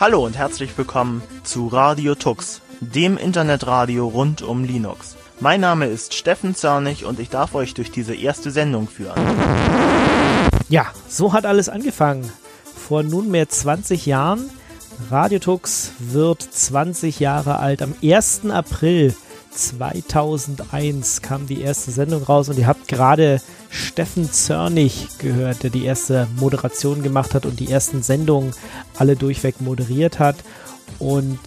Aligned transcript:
Hallo 0.00 0.24
und 0.24 0.38
herzlich 0.38 0.78
willkommen 0.78 1.22
zu 1.42 1.66
Radio 1.66 2.14
Tux, 2.14 2.60
dem 2.78 3.18
Internetradio 3.18 4.06
rund 4.06 4.42
um 4.42 4.62
Linux. 4.62 5.16
Mein 5.40 5.60
Name 5.60 5.86
ist 5.86 6.14
Steffen 6.14 6.54
Zörnig 6.54 7.04
und 7.04 7.18
ich 7.18 7.30
darf 7.30 7.56
euch 7.56 7.74
durch 7.74 7.90
diese 7.90 8.14
erste 8.14 8.52
Sendung 8.52 8.86
führen. 8.86 9.20
Ja, 10.68 10.86
so 11.08 11.32
hat 11.32 11.46
alles 11.46 11.68
angefangen. 11.68 12.30
Vor 12.62 13.02
nunmehr 13.02 13.48
20 13.48 14.06
Jahren. 14.06 14.48
Radio 15.10 15.40
Tux 15.40 15.90
wird 15.98 16.42
20 16.42 17.18
Jahre 17.18 17.58
alt. 17.58 17.82
Am 17.82 17.92
1. 18.00 18.42
April 18.50 19.16
2001 19.50 21.22
kam 21.22 21.48
die 21.48 21.60
erste 21.60 21.90
Sendung 21.90 22.22
raus 22.22 22.48
und 22.48 22.56
ihr 22.56 22.68
habt 22.68 22.86
gerade 22.86 23.40
Steffen 23.70 24.30
Zörnig 24.32 25.08
gehört, 25.18 25.62
der 25.62 25.70
die 25.70 25.84
erste 25.84 26.26
Moderation 26.36 27.02
gemacht 27.02 27.34
hat 27.34 27.46
und 27.46 27.60
die 27.60 27.70
ersten 27.70 28.02
Sendungen 28.02 28.52
alle 28.96 29.16
durchweg 29.16 29.60
moderiert 29.60 30.18
hat. 30.18 30.36
Und 30.98 31.38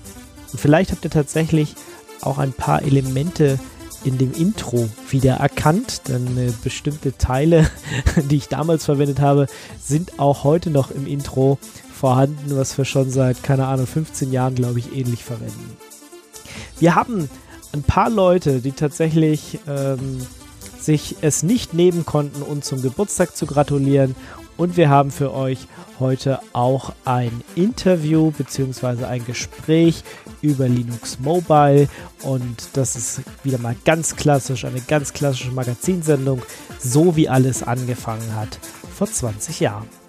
vielleicht 0.55 0.91
habt 0.91 1.03
ihr 1.03 1.11
tatsächlich 1.11 1.75
auch 2.21 2.37
ein 2.37 2.53
paar 2.53 2.83
Elemente 2.83 3.59
in 4.03 4.17
dem 4.17 4.33
Intro 4.33 4.89
wieder 5.09 5.35
erkannt, 5.35 6.07
denn 6.07 6.37
äh, 6.37 6.51
bestimmte 6.63 7.17
Teile, 7.17 7.69
die 8.15 8.37
ich 8.37 8.47
damals 8.47 8.85
verwendet 8.85 9.19
habe, 9.19 9.47
sind 9.79 10.19
auch 10.19 10.43
heute 10.43 10.69
noch 10.69 10.91
im 10.91 11.05
Intro 11.05 11.59
vorhanden, 11.93 12.55
was 12.57 12.77
wir 12.77 12.85
schon 12.85 13.11
seit, 13.11 13.43
keine 13.43 13.67
Ahnung, 13.67 13.85
15 13.85 14.31
Jahren, 14.31 14.55
glaube 14.55 14.79
ich, 14.79 14.95
ähnlich 14.95 15.23
verwenden. 15.23 15.77
Wir 16.79 16.95
haben 16.95 17.29
ein 17.73 17.83
paar 17.83 18.09
Leute, 18.09 18.59
die 18.59 18.71
tatsächlich 18.71 19.59
ähm, 19.67 20.25
sich 20.81 21.17
es 21.21 21.43
nicht 21.43 21.73
nehmen 21.73 22.05
konnten, 22.05 22.41
uns 22.41 22.67
zum 22.67 22.81
Geburtstag 22.81 23.35
zu 23.35 23.45
gratulieren. 23.45 24.15
Und 24.57 24.77
wir 24.77 24.89
haben 24.89 25.11
für 25.11 25.33
euch 25.33 25.67
heute 25.99 26.39
auch 26.53 26.93
ein 27.05 27.41
Interview 27.55 28.31
bzw. 28.31 29.05
ein 29.05 29.25
Gespräch 29.25 30.03
über 30.41 30.67
Linux 30.67 31.19
Mobile. 31.19 31.87
Und 32.23 32.69
das 32.73 32.95
ist 32.95 33.21
wieder 33.43 33.57
mal 33.57 33.75
ganz 33.85 34.15
klassisch, 34.15 34.65
eine 34.65 34.81
ganz 34.81 35.13
klassische 35.13 35.51
Magazinsendung, 35.51 36.41
so 36.79 37.15
wie 37.15 37.29
alles 37.29 37.63
angefangen 37.63 38.35
hat 38.35 38.59
vor 38.93 39.07
20 39.07 39.61
Jahren. 39.61 40.00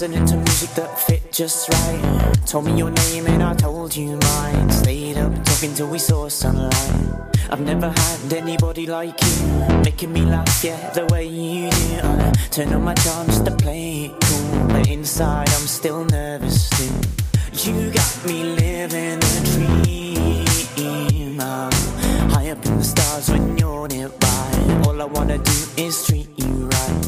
Listening 0.00 0.24
to 0.24 0.36
music 0.36 0.70
that 0.70 0.98
fit 0.98 1.30
just 1.30 1.68
right. 1.68 2.34
Told 2.46 2.64
me 2.64 2.74
your 2.78 2.90
name 2.90 3.26
and 3.26 3.42
I 3.42 3.52
told 3.52 3.94
you 3.94 4.16
mine. 4.16 4.70
Stayed 4.70 5.18
up 5.18 5.30
talking 5.44 5.74
till 5.74 5.88
we 5.88 5.98
saw 5.98 6.26
sunlight. 6.26 7.34
I've 7.50 7.60
never 7.60 7.90
had 7.90 8.32
anybody 8.32 8.86
like 8.86 9.20
you, 9.22 9.82
making 9.84 10.10
me 10.10 10.22
laugh, 10.22 10.64
yeah, 10.64 10.88
the 10.90 11.04
way 11.12 11.26
you 11.26 11.70
do. 11.70 12.00
I 12.02 12.32
turn 12.50 12.72
on 12.72 12.82
my 12.82 12.94
charms 12.94 13.40
to 13.40 13.50
play 13.50 14.06
it 14.06 14.12
cool, 14.22 14.68
but 14.68 14.88
inside 14.88 15.50
I'm 15.50 15.66
still 15.66 16.06
nervous 16.06 16.70
too. 16.70 17.68
You 17.68 17.90
got 17.90 18.24
me 18.24 18.44
living 18.44 19.18
a 19.18 19.40
dream. 19.52 21.40
I'm 21.40 22.30
high 22.30 22.50
up 22.52 22.64
in 22.64 22.78
the 22.78 22.84
stars 22.84 23.28
when 23.28 23.58
you're 23.58 23.86
nearby. 23.88 24.82
All 24.86 25.02
I 25.02 25.04
wanna 25.04 25.36
do 25.36 25.58
is 25.76 26.06
treat 26.06 26.30
you 26.38 26.70
right. 26.72 27.06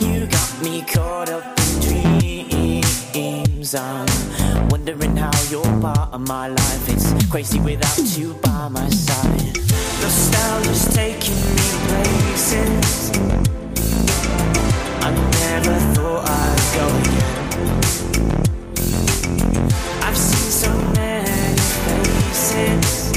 You 0.00 0.26
got 0.26 0.62
me 0.62 0.82
caught 0.82 1.30
up 1.30 1.55
I'm 3.74 4.06
wondering 4.68 5.16
how 5.16 5.32
you're 5.50 5.80
part 5.80 6.12
of 6.12 6.20
my 6.20 6.48
life. 6.48 6.88
It's 6.88 7.12
crazy 7.28 7.58
without 7.58 7.98
you 8.16 8.34
by 8.34 8.68
my 8.68 8.88
side. 8.88 9.56
Nostalgia's 10.00 10.94
taking 10.94 11.34
me 11.34 11.56
places 11.88 13.10
I 15.02 15.10
never 15.10 15.78
thought 15.94 16.28
I'd 16.28 16.60
go 16.76 16.86
again. 17.00 17.36
I've 20.02 20.16
seen 20.16 20.50
so 20.50 20.70
many 20.94 21.58
faces. 21.86 23.16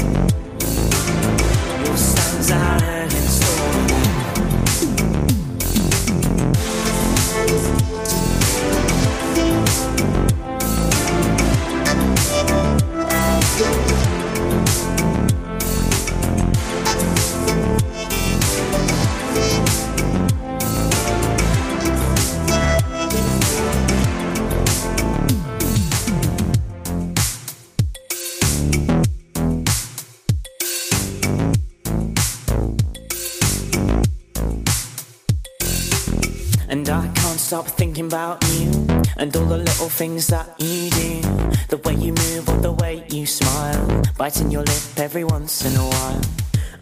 Your 1.86 1.96
stands 1.96 2.50
out. 2.50 2.99
About 38.10 38.42
you 38.54 38.68
and 39.18 39.36
all 39.36 39.44
the 39.44 39.58
little 39.58 39.88
things 39.88 40.26
that 40.26 40.48
you 40.58 40.90
do. 40.90 41.20
The 41.68 41.76
way 41.84 41.94
you 41.94 42.12
move 42.12 42.48
or 42.48 42.56
the 42.56 42.72
way 42.72 43.04
you 43.08 43.24
smile, 43.24 44.02
biting 44.18 44.50
your 44.50 44.64
lip 44.64 44.82
every 44.96 45.22
once 45.22 45.64
in 45.64 45.76
a 45.76 45.86
while. 45.94 46.20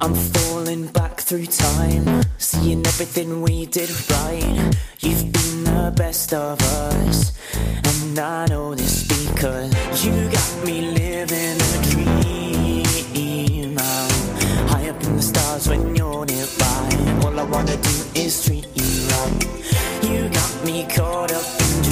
I'm 0.01 0.15
falling 0.15 0.87
back 0.87 1.21
through 1.21 1.45
time, 1.47 2.23
seeing 2.39 2.81
everything 2.87 3.43
we 3.43 3.67
did 3.67 3.91
right. 4.11 4.75
You've 5.01 5.31
been 5.31 5.65
the 5.65 5.93
best 5.95 6.33
of 6.33 6.63
us, 6.63 7.37
and 7.91 8.19
I 8.19 8.47
know 8.47 8.75
this 8.75 9.07
because 9.07 9.71
you 10.03 10.15
got 10.31 10.51
me 10.65 10.77
living 11.03 11.59
a 11.77 11.81
dream. 11.93 13.77
I'm 13.77 14.67
high 14.73 14.89
up 14.89 15.03
in 15.05 15.17
the 15.17 15.23
stars 15.23 15.69
when 15.69 15.95
you're 15.95 16.25
nearby. 16.25 16.85
All 17.23 17.39
I 17.39 17.45
wanna 17.45 17.77
do 17.77 17.97
is 18.15 18.47
treat 18.47 18.67
you 18.75 19.09
right. 19.09 19.58
You 20.03 20.29
got 20.29 20.65
me 20.65 20.87
caught 20.87 21.33
up 21.33 21.45
in 21.61 21.83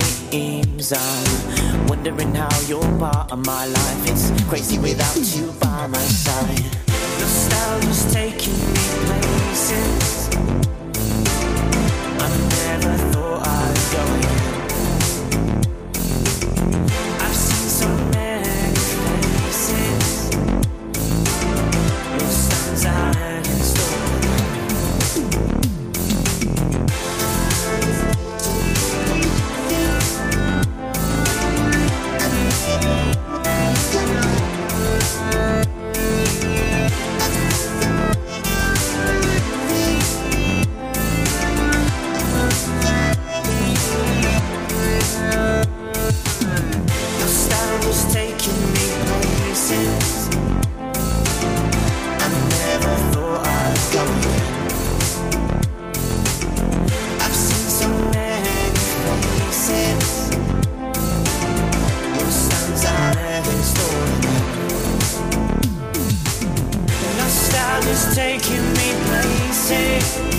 dreams. 0.00 0.92
I'm 0.92 1.86
wondering 1.86 2.34
how 2.34 2.60
you're 2.62 2.98
part 2.98 3.30
of 3.32 3.44
my 3.44 3.66
life. 3.66 4.10
It's 4.10 4.30
crazy 4.48 4.78
without 4.78 5.16
you 5.36 5.52
by 5.60 5.86
my 5.86 5.98
side. 5.98 6.64
Nostalgia's 7.20 8.12
taking 8.12 8.58
me 8.74 8.84
places 9.06 10.28
I 12.18 12.28
never 12.50 12.96
thought 13.12 13.46
I'd 13.46 14.20
go. 14.20 14.23
see 69.64 70.33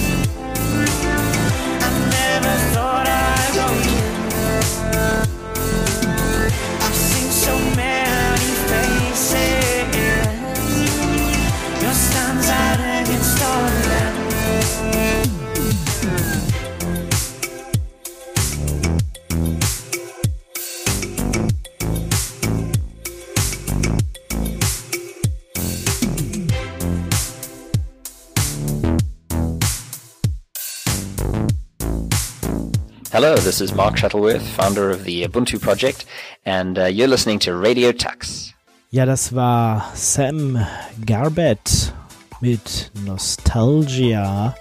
Hello, 33.15 33.33
this 33.33 33.61
is 33.61 33.73
Mark 33.73 33.97
Shuttleworth, 33.97 34.45
founder 34.45 34.91
of 34.91 35.05
the 35.05 35.23
Ubuntu 35.23 35.57
project, 35.57 36.03
and 36.45 36.77
uh, 36.77 36.83
you're 36.83 37.07
listening 37.07 37.39
to 37.39 37.55
Radio 37.55 37.93
Tux. 37.93 38.53
Ja, 38.91 39.05
das 39.05 39.33
war 39.33 39.89
Sam 39.93 40.59
Garbett 41.05 41.93
mit 42.41 42.91
Nostalgia. 43.05 44.53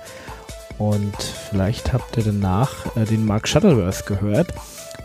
Und 0.78 1.16
vielleicht 1.50 1.92
habt 1.92 2.16
ihr 2.16 2.22
danach 2.22 2.94
äh, 2.94 3.04
den 3.06 3.26
Mark 3.26 3.48
Shuttleworth 3.48 4.06
gehört. 4.06 4.54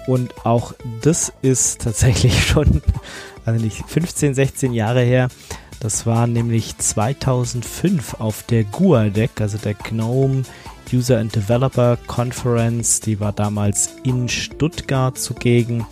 Und 0.05 0.45
auch 0.45 0.73
das 1.01 1.33
ist 1.41 1.81
tatsächlich 1.81 2.45
schon, 2.47 2.83
also 3.45 3.59
nicht 3.59 3.83
15, 3.87 4.35
16 4.35 4.73
Jahre 4.73 5.01
her. 5.01 5.29
Das 5.79 6.05
war 6.05 6.27
nämlich 6.27 6.77
2005 6.77 8.19
auf 8.19 8.43
der 8.43 8.63
GUADEC, 8.63 9.41
also 9.41 9.57
der 9.57 9.73
GNOME 9.73 10.43
User 10.93 11.19
and 11.19 11.35
Developer 11.35 11.97
Conference. 12.07 12.99
Die 12.99 13.19
war 13.19 13.31
damals 13.31 13.95
in 14.03 14.27
Stuttgart 14.27 15.17
zugegen. 15.17 15.85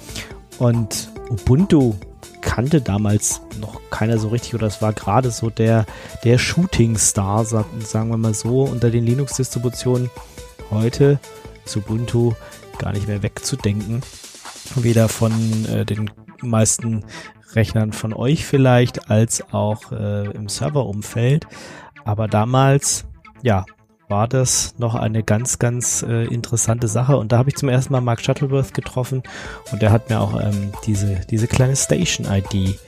Und 0.60 1.10
Ubuntu 1.30 1.96
kannte 2.42 2.82
damals 2.82 3.42
noch 3.60 3.82
keiner 3.90 4.18
so 4.18 4.30
richtig 4.30 4.56
oder 4.56 4.68
es 4.68 4.82
war 4.82 4.94
gerade 4.94 5.32
so 5.32 5.50
der, 5.50 5.86
der 6.24 6.38
Shooting-Star, 6.38 7.46
sagen 7.46 8.10
wir 8.10 8.18
mal 8.18 8.34
so, 8.34 8.64
unter 8.64 8.90
den 8.90 9.06
Linux-Distributionen. 9.06 10.10
Heute 10.72 11.20
ist 11.66 11.76
Ubuntu 11.78 12.34
gar 12.78 12.94
nicht 12.94 13.08
mehr 13.08 13.24
wegzudenken. 13.24 14.02
Weder 14.76 15.10
von 15.10 15.32
äh, 15.66 15.86
den 15.86 16.10
meisten 16.42 17.06
Rechnern 17.54 17.94
von 17.94 18.14
euch 18.14 18.46
vielleicht, 18.46 19.10
als 19.10 19.42
auch 19.54 19.92
äh, 19.92 20.30
im 20.32 20.50
Serverumfeld. 20.50 21.48
Aber 22.06 22.28
damals, 22.28 23.06
ja, 23.42 23.66
war 24.08 24.28
das 24.28 24.74
noch 24.78 24.96
eine 24.96 25.24
ganz, 25.24 25.60
ganz 25.60 26.02
äh, 26.02 26.26
interessante 26.26 26.88
Sache. 26.88 27.18
Und 27.18 27.32
da 27.32 27.38
habe 27.38 27.50
ich 27.50 27.56
zum 27.56 27.70
ersten 27.70 27.94
Mal 27.94 28.02
Mark 28.02 28.22
Shuttleworth 28.22 28.74
getroffen 28.74 29.24
und 29.72 29.82
der 29.82 29.92
hat 29.92 30.10
mir 30.10 30.20
auch 30.20 30.40
ähm, 30.40 30.72
diese, 30.86 31.22
diese 31.30 31.48
kleine 31.48 31.76
Station-ID 31.76 32.80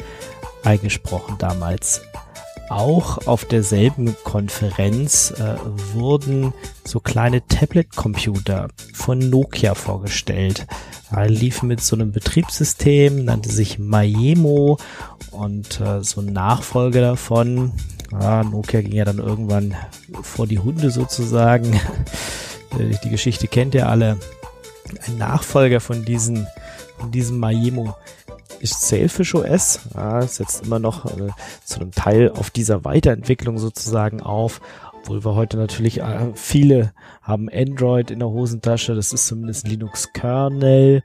eingesprochen 0.63 1.36
damals. 1.38 2.01
Auch 2.69 3.25
auf 3.25 3.45
derselben 3.45 4.16
Konferenz 4.24 5.31
äh, 5.31 5.56
wurden 5.94 6.54
so 6.83 7.00
kleine 7.00 7.45
Tablet-Computer 7.48 8.68
von 8.94 9.18
Nokia 9.18 9.74
vorgestellt. 9.74 10.68
Er 11.12 11.27
lief 11.27 11.63
mit 11.63 11.81
so 11.81 11.95
einem 11.95 12.12
Betriebssystem, 12.12 13.25
nannte 13.25 13.50
sich 13.50 13.80
Maemo 13.80 14.77
und 15.31 15.81
äh, 15.81 16.04
so 16.04 16.21
ein 16.21 16.31
Nachfolger 16.31 17.01
davon, 17.01 17.74
ja, 18.12 18.44
Nokia 18.44 18.81
ging 18.81 18.94
ja 18.94 19.06
dann 19.06 19.19
irgendwann 19.19 19.75
vor 20.21 20.48
die 20.48 20.60
Hunde 20.60 20.92
sozusagen. 20.92 21.80
die 23.04 23.10
Geschichte 23.10 23.48
kennt 23.48 23.75
ihr 23.75 23.89
alle. 23.89 24.18
Ein 25.07 25.18
Nachfolger 25.18 25.80
von, 25.80 26.04
diesen, 26.04 26.48
von 26.98 27.12
diesem 27.12 27.38
Maemo 27.39 27.95
ist 28.62 28.88
Sailfish 28.88 29.36
OS. 29.36 29.80
Ja, 29.96 30.22
setzt 30.22 30.66
immer 30.66 30.80
noch 30.80 31.06
äh, 31.06 31.30
zu 31.64 31.80
einem 31.80 31.92
Teil 31.92 32.32
auf 32.32 32.50
dieser 32.50 32.86
Weiterentwicklung 32.86 33.58
sozusagen 33.58 34.22
auf. 34.22 34.62
Obwohl 34.94 35.24
wir 35.24 35.36
heute 35.36 35.58
natürlich 35.58 36.02
äh, 36.02 36.32
viele 36.34 36.94
haben 37.22 37.50
Android 37.50 38.12
in 38.12 38.20
der 38.20 38.30
Hosentasche. 38.30 38.96
Das 38.96 39.14
ist 39.14 39.28
zumindest 39.28 39.68
Linux 39.68 40.12
Kernel. 40.14 41.04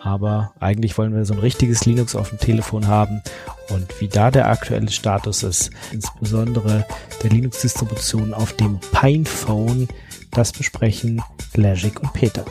Aber 0.00 0.52
eigentlich 0.60 0.96
wollen 0.98 1.14
wir 1.14 1.24
so 1.24 1.34
ein 1.34 1.40
richtiges 1.40 1.84
Linux 1.84 2.14
auf 2.14 2.28
dem 2.28 2.38
Telefon 2.38 2.86
haben 2.86 3.22
und 3.70 4.00
wie 4.00 4.08
da 4.08 4.30
der 4.30 4.48
aktuelle 4.48 4.90
Status 4.90 5.42
ist, 5.42 5.70
insbesondere 5.90 6.86
der 7.22 7.30
Linux-Distribution 7.30 8.34
auf 8.34 8.52
dem 8.52 8.78
Pinephone, 8.92 9.88
das 10.30 10.52
besprechen 10.52 11.22
Legic 11.54 12.00
und 12.00 12.12
Peter. 12.12 12.44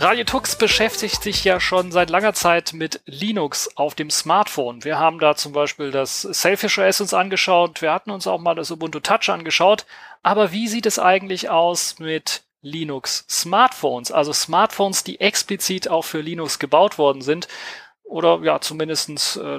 Radio 0.00 0.22
Tux 0.22 0.54
beschäftigt 0.54 1.24
sich 1.24 1.42
ja 1.42 1.58
schon 1.58 1.90
seit 1.90 2.08
langer 2.08 2.32
Zeit 2.32 2.72
mit 2.72 3.00
Linux 3.04 3.76
auf 3.76 3.96
dem 3.96 4.10
Smartphone. 4.10 4.84
Wir 4.84 5.00
haben 5.00 5.18
da 5.18 5.34
zum 5.34 5.52
Beispiel 5.52 5.90
das 5.90 6.22
Selfish 6.22 6.78
OS 6.78 7.00
uns 7.00 7.14
angeschaut. 7.14 7.82
Wir 7.82 7.92
hatten 7.92 8.12
uns 8.12 8.28
auch 8.28 8.38
mal 8.38 8.54
das 8.54 8.70
Ubuntu 8.70 9.00
Touch 9.00 9.28
angeschaut. 9.28 9.86
Aber 10.22 10.52
wie 10.52 10.68
sieht 10.68 10.86
es 10.86 11.00
eigentlich 11.00 11.50
aus 11.50 11.98
mit 11.98 12.44
Linux 12.62 13.24
Smartphones, 13.28 14.12
also 14.12 14.32
Smartphones, 14.32 15.02
die 15.02 15.20
explizit 15.20 15.88
auch 15.88 16.04
für 16.04 16.20
Linux 16.20 16.60
gebaut 16.60 16.96
worden 16.96 17.20
sind 17.20 17.48
oder 18.04 18.38
ja 18.44 18.60
zumindestens 18.60 19.36
äh, 19.36 19.58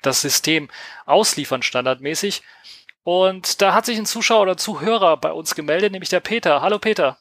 das 0.00 0.22
System 0.22 0.70
ausliefern 1.04 1.62
standardmäßig. 1.62 2.42
Und 3.02 3.60
da 3.60 3.74
hat 3.74 3.84
sich 3.84 3.98
ein 3.98 4.06
Zuschauer 4.06 4.42
oder 4.42 4.56
Zuhörer 4.56 5.18
bei 5.18 5.32
uns 5.32 5.54
gemeldet, 5.54 5.92
nämlich 5.92 6.08
der 6.08 6.20
Peter. 6.20 6.62
Hallo 6.62 6.78
Peter. 6.78 7.18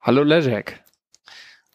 Hallo 0.00 0.24
Lezek. 0.24 0.83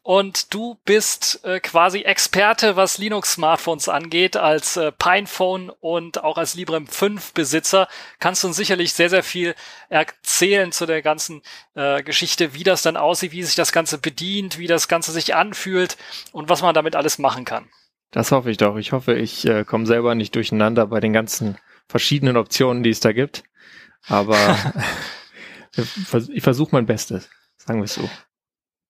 Und 0.09 0.55
du 0.55 0.75
bist 0.85 1.45
äh, 1.45 1.59
quasi 1.59 1.99
Experte, 1.99 2.75
was 2.75 2.97
Linux-Smartphones 2.97 3.89
angeht, 3.89 4.37
als 4.37 4.75
äh, 4.75 4.91
Pinephone 4.91 5.69
und 5.81 6.23
auch 6.23 6.39
als 6.39 6.55
Librem 6.55 6.87
5 6.87 7.33
Besitzer. 7.33 7.87
Kannst 8.17 8.41
du 8.41 8.47
uns 8.47 8.57
sicherlich 8.57 8.93
sehr, 8.93 9.11
sehr 9.11 9.21
viel 9.21 9.53
erzählen 9.87 10.71
zu 10.71 10.87
der 10.87 11.03
ganzen 11.03 11.43
äh, 11.75 12.01
Geschichte, 12.01 12.55
wie 12.55 12.63
das 12.63 12.81
dann 12.81 12.97
aussieht, 12.97 13.33
wie 13.33 13.43
sich 13.43 13.53
das 13.53 13.71
Ganze 13.71 13.99
bedient, 13.99 14.57
wie 14.57 14.65
das 14.65 14.87
Ganze 14.87 15.11
sich 15.11 15.35
anfühlt 15.35 15.95
und 16.31 16.49
was 16.49 16.63
man 16.63 16.73
damit 16.73 16.95
alles 16.95 17.19
machen 17.19 17.45
kann. 17.45 17.69
Das 18.09 18.31
hoffe 18.31 18.49
ich 18.49 18.57
doch. 18.57 18.77
Ich 18.77 18.93
hoffe, 18.93 19.13
ich 19.13 19.45
äh, 19.45 19.63
komme 19.63 19.85
selber 19.85 20.15
nicht 20.15 20.33
durcheinander 20.33 20.87
bei 20.87 21.01
den 21.01 21.13
ganzen 21.13 21.59
verschiedenen 21.87 22.35
Optionen, 22.35 22.81
die 22.81 22.89
es 22.89 22.99
da 22.99 23.11
gibt. 23.11 23.43
Aber 24.07 24.57
ich 26.33 26.41
versuche 26.41 26.69
mein 26.71 26.87
Bestes, 26.87 27.29
sagen 27.57 27.77
wir 27.77 27.85
es 27.85 27.93
so. 27.93 28.09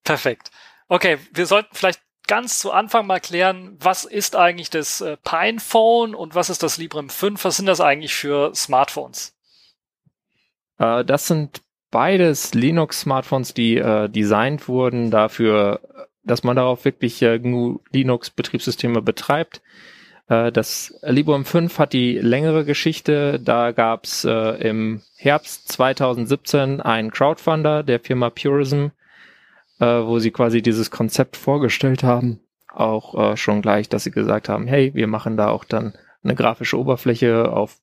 Perfekt. 0.06 0.50
Okay, 0.90 1.20
wir 1.32 1.46
sollten 1.46 1.76
vielleicht 1.76 2.02
ganz 2.28 2.60
zu 2.60 2.72
Anfang 2.72 3.08
mal 3.08 3.20
klären, 3.20 3.78
was 3.80 4.06
ist 4.06 4.36
eigentlich 4.36 4.70
das 4.70 5.02
äh, 5.02 5.18
Pinephone 5.24 6.16
und 6.16 6.36
was 6.36 6.50
ist 6.50 6.64
das 6.64 6.78
Librem 6.78 7.10
5? 7.10 7.44
Was 7.44 7.58
sind 7.58 7.68
das 7.68 7.80
eigentlich 7.80 8.14
für 8.14 8.54
Smartphones? 8.56 9.36
Äh, 10.80 11.06
das 11.06 11.28
sind 11.28 11.62
beides 11.92 12.54
Linux-Smartphones, 12.56 13.54
die 13.54 13.78
äh, 13.78 14.10
designt 14.10 14.68
wurden 14.68 15.12
dafür, 15.12 15.82
dass 16.24 16.44
man 16.44 16.56
darauf 16.56 16.86
wirklich 16.86 17.22
äh, 17.22 17.40
GNU 17.40 17.82
Linux-Betriebssysteme 17.92 19.02
betreibt. 19.02 19.62
Äh, 20.28 20.52
das 20.52 20.94
Librem 21.02 21.46
5 21.46 21.78
hat 21.78 21.94
die 21.94 22.18
längere 22.18 22.66
Geschichte. 22.66 23.40
Da 23.40 23.72
gab's 23.72 24.24
äh, 24.24 24.32
im 24.68 25.02
Herbst 25.18 25.72
2017 25.72 26.82
einen 26.82 27.12
Crowdfunder 27.12 27.84
der 27.84 28.00
Firma 28.00 28.30
Purism, 28.30 28.88
äh, 29.80 29.86
wo 29.86 30.20
sie 30.20 30.32
quasi 30.32 30.62
dieses 30.62 30.92
Konzept 30.92 31.38
vorgestellt 31.38 32.04
haben. 32.04 32.40
Auch 32.68 33.32
äh, 33.32 33.38
schon 33.38 33.62
gleich, 33.62 33.90
dass 33.90 34.04
sie 34.04 34.12
gesagt 34.12 34.50
haben, 34.50 34.68
hey, 34.68 34.94
wir 34.94 35.08
machen 35.08 35.38
da 35.38 35.50
auch 35.50 35.64
dann 35.64 35.94
eine 36.24 36.36
grafische 36.36 36.78
Oberfläche 36.78 37.52
auf 37.52 37.78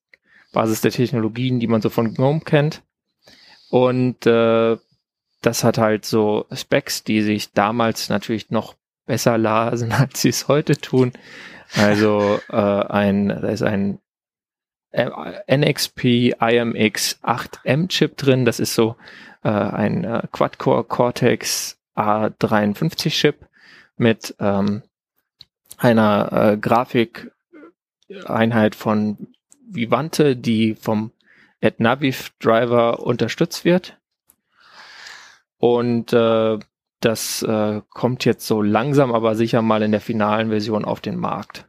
Basis 0.53 0.81
der 0.81 0.91
Technologien, 0.91 1.59
die 1.59 1.67
man 1.67 1.81
so 1.81 1.89
von 1.89 2.13
GNOME 2.13 2.41
kennt. 2.41 2.83
Und 3.69 4.25
äh, 4.25 4.77
das 5.41 5.63
hat 5.63 5.77
halt 5.77 6.05
so 6.05 6.45
Specs, 6.53 7.03
die 7.03 7.21
sich 7.21 7.51
damals 7.53 8.09
natürlich 8.09 8.49
noch 8.49 8.75
besser 9.05 9.37
lasen, 9.37 9.91
als 9.93 10.21
sie 10.21 10.29
es 10.29 10.47
heute 10.47 10.77
tun. 10.77 11.13
Also 11.75 12.39
äh, 12.49 12.55
ein, 12.55 13.29
da 13.29 13.49
ist 13.49 13.63
ein 13.63 13.99
äh, 14.91 15.09
NXP 15.55 16.35
IMX 16.39 17.19
8M 17.23 17.89
Chip 17.89 18.17
drin. 18.17 18.45
Das 18.45 18.59
ist 18.59 18.73
so 18.73 18.95
äh, 19.43 19.49
ein 19.49 20.03
äh, 20.05 20.23
Quad-Core 20.31 20.85
Cortex 20.85 21.76
A53-Chip 21.97 23.47
mit 23.97 24.35
ähm, 24.39 24.83
einer 25.77 26.31
äh, 26.31 26.57
Grafikeinheit 26.57 28.75
von 28.75 29.33
Vivante, 29.69 30.35
die 30.35 30.75
vom 30.75 31.11
AdNaviv 31.61 32.31
Driver 32.39 32.99
unterstützt 32.99 33.65
wird. 33.65 33.97
Und 35.57 36.13
äh, 36.13 36.59
das 36.99 37.41
äh, 37.43 37.81
kommt 37.89 38.25
jetzt 38.25 38.47
so 38.47 38.61
langsam, 38.61 39.13
aber 39.13 39.35
sicher 39.35 39.61
mal 39.61 39.81
in 39.81 39.91
der 39.91 40.01
finalen 40.01 40.49
Version 40.49 40.85
auf 40.85 41.01
den 41.01 41.17
Markt. 41.17 41.65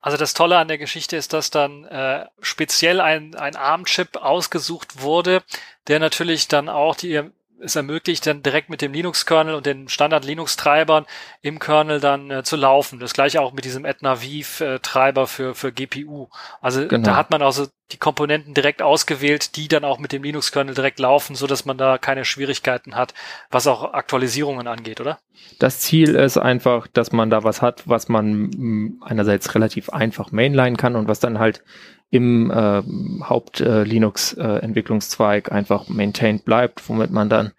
Also 0.00 0.16
das 0.16 0.34
Tolle 0.34 0.58
an 0.58 0.68
der 0.68 0.78
Geschichte 0.78 1.16
ist, 1.16 1.32
dass 1.32 1.50
dann 1.50 1.84
äh, 1.84 2.26
speziell 2.40 3.00
ein, 3.00 3.34
ein 3.34 3.56
ARM-Chip 3.56 4.16
ausgesucht 4.16 5.02
wurde, 5.02 5.42
der 5.88 5.98
natürlich 5.98 6.46
dann 6.46 6.68
auch 6.68 6.94
die 6.94 7.22
es 7.60 7.76
ermöglicht, 7.76 8.26
dann 8.26 8.42
direkt 8.42 8.68
mit 8.68 8.82
dem 8.82 8.92
Linux-Kernel 8.92 9.54
und 9.54 9.66
den 9.66 9.88
Standard-Linux-Treibern 9.88 11.06
im 11.42 11.58
Kernel 11.58 12.00
dann 12.00 12.30
äh, 12.30 12.42
zu 12.42 12.56
laufen. 12.56 12.98
Das 12.98 13.14
gleiche 13.14 13.40
auch 13.40 13.52
mit 13.52 13.64
diesem 13.64 13.84
äh, 13.84 15.26
für, 15.26 15.54
für 15.54 15.72
GPU. 15.72 16.28
Also 16.60 16.86
genau. 16.86 17.04
da 17.04 17.16
hat 17.16 17.30
man 17.30 17.42
also 17.42 17.66
die 17.92 17.98
Komponenten 17.98 18.52
direkt 18.52 18.82
ausgewählt, 18.82 19.56
die 19.56 19.68
dann 19.68 19.84
auch 19.84 19.98
mit 19.98 20.12
dem 20.12 20.22
Linux-Kernel 20.22 20.74
direkt 20.74 20.98
laufen, 20.98 21.36
so 21.36 21.46
dass 21.46 21.64
man 21.64 21.78
da 21.78 21.98
keine 21.98 22.24
Schwierigkeiten 22.24 22.96
hat, 22.96 23.14
was 23.50 23.66
auch 23.66 23.94
Aktualisierungen 23.94 24.66
angeht, 24.66 25.00
oder? 25.00 25.18
Das 25.58 25.80
Ziel 25.80 26.16
ist 26.16 26.36
einfach, 26.36 26.88
dass 26.88 27.12
man 27.12 27.30
da 27.30 27.44
was 27.44 27.62
hat, 27.62 27.86
was 27.86 28.08
man 28.08 28.98
einerseits 29.02 29.54
relativ 29.54 29.90
einfach 29.90 30.32
mainline 30.32 30.76
kann 30.76 30.96
und 30.96 31.06
was 31.06 31.20
dann 31.20 31.38
halt 31.38 31.62
im 32.10 32.50
äh, 32.50 32.82
Haupt-Linux-Entwicklungszweig 33.24 35.48
äh, 35.48 35.52
einfach 35.52 35.88
maintained 35.88 36.44
bleibt, 36.44 36.88
womit 36.88 37.10
man 37.10 37.28
dann 37.28 37.52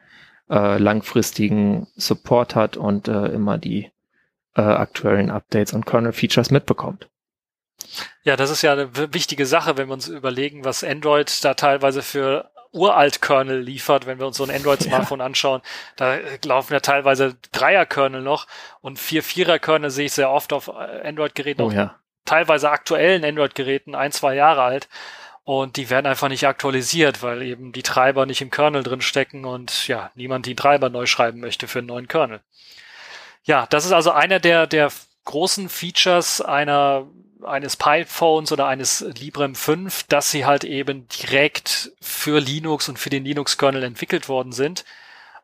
äh, 0.49 0.77
langfristigen 0.77 1.87
Support 1.95 2.55
hat 2.55 2.77
und 2.77 3.07
äh, 3.07 3.27
immer 3.27 3.57
die 3.57 3.91
äh, 4.55 4.61
aktuellen 4.61 5.29
Updates 5.29 5.73
und 5.73 5.85
Kernel-Features 5.85 6.51
mitbekommt. 6.51 7.09
Ja, 8.23 8.35
das 8.35 8.49
ist 8.49 8.63
ja 8.63 8.73
eine 8.73 9.13
wichtige 9.13 9.45
Sache, 9.45 9.77
wenn 9.77 9.87
wir 9.87 9.93
uns 9.93 10.07
überlegen, 10.07 10.65
was 10.65 10.83
Android 10.83 11.43
da 11.43 11.53
teilweise 11.53 12.01
für 12.01 12.49
Uralt-Kernel 12.71 13.59
liefert, 13.59 14.07
wenn 14.07 14.19
wir 14.19 14.27
uns 14.27 14.37
so 14.37 14.43
ein 14.43 14.51
Android-Smartphone 14.51 15.19
ja. 15.19 15.25
anschauen. 15.25 15.61
Da 15.95 16.17
laufen 16.43 16.73
ja 16.73 16.79
teilweise 16.79 17.35
Dreier-Kernel 17.51 18.21
noch 18.21 18.47
und 18.81 18.99
vier 18.99 19.23
Vierer-Kernel 19.23 19.89
sehe 19.89 20.05
ich 20.05 20.13
sehr 20.13 20.31
oft 20.31 20.53
auf 20.53 20.69
Android-Geräten, 20.69 21.61
oh, 21.61 21.71
ja. 21.71 21.95
Teilweise 22.27 22.69
aktuellen 22.69 23.25
Android-Geräten, 23.25 23.95
ein, 23.95 24.11
zwei 24.11 24.35
Jahre 24.35 24.61
alt. 24.61 24.87
Und 25.43 25.77
die 25.77 25.89
werden 25.89 26.07
einfach 26.07 26.27
nicht 26.27 26.45
aktualisiert, 26.45 27.23
weil 27.23 27.41
eben 27.41 27.71
die 27.71 27.81
Treiber 27.81 28.25
nicht 28.25 28.41
im 28.41 28.51
Kernel 28.51 28.83
drin 28.83 29.01
stecken 29.01 29.45
und 29.45 29.87
ja, 29.87 30.11
niemand 30.13 30.45
die 30.45 30.55
Treiber 30.55 30.89
neu 30.89 31.05
schreiben 31.05 31.39
möchte 31.39 31.67
für 31.67 31.79
einen 31.79 31.87
neuen 31.87 32.07
Kernel. 32.09 32.41
Ja, 33.43 33.65
das 33.69 33.85
ist 33.85 33.93
also 33.93 34.11
einer 34.11 34.41
der, 34.41 34.67
der 34.67 34.91
großen 35.23 35.69
Features 35.69 36.41
einer 36.41 37.07
eines 37.43 37.77
PiPhones 37.77 38.51
oder 38.51 38.67
eines 38.67 39.01
Librem 39.01 39.55
5, 39.55 40.03
dass 40.03 40.31
sie 40.31 40.45
halt 40.45 40.63
eben 40.63 41.07
direkt 41.07 41.91
für 42.01 42.39
Linux 42.39 42.89
und 42.89 42.99
für 42.99 43.09
den 43.09 43.25
Linux-Kernel 43.25 43.83
entwickelt 43.83 44.27
worden 44.27 44.51
sind. 44.51 44.85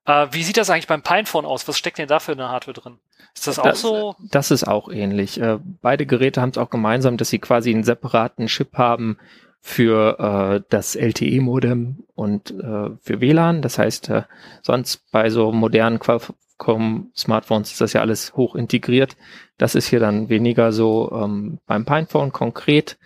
Äh, 0.05 0.27
wie 0.31 0.43
sieht 0.43 0.57
das 0.57 0.69
eigentlich 0.69 0.87
beim 0.87 1.03
Pinephone 1.03 1.45
aus? 1.45 1.67
Was 1.67 1.77
steckt 1.77 1.97
denn 1.97 2.07
da 2.07 2.19
für 2.19 2.33
eine 2.33 2.49
Hardware 2.49 2.73
drin? 2.73 2.99
Ist 3.35 3.47
das, 3.47 3.55
das 3.55 3.65
auch 3.65 3.75
so? 3.75 4.15
Das 4.31 4.51
ist 4.51 4.67
auch 4.67 4.89
ähnlich. 4.89 5.39
Äh, 5.39 5.59
beide 5.81 6.05
Geräte 6.05 6.41
haben 6.41 6.49
es 6.49 6.57
auch 6.57 6.69
gemeinsam, 6.69 7.17
dass 7.17 7.29
sie 7.29 7.39
quasi 7.39 7.73
einen 7.73 7.83
separaten 7.83 8.47
Chip 8.47 8.77
haben 8.77 9.17
für 9.65 10.19
äh, 10.19 10.63
das 10.69 10.95
LTE-Modem 10.95 12.03
und 12.15 12.51
äh, 12.51 12.89
für 13.01 13.21
WLAN. 13.21 13.61
Das 13.61 13.79
heißt, 13.79 14.09
äh, 14.09 14.23
sonst 14.61 15.09
bei 15.11 15.29
so 15.29 15.53
modernen 15.53 15.99
Qualcomm-Smartphones 15.99 17.71
ist 17.71 17.79
das 17.79 17.93
ja 17.93 18.01
alles 18.01 18.33
hoch 18.35 18.55
integriert. 18.55 19.15
Das 19.57 19.75
ist 19.75 19.87
hier 19.87 20.01
dann 20.01 20.27
weniger 20.27 20.73
so. 20.73 21.11
Ähm, 21.13 21.59
beim 21.65 21.85
Pinephone 21.85 22.33
konkret 22.33 22.97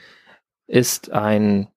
ist 0.65 1.11
ein 1.11 1.67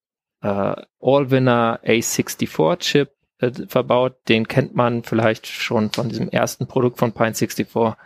äh, 0.43 0.75
Allwinner 1.03 1.81
A64-Chip 1.85 3.11
äh, 3.39 3.53
verbaut. 3.69 4.17
Den 4.29 4.49
kennt 4.49 4.75
man 4.75 5.03
vielleicht 5.03 5.47
schon 5.47 5.91
von 5.91 6.09
diesem 6.09 6.31
ersten 6.31 6.67
Produkt 6.67 6.99
von 6.99 7.13
Pine64, 7.13 7.97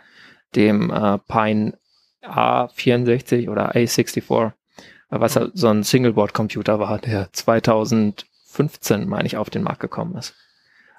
dem 0.55 0.91
äh, 0.91 1.17
Pine 1.19 1.77
A64 2.23 3.49
oder 3.49 3.75
A64, 3.75 4.53
was 5.09 5.33
so 5.53 5.67
ein 5.67 5.83
Singleboard-Computer 5.83 6.79
war, 6.79 6.99
der 6.99 7.31
2015, 7.31 9.07
meine 9.07 9.27
ich, 9.27 9.37
auf 9.37 9.49
den 9.49 9.63
Markt 9.63 9.79
gekommen 9.79 10.15
ist. 10.15 10.33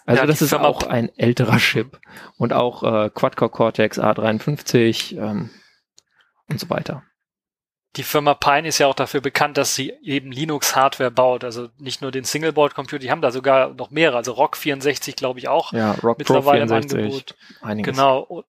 Also 0.07 0.23
ja, 0.23 0.27
das 0.27 0.41
ist 0.41 0.55
auch 0.55 0.85
ein 0.85 1.11
älterer 1.19 1.57
Chip 1.59 1.99
und 2.39 2.53
auch 2.53 2.83
äh, 2.85 3.11
Quad-Core 3.11 3.51
Cortex 3.51 3.99
A53 3.99 5.19
ähm, 5.19 5.51
und 6.49 6.61
so 6.61 6.71
weiter. 6.71 7.03
Die 7.97 8.05
Firma 8.05 8.35
Pine 8.35 8.69
ist 8.69 8.79
ja 8.79 8.87
auch 8.87 8.95
dafür 8.95 9.21
bekannt, 9.21 9.57
dass 9.57 9.75
sie 9.75 9.93
eben 10.03 10.31
Linux-Hardware 10.31 11.11
baut. 11.11 11.45
Also 11.45 11.71
nicht 11.79 12.03
nur 12.03 12.13
den 12.13 12.25
Singleboard-Computer, 12.25 13.01
die 13.01 13.11
haben 13.11 13.23
da 13.23 13.33
sogar 13.33 13.75
noch 13.75 13.91
mehrere. 13.91 14.19
Also 14.19 14.33
Rock 14.33 14.57
64, 14.57 15.17
glaube 15.17 15.41
ich, 15.41 15.49
auch 15.49 15.73
ja, 15.73 15.93
Rock 16.03 16.19
mittlerweile 16.19 16.67
Pro 16.67 16.75
64, 16.75 16.93
im 16.93 17.05
Angebot. 17.05 17.35
Einiges. 17.63 17.97
Genau. 17.97 18.45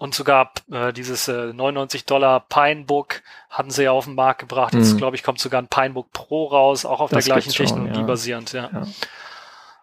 Und 0.00 0.14
sogar 0.14 0.52
äh, 0.72 0.94
dieses 0.94 1.28
äh, 1.28 1.52
99 1.52 2.06
Dollar 2.06 2.40
Pinebook 2.40 3.20
hatten 3.50 3.70
sie 3.70 3.82
ja 3.82 3.92
auf 3.92 4.06
den 4.06 4.14
Markt 4.14 4.40
gebracht. 4.40 4.72
Jetzt, 4.72 4.94
mhm. 4.94 4.96
glaube 4.96 5.14
ich, 5.14 5.22
kommt 5.22 5.38
sogar 5.40 5.60
ein 5.60 5.68
Pinebook 5.68 6.10
Pro 6.14 6.46
raus, 6.46 6.86
auch 6.86 7.00
auf 7.00 7.10
das 7.10 7.26
der 7.26 7.34
gleichen 7.34 7.52
Technologie 7.52 7.92
schon, 7.92 8.00
ja. 8.00 8.06
basierend. 8.06 8.52
Ja. 8.54 8.70
ja. 8.72 8.86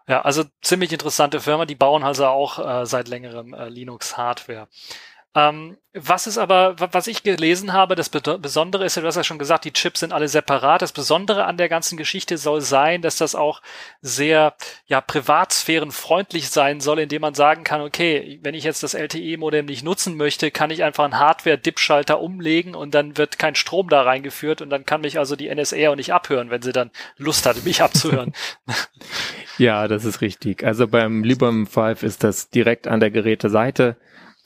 Ja, 0.08 0.22
also 0.22 0.46
ziemlich 0.62 0.92
interessante 0.92 1.40
Firma. 1.40 1.68
Die 1.68 1.76
bauen 1.76 2.04
also 2.04 2.26
auch 2.26 2.58
äh, 2.58 2.86
seit 2.88 3.10
längerem 3.10 3.54
äh, 3.54 3.70
Linux-Hardware. 3.70 4.68
Ähm, 5.38 5.78
was 5.94 6.26
ist 6.26 6.40
aber, 6.40 6.76
was 6.80 7.06
ich 7.06 7.22
gelesen 7.22 7.72
habe, 7.74 7.96
das 7.96 8.10
Besondere 8.10 8.86
ist, 8.86 8.98
du 8.98 9.04
hast 9.04 9.18
ja 9.18 9.24
schon 9.24 9.38
gesagt, 9.38 9.66
die 9.66 9.74
Chips 9.74 10.00
sind 10.00 10.12
alle 10.12 10.28
separat. 10.28 10.82
Das 10.82 10.92
Besondere 10.92 11.46
an 11.46 11.58
der 11.58 11.70
ganzen 11.70 11.96
Geschichte 11.96 12.38
soll 12.38 12.62
sein, 12.62 13.04
dass 13.04 13.18
das 13.18 13.36
auch 13.36 13.62
sehr, 14.02 14.56
ja, 14.88 15.00
privatsphärenfreundlich 15.00 16.50
sein 16.50 16.80
soll, 16.80 17.00
indem 17.00 17.22
man 17.22 17.36
sagen 17.36 17.64
kann, 17.64 17.82
okay, 17.82 18.40
wenn 18.42 18.56
ich 18.56 18.64
jetzt 18.64 18.82
das 18.82 18.96
LTE-Modem 18.96 19.68
nicht 19.68 19.84
nutzen 19.84 20.18
möchte, 20.18 20.50
kann 20.50 20.72
ich 20.72 20.84
einfach 20.84 21.04
einen 21.04 21.20
Hardware-Dip-Schalter 21.20 22.20
umlegen 22.20 22.74
und 22.74 22.96
dann 22.96 23.18
wird 23.18 23.38
kein 23.38 23.54
Strom 23.54 23.90
da 23.90 24.02
reingeführt 24.02 24.64
und 24.64 24.72
dann 24.72 24.86
kann 24.86 25.02
mich 25.02 25.20
also 25.20 25.36
die 25.36 25.54
NSA 25.54 25.90
auch 25.90 25.96
nicht 25.96 26.14
abhören, 26.14 26.50
wenn 26.50 26.64
sie 26.64 26.74
dann 26.74 26.90
Lust 27.18 27.46
hat, 27.46 27.64
mich 27.64 27.84
abzuhören. 27.84 28.34
ja, 29.60 29.88
das 29.88 30.04
ist 30.04 30.22
richtig. 30.22 30.64
Also 30.64 30.88
beim 30.88 31.24
Librem 31.24 31.68
5 31.68 32.02
ist 32.02 32.24
das 32.24 32.50
direkt 32.50 32.88
an 32.88 33.00
der 33.00 33.12
Geräteseite 33.12 33.98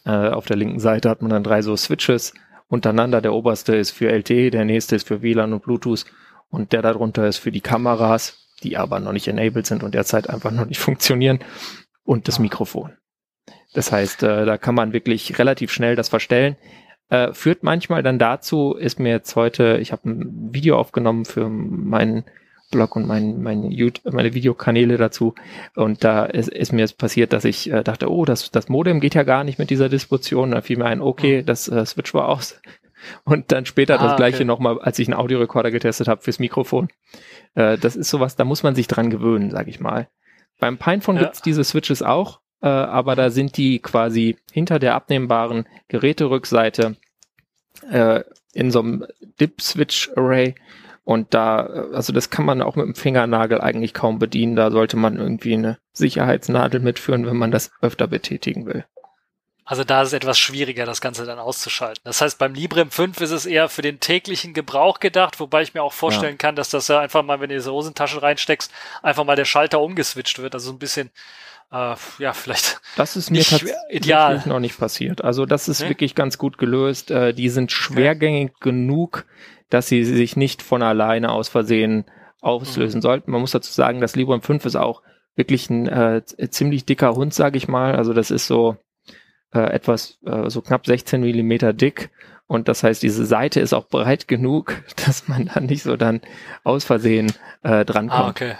äh, 0.05 0.29
auf 0.29 0.45
der 0.45 0.57
linken 0.57 0.79
Seite 0.79 1.09
hat 1.09 1.21
man 1.21 1.31
dann 1.31 1.43
drei 1.43 1.61
so 1.61 1.75
Switches 1.75 2.33
untereinander. 2.67 3.21
Der 3.21 3.33
oberste 3.33 3.75
ist 3.75 3.91
für 3.91 4.09
LTE, 4.09 4.49
der 4.49 4.65
nächste 4.65 4.95
ist 4.95 5.07
für 5.07 5.21
WLAN 5.21 5.53
und 5.53 5.63
Bluetooth 5.63 6.05
und 6.49 6.73
der 6.73 6.81
darunter 6.81 7.27
ist 7.27 7.37
für 7.37 7.51
die 7.51 7.61
Kameras, 7.61 8.47
die 8.63 8.77
aber 8.77 8.99
noch 8.99 9.13
nicht 9.13 9.27
enabled 9.27 9.65
sind 9.65 9.83
und 9.83 9.93
derzeit 9.93 10.29
einfach 10.29 10.51
noch 10.51 10.65
nicht 10.65 10.79
funktionieren 10.79 11.39
und 12.03 12.27
das 12.27 12.39
Mikrofon. 12.39 12.93
Das 13.73 13.91
heißt, 13.91 14.23
äh, 14.23 14.45
da 14.45 14.57
kann 14.57 14.75
man 14.75 14.93
wirklich 14.93 15.37
relativ 15.39 15.71
schnell 15.71 15.95
das 15.95 16.09
verstellen. 16.09 16.57
Äh, 17.09 17.33
führt 17.33 17.63
manchmal 17.63 18.03
dann 18.03 18.19
dazu, 18.19 18.73
ist 18.73 18.99
mir 18.99 19.11
jetzt 19.11 19.35
heute, 19.35 19.77
ich 19.81 19.91
habe 19.91 20.09
ein 20.09 20.53
Video 20.53 20.77
aufgenommen 20.77 21.25
für 21.25 21.49
meinen 21.49 22.25
Blog 22.71 22.95
und 22.95 23.07
mein, 23.07 23.41
mein 23.41 23.69
YouTube, 23.69 24.13
meine 24.13 24.33
Videokanäle 24.33 24.97
dazu. 24.97 25.35
Und 25.75 26.03
da 26.03 26.25
ist, 26.25 26.49
ist 26.49 26.73
mir 26.73 26.81
jetzt 26.81 26.97
passiert, 26.97 27.33
dass 27.33 27.45
ich 27.45 27.71
äh, 27.71 27.83
dachte, 27.83 28.09
oh, 28.09 28.25
das, 28.25 28.49
das 28.51 28.69
Modem 28.69 28.99
geht 28.99 29.15
ja 29.15 29.23
gar 29.23 29.43
nicht 29.43 29.59
mit 29.59 29.69
dieser 29.69 29.89
Disposition. 29.89 30.51
Da 30.51 30.61
fiel 30.61 30.77
mir 30.77 30.85
ein, 30.85 31.01
okay, 31.01 31.43
das 31.43 31.67
äh, 31.67 31.85
Switch 31.85 32.13
war 32.13 32.29
aus. 32.29 32.59
Und 33.23 33.51
dann 33.51 33.65
später 33.65 33.99
ah, 33.99 34.07
das 34.07 34.15
gleiche 34.15 34.37
okay. 34.37 34.45
nochmal, 34.45 34.79
als 34.79 34.99
ich 34.99 35.07
einen 35.07 35.19
Audiorekorder 35.19 35.71
getestet 35.71 36.07
habe 36.07 36.21
fürs 36.21 36.39
Mikrofon. 36.39 36.89
Äh, 37.55 37.77
das 37.77 37.95
ist 37.95 38.09
sowas, 38.09 38.35
da 38.35 38.45
muss 38.45 38.63
man 38.63 38.75
sich 38.75 38.87
dran 38.87 39.09
gewöhnen, 39.09 39.51
sag 39.51 39.67
ich 39.67 39.79
mal. 39.79 40.07
Beim 40.59 40.77
Pinephone 40.77 41.17
ja. 41.17 41.23
gibt's 41.23 41.41
diese 41.41 41.63
Switches 41.63 42.03
auch, 42.03 42.39
äh, 42.61 42.67
aber 42.67 43.15
da 43.15 43.29
sind 43.29 43.57
die 43.57 43.79
quasi 43.79 44.37
hinter 44.51 44.79
der 44.79 44.95
abnehmbaren 44.95 45.65
Geräterückseite 45.87 46.97
äh, 47.89 48.23
in 48.53 48.69
so 48.71 48.79
einem 48.79 49.05
Dip-Switch-Array 49.39 50.55
und 51.11 51.33
da, 51.33 51.57
also 51.93 52.13
das 52.13 52.29
kann 52.29 52.45
man 52.45 52.61
auch 52.61 52.75
mit 52.75 52.85
dem 52.85 52.95
Fingernagel 52.95 53.59
eigentlich 53.59 53.93
kaum 53.93 54.17
bedienen. 54.17 54.55
Da 54.55 54.71
sollte 54.71 54.95
man 54.95 55.17
irgendwie 55.17 55.53
eine 55.53 55.77
Sicherheitsnadel 55.91 56.79
mitführen, 56.79 57.25
wenn 57.25 57.35
man 57.35 57.51
das 57.51 57.71
öfter 57.81 58.07
betätigen 58.07 58.65
will. 58.65 58.85
Also 59.65 59.83
da 59.83 60.01
ist 60.01 60.09
es 60.09 60.13
etwas 60.13 60.39
schwieriger, 60.39 60.85
das 60.85 61.01
Ganze 61.01 61.25
dann 61.25 61.39
auszuschalten. 61.39 62.01
Das 62.03 62.21
heißt, 62.21 62.37
beim 62.37 62.53
Librem 62.53 62.89
5 62.89 63.21
ist 63.21 63.31
es 63.31 63.45
eher 63.45 63.69
für 63.69 63.81
den 63.81 63.99
täglichen 63.99 64.53
Gebrauch 64.53 64.99
gedacht, 64.99 65.39
wobei 65.39 65.61
ich 65.61 65.73
mir 65.73 65.83
auch 65.83 65.93
vorstellen 65.93 66.33
ja. 66.33 66.37
kann, 66.37 66.55
dass 66.55 66.69
das 66.69 66.87
ja 66.87 66.99
einfach 66.99 67.23
mal, 67.23 67.39
wenn 67.39 67.49
du 67.49 67.55
diese 67.55 67.71
Hosentasche 67.71 68.21
reinsteckst, 68.21 68.71
einfach 69.01 69.23
mal 69.23 69.35
der 69.35 69.45
Schalter 69.45 69.79
umgeswitcht 69.79 70.39
wird. 70.39 70.55
Also 70.55 70.71
ein 70.71 70.79
bisschen, 70.79 71.09
äh, 71.71 71.95
ja, 72.19 72.33
vielleicht. 72.33 72.81
Das 72.95 73.15
ist 73.15 73.31
mir 73.31 73.43
tatsächlich 73.43 73.75
ideal. 73.89 74.41
noch 74.45 74.59
nicht 74.59 74.77
passiert. 74.77 75.23
Also 75.23 75.45
das 75.45 75.69
ist 75.69 75.81
nee? 75.81 75.89
wirklich 75.89 76.15
ganz 76.15 76.37
gut 76.37 76.57
gelöst. 76.57 77.11
Äh, 77.11 77.33
die 77.33 77.49
sind 77.49 77.71
schwergängig 77.71 78.51
okay. 78.51 78.69
genug, 78.69 79.25
dass 79.71 79.87
sie 79.87 80.03
sich 80.03 80.35
nicht 80.35 80.61
von 80.61 80.83
alleine 80.83 81.31
aus 81.31 81.49
Versehen 81.49 82.05
auslösen 82.41 82.99
mhm. 82.99 83.01
sollten. 83.01 83.31
Man 83.31 83.41
muss 83.41 83.51
dazu 83.51 83.71
sagen, 83.71 84.01
das 84.01 84.15
Librem 84.15 84.41
5 84.41 84.65
ist 84.65 84.75
auch 84.75 85.01
wirklich 85.35 85.69
ein 85.69 85.87
äh, 85.87 86.21
ziemlich 86.49 86.85
dicker 86.85 87.15
Hund, 87.15 87.33
sage 87.33 87.57
ich 87.57 87.67
mal. 87.67 87.95
Also 87.95 88.13
das 88.13 88.31
ist 88.31 88.47
so 88.47 88.77
äh, 89.53 89.59
etwas 89.59 90.19
äh, 90.25 90.49
so 90.49 90.61
knapp 90.61 90.85
16 90.85 91.21
Millimeter 91.21 91.73
dick 91.73 92.11
und 92.51 92.67
das 92.67 92.83
heißt, 92.83 93.01
diese 93.01 93.25
Seite 93.25 93.61
ist 93.61 93.71
auch 93.71 93.87
breit 93.87 94.27
genug, 94.27 94.83
dass 95.05 95.29
man 95.29 95.45
da 95.45 95.61
nicht 95.61 95.83
so 95.83 95.95
dann 95.95 96.19
aus 96.65 96.83
Versehen 96.83 97.31
äh, 97.63 97.85
drankommt. 97.85 98.21
Ah, 98.21 98.29
okay. 98.29 98.55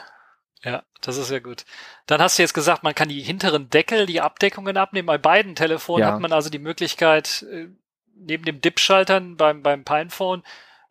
Ja, 0.63 0.83
das 1.01 1.17
ist 1.17 1.29
ja 1.29 1.39
gut. 1.39 1.65
Dann 2.05 2.21
hast 2.21 2.37
du 2.37 2.43
jetzt 2.43 2.53
gesagt, 2.53 2.83
man 2.83 2.95
kann 2.95 3.09
die 3.09 3.19
hinteren 3.19 3.69
Deckel, 3.69 4.05
die 4.05 4.21
Abdeckungen 4.21 4.77
abnehmen. 4.77 5.07
Bei 5.07 5.17
beiden 5.17 5.55
Telefonen 5.55 6.07
ja. 6.07 6.13
hat 6.13 6.21
man 6.21 6.31
also 6.31 6.49
die 6.49 6.59
Möglichkeit, 6.59 7.45
äh, 7.51 7.67
neben 8.15 8.45
dem 8.45 8.61
Dip-Schaltern 8.61 9.35
beim, 9.35 9.61
beim 9.61 9.83
Pinephone 9.83 10.41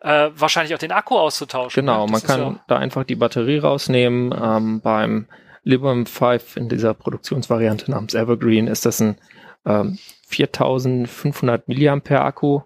äh, 0.00 0.30
wahrscheinlich 0.35 0.75
auch 0.75 0.78
den 0.78 0.92
Akku 0.92 1.16
auszutauschen. 1.16 1.83
Genau, 1.83 2.07
ne? 2.07 2.12
man 2.12 2.23
kann 2.23 2.40
ja 2.40 2.61
da 2.66 2.76
einfach 2.78 3.04
die 3.04 3.16
Batterie 3.16 3.59
rausnehmen. 3.59 4.35
Ähm, 4.40 4.80
beim 4.80 5.26
Librem 5.62 6.07
5 6.07 6.57
in 6.57 6.69
dieser 6.69 6.95
Produktionsvariante 6.95 7.90
namens 7.90 8.14
Evergreen 8.14 8.66
ist 8.66 8.87
das 8.87 9.00
ein 9.00 9.16
ähm, 9.66 9.99
4500 10.28 11.69
Milliampere 11.69 12.23
Akku. 12.23 12.62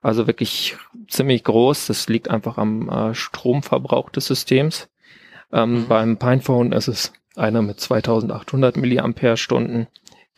Also 0.00 0.26
wirklich 0.26 0.76
ziemlich 1.06 1.44
groß. 1.44 1.86
Das 1.86 2.08
liegt 2.08 2.28
einfach 2.28 2.58
am 2.58 2.88
äh, 2.88 3.14
Stromverbrauch 3.14 4.10
des 4.10 4.26
Systems. 4.26 4.88
Ähm, 5.52 5.82
mhm. 5.82 5.86
Beim 5.86 6.16
Pinephone 6.16 6.72
ist 6.72 6.88
es 6.88 7.12
einer 7.36 7.62
mit 7.62 7.80
2800 7.80 8.76
Milliampere 8.76 9.36
Stunden, 9.36 9.86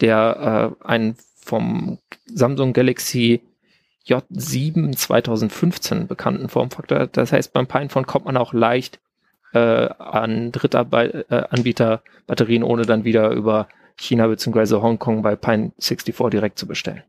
der 0.00 0.76
äh, 0.82 0.86
einen 0.86 1.16
vom 1.36 1.98
Samsung 2.26 2.72
Galaxy 2.72 3.42
J7 4.06 4.96
2015 4.96 6.06
bekannten 6.06 6.49
Formfaktor. 6.49 7.06
Das 7.06 7.32
heißt, 7.32 7.52
beim 7.52 7.66
Pinephone 7.66 8.06
kommt 8.06 8.26
man 8.26 8.37
auch 8.37 8.52
leicht 8.52 9.00
äh, 9.52 9.58
an 9.99 10.52
Drittanbieter-Batterien, 10.52 12.62
ohne 12.62 12.87
dann 12.87 13.04
wieder 13.04 13.30
über 13.30 13.68
China 13.96 14.26
bzw. 14.26 14.76
Hongkong 14.82 15.23
bei 15.23 15.34
Pine64 15.34 16.30
direkt 16.30 16.58
zu 16.58 16.66
bestellen. 16.66 17.02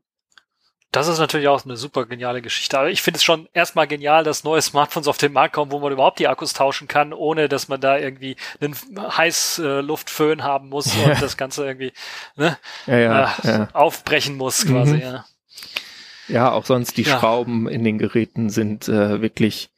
Das 0.91 1.09
ist 1.09 1.19
natürlich 1.19 1.49
auch 1.49 1.65
eine 1.65 1.75
super 1.75 2.05
geniale 2.05 2.41
Geschichte. 2.41 2.79
Aber 2.79 2.89
ich 2.89 3.01
finde 3.01 3.17
es 3.17 3.23
schon 3.25 3.49
erstmal 3.53 3.85
genial, 3.85 4.23
dass 4.23 4.45
neue 4.45 4.61
Smartphones 4.61 5.09
auf 5.09 5.17
den 5.17 5.33
Markt 5.33 5.53
kommen, 5.53 5.71
wo 5.71 5.79
man 5.79 5.91
überhaupt 5.91 6.19
die 6.19 6.29
Akkus 6.29 6.53
tauschen 6.53 6.87
kann, 6.87 7.11
ohne 7.11 7.49
dass 7.49 7.67
man 7.67 7.81
da 7.81 7.97
irgendwie 7.97 8.37
einen 8.61 8.75
Heißluftföhn 8.97 10.43
haben 10.43 10.69
muss 10.69 10.95
Ja. 10.95 11.11
und 11.11 11.15
das 11.21 11.35
Ganze 11.35 11.65
irgendwie 11.65 11.91
ne, 12.37 12.57
Ja, 12.87 12.97
ja, 12.97 13.35
äh, 13.43 13.67
aufbrechen 13.73 14.37
muss 14.37 14.65
quasi. 14.65 14.95
Mhm. 14.95 15.01
Ja. 15.01 15.25
Ja 16.27 16.51
auch 16.51 16.65
sonst 16.65 16.97
die 16.97 17.03
Ja. 17.03 17.19
Schrauben 17.19 17.67
in 17.67 17.83
den 17.83 17.97
Geräten 17.97 18.49
sind 18.49 18.87
äh, 18.87 19.21
wirklich 19.21 19.69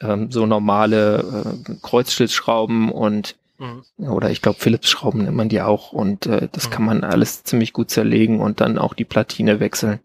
ähm, 0.00 0.30
so 0.30 0.46
normale 0.46 1.54
äh, 1.68 1.74
Kreuzschlitzschrauben 1.82 2.90
und 2.90 3.36
Mhm. 3.58 3.84
oder 3.96 4.30
ich 4.30 4.42
glaube 4.42 4.58
Philips-Schrauben 4.60 5.24
nennt 5.24 5.34
man 5.36 5.48
die 5.48 5.62
auch 5.62 5.90
und 5.92 6.26
äh, 6.26 6.46
das 6.52 6.66
Mhm. 6.66 6.70
kann 6.72 6.84
man 6.84 7.04
alles 7.04 7.42
ziemlich 7.42 7.72
gut 7.72 7.88
zerlegen 7.90 8.40
und 8.40 8.60
dann 8.60 8.76
auch 8.76 8.92
die 8.92 9.06
Platine 9.06 9.60
wechseln. 9.60 10.00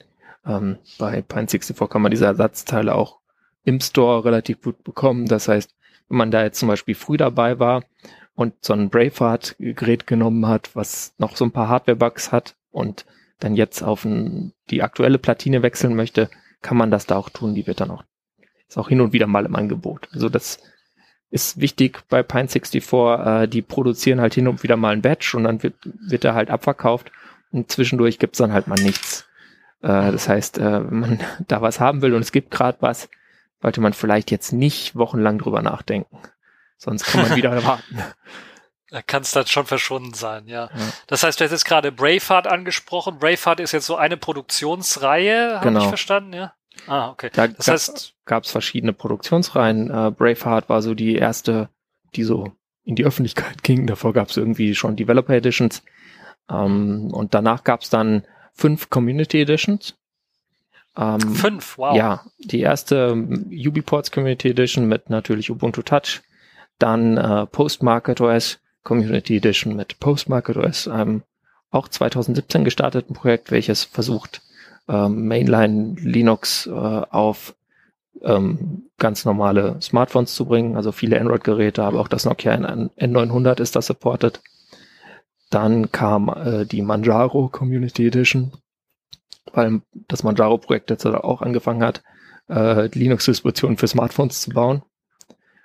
Ähm, 0.46 0.78
bei 0.98 1.20
Pine64 1.20 1.88
kann 1.90 2.02
man 2.02 2.12
diese 2.12 2.26
Ersatzteile 2.28 2.96
auch 2.96 3.18
im 3.66 3.82
Store 3.82 4.24
relativ 4.24 4.62
gut 4.62 4.82
bekommen. 4.86 5.26
Das 5.28 5.50
heißt, 5.50 5.70
wenn 6.08 6.18
man 6.18 6.32
da 6.32 6.44
jetzt 6.44 6.60
zum 6.60 6.70
Beispiel 6.70 6.96
früh 6.96 7.18
dabei 7.18 7.60
war 7.60 7.84
und 8.36 8.54
so 8.62 8.72
ein 8.72 8.90
Braveheart-Gerät 8.90 10.08
genommen 10.08 10.48
hat, 10.48 10.74
was 10.74 11.14
noch 11.18 11.36
so 11.36 11.44
ein 11.44 11.52
paar 11.52 11.68
Hardware-Bugs 11.68 12.32
hat 12.32 12.56
und 12.72 13.06
dann 13.42 13.56
jetzt 13.56 13.82
auf 13.84 14.06
ein, 14.06 14.54
die 14.70 14.82
aktuelle 14.82 15.18
Platine 15.18 15.64
wechseln 15.64 15.96
möchte, 15.96 16.30
kann 16.62 16.78
man 16.78 16.92
das 16.92 17.06
da 17.06 17.18
auch 17.18 17.30
tun. 17.30 17.56
Die 17.56 17.68
wird 17.68 17.82
dann 17.82 17.92
auch, 17.92 18.04
ist 18.68 18.78
auch 18.78 18.90
hin 18.90 19.02
und 19.02 19.14
wieder 19.14 19.28
mal 19.28 19.46
im 19.46 19.56
Angebot. 19.56 20.08
Also 20.14 20.30
das 20.30 20.60
ist 21.30 21.60
wichtig 21.60 22.04
bei 22.10 22.22
Pine64, 22.22 23.44
äh, 23.44 23.48
die 23.48 23.62
produzieren 23.62 24.22
halt 24.22 24.34
hin 24.34 24.48
und 24.48 24.64
wieder 24.64 24.78
mal 24.78 24.94
ein 24.94 25.02
Batch 25.02 25.34
und 25.34 25.46
dann 25.46 25.64
wird, 25.64 25.76
wird 25.84 26.24
er 26.24 26.36
halt 26.36 26.50
abverkauft 26.50 27.12
und 27.52 27.72
zwischendurch 27.72 28.20
gibt's 28.20 28.38
dann 28.38 28.54
halt 28.54 28.68
mal 28.68 28.80
nichts. 28.80 29.28
Äh, 29.82 30.12
das 30.12 30.28
heißt, 30.30 30.58
äh, 30.58 30.92
wenn 30.92 31.00
man 31.00 31.20
da 31.48 31.62
was 31.62 31.80
haben 31.80 32.02
will 32.02 32.14
und 32.14 32.22
es 32.22 32.32
gibt 32.32 32.52
gerade 32.52 32.78
was, 32.82 33.10
sollte 33.62 33.82
man 33.82 33.94
vielleicht 33.94 34.32
jetzt 34.32 34.52
nicht 34.52 34.96
wochenlang 34.96 35.38
drüber 35.38 35.62
nachdenken. 35.62 36.18
Sonst 36.78 37.06
kann 37.06 37.22
man 37.22 37.36
wieder 37.36 37.64
warten. 37.64 37.98
Da 38.92 39.02
kann 39.02 39.22
es 39.24 39.32
dann 39.32 39.48
schon 39.48 39.66
verschwunden 39.66 40.14
sein, 40.14 40.48
ja. 40.48 40.66
Ja. 40.66 40.70
Das 41.08 41.24
heißt, 41.24 41.40
du 41.40 41.46
hast 41.46 41.52
jetzt 41.52 41.66
gerade 41.66 41.92
Braveheart 41.92 42.46
angesprochen. 42.46 43.18
Braveheart 43.20 43.60
ist 43.62 43.72
jetzt 43.72 43.86
so 43.86 43.96
eine 43.96 44.18
Produktionsreihe, 44.18 45.56
habe 45.56 45.66
Genau. 45.66 45.82
ich 45.82 45.88
verstanden, 45.88 46.34
ja? 46.34 46.54
Ah, 46.88 47.10
okay. 47.10 47.30
Da 47.34 47.48
Das 47.48 47.66
ga- 47.66 47.72
heißt, 47.74 48.14
gab's 48.26 48.52
verschiedene 48.52 48.94
Produktionsreihen. 48.94 49.90
Äh, 49.90 50.12
Braveheart 50.12 50.68
war 50.70 50.82
so 50.82 50.94
die 50.94 51.16
erste, 51.16 51.70
die 52.16 52.24
so 52.24 52.52
in 52.84 52.96
die 52.96 53.06
Öffentlichkeit 53.06 53.64
ging. 53.64 53.88
Davor 53.88 54.14
gab's 54.14 54.36
irgendwie 54.38 54.76
schon 54.76 54.96
Developer 54.98 55.34
Editions. 55.34 55.84
Ähm, 56.50 57.12
und 57.14 57.34
danach 57.34 57.64
gab's 57.64 57.90
dann 57.90 58.26
fünf 58.54 58.90
Community 58.90 59.42
Editions. 59.42 59.96
Ähm, 60.98 61.20
fünf, 61.36 61.78
wow. 61.78 61.96
Ja, 61.96 62.26
die 62.40 62.60
erste 62.60 63.10
ähm, 63.14 63.50
UbiPorts 63.50 64.12
Community 64.12 64.50
Edition 64.50 64.86
mit 64.88 65.10
natürlich 65.10 65.50
Ubuntu 65.50 65.82
Touch. 65.84 66.22
Dann 66.80 67.16
äh, 67.18 67.46
Postmarket 67.46 68.20
OS 68.20 68.60
Community 68.84 69.38
Edition 69.38 69.76
mit 69.76 70.00
Postmarket 70.00 70.58
OS, 70.58 70.88
einem 70.88 71.24
auch 71.70 71.88
2017 71.88 72.64
gestarteten 72.64 73.16
Projekt, 73.16 73.52
welches 73.52 73.84
versucht, 73.84 74.42
ähm, 74.88 75.28
Mainline 75.28 75.96
Linux 76.00 76.68
äh, 76.68 76.72
auf 76.72 77.56
ähm, 78.22 78.90
ganz 78.98 79.26
normale 79.26 79.82
Smartphones 79.82 80.36
zu 80.36 80.46
bringen, 80.46 80.76
also 80.76 80.92
viele 80.92 81.20
Android-Geräte, 81.20 81.84
aber 81.84 82.00
auch 82.00 82.08
das 82.08 82.26
Nokia 82.26 82.54
N 82.54 82.90
N900 82.98 83.62
ist 83.62 83.76
das 83.76 83.88
supported. 83.88 84.42
Dann 85.50 85.92
kam 85.92 86.30
äh, 86.30 86.66
die 86.66 86.82
Manjaro 86.82 87.50
Community 87.50 88.08
Edition, 88.08 88.52
weil 89.54 89.82
das 90.08 90.24
Manjaro-Projekt 90.24 90.90
jetzt 90.90 91.06
auch 91.06 91.42
angefangen 91.42 91.84
hat, 91.84 92.04
äh, 92.50 92.88
Linux-Distributionen 92.88 93.78
für 93.78 93.88
Smartphones 93.88 94.42
zu 94.42 94.52
bauen. 94.52 94.84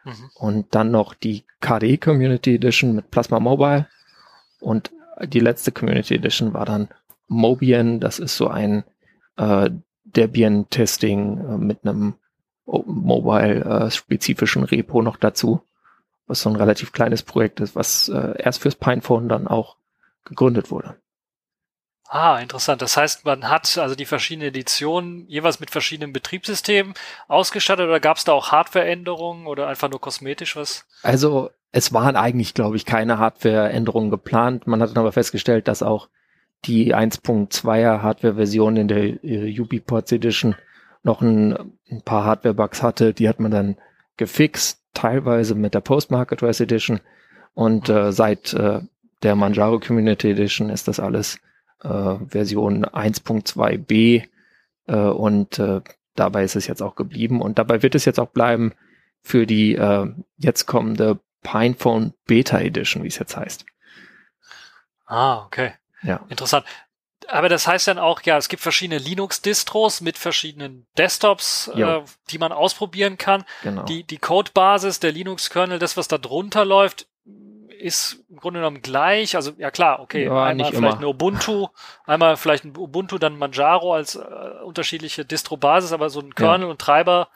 Mhm. 0.07 0.31
Und 0.35 0.75
dann 0.75 0.91
noch 0.93 1.15
die 1.15 1.45
KDE 1.61 1.99
Community 1.99 2.55
Edition 2.55 2.95
mit 2.95 3.11
Plasma 3.11 3.41
Mobile. 3.41 3.89
Und 4.61 4.93
die 5.25 5.41
letzte 5.41 5.73
Community 5.73 6.15
Edition 6.15 6.55
war 6.55 6.65
dann 6.65 6.89
Mobian. 7.27 7.99
Das 7.99 8.21
ist 8.21 8.37
so 8.37 8.47
ein 8.47 8.85
äh, 9.37 9.71
Debian-Testing 10.05 11.39
äh, 11.39 11.59
mit 11.59 11.81
einem 11.85 12.15
mobile-spezifischen 12.67 14.65
Repo 14.65 15.03
noch 15.03 15.17
dazu, 15.17 15.61
was 16.27 16.41
so 16.41 16.51
ein 16.51 16.57
relativ 16.57 16.93
kleines 16.93 17.23
Projekt 17.23 17.61
ist, 17.61 17.77
was 17.77 18.09
äh, 18.09 18.35
erst 18.39 18.63
fürs 18.63 18.77
Pinephone 18.77 19.29
dann 19.29 19.47
auch 19.49 19.77
gegründet 20.25 20.71
wurde. 20.71 20.97
Ah, 22.09 22.39
interessant. 22.39 22.83
Das 22.83 22.97
heißt, 22.97 23.25
man 23.25 23.49
hat 23.49 23.79
also 23.79 23.95
die 23.95 24.05
verschiedenen 24.05 24.49
Editionen 24.49 25.27
jeweils 25.29 25.61
mit 25.61 25.71
verschiedenen 25.71 26.13
Betriebssystemen 26.13 26.95
ausgestattet 27.29 27.87
oder 27.87 28.01
gab 28.01 28.17
es 28.17 28.25
da 28.25 28.33
auch 28.33 28.53
Hardwareänderungen 28.53 29.47
oder 29.47 29.67
einfach 29.67 29.91
nur 29.91 30.01
kosmetisch 30.01 30.57
was? 30.57 30.87
Also 31.03 31.51
es 31.73 31.93
waren 31.93 32.17
eigentlich, 32.17 32.55
glaube 32.55 32.77
ich, 32.77 32.87
keine 32.87 33.19
Hardwareänderungen 33.19 34.11
geplant. 34.11 34.67
Man 34.67 34.81
hat 34.81 34.91
dann 34.91 34.99
aber 34.99 35.13
festgestellt, 35.13 35.69
dass 35.69 35.83
auch 35.83 36.09
die 36.65 36.95
1.2er 36.95 38.03
Hardware-Version 38.03 38.77
in 38.77 38.89
der 38.89 39.25
äh, 39.25 39.61
UbiPorts 39.61 40.13
Edition 40.13 40.55
noch 41.03 41.21
ein, 41.21 41.77
ein 41.91 42.03
paar 42.03 42.25
Hardware-Bugs 42.25 42.83
hatte. 42.83 43.15
Die 43.15 43.29
hat 43.29 43.41
man 43.41 43.51
dann 43.51 43.77
gefixt, 44.17 44.81
teilweise 44.95 45.55
mit 45.55 45.75
der 45.75 45.81
Postmarket 45.81 46.43
OS 46.43 46.61
Edition. 46.61 47.01
Und 47.55 47.89
äh, 47.89 48.13
seit 48.13 48.55
äh, 48.55 48.81
der 49.23 49.35
Manjaro 49.35 49.81
Community 49.81 50.31
Edition 50.31 50.71
ist 50.71 50.89
das 50.89 51.01
alles 51.01 51.39
äh, 51.83 52.15
Version 52.29 52.85
1.2b 52.85 54.29
äh, 54.87 54.95
und 54.95 55.59
äh, 55.59 55.81
dabei 56.15 56.45
ist 56.45 56.57
es 56.57 56.67
jetzt 56.67 56.83
auch 56.83 56.95
geblieben 56.95 57.41
und 57.41 57.59
dabei 57.59 57.83
wird 57.83 57.95
es 57.95 58.05
jetzt 58.05 58.21
auch 58.21 58.29
bleiben 58.29 58.73
für 59.23 59.47
die 59.47 59.75
äh, 59.75 60.07
jetzt 60.39 60.67
kommende 60.67 61.19
Pinephone 61.43 62.15
Beta 62.27 62.59
Edition, 62.59 63.03
wie 63.03 63.09
es 63.09 63.19
jetzt 63.19 63.37
heißt. 63.37 63.67
Ah, 65.07 65.45
okay. 65.45 65.73
Ja. 66.03 66.25
Interessant. 66.29 66.67
Aber 67.29 67.49
das 67.49 67.67
heißt 67.67 67.89
dann 67.89 67.99
auch, 67.99 68.23
ja, 68.23 68.37
es 68.37 68.49
gibt 68.49 68.63
verschiedene 68.63 68.99
Linux-Distros 68.99 70.01
mit 70.01 70.17
verschiedenen 70.17 70.87
Desktops, 70.97 71.69
äh, 71.69 72.03
die 72.31 72.39
man 72.39 72.53
ausprobieren 72.53 73.19
kann. 73.19 73.45
Genau. 73.63 73.83
Die, 73.85 74.05
die 74.05 74.19
Codebasis, 74.19 75.01
der 75.01 75.13
Linux-Kernel, 75.13 75.79
das, 75.79 75.97
was 75.97 76.09
da 76.09 76.19
drunter 76.19 76.65
läuft, 76.65 77.07
ist 77.79 78.25
im 78.29 78.37
Grunde 78.37 78.61
genommen 78.61 78.83
gleich. 78.83 79.37
Also 79.37 79.53
ja 79.59 79.71
klar, 79.71 80.01
okay, 80.01 80.25
Ja, 80.25 80.45
einmal 80.45 80.73
vielleicht 80.73 80.99
eine 80.99 81.09
Ubuntu, 81.09 81.69
einmal 82.07 82.37
vielleicht 82.37 82.65
ein 82.65 82.77
Ubuntu, 82.77 83.19
dann 83.19 83.39
Manjaro 83.39 83.95
als 83.95 84.15
äh, 84.15 84.21
unterschiedliche 84.65 85.25
Distro-Basis, 85.25 85.93
aber 85.93 86.11
so 86.11 86.21
ein 86.21 86.35
Kernel 86.35 86.69
und 86.69 86.81
Treiber, 86.81 87.29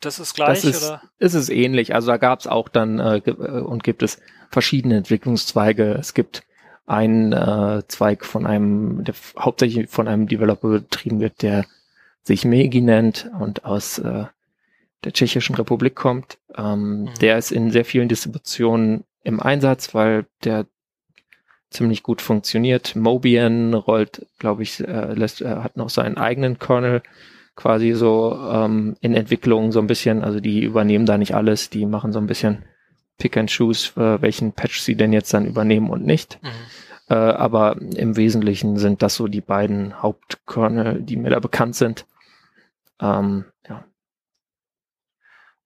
das 0.00 0.18
ist 0.18 0.34
gleich, 0.34 0.62
das 0.62 0.64
ist, 0.64 0.86
oder? 0.86 1.02
ist 1.18 1.34
es 1.34 1.48
ähnlich. 1.48 1.94
Also 1.94 2.08
da 2.08 2.16
gab 2.16 2.40
es 2.40 2.46
auch 2.46 2.68
dann 2.68 2.98
äh, 3.00 3.16
äh, 3.18 3.32
und 3.32 3.82
gibt 3.82 4.02
es 4.02 4.20
verschiedene 4.50 4.96
Entwicklungszweige. 4.96 5.92
Es 5.92 6.14
gibt 6.14 6.42
einen 6.86 7.32
äh, 7.32 7.82
Zweig 7.88 8.24
von 8.24 8.46
einem, 8.46 9.04
der 9.04 9.14
hauptsächlich 9.38 9.90
von 9.90 10.08
einem 10.08 10.26
Developer 10.26 10.68
betrieben 10.68 11.20
wird, 11.20 11.42
der 11.42 11.64
sich 12.22 12.44
Megi 12.44 12.80
nennt 12.80 13.30
und 13.38 13.64
aus 13.64 13.98
äh, 13.98 14.24
der 15.04 15.12
Tschechischen 15.12 15.54
Republik 15.56 15.94
kommt. 15.94 16.38
Ähm, 16.56 17.02
Mhm. 17.02 17.14
Der 17.20 17.38
ist 17.38 17.52
in 17.52 17.70
sehr 17.70 17.84
vielen 17.84 18.08
Distributionen 18.08 19.04
im 19.28 19.40
Einsatz, 19.40 19.94
weil 19.94 20.24
der 20.42 20.66
ziemlich 21.68 22.02
gut 22.02 22.22
funktioniert. 22.22 22.96
Mobian 22.96 23.74
rollt, 23.74 24.26
glaube 24.38 24.62
ich, 24.62 24.80
äh, 24.80 25.12
lässt, 25.12 25.42
äh, 25.42 25.56
hat 25.56 25.76
noch 25.76 25.90
seinen 25.90 26.16
eigenen 26.16 26.58
Kernel 26.58 27.02
quasi 27.54 27.92
so 27.92 28.34
ähm, 28.50 28.96
in 29.02 29.14
Entwicklung 29.14 29.70
so 29.70 29.80
ein 29.80 29.86
bisschen. 29.86 30.24
Also 30.24 30.40
die 30.40 30.62
übernehmen 30.64 31.04
da 31.04 31.18
nicht 31.18 31.34
alles, 31.34 31.68
die 31.68 31.84
machen 31.84 32.12
so 32.12 32.18
ein 32.18 32.26
bisschen 32.26 32.64
Pick 33.18 33.36
and 33.36 33.54
Choose, 33.54 34.00
äh, 34.00 34.22
welchen 34.22 34.52
Patch 34.52 34.80
sie 34.80 34.94
denn 34.94 35.12
jetzt 35.12 35.34
dann 35.34 35.44
übernehmen 35.44 35.90
und 35.90 36.06
nicht. 36.06 36.38
Mhm. 36.42 36.48
Äh, 37.10 37.14
aber 37.14 37.76
im 37.78 38.16
Wesentlichen 38.16 38.78
sind 38.78 39.02
das 39.02 39.14
so 39.14 39.28
die 39.28 39.42
beiden 39.42 40.00
Hauptkernel, 40.00 41.02
die 41.02 41.16
mir 41.18 41.30
da 41.30 41.38
bekannt 41.38 41.76
sind. 41.76 42.06
Ähm. 42.98 43.44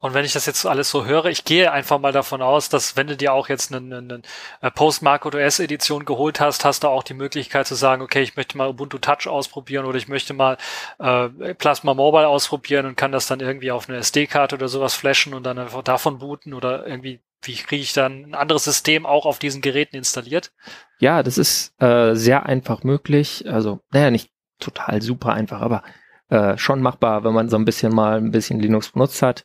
Und 0.02 0.14
wenn 0.14 0.24
ich 0.24 0.32
das 0.32 0.46
jetzt 0.46 0.66
alles 0.66 0.90
so 0.90 1.04
höre, 1.04 1.26
ich 1.26 1.44
gehe 1.44 1.70
einfach 1.70 2.00
mal 2.00 2.10
davon 2.10 2.42
aus, 2.42 2.68
dass 2.68 2.96
wenn 2.96 3.06
du 3.06 3.16
dir 3.16 3.32
auch 3.32 3.48
jetzt 3.48 3.72
eine, 3.72 3.98
eine, 3.98 4.22
eine 4.60 4.70
Postmarket 4.72 5.36
OS 5.36 5.60
Edition 5.60 6.04
geholt 6.04 6.40
hast, 6.40 6.64
hast 6.64 6.82
du 6.82 6.88
auch 6.88 7.04
die 7.04 7.14
Möglichkeit 7.14 7.68
zu 7.68 7.76
sagen, 7.76 8.02
okay, 8.02 8.20
ich 8.20 8.34
möchte 8.34 8.58
mal 8.58 8.68
Ubuntu 8.68 8.98
Touch 8.98 9.28
ausprobieren 9.28 9.84
oder 9.86 9.96
ich 9.96 10.08
möchte 10.08 10.34
mal 10.34 10.58
äh, 10.98 11.54
Plasma 11.54 11.94
Mobile 11.94 12.26
ausprobieren 12.26 12.86
und 12.86 12.96
kann 12.96 13.12
das 13.12 13.28
dann 13.28 13.38
irgendwie 13.38 13.70
auf 13.70 13.88
eine 13.88 13.98
SD-Karte 13.98 14.56
oder 14.56 14.66
sowas 14.66 14.94
flashen 14.94 15.34
und 15.34 15.44
dann 15.44 15.60
einfach 15.60 15.84
davon 15.84 16.18
booten 16.18 16.52
oder 16.52 16.84
irgendwie, 16.84 17.20
wie 17.42 17.54
kriege 17.54 17.82
ich 17.82 17.92
dann 17.92 18.24
ein 18.24 18.34
anderes 18.34 18.64
System 18.64 19.06
auch 19.06 19.24
auf 19.24 19.38
diesen 19.38 19.62
Geräten 19.62 19.94
installiert? 19.94 20.50
Ja, 20.98 21.22
das 21.22 21.38
ist 21.38 21.80
äh, 21.80 22.16
sehr 22.16 22.44
einfach 22.46 22.82
möglich. 22.82 23.44
Also, 23.46 23.78
naja, 23.92 24.10
nicht 24.10 24.32
total 24.58 25.00
super 25.00 25.32
einfach, 25.32 25.60
aber 25.60 25.84
äh, 26.28 26.58
schon 26.58 26.82
machbar, 26.82 27.22
wenn 27.22 27.34
man 27.34 27.48
so 27.48 27.56
ein 27.56 27.64
bisschen 27.64 27.94
mal 27.94 28.16
ein 28.16 28.32
bisschen 28.32 28.58
Linux 28.58 28.90
benutzt 28.90 29.22
hat. 29.22 29.44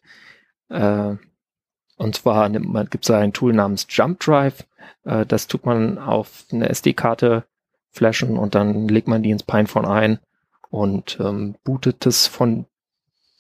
Äh, 0.70 1.16
Und 1.98 2.16
zwar 2.16 2.50
gibt 2.50 3.06
es 3.06 3.12
ein 3.12 3.34
Tool 3.34 3.54
namens 3.54 3.88
Jump 3.90 4.20
Drive. 4.20 4.66
Äh, 5.04 5.26
das 5.26 5.48
tut 5.48 5.66
man 5.66 5.98
auf 5.98 6.46
eine 6.52 6.70
SD-Karte 6.70 7.46
flashen 7.92 8.38
und 8.38 8.54
dann 8.56 8.88
legt 8.88 9.08
man 9.08 9.24
die 9.24 9.32
ins 9.32 9.44
Pinephone 9.44 9.86
ein 9.86 10.20
und 10.70 11.18
ähm, 11.20 11.56
bootet 11.64 12.06
es 12.06 12.28
von 12.28 12.66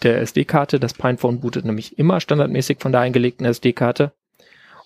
der 0.03 0.21
SD-Karte. 0.21 0.79
Das 0.79 0.93
Pinephone 0.93 1.39
bootet 1.39 1.65
nämlich 1.65 1.99
immer 1.99 2.19
standardmäßig 2.19 2.79
von 2.79 2.91
der 2.91 3.01
eingelegten 3.01 3.45
SD-Karte. 3.45 4.13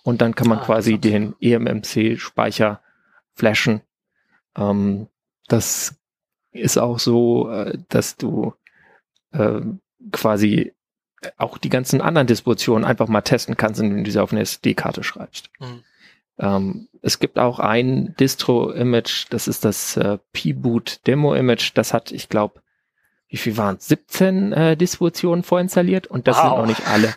Und 0.02 0.20
dann 0.20 0.34
kann 0.34 0.48
man 0.48 0.58
ah, 0.58 0.64
quasi 0.64 0.98
den 0.98 1.34
eMMC-Speicher 1.40 2.80
flashen. 3.34 3.82
Ähm, 4.56 5.06
das 5.48 5.94
ist 6.50 6.76
auch 6.76 6.98
so, 6.98 7.48
äh, 7.50 7.78
dass 7.88 8.16
du 8.16 8.52
äh, 9.32 9.60
quasi 10.10 10.74
auch 11.36 11.58
die 11.58 11.68
ganzen 11.68 12.00
anderen 12.00 12.26
Distributionen 12.26 12.84
einfach 12.84 13.08
mal 13.08 13.22
testen 13.22 13.56
kannst, 13.56 13.80
indem 13.80 14.04
du 14.04 14.10
sie 14.10 14.20
auf 14.20 14.32
eine 14.32 14.42
SD-Karte 14.42 15.02
schreibst. 15.02 15.50
Mhm. 15.60 15.82
Ähm, 16.38 16.88
es 17.02 17.18
gibt 17.18 17.38
auch 17.38 17.58
ein 17.58 18.14
Distro-Image, 18.18 19.26
das 19.30 19.48
ist 19.48 19.64
das 19.64 19.96
äh, 19.96 20.18
P-Boot 20.32 21.00
Demo-Image, 21.06 21.72
das 21.74 21.92
hat, 21.92 22.12
ich 22.12 22.28
glaube, 22.28 22.60
wie 23.28 23.36
viel 23.36 23.56
waren 23.56 23.76
es? 23.76 23.88
17 23.88 24.52
äh, 24.52 24.76
Distributionen 24.76 25.42
vorinstalliert 25.42 26.06
und 26.06 26.26
das 26.28 26.36
wow. 26.36 26.44
sind 26.44 26.56
noch 26.58 26.66
nicht 26.66 26.86
alle. 26.88 27.14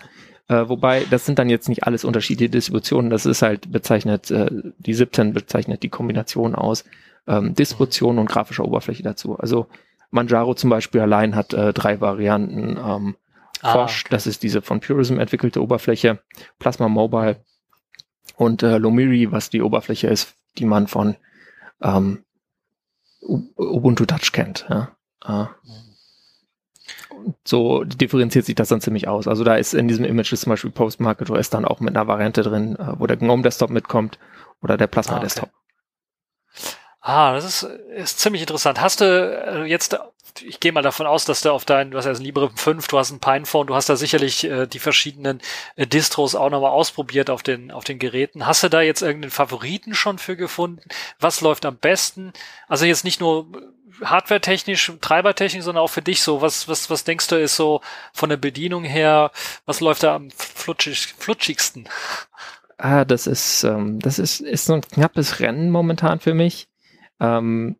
Äh, 0.48 0.70
wobei, 0.70 1.06
das 1.10 1.26
sind 1.26 1.40
dann 1.40 1.50
jetzt 1.50 1.70
nicht 1.70 1.86
alles 1.86 2.06
unterschiedliche 2.06 2.50
Distributionen, 2.50 3.10
das 3.10 3.26
ist 3.26 3.42
halt 3.42 3.72
bezeichnet, 3.72 4.30
äh, 4.32 4.50
die 4.78 4.94
17 4.94 5.34
bezeichnet 5.34 5.84
die 5.84 5.90
Kombination 5.90 6.56
aus 6.56 6.86
ähm, 7.28 7.56
Distribution 7.56 8.20
und 8.20 8.30
grafischer 8.30 8.66
Oberfläche 8.66 9.04
dazu. 9.04 9.38
Also 9.38 9.68
Manjaro 10.12 10.54
zum 10.54 10.70
Beispiel 10.70 11.02
allein 11.02 11.36
hat 11.36 11.54
äh, 11.54 11.74
drei 11.74 12.00
Varianten. 12.00 12.78
Ähm, 12.78 13.16
ah, 13.66 13.74
Fosh, 13.74 14.02
okay. 14.02 14.10
das 14.12 14.28
ist 14.28 14.44
diese 14.44 14.62
von 14.62 14.80
Purism 14.80 15.20
entwickelte 15.20 15.62
Oberfläche, 15.62 16.20
Plasma 16.60 16.88
Mobile 16.88 17.44
und 18.36 18.64
äh, 18.64 18.78
Lomiri, 18.78 19.32
was 19.32 19.50
die 19.50 19.62
Oberfläche 19.62 20.08
ist, 20.08 20.36
die 20.58 20.66
man 20.66 20.88
von 20.88 21.16
ähm, 21.82 22.24
Ubuntu 23.22 24.06
Touch 24.06 24.32
kennt. 24.32 24.66
Ja. 24.70 24.96
Äh, 25.26 25.46
so 27.44 27.84
differenziert 27.84 28.46
sich 28.46 28.56
das 28.56 28.70
dann 28.70 28.82
ziemlich 28.82 29.08
aus. 29.08 29.28
Also 29.28 29.44
da 29.44 29.56
ist 29.56 29.74
in 29.74 29.88
diesem 29.88 30.06
Image 30.06 30.32
ist 30.32 30.42
zum 30.42 30.52
Beispiel 30.52 30.72
Postmarket 30.72 31.30
OS 31.30 31.50
dann 31.50 31.66
auch 31.66 31.80
mit 31.80 31.96
einer 31.96 32.08
Variante 32.08 32.44
drin, 32.44 32.76
äh, 32.76 33.00
wo 33.00 33.08
der 33.08 33.18
GNOME 33.18 33.44
Desktop 33.44 33.70
mitkommt 33.70 34.20
oder 34.62 34.78
der 34.78 34.88
Plasma 34.88 35.14
ah, 35.14 35.18
okay. 35.18 35.26
Desktop. 35.26 35.50
Ah, 37.02 37.34
das 37.34 37.46
ist, 37.46 37.64
ist 37.64 38.20
ziemlich 38.20 38.42
interessant. 38.42 38.82
Hast 38.82 39.02
du 39.02 39.06
äh, 39.06 39.64
jetzt, 39.66 39.98
ich 40.42 40.60
gehe 40.60 40.72
mal 40.72 40.82
davon 40.82 41.08
aus, 41.08 41.26
dass 41.26 41.42
du 41.42 41.52
auf 41.52 41.66
dein, 41.66 41.94
hast 41.96 42.06
ja 42.06 42.12
ein 42.12 42.22
Librem 42.22 42.56
5, 42.56 42.88
du 42.88 42.98
hast 42.98 43.12
ein 43.12 43.20
Pinephone, 43.20 43.68
du 43.68 43.76
hast 43.76 43.90
da 43.90 43.96
sicherlich 43.96 44.44
äh, 44.44 44.68
die 44.68 44.80
verschiedenen 44.80 45.42
äh, 45.76 45.88
Distros 45.88 46.36
auch 46.36 46.50
nochmal 46.50 46.72
ausprobiert 46.72 47.30
auf 47.30 47.44
den, 47.44 47.72
auf 47.72 47.84
den 47.84 48.00
Geräten. 48.00 48.46
Hast 48.46 48.64
du 48.64 48.70
da 48.70 48.82
jetzt 48.82 49.02
irgendeinen 49.02 49.32
Favoriten 49.32 49.94
schon 49.94 50.18
für 50.18 50.36
gefunden? 50.36 50.82
Was 51.20 51.42
läuft 51.42 51.66
am 51.66 51.78
besten? 51.78 52.34
Also 52.68 52.86
jetzt 52.86 53.04
nicht 53.04 53.20
nur 53.20 53.48
hardware-technisch, 54.02 54.92
treibertechnisch, 55.02 55.64
sondern 55.64 55.84
auch 55.84 55.90
für 55.90 56.02
dich 56.02 56.22
so. 56.22 56.42
Was, 56.42 56.68
was, 56.68 56.90
was 56.90 57.04
denkst 57.04 57.28
du 57.28 57.40
ist 57.40 57.56
so 57.56 57.82
von 58.14 58.30
der 58.30 58.38
Bedienung 58.38 58.84
her, 58.84 59.32
was 59.66 59.80
läuft 59.80 60.04
da 60.04 60.16
am 60.16 60.32
flutschig, 60.32 61.14
flutschigsten? 61.18 61.88
Ah, 62.78 63.06
das 63.06 63.26
ist, 63.28 63.64
ähm, 63.64 64.00
das 64.00 64.20
ist, 64.20 64.42
ist 64.42 64.66
so 64.66 64.74
ein 64.74 64.82
knappes 64.82 65.40
Rennen 65.40 65.70
momentan 65.70 66.20
für 66.20 66.34
mich. 66.34 66.68
Ähm, 67.22 67.78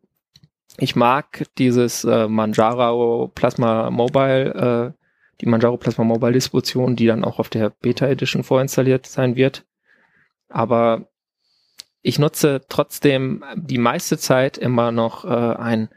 ich 0.78 0.96
mag 0.96 1.44
dieses 1.58 2.04
äh, 2.04 2.28
Manjaro 2.28 3.30
Plasma 3.34 3.90
Mobile, 3.90 4.94
äh, 4.94 5.02
die 5.40 5.46
Manjaro 5.46 5.76
Plasma 5.76 6.04
Mobile 6.04 6.32
Distribution, 6.32 6.96
die 6.96 7.06
dann 7.06 7.24
auch 7.24 7.38
auf 7.38 7.48
der 7.48 7.70
Beta 7.70 8.06
Edition 8.06 8.42
vorinstalliert 8.42 9.06
sein 9.06 9.36
wird. 9.36 9.64
Aber 10.48 11.08
ich 12.02 12.18
nutze 12.18 12.60
trotzdem 12.68 13.44
die 13.56 13.78
meiste 13.78 14.18
Zeit 14.18 14.58
immer 14.58 14.92
noch 14.92 15.24
äh, 15.24 15.28
ein, 15.28 15.88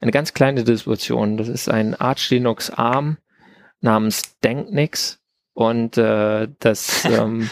eine 0.00 0.10
ganz 0.10 0.34
kleine 0.34 0.64
Distribution. 0.64 1.36
Das 1.36 1.48
ist 1.48 1.68
ein 1.68 1.94
Arch 1.94 2.30
Linux 2.30 2.70
ARM 2.70 3.18
namens 3.80 4.38
Denknix 4.40 5.22
und 5.52 5.96
äh, 5.96 6.48
das 6.58 7.04
ähm, 7.10 7.48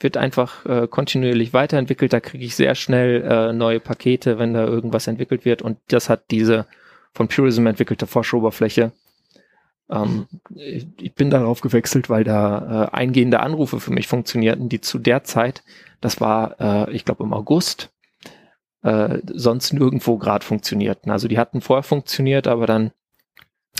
wird 0.00 0.16
einfach 0.16 0.64
äh, 0.66 0.86
kontinuierlich 0.88 1.52
weiterentwickelt. 1.52 2.12
Da 2.12 2.20
kriege 2.20 2.44
ich 2.44 2.54
sehr 2.54 2.74
schnell 2.74 3.22
äh, 3.22 3.52
neue 3.52 3.80
Pakete, 3.80 4.38
wenn 4.38 4.54
da 4.54 4.64
irgendwas 4.64 5.06
entwickelt 5.06 5.44
wird. 5.44 5.62
Und 5.62 5.78
das 5.88 6.08
hat 6.08 6.30
diese 6.30 6.66
von 7.12 7.28
Purism 7.28 7.66
entwickelte 7.66 8.06
Forschoberfläche. 8.06 8.92
Ähm, 9.90 10.26
ich, 10.54 10.86
ich, 11.00 11.14
bin 11.14 11.30
darauf 11.30 11.60
gewechselt, 11.60 12.10
weil 12.10 12.22
da 12.22 12.90
äh, 12.92 12.96
eingehende 12.96 13.40
Anrufe 13.40 13.80
für 13.80 13.92
mich 13.92 14.06
funktionierten, 14.06 14.68
die 14.68 14.80
zu 14.80 14.98
der 14.98 15.24
Zeit, 15.24 15.62
das 16.00 16.20
war, 16.20 16.60
äh, 16.60 16.92
ich 16.92 17.04
glaube 17.04 17.24
im 17.24 17.32
August, 17.32 17.90
äh, 18.82 19.18
sonst 19.24 19.72
nirgendwo 19.72 20.18
gerade 20.18 20.44
funktionierten. 20.44 21.10
Also 21.10 21.26
die 21.26 21.38
hatten 21.38 21.60
vorher 21.60 21.82
funktioniert, 21.82 22.46
aber 22.46 22.66
dann 22.66 22.92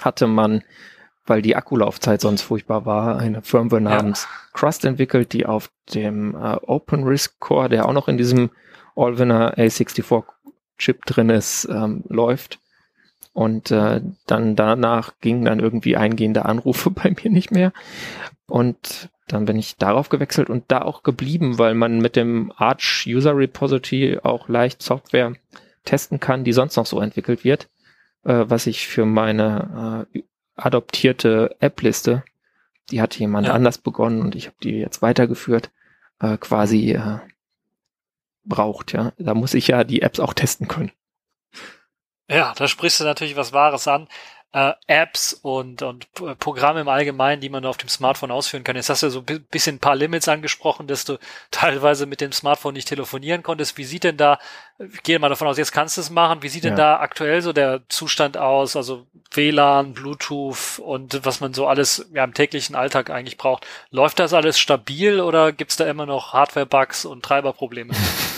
hatte 0.01 0.27
man 0.27 0.63
weil 1.29 1.43
die 1.43 1.57
Akkulaufzeit 1.57 2.21
sonst 2.21 2.43
furchtbar 2.43 2.87
war, 2.87 3.19
eine 3.19 3.43
Firmware 3.43 3.81
namens 3.81 4.25
ja. 4.25 4.29
Crust 4.53 4.85
entwickelt, 4.85 5.33
die 5.33 5.47
auf 5.47 5.71
dem 5.95 6.35
äh, 6.35 6.57
OpenRISC 6.63 7.39
Core, 7.39 7.69
der 7.69 7.87
auch 7.87 7.93
noch 7.93 8.09
in 8.09 8.19
diesem 8.19 8.51
Allwinner 8.97 9.57
A64 9.57 10.25
Chip 10.79 11.05
drin 11.07 11.31
ist, 11.31 11.69
ähm, 11.71 12.05
läuft. 12.09 12.61
Und 13.33 13.71
äh, 13.71 14.01
dann 14.27 14.57
danach 14.57 15.13
gingen 15.21 15.45
dann 15.45 15.61
irgendwie 15.61 15.97
eingehende 15.97 16.45
Anrufe 16.45 16.91
bei 16.91 17.15
mir 17.23 17.31
nicht 17.31 17.51
mehr. 17.51 17.73
Und 18.47 19.11
dann 19.29 19.45
bin 19.45 19.59
ich 19.59 19.77
darauf 19.77 20.09
gewechselt 20.09 20.49
und 20.49 20.65
da 20.69 20.83
auch 20.83 21.03
geblieben, 21.03 21.59
weil 21.59 21.75
man 21.75 21.99
mit 21.99 22.17
dem 22.17 22.53
Arch 22.57 23.05
User 23.07 23.37
Repository 23.37 24.19
auch 24.23 24.49
leicht 24.49 24.83
Software 24.83 25.35
testen 25.85 26.19
kann, 26.19 26.45
die 26.45 26.53
sonst 26.53 26.77
noch 26.77 26.87
so 26.87 27.01
entwickelt 27.01 27.45
wird, 27.45 27.69
äh, 28.25 28.45
was 28.49 28.67
ich 28.67 28.87
für 28.87 29.05
meine 29.05 30.07
äh, 30.15 30.23
adoptierte 30.59 31.57
App-Liste, 31.61 32.25
die 32.91 33.01
hat 33.01 33.19
jemand 33.19 33.47
ja. 33.47 33.55
anders 33.55 33.79
begonnen 33.79 34.21
und 34.21 34.35
ich 34.35 34.47
habe 34.47 34.57
die 34.63 34.79
jetzt 34.79 35.03
weitergeführt, 35.03 35.71
äh, 36.21 36.37
quasi 36.37 36.93
äh, 36.93 37.19
braucht, 38.45 38.93
ja. 38.93 39.13
Da 39.19 39.35
muss 39.35 39.55
ich 39.55 39.69
ja 39.69 39.85
die 39.85 40.03
Apps 40.03 40.21
auch 40.21 40.35
testen 40.35 40.69
können. 40.69 40.93
Ja, 42.31 42.53
da 42.57 42.69
sprichst 42.69 43.01
du 43.01 43.05
natürlich 43.05 43.37
was 43.37 43.53
Wahres 43.53 43.89
an 43.89 44.09
äh, 44.53 44.73
Apps 44.87 45.35
und, 45.35 45.83
und 45.83 46.07
Programme 46.39 46.81
im 46.81 46.89
Allgemeinen, 46.89 47.41
die 47.41 47.51
man 47.51 47.67
auf 47.67 47.77
dem 47.77 47.89
Smartphone 47.89 48.31
ausführen 48.31 48.65
kann. 48.65 48.77
Jetzt 48.77 48.89
hast 48.89 49.03
du 49.03 49.11
so 49.11 49.23
ein 49.27 49.47
bisschen 49.51 49.77
ein 49.77 49.81
paar 49.81 49.97
Limits 49.97 50.27
angesprochen, 50.29 50.87
dass 50.87 51.05
du 51.05 51.19
teilweise 51.51 52.07
mit 52.07 52.21
dem 52.21 52.33
Smartphone 52.33 52.75
nicht 52.75 52.89
telefonieren 52.89 53.43
konntest. 53.43 53.77
Wie 53.77 53.85
sieht 53.85 54.05
denn 54.05 54.17
da, 54.17 54.39
ich 54.79 55.03
gehe 55.03 55.19
mal 55.19 55.29
davon 55.29 55.49
aus, 55.49 55.59
jetzt 55.59 55.73
kannst 55.73 55.97
du 55.97 56.01
es 56.01 56.11
machen, 56.11 56.43
wie 56.43 56.49
sieht 56.49 56.65
denn 56.65 56.79
ja. 56.79 56.97
da 56.97 57.01
aktuell 57.01 57.43
so 57.43 57.53
der 57.53 57.83
Zustand 57.89 58.39
aus? 58.39 58.75
Also 58.75 59.07
WLAN, 59.33 59.93
Bluetooth 59.93 60.79
und 60.79 61.25
was 61.27 61.41
man 61.41 61.53
so 61.53 61.67
alles 61.67 62.09
ja, 62.15 62.25
im 62.25 62.33
täglichen 62.33 62.75
Alltag 62.75 63.11
eigentlich 63.11 63.37
braucht. 63.37 63.67
Läuft 63.91 64.19
das 64.19 64.33
alles 64.33 64.59
stabil 64.59 65.21
oder 65.21 65.53
gibt's 65.53 65.77
da 65.77 65.87
immer 65.87 66.07
noch 66.07 66.33
Hardware-Bugs 66.33 67.05
und 67.05 67.23
Treiberprobleme? 67.23 67.93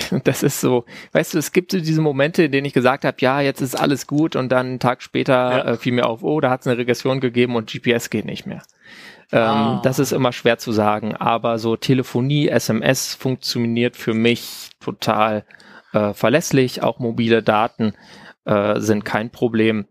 Und 0.10 0.26
das 0.26 0.42
ist 0.42 0.60
so, 0.60 0.84
weißt 1.12 1.34
du, 1.34 1.38
es 1.38 1.52
gibt 1.52 1.72
so 1.72 1.78
diese 1.78 2.00
Momente, 2.00 2.44
in 2.44 2.52
denen 2.52 2.66
ich 2.66 2.72
gesagt 2.72 3.04
habe, 3.04 3.16
ja, 3.20 3.40
jetzt 3.40 3.60
ist 3.60 3.78
alles 3.78 4.06
gut 4.06 4.36
und 4.36 4.50
dann 4.50 4.66
einen 4.66 4.78
Tag 4.78 5.02
später 5.02 5.34
ja. 5.34 5.64
äh, 5.64 5.76
fiel 5.76 5.92
mir 5.92 6.06
auf, 6.06 6.22
oh, 6.22 6.40
da 6.40 6.50
hat 6.50 6.62
es 6.62 6.66
eine 6.66 6.78
Regression 6.78 7.20
gegeben 7.20 7.56
und 7.56 7.70
GPS 7.70 8.10
geht 8.10 8.24
nicht 8.24 8.46
mehr. 8.46 8.62
Ähm, 9.32 9.40
ah. 9.40 9.80
Das 9.84 9.98
ist 9.98 10.12
immer 10.12 10.32
schwer 10.32 10.58
zu 10.58 10.72
sagen, 10.72 11.14
aber 11.14 11.58
so 11.58 11.76
Telefonie, 11.76 12.48
SMS 12.48 13.14
funktioniert 13.14 13.96
für 13.96 14.14
mich 14.14 14.70
total 14.80 15.44
äh, 15.92 16.12
verlässlich. 16.14 16.82
Auch 16.82 16.98
mobile 16.98 17.42
Daten 17.42 17.94
äh, 18.44 18.80
sind 18.80 19.04
kein 19.04 19.30
Problem. 19.30 19.86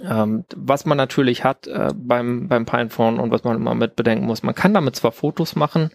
Ähm, 0.00 0.44
was 0.54 0.84
man 0.84 0.98
natürlich 0.98 1.44
hat 1.44 1.66
äh, 1.66 1.88
beim, 1.94 2.48
beim 2.48 2.66
Pinephone 2.66 3.18
und 3.18 3.30
was 3.30 3.44
man 3.44 3.56
immer 3.56 3.74
mit 3.74 3.96
bedenken 3.96 4.26
muss, 4.26 4.42
man 4.42 4.54
kann 4.54 4.74
damit 4.74 4.94
zwar 4.94 5.12
Fotos 5.12 5.56
machen, 5.56 5.90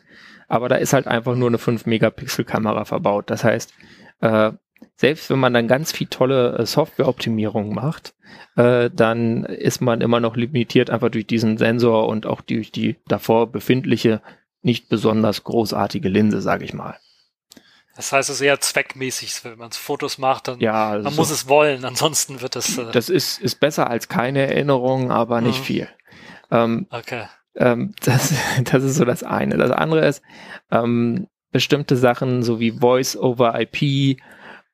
aber 0.51 0.67
da 0.67 0.75
ist 0.75 0.91
halt 0.91 1.07
einfach 1.07 1.35
nur 1.35 1.47
eine 1.47 1.57
5-Megapixel-Kamera 1.57 2.83
verbaut. 2.83 3.29
Das 3.29 3.45
heißt, 3.45 3.73
äh, 4.19 4.51
selbst 4.97 5.29
wenn 5.29 5.39
man 5.39 5.53
dann 5.53 5.69
ganz 5.69 5.93
viel 5.93 6.07
tolle 6.07 6.57
äh, 6.57 6.65
Softwareoptimierung 6.65 7.73
macht, 7.73 8.13
äh, 8.57 8.89
dann 8.93 9.45
ist 9.45 9.79
man 9.79 10.01
immer 10.01 10.19
noch 10.19 10.35
limitiert 10.35 10.89
einfach 10.89 11.09
durch 11.09 11.25
diesen 11.25 11.57
Sensor 11.57 12.09
und 12.09 12.25
auch 12.25 12.41
durch 12.41 12.69
die 12.73 12.97
davor 13.07 13.49
befindliche, 13.49 14.21
nicht 14.61 14.89
besonders 14.89 15.45
großartige 15.45 16.09
Linse, 16.09 16.41
sage 16.41 16.65
ich 16.65 16.73
mal. 16.73 16.99
Das 17.95 18.11
heißt, 18.11 18.29
es 18.29 18.35
ist 18.35 18.41
eher 18.41 18.59
zweckmäßig, 18.59 19.45
wenn 19.45 19.57
man 19.57 19.71
Fotos 19.71 20.17
macht, 20.17 20.49
dann 20.49 20.59
ja, 20.59 20.99
man 21.01 21.13
so 21.13 21.21
muss 21.21 21.31
es 21.31 21.47
wollen, 21.47 21.85
ansonsten 21.85 22.41
wird 22.41 22.57
es. 22.57 22.77
Äh 22.77 22.91
das 22.91 23.07
ist, 23.07 23.39
ist 23.39 23.61
besser 23.61 23.89
als 23.89 24.09
keine 24.09 24.47
Erinnerung, 24.47 25.11
aber 25.11 25.39
nicht 25.39 25.59
mhm. 25.59 25.63
viel. 25.63 25.87
Ähm, 26.51 26.87
okay. 26.89 27.27
Ähm, 27.55 27.93
das, 28.03 28.33
das 28.63 28.83
ist 28.83 28.95
so 28.95 29.05
das 29.05 29.23
eine. 29.23 29.57
Das 29.57 29.71
andere 29.71 30.07
ist, 30.07 30.21
ähm, 30.71 31.27
bestimmte 31.51 31.97
Sachen, 31.97 32.43
so 32.43 32.59
wie 32.59 32.71
Voice 32.71 33.17
over 33.17 33.59
IP 33.59 34.17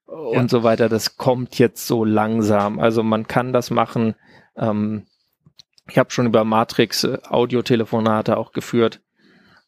und 0.06 0.34
ja. 0.36 0.48
so 0.48 0.64
weiter, 0.64 0.90
das 0.90 1.18
kommt 1.18 1.60
jetzt 1.60 1.86
so 1.88 2.06
langsam. 2.06 2.80
Also 2.80 3.04
man 3.04 3.28
kann 3.28 3.52
das 3.52 3.72
machen. 3.72 4.16
Ähm, 4.56 5.06
ich 5.90 5.98
habe 5.98 6.12
schon 6.12 6.26
über 6.26 6.44
Matrix 6.44 7.04
äh, 7.04 7.18
Audiotelefonate 7.28 8.38
auch 8.38 8.52
geführt. 8.52 9.02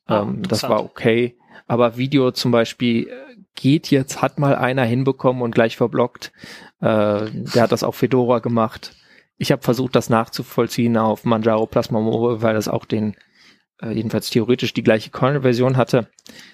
Ah, 0.06 0.22
ähm, 0.22 0.44
das 0.44 0.64
war 0.64 0.84
okay. 0.84 1.38
Aber 1.68 1.98
Video 1.98 2.32
zum 2.32 2.52
Beispiel 2.52 3.08
äh, 3.08 3.14
geht 3.56 3.92
jetzt, 3.92 4.22
hat 4.22 4.40
mal 4.40 4.56
einer 4.56 4.84
hinbekommen 4.84 5.42
und 5.42 5.54
gleich 5.54 5.78
verblockt. 5.78 6.32
Äh, 6.80 7.30
der 7.32 7.64
hat 7.64 7.72
das 7.72 7.84
auf 7.84 7.96
Fedora 7.96 8.40
gemacht. 8.40 8.96
Ich 9.40 9.52
habe 9.52 9.64
versucht, 9.64 9.96
das 9.96 10.10
nachzuvollziehen 10.10 10.98
auf 10.98 11.24
Manjaro 11.24 11.66
Plasma 11.66 12.02
Mobile, 12.02 12.42
weil 12.42 12.54
das 12.54 12.68
auch 12.68 12.84
den, 12.84 13.16
äh, 13.82 13.92
jedenfalls 13.92 14.30
theoretisch 14.30 14.74
die 14.74 14.84
gleiche 14.84 15.12
Kernel-Version 15.12 15.78
hatte. 15.78 16.10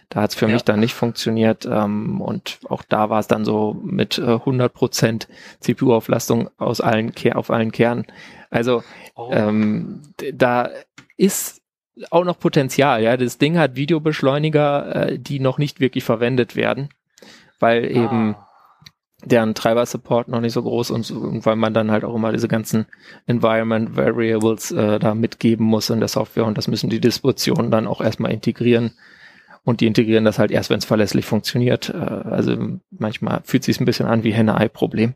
Da 0.09 0.21
hat 0.21 0.29
es 0.29 0.35
für 0.35 0.45
ja. 0.45 0.53
mich 0.53 0.63
dann 0.63 0.79
nicht 0.79 0.93
funktioniert. 0.93 1.65
Ähm, 1.65 2.21
und 2.21 2.59
auch 2.69 2.83
da 2.83 3.09
war 3.09 3.19
es 3.19 3.27
dann 3.27 3.43
so 3.43 3.75
mit 3.83 4.19
äh, 4.19 4.21
100% 4.21 5.27
CPU-Auflastung 5.61 6.51
aus 6.57 6.79
allen 6.79 7.11
auf 7.33 7.49
allen 7.49 7.71
Kernen. 7.71 8.05
Also 8.51 8.83
oh. 9.15 9.31
ähm, 9.33 10.03
da 10.31 10.69
ist 11.17 11.63
auch 12.11 12.23
noch 12.23 12.37
Potenzial. 12.37 13.01
Ja, 13.01 13.17
das 13.17 13.39
Ding 13.39 13.57
hat 13.57 13.75
Videobeschleuniger, 13.75 14.95
äh, 14.95 15.19
die 15.19 15.39
noch 15.39 15.57
nicht 15.57 15.79
wirklich 15.79 16.03
verwendet 16.03 16.55
werden, 16.55 16.89
weil 17.59 17.83
ah. 17.83 17.87
eben 17.87 18.35
deren 19.25 19.55
Treiber-Support 19.55 20.27
noch 20.27 20.41
nicht 20.41 20.53
so 20.53 20.63
groß 20.63 20.91
und, 20.91 21.03
so, 21.03 21.15
und, 21.15 21.45
weil 21.45 21.55
man 21.55 21.73
dann 21.73 21.91
halt 21.91 22.03
auch 22.03 22.15
immer 22.15 22.31
diese 22.31 22.47
ganzen 22.47 22.85
Environment 23.25 23.95
Variables 23.95 24.71
äh, 24.71 24.99
da 24.99 25.15
mitgeben 25.15 25.65
muss 25.65 25.89
in 25.89 25.99
der 25.99 26.07
Software 26.07 26.45
und 26.45 26.57
das 26.57 26.67
müssen 26.67 26.89
die 26.89 27.01
Distributionen 27.01 27.71
dann 27.71 27.87
auch 27.87 28.01
erstmal 28.01 28.31
integrieren 28.31 28.93
und 29.63 29.81
die 29.81 29.87
integrieren 29.87 30.25
das 30.25 30.39
halt 30.39 30.51
erst, 30.51 30.69
wenn 30.69 30.77
es 30.77 30.85
verlässlich 30.85 31.25
funktioniert. 31.25 31.89
Äh, 31.89 31.97
also 31.97 32.55
manchmal 32.91 33.41
fühlt 33.43 33.63
sich 33.63 33.79
ein 33.79 33.85
bisschen 33.85 34.05
an 34.05 34.23
wie 34.23 34.31
Henne-Ei-Problem. 34.31 35.13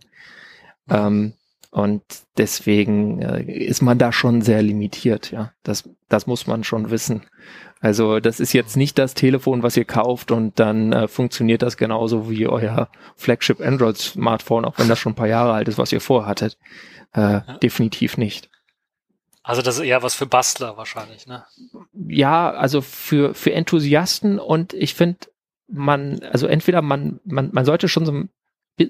Ähm, 0.89 1.34
und 1.72 2.02
deswegen 2.38 3.22
äh, 3.22 3.43
ist 3.43 3.82
man 3.82 4.00
da 4.00 4.12
schon 4.12 4.41
sehr 4.41 4.63
limitiert, 4.63 5.30
ja. 5.30 5.54
Das, 5.62 5.88
das 6.08 6.26
muss 6.26 6.48
man 6.48 6.63
schon 6.63 6.89
wissen. 6.89 7.22
Also 7.80 8.20
das 8.20 8.39
ist 8.39 8.54
jetzt 8.54 8.76
nicht 8.76 8.98
das 8.98 9.13
Telefon, 9.13 9.63
was 9.63 9.78
ihr 9.78 9.86
kauft 9.86 10.32
und 10.32 10.60
dann 10.60 10.92
äh, 10.92 11.08
funktioniert 11.08 11.62
das 11.62 11.78
genauso 11.78 12.30
wie 12.30 12.48
euer 12.48 12.89
Flagship 13.15 13.62
Android 13.62 13.98
Smartphone, 13.98 14.65
auch 14.65 14.78
wenn 14.78 14.89
das 14.89 15.00
schon 15.00 15.13
ein 15.13 15.15
paar 15.15 15.28
Jahre 15.28 15.54
alt 15.54 15.70
ist, 15.70 15.78
was 15.78 15.94
ihr 15.94 16.02
vorhattet. 16.02 16.58
Äh, 17.13 17.22
ja. 17.22 17.58
Definitiv 17.63 18.18
nicht. 18.18 18.50
Also 19.44 19.62
das 19.62 19.78
ist 19.78 19.86
eher 19.86 20.04
was 20.04 20.13
für 20.13 20.26
Bastler 20.26 20.76
wahrscheinlich, 20.76 21.26
ne? 21.26 21.46
Ja, 21.94 22.52
also 22.52 22.82
für, 22.82 23.34
für 23.34 23.54
Enthusiasten 23.54 24.39
und 24.39 24.74
ich 24.74 24.94
finde, 24.94 25.20
man, 25.68 26.20
also 26.32 26.48
entweder 26.48 26.82
man, 26.82 27.22
man, 27.24 27.50
man 27.54 27.65
sollte 27.65 27.88
schon 27.88 28.06
so 28.06 28.24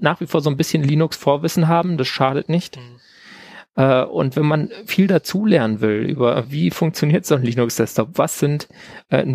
nach 0.02 0.20
wie 0.20 0.28
vor 0.28 0.42
so 0.42 0.50
ein 0.50 0.58
bisschen 0.58 0.84
Linux-Vorwissen 0.84 1.68
haben, 1.68 1.98
das 1.98 2.08
schadet 2.08 2.50
nicht. 2.50 2.78
Mhm. 2.78 3.00
Äh, 3.76 4.04
und 4.04 4.36
wenn 4.36 4.46
man 4.46 4.70
viel 4.86 5.08
dazulernen 5.08 5.82
will 5.82 6.02
über 6.10 6.50
wie 6.50 6.72
funktioniert 6.72 7.26
so 7.26 7.36
ein 7.36 7.44
Linux-Desktop, 7.44 8.10
was 8.14 8.40
sind 8.40 8.68
äh, 9.10 9.26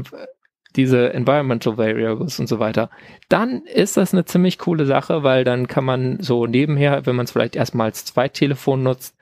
diese 0.77 1.13
Environmental 1.13 1.79
Variables 1.79 2.41
und 2.41 2.49
so 2.49 2.59
weiter, 2.59 2.91
dann 3.29 3.63
ist 3.67 3.97
das 3.97 4.13
eine 4.13 4.25
ziemlich 4.25 4.59
coole 4.59 4.87
Sache, 4.87 5.23
weil 5.23 5.45
dann 5.45 5.69
kann 5.69 5.85
man 5.85 6.21
so 6.21 6.47
nebenher, 6.47 7.07
wenn 7.07 7.17
man 7.17 7.25
es 7.25 7.33
vielleicht 7.33 7.57
erstmal 7.57 7.87
als 7.87 8.05
Zweittelefon 8.05 8.83
nutzt, 8.83 9.17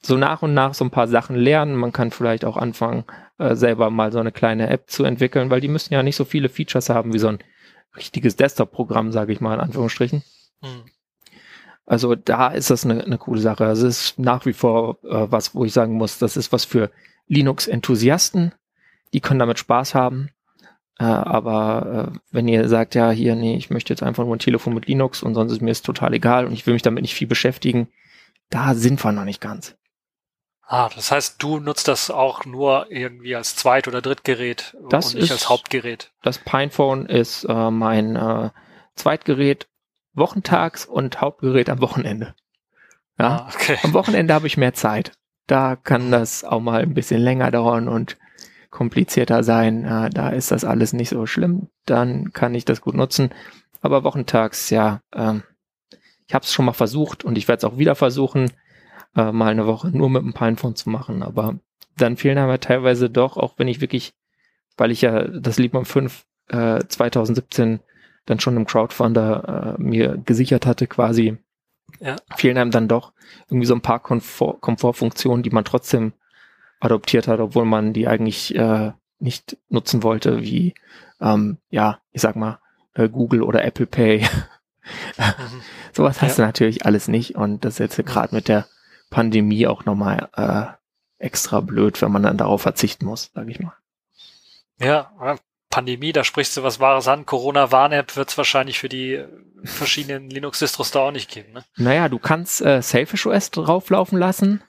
so 0.00 0.16
nach 0.16 0.42
und 0.42 0.54
nach 0.54 0.74
so 0.74 0.84
ein 0.84 0.90
paar 0.90 1.08
Sachen 1.08 1.36
lernen. 1.36 1.74
Man 1.74 1.92
kann 1.92 2.10
vielleicht 2.10 2.44
auch 2.44 2.56
anfangen, 2.56 3.04
äh, 3.38 3.54
selber 3.54 3.90
mal 3.90 4.12
so 4.12 4.18
eine 4.18 4.32
kleine 4.32 4.68
App 4.68 4.88
zu 4.88 5.04
entwickeln, 5.04 5.50
weil 5.50 5.60
die 5.60 5.68
müssen 5.68 5.92
ja 5.92 6.02
nicht 6.02 6.16
so 6.16 6.24
viele 6.24 6.48
Features 6.48 6.88
haben 6.88 7.12
wie 7.12 7.18
so 7.18 7.28
ein 7.28 7.38
richtiges 7.96 8.36
Desktop-Programm, 8.36 9.12
sage 9.12 9.32
ich 9.32 9.40
mal 9.40 9.54
in 9.54 9.60
Anführungsstrichen. 9.60 10.22
Mhm. 10.62 10.84
Also 11.86 12.16
da 12.16 12.48
ist 12.48 12.70
das 12.70 12.84
eine, 12.84 13.04
eine 13.04 13.18
coole 13.18 13.40
Sache. 13.40 13.64
Also 13.64 13.86
es 13.86 14.00
ist 14.02 14.18
nach 14.18 14.44
wie 14.44 14.52
vor 14.52 14.98
äh, 15.04 15.30
was, 15.30 15.54
wo 15.54 15.64
ich 15.64 15.72
sagen 15.72 15.94
muss, 15.94 16.18
das 16.18 16.36
ist 16.36 16.52
was 16.52 16.64
für 16.64 16.90
Linux-Enthusiasten. 17.28 18.52
Die 19.12 19.20
können 19.20 19.38
damit 19.38 19.60
Spaß 19.60 19.94
haben. 19.94 20.30
Äh, 20.98 21.04
aber 21.04 22.10
äh, 22.12 22.18
wenn 22.32 22.48
ihr 22.48 22.68
sagt, 22.68 22.94
ja, 22.96 23.10
hier, 23.10 23.36
nee, 23.36 23.56
ich 23.56 23.70
möchte 23.70 23.92
jetzt 23.92 24.02
einfach 24.02 24.24
nur 24.24 24.34
ein 24.34 24.40
Telefon 24.40 24.74
mit 24.74 24.86
Linux 24.86 25.22
und 25.22 25.34
sonst 25.34 25.52
ist 25.52 25.62
mir 25.62 25.70
es 25.70 25.82
total 25.82 26.12
egal 26.14 26.46
und 26.46 26.52
ich 26.52 26.66
will 26.66 26.74
mich 26.74 26.82
damit 26.82 27.02
nicht 27.02 27.14
viel 27.14 27.28
beschäftigen, 27.28 27.88
da 28.50 28.74
sind 28.74 29.02
wir 29.04 29.12
noch 29.12 29.24
nicht 29.24 29.40
ganz. 29.40 29.76
Ah, 30.68 30.90
das 30.94 31.12
heißt, 31.12 31.40
du 31.40 31.60
nutzt 31.60 31.86
das 31.86 32.10
auch 32.10 32.44
nur 32.44 32.90
irgendwie 32.90 33.36
als 33.36 33.54
Zweit- 33.54 33.86
oder 33.86 34.02
Drittgerät 34.02 34.76
das 34.90 35.14
und 35.14 35.20
nicht 35.20 35.24
ist, 35.24 35.32
als 35.32 35.48
Hauptgerät. 35.48 36.10
Das 36.22 36.38
Pinephone 36.38 37.06
ist 37.06 37.44
äh, 37.44 37.70
mein 37.70 38.16
äh, 38.16 38.50
Zweitgerät 38.96 39.68
wochentags 40.16 40.86
und 40.86 41.20
Hauptgerät 41.20 41.70
am 41.70 41.80
Wochenende. 41.80 42.34
Ja, 43.18 43.46
ah, 43.46 43.50
okay. 43.54 43.78
Am 43.82 43.94
Wochenende 43.94 44.34
habe 44.34 44.46
ich 44.46 44.56
mehr 44.56 44.74
Zeit. 44.74 45.12
Da 45.46 45.76
kann 45.76 46.10
das 46.10 46.44
auch 46.44 46.60
mal 46.60 46.82
ein 46.82 46.94
bisschen 46.94 47.20
länger 47.20 47.50
dauern 47.50 47.88
und 47.88 48.18
komplizierter 48.70 49.42
sein. 49.42 49.84
Ja, 49.84 50.08
da 50.08 50.30
ist 50.30 50.50
das 50.50 50.64
alles 50.64 50.92
nicht 50.92 51.08
so 51.08 51.26
schlimm. 51.26 51.68
Dann 51.86 52.32
kann 52.32 52.54
ich 52.54 52.64
das 52.64 52.80
gut 52.80 52.94
nutzen. 52.94 53.30
Aber 53.80 54.04
wochentags, 54.04 54.70
ja, 54.70 55.00
ähm, 55.14 55.44
ich 56.26 56.34
habe 56.34 56.44
es 56.44 56.52
schon 56.52 56.64
mal 56.64 56.72
versucht 56.72 57.24
und 57.24 57.38
ich 57.38 57.46
werde 57.46 57.58
es 57.58 57.72
auch 57.72 57.78
wieder 57.78 57.94
versuchen, 57.94 58.50
äh, 59.14 59.32
mal 59.32 59.50
eine 59.50 59.66
Woche 59.66 59.88
nur 59.88 60.10
mit 60.10 60.22
dem 60.22 60.34
Pinephone 60.34 60.74
zu 60.74 60.90
machen. 60.90 61.22
Aber 61.22 61.58
dann 61.96 62.16
fehlen 62.16 62.38
aber 62.38 62.60
teilweise 62.60 63.08
doch, 63.08 63.36
auch 63.36 63.54
wenn 63.58 63.68
ich 63.68 63.80
wirklich, 63.80 64.12
weil 64.76 64.90
ich 64.90 65.02
ja 65.02 65.24
das 65.24 65.58
Liebmann 65.58 65.84
5 65.84 66.26
äh, 66.48 66.80
2017 66.86 67.80
dann 68.26 68.40
schon 68.40 68.56
im 68.56 68.66
Crowdfunder 68.66 69.76
äh, 69.78 69.82
mir 69.82 70.18
gesichert 70.18 70.66
hatte, 70.66 70.86
quasi, 70.86 71.38
ja. 72.00 72.16
fehlen 72.36 72.58
einem 72.58 72.70
dann 72.70 72.88
doch 72.88 73.12
irgendwie 73.48 73.66
so 73.66 73.74
ein 73.74 73.80
paar 73.80 74.00
Komfort 74.00 74.60
Komfortfunktionen, 74.60 75.42
die 75.42 75.50
man 75.50 75.64
trotzdem 75.64 76.12
adoptiert 76.80 77.28
hat, 77.28 77.40
obwohl 77.40 77.64
man 77.64 77.92
die 77.92 78.06
eigentlich 78.06 78.54
äh, 78.54 78.92
nicht 79.18 79.56
nutzen 79.68 80.02
wollte, 80.02 80.42
wie, 80.42 80.74
ähm, 81.20 81.58
ja, 81.70 82.00
ich 82.12 82.20
sag 82.20 82.36
mal, 82.36 82.58
äh, 82.94 83.08
Google 83.08 83.42
oder 83.42 83.64
Apple 83.64 83.86
Pay. 83.86 84.20
mhm. 85.16 85.60
Sowas 85.92 86.20
hast 86.20 86.38
ja. 86.38 86.44
du 86.44 86.46
natürlich 86.48 86.84
alles 86.84 87.08
nicht 87.08 87.34
und 87.36 87.64
das 87.64 87.74
ist 87.80 87.96
jetzt 87.96 88.06
gerade 88.06 88.34
mit 88.34 88.48
der 88.48 88.66
Pandemie 89.08 89.66
auch 89.66 89.84
nochmal 89.84 90.28
äh, 90.36 90.66
extra 91.18 91.60
blöd, 91.60 92.02
wenn 92.02 92.12
man 92.12 92.22
dann 92.22 92.36
darauf 92.36 92.62
verzichten 92.62 93.06
muss, 93.06 93.30
sage 93.34 93.50
ich 93.50 93.60
mal. 93.60 93.74
Ja, 94.78 95.12
Pandemie, 95.70 96.12
da 96.12 96.24
sprichst 96.24 96.56
du 96.56 96.62
was 96.62 96.80
Wahres 96.80 97.08
an. 97.08 97.26
Corona-Warn-App 97.26 98.16
wird 98.16 98.30
es 98.30 98.38
wahrscheinlich 98.38 98.78
für 98.78 98.88
die 98.88 99.24
verschiedenen 99.64 100.30
Linux-Distros 100.30 100.90
da 100.90 101.00
auch 101.00 101.12
nicht 101.12 101.30
geben. 101.30 101.52
Ne? 101.52 101.64
Naja, 101.76 102.08
du 102.08 102.18
kannst 102.18 102.62
äh, 102.62 102.82
Selfish 102.82 103.26
OS 103.26 103.50
drauflaufen 103.50 104.18
lassen. 104.18 104.62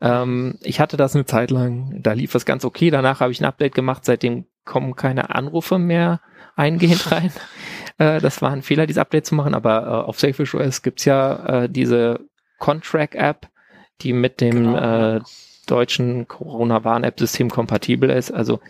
Ähm, 0.00 0.58
ich 0.62 0.80
hatte 0.80 0.96
das 0.96 1.14
eine 1.14 1.26
Zeit 1.26 1.50
lang, 1.50 2.00
da 2.00 2.12
lief 2.12 2.34
es 2.34 2.46
ganz 2.46 2.64
okay. 2.64 2.90
Danach 2.90 3.20
habe 3.20 3.32
ich 3.32 3.40
ein 3.40 3.46
Update 3.46 3.74
gemacht, 3.74 4.04
seitdem 4.04 4.46
kommen 4.64 4.96
keine 4.96 5.34
Anrufe 5.34 5.78
mehr 5.78 6.20
eingehend 6.56 7.10
rein. 7.12 7.32
äh, 7.98 8.20
das 8.20 8.40
war 8.40 8.52
ein 8.52 8.62
Fehler, 8.62 8.86
dieses 8.86 9.00
Update 9.00 9.26
zu 9.26 9.34
machen, 9.34 9.54
aber 9.54 9.82
äh, 9.82 10.08
auf 10.08 10.18
Selfish 10.18 10.54
OS 10.54 10.82
gibt's 10.82 11.04
ja 11.04 11.64
äh, 11.64 11.68
diese 11.68 12.20
Contract-App, 12.58 13.48
die 14.00 14.12
mit 14.12 14.40
dem 14.40 14.74
genau. 14.74 15.16
äh, 15.16 15.20
deutschen 15.66 16.26
Corona-Warn-App-System 16.28 17.50
kompatibel 17.50 18.10
ist. 18.10 18.30
Also 18.30 18.60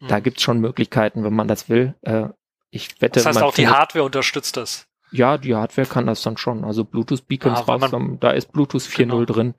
da 0.00 0.18
mhm. 0.18 0.22
gibt's 0.22 0.42
schon 0.42 0.60
Möglichkeiten, 0.60 1.24
wenn 1.24 1.34
man 1.34 1.48
das 1.48 1.68
will. 1.68 1.94
Äh, 2.02 2.28
ich 2.70 3.00
wette, 3.00 3.20
das 3.20 3.26
heißt, 3.26 3.42
auch 3.42 3.54
die 3.54 3.68
Hardware 3.68 4.04
unterstützt 4.04 4.56
das. 4.56 4.86
Ja, 5.10 5.38
die 5.38 5.54
Hardware 5.54 5.88
kann 5.88 6.06
das 6.06 6.22
dann 6.22 6.36
schon. 6.36 6.64
Also 6.64 6.84
Bluetooth 6.84 7.26
Beacons 7.26 7.60
ah, 7.60 7.62
raus, 7.62 7.90
da 8.20 8.30
ist 8.30 8.52
Bluetooth 8.52 8.82
4.0 8.82 8.96
genau. 8.96 9.24
drin 9.24 9.54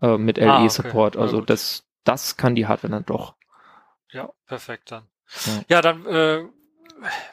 äh, 0.00 0.16
mit 0.16 0.38
LE-Support. 0.38 1.16
Ah, 1.16 1.20
okay. 1.20 1.26
Also 1.26 1.40
das, 1.42 1.84
das 2.04 2.36
kann 2.36 2.54
die 2.54 2.66
Hardware 2.66 2.92
dann 2.92 3.04
doch. 3.04 3.34
Ja, 4.10 4.30
perfekt 4.46 4.90
dann. 4.90 5.04
Ja, 5.44 5.62
ja 5.68 5.82
dann, 5.82 6.06
äh, 6.06 6.44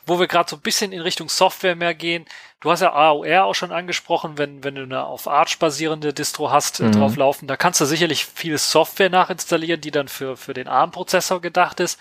wo 0.06 0.20
wir 0.20 0.28
gerade 0.28 0.50
so 0.50 0.58
ein 0.58 0.62
bisschen 0.62 0.92
in 0.92 1.00
Richtung 1.00 1.30
Software 1.30 1.78
mehr 1.78 1.96
gehen, 1.96 2.26
du 2.60 2.70
hast 2.70 2.82
ja 2.82 2.92
AOR 2.92 3.46
auch 3.46 3.56
schon 3.56 3.72
angesprochen, 3.72 4.38
wenn, 4.38 4.66
wenn 4.66 4.76
du 4.76 4.84
eine 4.84 5.06
auf 5.06 5.28
Arch 5.30 5.58
basierende 5.58 6.14
Distro 6.14 6.52
hast, 6.52 6.82
äh, 6.82 6.84
mhm. 6.84 6.92
drauf 6.92 7.16
laufen, 7.16 7.48
da 7.48 7.56
kannst 7.56 7.80
du 7.80 7.86
sicherlich 7.86 8.26
viel 8.26 8.58
Software 8.58 9.10
nachinstallieren, 9.10 9.80
die 9.80 9.92
dann 9.92 10.10
für, 10.10 10.36
für 10.36 10.54
den 10.54 10.68
ARM-Prozessor 10.68 11.40
gedacht 11.40 11.80
ist 11.80 11.98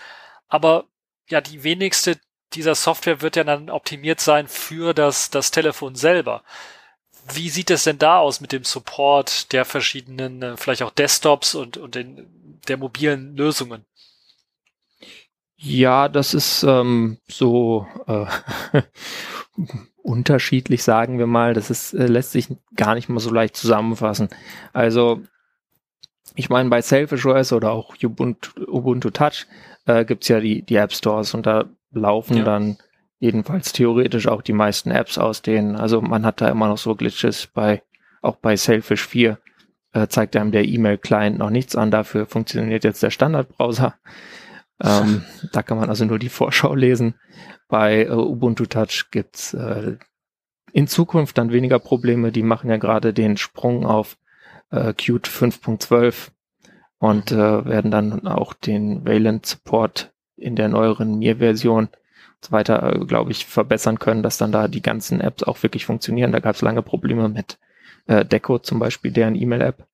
aber 0.53 0.85
ja, 1.29 1.41
die 1.41 1.63
wenigste 1.63 2.19
dieser 2.53 2.75
Software 2.75 3.21
wird 3.21 3.35
ja 3.35 3.43
dann 3.43 3.71
optimiert 3.71 4.19
sein 4.19 4.47
für 4.47 4.93
das, 4.93 5.31
das 5.31 5.49
Telefon 5.49 5.95
selber. 5.95 6.43
Wie 7.33 7.49
sieht 7.49 7.71
es 7.71 7.85
denn 7.85 7.97
da 7.97 8.19
aus 8.19 8.39
mit 8.39 8.51
dem 8.51 8.63
Support 8.63 9.51
der 9.51 9.65
verschiedenen, 9.65 10.43
äh, 10.43 10.55
vielleicht 10.55 10.83
auch 10.83 10.91
Desktops 10.91 11.55
und, 11.55 11.77
und 11.77 11.95
den, 11.95 12.59
der 12.67 12.77
mobilen 12.77 13.35
Lösungen? 13.35 13.83
Ja, 15.55 16.07
das 16.07 16.35
ist 16.35 16.61
ähm, 16.61 17.17
so 17.27 17.87
äh, 18.05 18.27
unterschiedlich, 20.03 20.83
sagen 20.83 21.17
wir 21.17 21.25
mal. 21.25 21.55
Das 21.55 21.71
ist, 21.71 21.95
äh, 21.95 22.05
lässt 22.05 22.31
sich 22.31 22.49
gar 22.75 22.93
nicht 22.93 23.09
mal 23.09 23.19
so 23.19 23.31
leicht 23.31 23.55
zusammenfassen. 23.55 24.29
Also, 24.71 25.23
ich 26.35 26.51
meine, 26.51 26.69
bei 26.69 26.83
Selfish 26.83 27.25
OS 27.25 27.53
oder 27.53 27.71
auch 27.71 27.95
Ubuntu, 28.03 28.51
Ubuntu 28.67 29.09
Touch 29.09 29.47
äh, 29.85 30.05
gibt's 30.05 30.27
ja 30.27 30.39
die, 30.39 30.63
die 30.63 30.75
App 30.75 30.93
Stores 30.93 31.33
und 31.33 31.45
da 31.45 31.65
laufen 31.91 32.37
ja. 32.37 32.43
dann 32.43 32.77
jedenfalls 33.19 33.71
theoretisch 33.71 34.27
auch 34.27 34.41
die 34.41 34.53
meisten 34.53 34.91
Apps 34.91 35.17
aus 35.17 35.41
denen. 35.41 35.75
Also 35.75 36.01
man 36.01 36.25
hat 36.25 36.41
da 36.41 36.49
immer 36.49 36.67
noch 36.67 36.77
so 36.77 36.95
Glitches 36.95 37.47
bei, 37.47 37.81
auch 38.21 38.35
bei 38.35 38.55
Sailfish 38.55 39.07
4 39.07 39.37
äh, 39.93 40.07
zeigt 40.07 40.35
einem 40.35 40.51
der 40.51 40.65
E-Mail-Client 40.65 41.37
noch 41.37 41.49
nichts 41.49 41.75
an. 41.75 41.91
Dafür 41.91 42.25
funktioniert 42.25 42.83
jetzt 42.83 43.03
der 43.03 43.11
Standardbrowser. 43.11 43.95
Ähm, 44.81 45.23
da 45.53 45.61
kann 45.61 45.77
man 45.77 45.87
also 45.87 46.03
nur 46.03 46.17
die 46.17 46.29
Vorschau 46.29 46.73
lesen. 46.73 47.13
Bei 47.69 48.05
äh, 48.05 48.09
Ubuntu 48.09 48.65
Touch 48.65 49.11
gibt's 49.11 49.53
äh, 49.53 49.97
in 50.73 50.87
Zukunft 50.87 51.37
dann 51.37 51.53
weniger 51.53 51.77
Probleme. 51.79 52.31
Die 52.31 52.41
machen 52.41 52.71
ja 52.71 52.77
gerade 52.77 53.13
den 53.13 53.37
Sprung 53.37 53.85
auf 53.85 54.17
äh, 54.71 54.93
Qt 54.93 55.27
5.12 55.27 56.31
und 57.03 57.33
äh, 57.33 57.65
werden 57.65 57.91
dann 57.91 58.27
auch 58.27 58.53
den 58.53 59.05
Wayland 59.05 59.45
Support 59.45 60.13
in 60.37 60.55
der 60.55 60.69
neueren 60.69 61.19
Mir-Version 61.19 61.89
so 62.39 62.53
weiter, 62.53 62.95
äh, 62.95 63.05
glaube 63.05 63.31
ich, 63.31 63.45
verbessern 63.45 63.99
können, 63.99 64.23
dass 64.23 64.37
dann 64.37 64.53
da 64.53 64.69
die 64.69 64.81
ganzen 64.81 65.19
Apps 65.19 65.43
auch 65.43 65.61
wirklich 65.63 65.85
funktionieren. 65.85 66.31
Da 66.31 66.39
gab 66.39 66.55
es 66.55 66.61
lange 66.61 66.81
Probleme 66.81 67.27
mit 67.27 67.59
äh, 68.05 68.23
Deco 68.23 68.57
zum 68.57 68.79
Beispiel, 68.79 69.11
deren 69.11 69.35
E-Mail-App. 69.35 69.85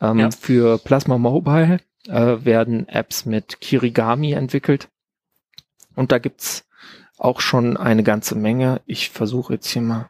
Ähm, 0.00 0.20
Ja. 0.20 0.30
Für 0.30 0.78
Plasma 0.78 1.18
Mobile 1.18 1.80
äh, 2.08 2.36
werden 2.42 2.88
Apps 2.88 3.26
mit 3.26 3.60
Kirigami 3.60 4.32
entwickelt. 4.32 4.88
Und 5.96 6.12
da 6.12 6.18
gibt's 6.18 6.66
auch 7.18 7.42
schon 7.42 7.76
eine 7.76 8.04
ganze 8.04 8.36
Menge. 8.36 8.80
Ich 8.86 9.10
versuche 9.10 9.52
jetzt 9.52 9.68
hier 9.68 9.82
mal 9.82 10.08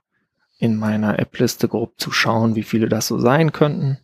in 0.61 0.77
meiner 0.77 1.19
App-Liste 1.19 1.67
grob 1.67 1.95
zu 1.97 2.13
schauen, 2.13 2.55
wie 2.55 2.63
viele 2.63 2.89
das 2.89 3.09
so 3.09 3.19
sein 3.19 3.51
könnten. 3.51 3.99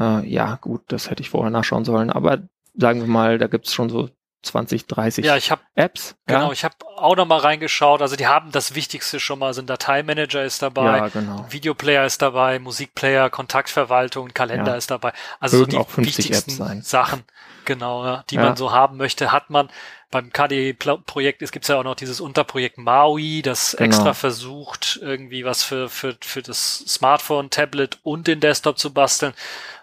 Äh, 0.00 0.26
ja, 0.26 0.56
gut, 0.60 0.82
das 0.88 1.10
hätte 1.10 1.22
ich 1.22 1.30
vorher 1.30 1.50
nachschauen 1.50 1.84
sollen, 1.84 2.10
aber 2.10 2.38
sagen 2.74 3.00
wir 3.00 3.08
mal, 3.08 3.38
da 3.38 3.46
gibt's 3.46 3.72
schon 3.74 3.90
so 3.90 4.08
20, 4.42 4.86
30 4.86 5.24
Ja, 5.26 5.36
ich 5.36 5.50
habe 5.50 5.60
Apps. 5.74 6.16
genau, 6.26 6.46
ja? 6.46 6.52
ich 6.52 6.64
habe 6.64 6.74
auch 6.96 7.14
noch 7.14 7.26
mal 7.26 7.40
reingeschaut. 7.40 8.00
Also 8.00 8.16
die 8.16 8.26
haben 8.26 8.50
das 8.52 8.74
Wichtigste 8.74 9.20
schon 9.20 9.38
mal, 9.38 9.52
sind 9.52 9.68
Dateimanager 9.68 10.42
ist 10.42 10.62
dabei, 10.62 10.96
ja, 10.96 11.08
genau. 11.08 11.44
Videoplayer 11.50 12.06
ist 12.06 12.22
dabei, 12.22 12.58
Musikplayer, 12.58 13.28
Kontaktverwaltung, 13.28 14.32
Kalender 14.32 14.72
Ja. 14.72 14.76
ist 14.78 14.90
dabei. 14.90 15.12
Also 15.40 15.58
so 15.58 15.66
die 15.66 15.76
auch 15.76 15.90
50 15.90 16.30
wichtigsten. 16.30 16.80
Sachen, 16.80 17.24
genau, 17.66 18.22
die 18.30 18.38
man 18.38 18.56
so 18.56 18.72
haben 18.72 18.96
möchte, 18.96 19.30
hat 19.30 19.50
man. 19.50 19.68
Beim 20.10 20.32
KDE-Projekt 20.32 21.40
es 21.42 21.52
gibt 21.52 21.68
ja 21.68 21.78
auch 21.78 21.84
noch 21.84 21.94
dieses 21.94 22.20
Unterprojekt 22.20 22.78
Maui, 22.78 23.42
das 23.42 23.72
Genau. 23.76 23.84
extra 23.86 24.14
versucht, 24.14 24.98
irgendwie 25.02 25.44
was 25.44 25.62
für, 25.62 25.88
für, 25.88 26.16
für 26.20 26.42
das 26.42 26.78
Smartphone, 26.78 27.50
Tablet 27.50 27.98
und 28.02 28.26
den 28.26 28.40
Desktop 28.40 28.78
zu 28.78 28.92
basteln. 28.92 29.34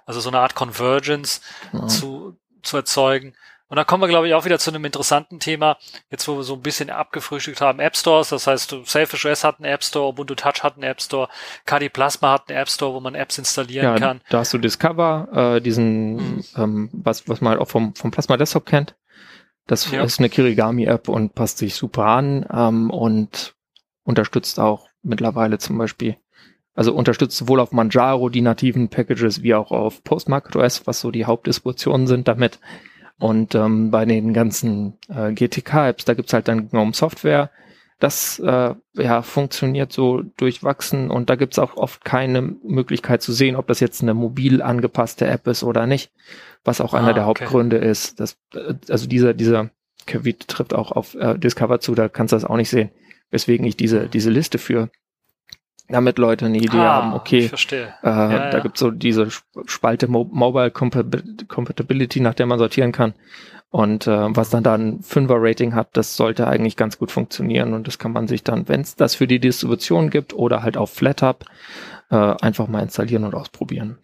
Also 0.08 0.20
so 0.20 0.30
eine 0.30 0.40
Art 0.40 0.56
Convergence 0.56 1.42
Genau. 1.72 1.86
zu, 1.86 2.38
zu 2.64 2.78
erzeugen. 2.78 3.36
Und 3.70 3.76
da 3.76 3.84
kommen 3.84 4.02
wir, 4.02 4.08
glaube 4.08 4.30
ich, 4.30 4.34
auch 4.34 4.46
wieder 4.46 4.60
zu 4.60 4.72
einem 4.72 4.86
interessanten 4.86 5.42
Thema, 5.42 5.78
jetzt 6.10 6.26
wo 6.30 6.38
wir 6.38 6.44
so 6.44 6.54
ein 6.54 6.62
bisschen 6.62 6.90
abgefrühstückt 6.90 7.60
haben, 7.60 7.82
App 7.82 7.98
Stores, 7.98 8.30
das 8.30 8.48
heißt, 8.48 8.74
Selfish 8.86 9.26
OS 9.26 9.44
hat 9.44 9.58
einen 9.60 9.66
App 9.66 9.84
Store, 9.84 10.08
Ubuntu 10.08 10.36
Touch 10.36 10.64
hat 10.64 10.76
einen 10.76 10.84
App 10.84 11.02
Store, 11.02 11.28
KD 11.66 11.90
Plasma 11.90 12.32
hat 12.32 12.50
einen 12.50 12.58
App 12.60 12.70
Store, 12.70 12.94
wo 12.94 13.02
man 13.02 13.14
Apps 13.14 13.38
installieren 13.38 13.84
Ja, 13.86 14.00
kann. 14.00 14.22
da 14.30 14.40
hast 14.40 14.54
du 14.54 14.58
Discover, 14.58 15.56
äh, 15.58 15.62
diesen, 15.62 16.16
Mhm. 16.38 16.44
ähm, 16.56 16.90
was, 16.94 17.28
was 17.28 17.42
man 17.42 17.52
halt 17.52 17.62
auch 17.62 17.68
vom, 17.68 17.94
vom 17.94 18.10
Plasma 18.10 18.38
Desktop 18.38 18.66
kennt. 18.66 18.96
Das 19.66 19.92
Ja. 19.92 20.02
ist 20.02 20.20
eine 20.20 20.30
Kirigami-App 20.30 21.10
und 21.10 21.36
passt 21.36 21.58
sich 21.58 21.76
super 21.76 22.06
an 22.06 22.46
ähm, 22.50 22.90
und 22.90 23.54
unterstützt 24.06 24.62
auch 24.62 24.88
mittlerweile 25.04 25.58
zum 25.58 25.78
Beispiel, 25.78 26.16
also 26.78 26.94
unterstützt 26.94 27.36
sowohl 27.36 27.60
auf 27.60 27.72
Manjaro 27.72 28.30
die 28.30 28.42
nativen 28.42 28.88
Packages 28.90 29.42
wie 29.42 29.56
auch 29.56 29.72
auf 29.72 30.04
Postmarket 30.04 30.56
OS, 30.56 30.86
was 30.86 31.02
so 31.02 31.10
die 31.10 31.26
Hauptdistributionen 31.26 32.06
sind 32.06 32.28
damit. 32.28 32.60
Und 33.18 33.56
ähm, 33.56 33.90
bei 33.90 34.06
den 34.06 34.32
ganzen 34.32 34.94
äh, 35.10 35.34
GTK-Apps, 35.34 36.06
da 36.06 36.14
gibt's 36.14 36.34
halt 36.34 36.48
dann 36.48 36.70
GNOME 36.70 36.94
Software. 36.94 37.50
Das 38.00 38.38
äh, 38.38 38.76
ja, 38.94 39.22
funktioniert 39.24 39.92
so 39.92 40.22
durchwachsen 40.22 41.10
und 41.10 41.32
da 41.32 41.36
gibt's 41.36 41.58
auch 41.58 41.78
oft 41.78 42.06
keine 42.06 42.44
Möglichkeit 42.44 43.24
zu 43.24 43.34
sehen, 43.34 43.56
ob 43.56 43.66
das 43.66 43.80
jetzt 43.80 44.04
eine 44.04 44.14
mobil 44.14 44.62
angepasste 44.62 45.26
App 45.26 45.48
ist 45.48 45.64
oder 45.64 45.88
nicht, 45.88 46.12
was 46.64 46.80
auch 46.80 46.94
einer 46.94 47.08
Ah, 47.08 47.14
der 47.14 47.28
okay. 47.28 47.46
Hauptgründe 47.46 47.78
ist. 47.78 48.20
Dass, 48.20 48.38
äh, 48.54 48.76
also 48.88 49.08
dieser, 49.08 49.34
dieser 49.34 49.72
Kavit 50.06 50.48
trifft 50.48 50.76
auch 50.76 50.92
auf 50.92 51.16
äh, 51.16 51.40
Discover 51.40 51.80
zu, 51.80 51.96
da 51.96 52.08
kannst 52.08 52.34
du 52.34 52.36
das 52.36 52.46
auch 52.46 52.56
nicht 52.58 52.70
sehen, 52.70 52.92
weswegen 53.32 53.66
ich 53.66 53.78
diese, 53.78 54.08
diese 54.08 54.30
Liste 54.30 54.60
führe. 54.60 54.92
Damit 55.90 56.18
Leute 56.18 56.46
eine 56.46 56.58
Idee 56.58 56.78
haben, 56.78 57.10
Ich 57.12 57.16
okay, 57.16 57.50
äh, 58.04 58.08
ja. 58.10 58.50
Da 58.50 58.60
gibt's 58.60 58.80
so 58.80 58.92
diese 58.92 59.24
Sp- 59.32 59.64
Spalte 59.68 60.08
Mo 60.10 60.26
Mobile 60.30 60.68
Compa- 60.68 61.48
Compatibility, 61.48 62.20
nach 62.20 62.34
der 62.34 62.46
man 62.46 62.60
sortieren 62.60 62.92
kann. 62.92 63.14
Und 63.70 64.08
äh, 64.08 64.36
was 64.36 64.50
dann 64.50 64.64
da 64.64 64.76
ein 64.76 65.02
Fünfer-Rating 65.02 65.76
hat, 65.76 65.90
das 65.94 66.16
sollte 66.16 66.48
eigentlich 66.48 66.76
ganz 66.78 66.98
gut 66.98 67.12
funktionieren. 67.12 67.74
Und 67.74 67.88
das 67.88 68.00
kann 68.00 68.12
man 68.12 68.28
sich 68.28 68.44
dann, 68.44 68.68
wenn 68.68 68.82
es 68.82 68.96
das 68.96 69.16
für 69.16 69.28
die 69.28 69.40
Distribution 69.40 70.10
gibt 70.10 70.34
oder 70.34 70.64
halt 70.64 70.78
auf 70.78 70.92
FlatHub, 70.94 71.46
äh, 72.10 72.16
einfach 72.16 72.68
mal 72.68 72.82
installieren 72.82 73.24
und 73.26 73.36
ausprobieren. 73.36 73.98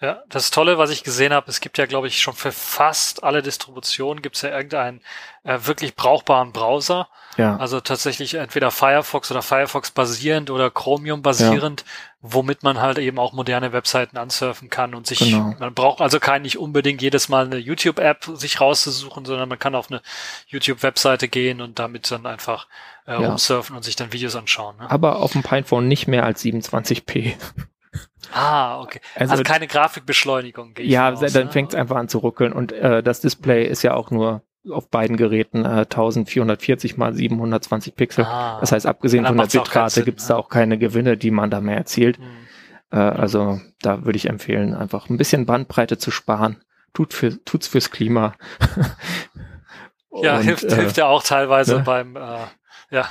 Ja, 0.00 0.22
das 0.28 0.50
Tolle, 0.50 0.76
was 0.76 0.90
ich 0.90 1.02
gesehen 1.04 1.32
habe, 1.32 1.48
es 1.50 1.60
gibt 1.60 1.78
ja, 1.78 1.86
glaube 1.86 2.08
ich, 2.08 2.20
schon 2.20 2.34
für 2.34 2.52
fast 2.52 3.22
alle 3.22 3.42
Distributionen 3.42 4.22
gibt 4.22 4.36
es 4.36 4.42
ja 4.42 4.50
irgendeinen 4.50 5.00
äh, 5.44 5.58
wirklich 5.62 5.94
brauchbaren 5.94 6.52
Browser. 6.52 7.08
Ja, 7.36 7.56
Also 7.56 7.80
tatsächlich 7.80 8.34
entweder 8.34 8.70
Firefox 8.70 9.30
oder 9.30 9.40
Firefox 9.42 9.92
basierend 9.92 10.50
oder 10.50 10.70
Chromium 10.70 11.22
basierend, 11.22 11.84
womit 12.20 12.62
man 12.62 12.80
halt 12.80 12.98
eben 12.98 13.18
auch 13.18 13.32
moderne 13.32 13.72
Webseiten 13.72 14.16
ansurfen 14.18 14.68
kann 14.68 14.94
und 14.94 15.06
sich, 15.06 15.20
Genau. 15.20 15.54
man 15.58 15.74
braucht 15.74 16.00
also 16.00 16.20
kein 16.20 16.42
nicht 16.42 16.58
unbedingt 16.58 17.00
jedes 17.00 17.28
Mal 17.28 17.46
eine 17.46 17.56
YouTube-App 17.58 18.24
sich 18.34 18.60
rauszusuchen, 18.60 19.24
sondern 19.24 19.48
man 19.48 19.58
kann 19.58 19.74
auf 19.74 19.90
eine 19.90 20.02
YouTube-Webseite 20.48 21.28
gehen 21.28 21.60
und 21.60 21.78
damit 21.78 22.10
dann 22.10 22.26
einfach 22.26 22.66
äh, 23.06 23.12
Ja. 23.12 23.28
rumsurfen 23.28 23.74
und 23.76 23.82
sich 23.84 23.96
dann 23.96 24.12
Videos 24.12 24.34
anschauen. 24.36 24.76
Ne? 24.76 24.90
aber 24.90 25.20
auf 25.20 25.32
dem 25.32 25.42
Pinephone 25.42 25.88
nicht 25.88 26.08
mehr 26.08 26.24
als 26.24 26.42
27p. 26.44 27.34
Ah, 28.32 28.80
okay. 28.80 29.00
Also, 29.14 29.32
Also- 29.32 29.42
keine 29.42 29.66
Grafikbeschleunigung. 29.66 30.74
Ja, 30.78 31.14
von 31.14 31.24
aus, 31.24 31.32
dann 31.32 31.46
ne? 31.46 31.52
fängt 31.52 31.70
es 31.70 31.74
einfach 31.74 31.96
an 31.96 32.08
zu 32.08 32.18
ruckeln. 32.18 32.52
Und 32.52 32.72
äh, 32.72 33.02
das 33.02 33.20
Display 33.20 33.66
ist 33.66 33.82
ja 33.82 33.94
auch 33.94 34.10
nur 34.10 34.42
auf 34.70 34.88
beiden 34.88 35.16
Geräten 35.16 35.64
äh, 35.64 35.84
1440 35.84 36.96
mal 36.96 37.14
720 37.14 37.94
Pixel. 37.96 38.24
Ah. 38.24 38.58
Das 38.60 38.72
heißt, 38.72 38.86
abgesehen 38.86 39.26
von 39.26 39.36
der 39.36 39.44
Bitrate 39.44 40.04
gibt 40.04 40.20
es 40.20 40.28
ne? 40.28 40.34
da 40.34 40.40
auch 40.40 40.48
keine 40.48 40.78
Gewinne, 40.78 41.16
die 41.16 41.30
man 41.30 41.50
da 41.50 41.60
mehr 41.60 41.76
erzielt. 41.76 42.18
Hm. 42.18 42.24
Äh, 42.90 42.96
also 42.96 43.60
da 43.82 44.04
würde 44.04 44.16
ich 44.16 44.28
empfehlen, 44.28 44.74
einfach 44.74 45.10
ein 45.10 45.18
bisschen 45.18 45.46
Bandbreite 45.46 45.98
zu 45.98 46.10
sparen. 46.10 46.62
Tut 46.94 47.12
für, 47.12 47.44
tut's 47.44 47.66
fürs 47.66 47.90
Klima. 47.90 48.34
Ja, 50.22 50.36
Und, 50.38 50.42
hilft, 50.42 50.64
äh, 50.64 50.74
hilft 50.76 50.96
ja 50.96 51.06
auch 51.06 51.22
teilweise 51.22 51.76
ne? 51.76 51.82
beim, 51.84 52.16
äh, 52.16 52.38
ja, 52.94 53.10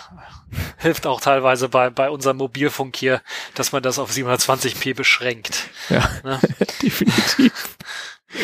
hilft 0.77 1.05
auch 1.05 1.19
teilweise 1.19 1.67
bei, 1.67 1.89
bei 1.89 2.09
unserem 2.09 2.37
Mobilfunk 2.37 2.95
hier, 2.95 3.21
dass 3.53 3.73
man 3.73 3.83
das 3.83 3.99
auf 3.99 4.11
720p 4.11 4.95
beschränkt. 4.95 5.69
Ja, 5.89 6.09
Ne? 6.23 6.39
definitiv. 6.81 7.77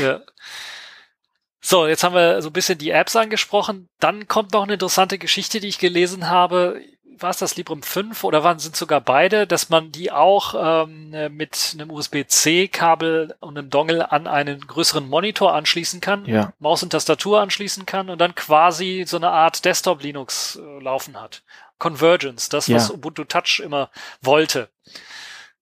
Ja. 0.02 0.20
So, 1.62 1.88
jetzt 1.88 2.04
haben 2.04 2.16
wir 2.16 2.42
so 2.42 2.50
ein 2.50 2.54
bisschen 2.54 2.78
die 2.78 2.90
Apps 2.90 3.16
angesprochen. 3.16 3.88
Dann 4.00 4.28
kommt 4.28 4.52
noch 4.52 4.64
eine 4.64 4.74
interessante 4.74 5.18
Geschichte, 5.18 5.62
die 5.62 5.68
ich 5.68 5.80
gelesen 5.80 6.30
habe. 6.30 6.82
War 7.20 7.30
es 7.32 7.38
das 7.38 7.56
Librem 7.58 7.82
5 7.84 8.24
oder 8.24 8.44
waren 8.44 8.60
sind 8.60 8.76
sogar 8.76 9.02
beide, 9.02 9.46
dass 9.48 9.70
man 9.70 9.92
die 9.92 10.12
auch 10.12 10.56
ähm, 10.86 11.10
mit 11.36 11.72
einem 11.74 11.92
USB-C-Kabel 11.92 13.36
und 13.40 13.58
einem 13.58 13.70
Dongle 13.70 14.12
an 14.12 14.28
einen 14.28 14.62
größeren 14.66 15.08
Monitor 15.08 15.54
anschließen 15.54 16.02
kann, 16.02 16.26
Ja, 16.26 16.54
Maus 16.60 16.84
und 16.84 16.92
Tastatur 16.92 17.42
anschließen 17.42 17.86
kann 17.86 18.10
und 18.10 18.20
dann 18.20 18.36
quasi 18.36 19.04
so 19.08 19.18
eine 19.18 19.30
Art 19.32 19.66
Desktop 19.66 20.02
Linux 20.04 20.56
äh, 20.62 20.82
laufen 20.84 21.20
hat. 21.20 21.44
Convergence, 21.78 22.50
das, 22.50 22.68
Ja. 22.68 22.76
was 22.78 22.92
Ubuntu 22.92 23.24
Touch 23.24 23.62
immer 23.64 23.90
wollte. 24.22 24.70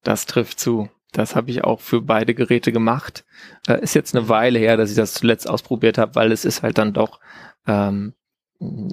das 0.04 0.26
trifft 0.26 0.60
zu. 0.60 0.90
Das 1.14 1.36
habe 1.36 1.50
ich 1.52 1.64
auch 1.64 1.80
für 1.82 2.02
beide 2.02 2.34
Geräte 2.36 2.72
gemacht. 2.72 3.26
Äh, 3.68 3.82
ist 3.82 3.96
jetzt 3.96 4.16
eine 4.16 4.30
Weile 4.30 4.60
her, 4.60 4.78
dass 4.78 4.90
ich 4.90 4.96
das 4.96 5.14
zuletzt 5.14 5.50
ausprobiert 5.50 5.98
habe, 5.98 6.16
weil 6.16 6.32
es 6.32 6.46
ist 6.46 6.64
halt 6.64 6.78
dann 6.78 6.94
doch 6.94 7.20
ähm, 7.66 8.14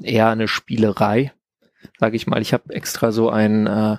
eher 0.03 0.29
eine 0.29 0.49
Spielerei, 0.49 1.33
sage 1.99 2.17
ich 2.17 2.27
mal. 2.27 2.41
Ich 2.43 2.53
habe 2.53 2.75
extra 2.75 3.13
so 3.13 3.31
ein, 3.31 3.67
äh, 3.67 3.97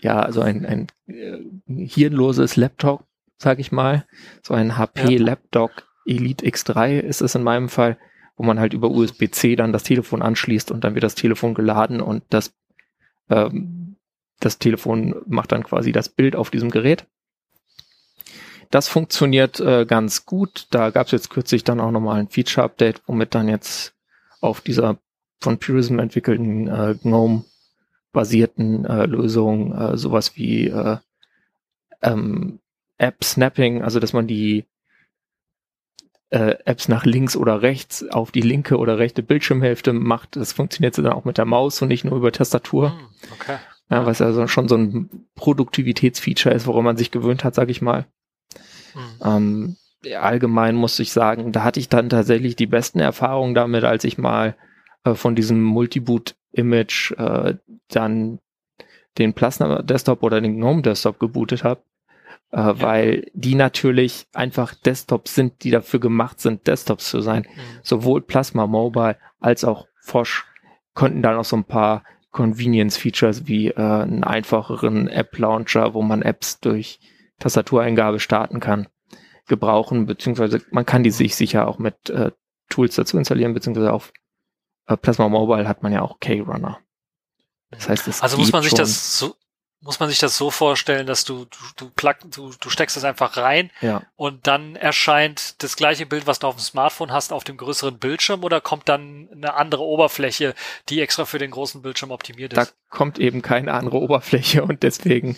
ja, 0.00 0.20
also 0.20 0.40
ein, 0.40 0.64
ein 0.66 0.86
äh, 1.06 1.38
hirnloses 1.66 2.56
Laptop, 2.56 3.04
sage 3.36 3.60
ich 3.60 3.72
mal, 3.72 4.06
so 4.42 4.54
ein 4.54 4.76
HP 4.76 5.16
Laptop 5.16 5.70
Elite 6.06 6.44
X3 6.44 7.00
ist 7.00 7.20
es 7.20 7.34
in 7.34 7.42
meinem 7.42 7.68
Fall, 7.68 7.98
wo 8.36 8.44
man 8.44 8.58
halt 8.58 8.72
über 8.72 8.90
USB-C 8.90 9.56
dann 9.56 9.72
das 9.72 9.82
Telefon 9.82 10.22
anschließt 10.22 10.70
und 10.70 10.84
dann 10.84 10.94
wird 10.94 11.04
das 11.04 11.14
Telefon 11.14 11.54
geladen 11.54 12.00
und 12.00 12.22
das 12.30 12.54
ähm, 13.28 13.96
das 14.40 14.58
Telefon 14.58 15.16
macht 15.26 15.52
dann 15.52 15.64
quasi 15.64 15.92
das 15.92 16.08
Bild 16.08 16.36
auf 16.36 16.50
diesem 16.50 16.70
Gerät. 16.70 17.06
Das 18.70 18.88
funktioniert 18.88 19.60
äh, 19.60 19.86
ganz 19.86 20.26
gut. 20.26 20.66
Da 20.70 20.90
gab 20.90 21.06
es 21.06 21.12
jetzt 21.12 21.30
kürzlich 21.30 21.64
dann 21.64 21.80
auch 21.80 21.90
nochmal 21.90 22.20
ein 22.20 22.28
Feature-Update, 22.28 23.02
womit 23.06 23.34
dann 23.34 23.48
jetzt 23.48 23.94
auf 24.40 24.60
dieser 24.60 24.98
von 25.40 25.58
Purism 25.58 25.98
entwickelten 25.98 26.68
äh, 26.68 26.94
GNOME-basierten 27.02 28.84
äh, 28.84 29.06
Lösung 29.06 29.74
äh, 29.74 29.96
sowas 29.96 30.36
wie 30.36 30.68
äh, 30.68 30.98
ähm, 32.02 32.60
App-Snapping, 32.98 33.82
also 33.82 34.00
dass 34.00 34.12
man 34.12 34.26
die 34.26 34.64
äh, 36.30 36.56
Apps 36.64 36.88
nach 36.88 37.04
links 37.06 37.36
oder 37.36 37.62
rechts 37.62 38.06
auf 38.10 38.30
die 38.30 38.42
linke 38.42 38.76
oder 38.76 38.98
rechte 38.98 39.22
Bildschirmhälfte 39.22 39.92
macht. 39.92 40.36
Das 40.36 40.52
funktioniert 40.52 40.98
dann 40.98 41.06
auch 41.06 41.24
mit 41.24 41.38
der 41.38 41.46
Maus 41.46 41.80
und 41.80 41.88
nicht 41.88 42.04
nur 42.04 42.16
über 42.16 42.32
Tastatur. 42.32 42.90
Hm, 42.90 42.98
okay. 43.32 43.56
Ja, 43.90 44.04
was 44.04 44.20
also 44.20 44.46
schon 44.46 44.68
so 44.68 44.76
ein 44.76 45.08
Produktivitätsfeature 45.34 46.54
ist, 46.54 46.66
woran 46.66 46.84
man 46.84 46.98
sich 46.98 47.10
gewöhnt 47.10 47.44
hat, 47.44 47.54
sag 47.54 47.70
ich 47.70 47.80
mal. 47.80 48.04
Hm. 48.92 49.76
Ähm, 50.04 50.14
allgemein 50.20 50.74
muss 50.74 50.98
ich 50.98 51.12
sagen, 51.12 51.52
da 51.52 51.64
hatte 51.64 51.80
ich 51.80 51.88
dann 51.88 52.10
tatsächlich 52.10 52.56
die 52.56 52.66
besten 52.66 53.00
Erfahrungen 53.00 53.54
damit, 53.54 53.84
als 53.84 54.04
ich 54.04 54.18
mal 54.18 54.54
äh, 55.04 55.14
von 55.14 55.34
diesem 55.34 55.62
Multiboot-Image 55.62 57.12
äh, 57.12 57.54
dann 57.88 58.38
den 59.18 59.34
Plasma 59.34 59.82
Desktop 59.82 60.22
oder 60.22 60.40
den 60.40 60.56
GNOME 60.56 60.82
Desktop 60.82 61.18
gebootet 61.18 61.64
habe, 61.64 61.82
äh, 62.52 62.58
ja. 62.58 62.80
weil 62.80 63.30
die 63.34 63.54
natürlich 63.54 64.26
einfach 64.32 64.74
Desktops 64.74 65.34
sind, 65.34 65.64
die 65.64 65.70
dafür 65.70 66.00
gemacht 66.00 66.40
sind, 66.40 66.66
Desktops 66.66 67.10
zu 67.10 67.20
sein. 67.20 67.42
Mhm. 67.42 67.60
Sowohl 67.82 68.22
Plasma 68.22 68.66
Mobile 68.66 69.16
als 69.40 69.64
auch 69.64 69.88
Fosch 70.00 70.46
konnten 70.94 71.22
dann 71.22 71.36
auch 71.36 71.44
so 71.44 71.56
ein 71.56 71.64
paar 71.64 72.02
Convenience-Features 72.30 73.46
wie 73.46 73.68
äh, 73.68 73.76
einen 73.76 74.24
einfacheren 74.24 75.08
App-Launcher, 75.08 75.94
wo 75.94 76.02
man 76.02 76.22
Apps 76.22 76.60
durch 76.60 77.00
Tastatureingabe 77.38 78.20
starten 78.20 78.60
kann, 78.60 78.88
gebrauchen, 79.46 80.06
beziehungsweise 80.06 80.60
man 80.70 80.86
kann 80.86 81.02
die 81.02 81.10
sich 81.10 81.36
sicher 81.36 81.68
auch 81.68 81.78
mit 81.78 82.10
äh, 82.10 82.32
Tools 82.68 82.96
dazu 82.96 83.16
installieren, 83.16 83.54
beziehungsweise 83.54 83.92
auf 83.92 84.12
äh, 84.88 84.96
Plasma 84.96 85.28
Mobile 85.28 85.68
hat 85.68 85.82
man 85.82 85.92
ja 85.92 86.02
auch 86.02 86.18
K-Runner. 86.18 86.80
Das 87.70 87.88
heißt, 87.88 88.08
es 88.08 88.22
also 88.22 88.38
muss 88.38 88.50
man 88.50 88.62
sich 88.62 88.70
schon. 88.70 88.78
das 88.78 89.18
so, 89.18 89.36
muss 89.80 90.00
man 90.00 90.08
sich 90.08 90.18
das 90.18 90.36
so 90.36 90.50
vorstellen, 90.50 91.06
dass 91.06 91.24
du, 91.24 91.44
du, 91.44 91.58
du, 91.76 91.90
plug, 91.90 92.14
du, 92.34 92.52
du 92.58 92.70
steckst 92.70 92.96
es 92.96 93.04
einfach 93.04 93.36
rein 93.36 93.70
ja. 93.80 94.02
und 94.16 94.46
dann 94.46 94.74
erscheint 94.74 95.62
das 95.62 95.76
gleiche 95.76 96.06
Bild, 96.06 96.26
was 96.26 96.40
du 96.40 96.48
auf 96.48 96.56
dem 96.56 96.62
Smartphone 96.62 97.12
hast, 97.12 97.32
auf 97.32 97.44
dem 97.44 97.56
größeren 97.56 97.98
Bildschirm 97.98 98.42
oder 98.42 98.60
kommt 98.60 98.88
dann 98.88 99.28
eine 99.32 99.54
andere 99.54 99.82
Oberfläche, 99.82 100.54
die 100.88 101.00
extra 101.00 101.26
für 101.26 101.38
den 101.38 101.50
großen 101.50 101.82
Bildschirm 101.82 102.10
optimiert 102.10 102.54
ist? 102.54 102.58
Da 102.58 102.72
kommt 102.88 103.18
eben 103.18 103.42
keine 103.42 103.72
andere 103.74 103.98
Oberfläche 103.98 104.64
und 104.64 104.82
deswegen 104.82 105.36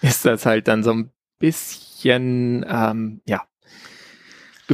ist 0.00 0.24
das 0.24 0.46
halt 0.46 0.68
dann 0.68 0.82
so 0.82 0.92
ein 0.92 1.12
bisschen, 1.38 2.64
ähm, 2.68 3.20
ja, 3.26 3.46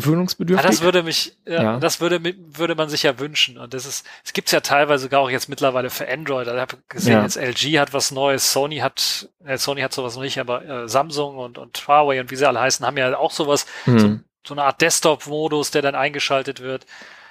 gewöhnungsbedürftig. 0.01 0.64
Ja, 0.64 0.70
das 0.70 0.82
würde 0.82 1.03
mich, 1.03 1.36
ja, 1.46 1.62
ja. 1.62 1.78
das 1.78 2.01
würde, 2.01 2.20
würde 2.22 2.74
man 2.74 2.88
sich 2.88 3.03
ja 3.03 3.18
wünschen. 3.18 3.59
Und 3.59 3.74
das 3.74 3.86
ist, 3.86 4.07
es 4.24 4.32
gibt's 4.32 4.53
ja 4.53 4.61
teilweise 4.61 5.05
sogar 5.05 5.20
auch 5.20 5.30
jetzt 5.30 5.49
mittlerweile 5.49 5.90
für 5.90 6.09
Android. 6.09 6.49
Also 6.49 6.55
ich 6.55 6.61
habe 6.61 6.76
gesehen, 6.88 7.12
ja. 7.12 7.22
jetzt 7.22 7.36
LG 7.36 7.78
hat 7.78 7.92
was 7.92 8.11
Neues, 8.11 8.53
Sony 8.53 8.78
hat, 8.78 9.28
äh, 9.44 9.59
Sony 9.59 9.80
hat 9.82 9.92
sowas 9.92 10.14
noch 10.14 10.22
nicht, 10.22 10.38
aber 10.38 10.64
äh, 10.64 10.88
Samsung 10.88 11.38
und, 11.38 11.59
und 11.59 11.86
Huawei 11.86 12.20
und 12.20 12.30
wie 12.30 12.36
sie 12.36 12.46
alle 12.46 12.61
heißen, 12.61 12.84
haben 12.86 12.96
ja 12.96 13.16
auch 13.16 13.32
sowas, 13.32 13.66
hm. 13.84 13.99
so, 13.99 14.18
so 14.46 14.55
eine 14.55 14.64
Art 14.64 14.80
Desktop-Modus, 14.80 15.70
der 15.70 15.82
dann 15.82 15.94
eingeschaltet 15.94 16.61
wird. 16.61 16.86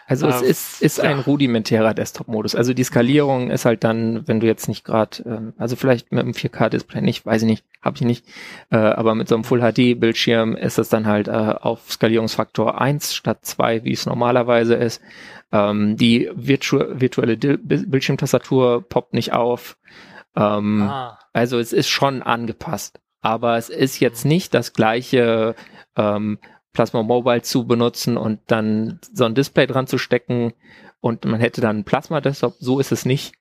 Also 0.10 0.28
es 0.28 0.42
äh, 0.42 0.46
ist, 0.46 0.82
ist 0.82 0.98
ja. 1.00 1.04
ein 1.04 1.20
rudimentärer 1.20 1.94
Desktop-Modus. 1.94 2.56
Also 2.56 2.74
die 2.74 2.86
Skalierung 2.86 3.52
ist 3.52 3.66
halt 3.66 3.84
dann, 3.84 4.26
wenn 4.26 4.40
du 4.40 4.48
jetzt 4.48 4.70
nicht 4.70 4.86
gerade, 4.86 5.22
ähm, 5.26 5.54
also 5.58 5.76
vielleicht 5.76 6.14
mit 6.14 6.22
einem 6.22 6.32
4K-Display 6.32 7.02
nicht, 7.02 7.26
weiß 7.26 7.42
ich 7.42 7.48
nicht, 7.48 7.66
habe 7.82 7.98
ich 7.98 8.04
nicht, 8.04 8.26
äh, 8.72 8.78
aber 8.78 9.16
mit 9.16 9.28
so 9.28 9.36
einem 9.36 9.44
Full-HD-Bildschirm 9.44 10.56
ist 10.56 10.80
es 10.80 10.88
dann 10.88 11.08
halt 11.08 11.28
äh, 11.28 11.32
auf 11.32 11.92
Skalierungsfaktor 11.92 12.80
1 12.80 13.14
statt 13.16 13.40
2, 13.42 13.84
wie 13.84 13.92
es 13.92 14.06
normalerweise 14.06 14.76
ist. 14.76 15.02
Ähm, 15.52 15.98
die 15.98 16.30
virtu 16.34 16.80
virtuelle 16.90 17.36
Bildschirmtastatur 17.38 18.88
poppt 18.88 19.14
nicht 19.14 19.34
auf. 19.34 19.78
Ähm, 20.38 20.84
ah. 20.84 21.20
Also 21.34 21.60
es 21.60 21.74
ist 21.74 21.90
schon 21.90 22.22
angepasst. 22.22 23.02
Aber 23.22 23.58
es 23.58 23.68
ist 23.68 24.00
jetzt 24.00 24.24
nicht 24.24 24.54
das 24.54 24.72
gleiche 24.72 25.56
ähm, 25.98 26.40
Plasma 26.78 27.02
Mobile 27.02 27.42
zu 27.42 27.66
benutzen 27.66 28.18
und 28.18 28.40
dann 28.46 29.00
so 29.12 29.26
ein 29.26 29.34
Display 29.34 29.66
dran 29.66 29.88
zu 29.88 29.98
stecken 29.98 30.54
und 31.02 31.26
man 31.26 31.40
hätte 31.40 31.60
dann 31.60 31.78
einen 31.78 31.86
Plasma 31.86 32.22
Desktop. 32.22 32.54
So 32.60 32.80
ist 32.80 32.92
es 32.92 33.04
nicht. 33.04 33.34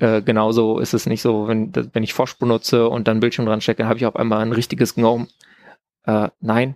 Mhm. 0.00 0.04
Äh, 0.04 0.22
genauso 0.22 0.80
ist 0.80 0.92
es 0.92 1.06
nicht 1.06 1.22
so, 1.22 1.46
wenn, 1.46 1.72
wenn 1.92 2.02
ich 2.02 2.14
Fosch 2.14 2.36
benutze 2.36 2.88
und 2.88 3.06
dann 3.06 3.20
Bildschirm 3.20 3.46
dran 3.46 3.60
stecke, 3.60 3.86
habe 3.86 3.96
ich 3.96 4.06
auf 4.06 4.16
einmal 4.16 4.40
ein 4.40 4.50
richtiges 4.50 4.96
GNOME. 4.96 5.28
Äh, 6.04 6.30
nein. 6.40 6.74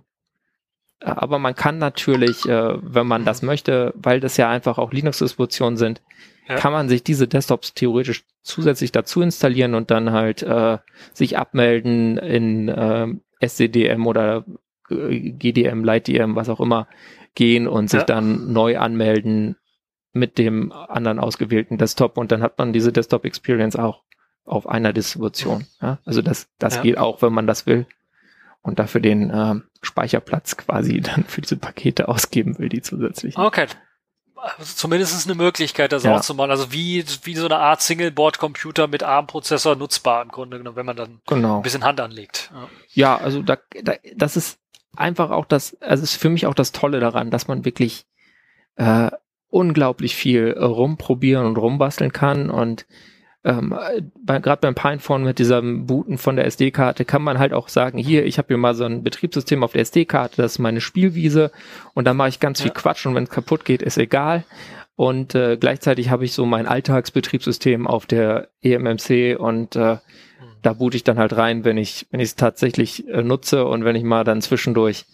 Äh, 1.00 1.06
aber 1.06 1.40
man 1.40 1.56
kann 1.56 1.78
natürlich, 1.78 2.48
äh, 2.48 2.74
wenn 2.80 3.08
man 3.08 3.24
das 3.24 3.42
möchte, 3.42 3.92
weil 3.96 4.20
das 4.20 4.36
ja 4.36 4.48
einfach 4.48 4.78
auch 4.78 4.92
Linux-Distributionen 4.92 5.76
sind, 5.76 6.00
ja. 6.48 6.54
kann 6.54 6.72
man 6.72 6.88
sich 6.88 7.02
diese 7.02 7.26
Desktops 7.26 7.74
theoretisch 7.74 8.22
zusätzlich 8.40 8.92
dazu 8.92 9.20
installieren 9.20 9.74
und 9.74 9.90
dann 9.90 10.12
halt 10.12 10.44
äh, 10.44 10.78
sich 11.12 11.38
abmelden 11.38 12.18
in 12.18 12.68
äh, 12.68 13.08
SCDM 13.40 14.06
oder 14.06 14.44
GDM, 14.88 15.84
LightDM, 15.84 16.34
was 16.36 16.48
auch 16.48 16.60
immer, 16.60 16.88
gehen 17.34 17.66
und 17.66 17.90
sich 17.90 18.00
ja. 18.00 18.06
dann 18.06 18.52
neu 18.52 18.78
anmelden 18.78 19.56
mit 20.12 20.38
dem 20.38 20.70
anderen 20.72 21.18
ausgewählten 21.18 21.78
Desktop 21.78 22.16
und 22.16 22.30
dann 22.30 22.42
hat 22.42 22.58
man 22.58 22.72
diese 22.72 22.92
Desktop 22.92 23.24
Experience 23.24 23.76
auch 23.76 24.02
auf 24.44 24.68
einer 24.68 24.92
Distribution. 24.92 25.66
Ja? 25.82 25.98
Also 26.04 26.22
das, 26.22 26.48
das 26.58 26.76
ja. 26.76 26.82
geht 26.82 26.98
auch, 26.98 27.22
wenn 27.22 27.32
man 27.32 27.46
das 27.46 27.66
will 27.66 27.86
und 28.62 28.78
dafür 28.78 29.00
den 29.00 29.30
äh, 29.30 29.56
Speicherplatz 29.82 30.56
quasi 30.56 31.00
dann 31.02 31.24
für 31.24 31.40
diese 31.40 31.56
Pakete 31.56 32.08
ausgeben 32.08 32.58
will, 32.58 32.68
die 32.68 32.82
zusätzlich. 32.82 33.36
Okay, 33.36 33.66
also 34.44 34.74
zumindest 34.74 35.26
eine 35.26 35.34
Möglichkeit, 35.34 35.92
das 35.92 36.02
ja. 36.02 36.16
auch 36.16 36.20
zu 36.20 36.34
machen. 36.34 36.50
Also 36.50 36.70
wie, 36.70 37.04
wie 37.22 37.34
so 37.34 37.46
eine 37.46 37.56
Art 37.56 37.80
Single-Board-Computer 37.80 38.88
mit 38.88 39.02
ARM-Prozessor 39.02 39.74
nutzbar 39.76 40.22
im 40.22 40.28
Grunde 40.28 40.58
genommen, 40.58 40.76
wenn 40.76 40.86
man 40.86 40.96
dann 40.96 41.20
genau. 41.26 41.56
ein 41.56 41.62
bisschen 41.62 41.84
Hand 41.84 42.00
anlegt. 42.00 42.50
Ja, 42.52 43.16
ja 43.16 43.16
also 43.16 43.42
da, 43.42 43.56
da, 43.82 43.94
das 44.14 44.36
ist 44.36 44.58
einfach 44.96 45.30
auch 45.30 45.44
das, 45.44 45.80
also 45.80 46.02
ist 46.02 46.16
für 46.16 46.30
mich 46.30 46.46
auch 46.46 46.54
das 46.54 46.72
Tolle 46.72 47.00
daran, 47.00 47.30
dass 47.30 47.48
man 47.48 47.64
wirklich 47.64 48.06
äh, 48.76 49.10
unglaublich 49.48 50.16
viel 50.16 50.52
rumprobieren 50.52 51.46
und 51.46 51.58
rumbasteln 51.58 52.12
kann 52.12 52.50
und 52.50 52.86
ähm, 53.44 53.78
bei, 54.16 54.38
gerade 54.38 54.60
beim 54.60 54.74
Pinephone 54.74 55.22
mit 55.22 55.38
diesem 55.38 55.86
Booten 55.86 56.16
von 56.16 56.36
der 56.36 56.46
SD-Karte 56.46 57.04
kann 57.04 57.22
man 57.22 57.38
halt 57.38 57.52
auch 57.52 57.68
sagen, 57.68 57.98
hier, 57.98 58.24
ich 58.24 58.38
habe 58.38 58.48
hier 58.48 58.56
mal 58.56 58.74
so 58.74 58.84
ein 58.84 59.04
Betriebssystem 59.04 59.62
auf 59.62 59.72
der 59.72 59.82
SD-Karte, 59.82 60.40
das 60.40 60.52
ist 60.52 60.58
meine 60.58 60.80
Spielwiese 60.80 61.52
und 61.92 62.06
da 62.06 62.14
mache 62.14 62.30
ich 62.30 62.40
ganz 62.40 62.58
ja. 62.60 62.64
viel 62.64 62.72
Quatsch 62.72 63.04
und 63.06 63.14
wenn 63.14 63.24
es 63.24 63.30
kaputt 63.30 63.64
geht, 63.64 63.82
ist 63.82 63.98
egal. 63.98 64.44
Und 64.96 65.34
äh, 65.34 65.56
gleichzeitig 65.56 66.10
habe 66.10 66.24
ich 66.24 66.32
so 66.32 66.46
mein 66.46 66.66
Alltagsbetriebssystem 66.66 67.86
auf 67.86 68.06
der 68.06 68.48
eMMC 68.62 69.36
und 69.38 69.76
äh, 69.76 69.98
da 70.64 70.72
boote 70.72 70.96
ich 70.96 71.04
dann 71.04 71.18
halt 71.18 71.36
rein, 71.36 71.64
wenn 71.64 71.76
ich 71.76 72.06
wenn 72.10 72.20
ich 72.20 72.30
es 72.30 72.36
tatsächlich 72.36 73.06
äh, 73.08 73.22
nutze 73.22 73.66
und 73.66 73.84
wenn 73.84 73.96
ich 73.96 74.02
mal 74.02 74.24
dann 74.24 74.42
zwischendurch 74.42 75.04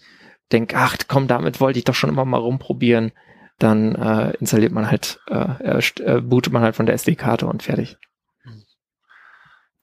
denke, 0.51 0.77
ach 0.77 0.97
komm, 1.07 1.27
damit 1.27 1.59
wollte 1.59 1.79
ich 1.79 1.85
doch 1.85 1.95
schon 1.95 2.09
immer 2.09 2.25
mal 2.25 2.37
rumprobieren, 2.37 3.11
dann 3.59 3.95
äh, 3.95 4.31
installiert 4.39 4.71
man 4.71 4.89
halt, 4.89 5.19
äh, 5.29 5.79
äh, 6.03 6.21
bootet 6.21 6.53
man 6.53 6.63
halt 6.63 6.75
von 6.75 6.85
der 6.85 6.95
SD-Karte 6.95 7.45
und 7.45 7.63
fertig. 7.63 7.97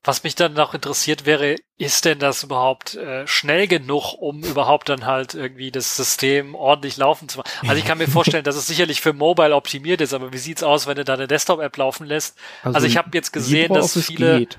Was 0.04 0.24
mich 0.24 0.34
dann 0.34 0.54
noch 0.54 0.74
interessiert 0.74 1.26
wäre, 1.26 1.56
ist 1.76 2.04
denn 2.04 2.18
das 2.18 2.44
überhaupt 2.44 2.94
äh, 2.94 3.26
schnell 3.26 3.66
genug, 3.66 4.14
um 4.14 4.42
überhaupt 4.42 4.88
dann 4.88 5.04
halt 5.04 5.34
irgendwie 5.34 5.70
das 5.70 5.96
System 5.96 6.54
ordentlich 6.54 6.96
laufen 6.96 7.28
zu 7.28 7.38
machen? 7.38 7.50
Also 7.68 7.76
ich 7.76 7.84
kann 7.84 7.98
mir 7.98 8.08
vorstellen, 8.08 8.44
dass 8.44 8.56
es 8.56 8.66
sicherlich 8.66 9.00
für 9.00 9.12
Mobile 9.12 9.54
optimiert 9.54 10.00
ist, 10.00 10.14
aber 10.14 10.32
wie 10.32 10.38
sieht's 10.38 10.62
aus, 10.62 10.86
wenn 10.86 10.96
du 10.96 11.04
da 11.04 11.14
eine 11.14 11.26
Desktop-App 11.26 11.76
laufen 11.76 12.06
lässt? 12.06 12.38
Also, 12.62 12.76
also 12.76 12.86
ich 12.86 12.96
habe 12.96 13.10
jetzt 13.12 13.32
gesehen, 13.32 13.74
dass 13.74 13.98
viele 14.02 14.38
geht. 14.38 14.58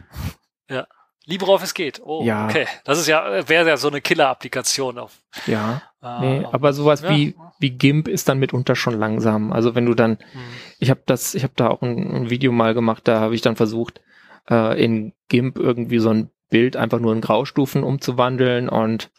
ja 0.70 0.86
LibreOffice 1.26 1.74
geht. 1.74 2.02
Oh, 2.04 2.24
ja. 2.24 2.46
okay. 2.46 2.66
Das 2.84 3.00
ist 3.00 3.08
ja 3.08 3.48
wäre 3.48 3.68
ja 3.68 3.78
so 3.78 3.88
eine 3.88 4.02
Killer-Applikation 4.02 4.98
auf. 4.98 5.20
Ja. 5.46 5.82
Äh, 6.02 6.20
nee, 6.22 6.48
aber 6.52 6.74
sowas 6.74 7.02
ja. 7.02 7.10
wie 7.10 7.36
wie 7.60 7.72
GIMP 7.72 8.08
ist 8.08 8.30
dann 8.30 8.40
mitunter 8.40 8.76
schon 8.76 8.98
langsam. 8.98 9.52
Also 9.52 9.76
wenn 9.76 9.86
du 9.86 9.94
dann, 9.94 10.18
hm. 10.32 10.42
ich 10.80 10.90
habe 10.90 11.02
das, 11.06 11.36
ich 11.36 11.44
habe 11.44 11.54
da 11.56 11.70
auch 11.70 11.82
ein, 11.82 12.16
ein, 12.16 12.30
Video 12.30 12.52
mal 12.52 12.74
gemacht, 12.74 13.08
da 13.08 13.20
habe 13.20 13.36
ich 13.36 13.42
dann 13.42 13.58
versucht 13.58 14.02
äh, 14.50 14.82
in 14.82 15.14
GIMP 15.28 15.60
irgendwie 15.60 16.00
so 16.00 16.10
ein 16.10 16.30
Bild 16.50 16.78
einfach 16.78 17.00
nur 17.00 17.14
in 17.14 17.22
Graustufen 17.22 17.84
umzuwandeln 17.84 18.70
und 18.70 19.12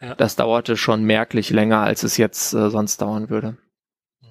ja. 0.00 0.14
das 0.16 0.36
dauerte 0.36 0.76
schon 0.76 1.04
merklich 1.04 1.50
länger, 1.50 1.80
als 1.80 2.02
es 2.02 2.16
jetzt 2.16 2.52
äh, 2.52 2.68
sonst 2.68 3.00
dauern 3.00 3.30
würde. 3.30 3.56
Hm. 4.20 4.28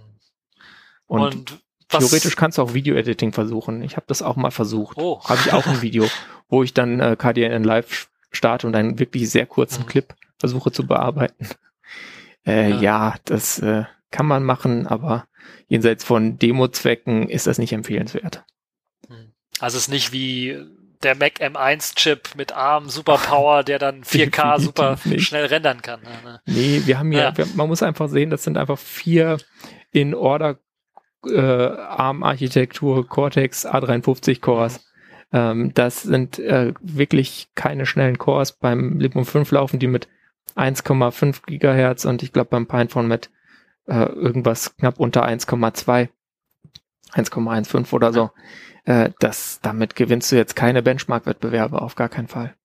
Und, 1.07 1.36
und 1.36 1.59
theoretisch 2.00 2.36
kannst 2.36 2.58
du 2.58 2.62
auch 2.62 2.74
Video-Editing 2.74 3.34
versuchen. 3.34 3.82
Ich 3.84 3.96
habe 3.96 4.06
das 4.08 4.22
auch 4.22 4.36
mal 4.36 4.52
versucht. 4.52 4.98
Oh. 4.98 5.22
Habe 5.24 5.39
ich 5.46 5.54
auch 5.54 5.66
ein 5.68 5.82
Video, 5.82 6.08
wo 6.50 6.64
ich 6.64 6.74
dann 6.74 7.00
äh, 7.00 7.16
KDN 7.18 7.64
Live 7.64 8.10
starte 8.32 8.68
und 8.68 8.76
einen 8.76 9.00
wirklich 9.00 9.30
sehr 9.30 9.46
kurzen 9.46 9.84
mhm. 9.84 9.88
Clip 9.88 10.16
versuche 10.39 10.72
zu 10.72 10.86
bearbeiten. 10.86 11.48
Äh, 12.46 12.72
ja. 12.72 12.82
ja, 12.82 13.16
das 13.26 13.60
äh, 13.60 13.86
kann 14.12 14.26
man 14.26 14.44
machen, 14.44 14.88
aber 14.88 15.28
jenseits 15.68 16.04
von 16.04 16.38
Demo-Zwecken 16.38 17.30
ist 17.30 17.48
das 17.48 17.58
nicht 17.58 17.74
empfehlenswert. 17.74 18.44
Also 19.60 19.78
es 19.78 19.84
ist 19.84 19.89
nicht 19.89 20.12
wie 20.12 20.58
der 21.04 21.16
Mac 21.16 21.39
M1-Chip 21.41 22.36
mit 22.36 22.54
ARM 22.54 22.89
Superpower, 22.89 23.64
der 23.64 23.80
dann 23.80 24.04
4K 24.04 24.60
super 24.60 24.98
nicht. 25.06 25.28
schnell 25.28 25.46
rendern 25.46 25.82
kann. 25.82 26.02
Ne? 26.02 26.41
Nee, 26.46 26.82
wir 26.86 27.00
haben 27.00 27.12
ja, 27.12 27.24
ja. 27.24 27.38
Wir, 27.38 27.48
man 27.56 27.68
muss 27.68 27.84
einfach 27.84 28.10
sehen, 28.10 28.30
das 28.30 28.44
sind 28.44 28.58
einfach 28.58 28.80
vier 28.80 29.38
in 29.91 30.16
Order 30.16 30.60
äh, 31.26 31.39
ARM-Architektur 31.39 33.07
Cortex 33.07 33.65
A53 33.65 34.41
Cores. 34.41 34.86
Ähm, 35.32 35.74
das 35.74 36.03
sind 36.03 36.39
äh, 36.39 36.74
wirklich 36.82 37.49
keine 37.55 37.86
schnellen 37.86 38.17
Cores. 38.17 38.53
Beim 38.53 38.99
Librem 38.99 39.26
5 39.26 39.51
laufen 39.51 39.80
die 39.80 39.88
mit 39.88 40.07
1,5 40.55 41.45
Gigahertz 41.45 42.05
und 42.05 42.24
ich 42.24 42.32
glaube 42.32 42.49
beim 42.51 42.67
Pinephone 42.67 43.07
mit 43.07 43.30
äh, 43.88 44.05
irgendwas 44.05 44.76
knapp 44.78 44.99
unter 44.99 45.26
1,2, 45.26 46.09
1,15 47.13 47.93
oder 47.93 48.13
so 48.13 48.30
äh, 48.86 49.11
das, 49.19 49.59
damit 49.61 49.95
gewinnst 49.95 50.32
du 50.32 50.36
jetzt 50.36 50.55
keine 50.55 50.84
Benchmark-Wettbewerbe, 50.84 51.82
auf 51.82 51.95
gar 51.95 52.09
keinen 52.09 52.28
Fall. 52.28 52.55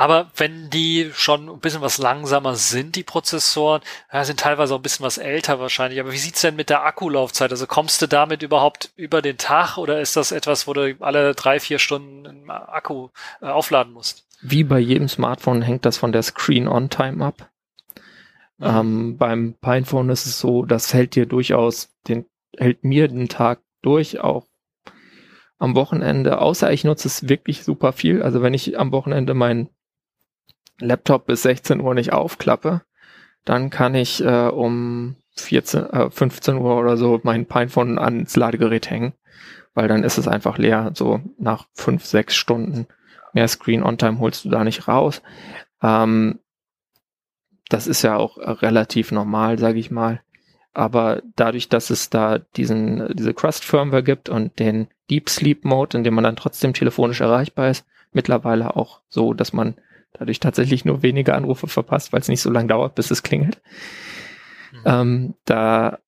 Aber 0.00 0.30
wenn 0.34 0.70
die 0.70 1.10
schon 1.12 1.50
ein 1.50 1.60
bisschen 1.60 1.82
was 1.82 1.98
langsamer 1.98 2.54
sind, 2.54 2.96
die 2.96 3.02
Prozessoren, 3.02 3.82
ja, 4.10 4.24
sind 4.24 4.40
teilweise 4.40 4.72
auch 4.72 4.78
ein 4.78 4.82
bisschen 4.82 5.04
was 5.04 5.18
älter 5.18 5.60
wahrscheinlich. 5.60 6.00
Aber 6.00 6.10
wie 6.12 6.16
sieht's 6.16 6.40
denn 6.40 6.56
mit 6.56 6.70
der 6.70 6.86
Akkulaufzeit? 6.86 7.50
Also 7.50 7.66
kommst 7.66 8.00
du 8.00 8.06
damit 8.06 8.42
überhaupt 8.42 8.92
über 8.96 9.20
den 9.20 9.36
Tag 9.36 9.76
oder 9.76 10.00
ist 10.00 10.16
das 10.16 10.32
etwas, 10.32 10.66
wo 10.66 10.72
du 10.72 10.96
alle 11.00 11.34
drei, 11.34 11.60
vier 11.60 11.78
Stunden 11.78 12.26
einen 12.26 12.48
Akku 12.50 13.10
äh, 13.42 13.48
aufladen 13.48 13.92
musst? 13.92 14.26
Wie 14.40 14.64
bei 14.64 14.78
jedem 14.78 15.06
Smartphone 15.06 15.60
hängt 15.60 15.84
das 15.84 15.98
von 15.98 16.12
der 16.12 16.22
Screen-On-Time 16.22 17.22
ab. 17.22 17.50
Mhm. 18.56 18.66
Ähm, 18.66 19.16
beim 19.18 19.54
Pinephone 19.60 20.08
ist 20.08 20.24
es 20.24 20.38
so, 20.38 20.64
das 20.64 20.94
hält 20.94 21.14
dir 21.14 21.26
durchaus 21.26 21.90
den, 22.08 22.24
hält 22.56 22.84
mir 22.84 23.06
den 23.08 23.28
Tag 23.28 23.60
durch, 23.82 24.18
auch 24.18 24.46
am 25.58 25.74
Wochenende, 25.74 26.40
außer 26.40 26.72
ich 26.72 26.84
nutze 26.84 27.06
es 27.06 27.28
wirklich 27.28 27.64
super 27.64 27.92
viel. 27.92 28.22
Also 28.22 28.40
wenn 28.40 28.54
ich 28.54 28.78
am 28.78 28.92
Wochenende 28.92 29.34
meinen 29.34 29.68
Laptop 30.80 31.26
bis 31.26 31.42
16 31.42 31.80
Uhr 31.80 31.94
nicht 31.94 32.12
aufklappe, 32.12 32.82
dann 33.44 33.70
kann 33.70 33.94
ich 33.94 34.22
äh, 34.24 34.48
um 34.48 35.16
14, 35.36 35.90
äh, 35.90 36.10
15 36.10 36.56
Uhr 36.56 36.76
oder 36.76 36.96
so 36.96 37.20
mein 37.22 37.46
Pinephone 37.46 37.98
ans 37.98 38.36
Ladegerät 38.36 38.90
hängen, 38.90 39.14
weil 39.74 39.88
dann 39.88 40.04
ist 40.04 40.18
es 40.18 40.28
einfach 40.28 40.58
leer. 40.58 40.92
So 40.94 41.20
nach 41.38 41.66
fünf, 41.72 42.04
sechs 42.04 42.36
Stunden 42.36 42.86
mehr 43.32 43.48
Screen-On-Time 43.48 44.18
holst 44.18 44.44
du 44.44 44.50
da 44.50 44.64
nicht 44.64 44.88
raus. 44.88 45.22
Ähm, 45.82 46.40
das 47.68 47.86
ist 47.86 48.02
ja 48.02 48.16
auch 48.16 48.36
relativ 48.36 49.12
normal, 49.12 49.58
sage 49.58 49.78
ich 49.78 49.90
mal. 49.90 50.20
Aber 50.72 51.22
dadurch, 51.36 51.68
dass 51.68 51.90
es 51.90 52.10
da 52.10 52.38
diesen, 52.38 53.14
diese 53.16 53.34
Crust-Firmware 53.34 54.02
gibt 54.02 54.28
und 54.28 54.58
den 54.58 54.88
Deep 55.08 55.28
Sleep 55.28 55.64
Mode, 55.64 55.98
in 55.98 56.04
dem 56.04 56.14
man 56.14 56.24
dann 56.24 56.36
trotzdem 56.36 56.74
telefonisch 56.74 57.20
erreichbar 57.20 57.70
ist, 57.70 57.86
mittlerweile 58.12 58.76
auch 58.76 59.00
so, 59.08 59.34
dass 59.34 59.52
man 59.52 59.76
dadurch 60.12 60.40
tatsächlich 60.40 60.84
nur 60.84 61.02
wenige 61.02 61.34
Anrufe 61.34 61.66
verpasst, 61.66 62.12
weil 62.12 62.20
es 62.20 62.28
nicht 62.28 62.40
so 62.40 62.50
lange 62.50 62.68
dauert, 62.68 62.94
bis 62.94 63.10
es 63.10 63.22
klingelt. 63.22 63.60
Mhm. 64.72 64.82
Ähm, 64.84 65.34
da 65.44 65.98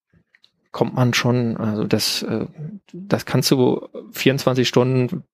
kommt 0.70 0.94
man 0.94 1.14
schon, 1.14 1.56
also 1.56 1.84
das, 1.84 2.22
äh, 2.22 2.46
das 2.92 3.26
kannst 3.26 3.50
du 3.50 3.88
24 4.12 4.66
Stunden 4.66 5.24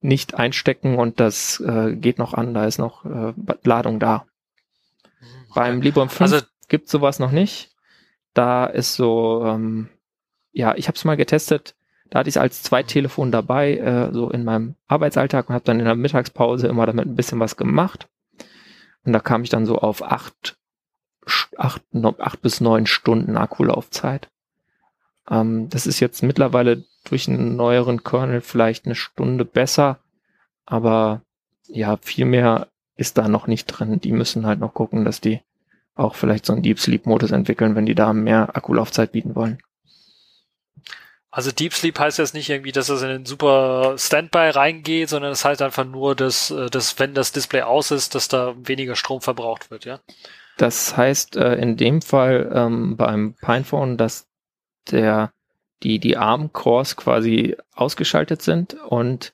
nicht 0.00 0.34
einstecken 0.34 0.98
und 0.98 1.20
das 1.20 1.60
äh, 1.60 1.94
geht 1.94 2.18
noch 2.18 2.34
an, 2.34 2.54
da 2.54 2.64
ist 2.66 2.78
noch 2.78 3.04
äh, 3.04 3.32
Ladung 3.64 4.00
da. 4.00 4.26
Mhm. 5.20 5.26
Beim 5.54 5.80
Librem 5.82 6.08
5 6.08 6.20
also, 6.20 6.46
gibt 6.68 6.88
sowas 6.88 7.18
noch 7.18 7.30
nicht. 7.30 7.70
Da 8.34 8.66
ist 8.66 8.94
so, 8.94 9.44
ähm, 9.44 9.88
ja, 10.52 10.74
ich 10.76 10.88
habe 10.88 10.96
es 10.96 11.04
mal 11.04 11.16
getestet, 11.16 11.74
da 12.10 12.18
hatte 12.18 12.28
ich 12.28 12.36
es 12.36 12.40
als 12.40 12.62
Zweittelefon 12.62 13.30
dabei, 13.30 13.76
äh, 13.76 14.12
so 14.12 14.30
in 14.30 14.44
meinem 14.44 14.74
Arbeitsalltag 14.88 15.48
und 15.48 15.54
habe 15.54 15.64
dann 15.64 15.78
in 15.78 15.86
der 15.86 15.94
Mittagspause 15.94 16.66
immer 16.66 16.86
damit 16.86 17.06
ein 17.06 17.16
bisschen 17.16 17.40
was 17.40 17.56
gemacht. 17.56 18.08
Und 19.04 19.12
da 19.12 19.20
kam 19.20 19.42
ich 19.42 19.48
dann 19.48 19.64
so 19.64 19.78
auf 19.78 20.02
acht, 20.02 20.58
acht, 21.56 21.82
acht 22.18 22.42
bis 22.42 22.60
neun 22.60 22.86
Stunden 22.86 23.36
Akkulaufzeit. 23.36 24.28
Ähm, 25.30 25.68
das 25.70 25.86
ist 25.86 26.00
jetzt 26.00 26.22
mittlerweile 26.22 26.84
durch 27.04 27.28
einen 27.28 27.56
neueren 27.56 28.02
Kernel 28.02 28.40
vielleicht 28.40 28.86
eine 28.86 28.96
Stunde 28.96 29.44
besser, 29.44 30.00
aber 30.66 31.22
ja, 31.68 31.96
viel 31.98 32.26
mehr 32.26 32.68
ist 32.96 33.16
da 33.16 33.28
noch 33.28 33.46
nicht 33.46 33.66
drin. 33.66 34.00
Die 34.00 34.12
müssen 34.12 34.46
halt 34.46 34.58
noch 34.58 34.74
gucken, 34.74 35.04
dass 35.04 35.20
die 35.20 35.40
auch 35.94 36.16
vielleicht 36.16 36.44
so 36.44 36.52
einen 36.52 36.62
Deep 36.62 36.80
Sleep 36.80 37.06
Modus 37.06 37.30
entwickeln, 37.30 37.76
wenn 37.76 37.86
die 37.86 37.94
da 37.94 38.12
mehr 38.12 38.56
Akkulaufzeit 38.56 39.12
bieten 39.12 39.34
wollen. 39.36 39.58
Also 41.32 41.52
Deep 41.52 41.72
Sleep 41.72 41.98
heißt 41.98 42.18
jetzt 42.18 42.34
nicht 42.34 42.50
irgendwie, 42.50 42.72
dass 42.72 42.88
es 42.88 43.02
in 43.02 43.08
den 43.08 43.24
super 43.24 43.94
Standby 43.96 44.50
reingeht, 44.50 45.08
sondern 45.08 45.30
es 45.30 45.40
das 45.40 45.44
heißt 45.44 45.62
einfach 45.62 45.84
nur, 45.84 46.16
dass, 46.16 46.50
äh, 46.50 46.68
dass 46.68 46.98
wenn 46.98 47.14
das 47.14 47.32
Display 47.32 47.62
aus 47.62 47.90
ist, 47.92 48.14
dass 48.14 48.28
da 48.28 48.54
weniger 48.58 48.96
Strom 48.96 49.20
verbraucht 49.20 49.70
wird, 49.70 49.84
ja? 49.84 50.00
Das 50.56 50.96
heißt 50.96 51.36
äh, 51.36 51.54
in 51.54 51.76
dem 51.76 52.02
Fall 52.02 52.50
ähm, 52.52 52.96
beim 52.96 53.34
Pinephone, 53.40 53.96
dass 53.96 54.26
der 54.90 55.32
die 55.82 55.98
die 55.98 56.16
ARM 56.16 56.52
Cores 56.52 56.96
quasi 56.96 57.56
ausgeschaltet 57.74 58.42
sind 58.42 58.74
und 58.74 59.32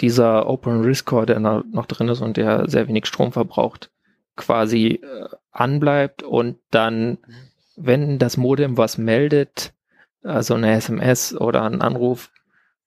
dieser 0.00 0.48
Open 0.48 0.82
Risk 0.82 1.06
Core, 1.06 1.26
der 1.26 1.40
noch 1.40 1.86
drin 1.86 2.08
ist 2.08 2.20
und 2.20 2.36
der 2.36 2.68
sehr 2.68 2.88
wenig 2.88 3.06
Strom 3.06 3.32
verbraucht, 3.32 3.90
quasi 4.36 5.00
äh, 5.02 5.28
anbleibt 5.50 6.22
und 6.22 6.58
dann, 6.70 7.10
mhm. 7.10 7.18
wenn 7.76 8.18
das 8.18 8.36
Modem 8.36 8.76
was 8.76 8.98
meldet, 8.98 9.72
also 10.26 10.54
eine 10.54 10.74
SMS 10.74 11.34
oder 11.34 11.62
ein 11.62 11.82
Anruf, 11.82 12.30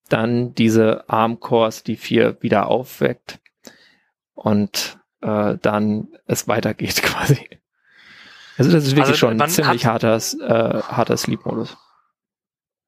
dann 0.10 0.54
diese 0.56 1.10
ARM-Cores, 1.10 1.84
die 1.84 1.96
vier 1.96 2.42
wieder 2.42 2.68
aufweckt 2.68 3.40
und 4.34 5.00
äh, 5.22 5.58
dann 5.62 6.08
es 6.26 6.48
weitergeht 6.48 7.02
quasi. 7.04 7.50
Also 8.58 8.72
das 8.72 8.84
ist 8.86 8.92
wirklich 8.92 9.08
also, 9.08 9.18
schon 9.18 9.42
ein 9.42 9.50
ziemlich 9.50 9.86
harter, 9.86 10.18
äh, 10.18 10.82
harter 10.82 11.16
Sleep-Modus. 11.16 11.78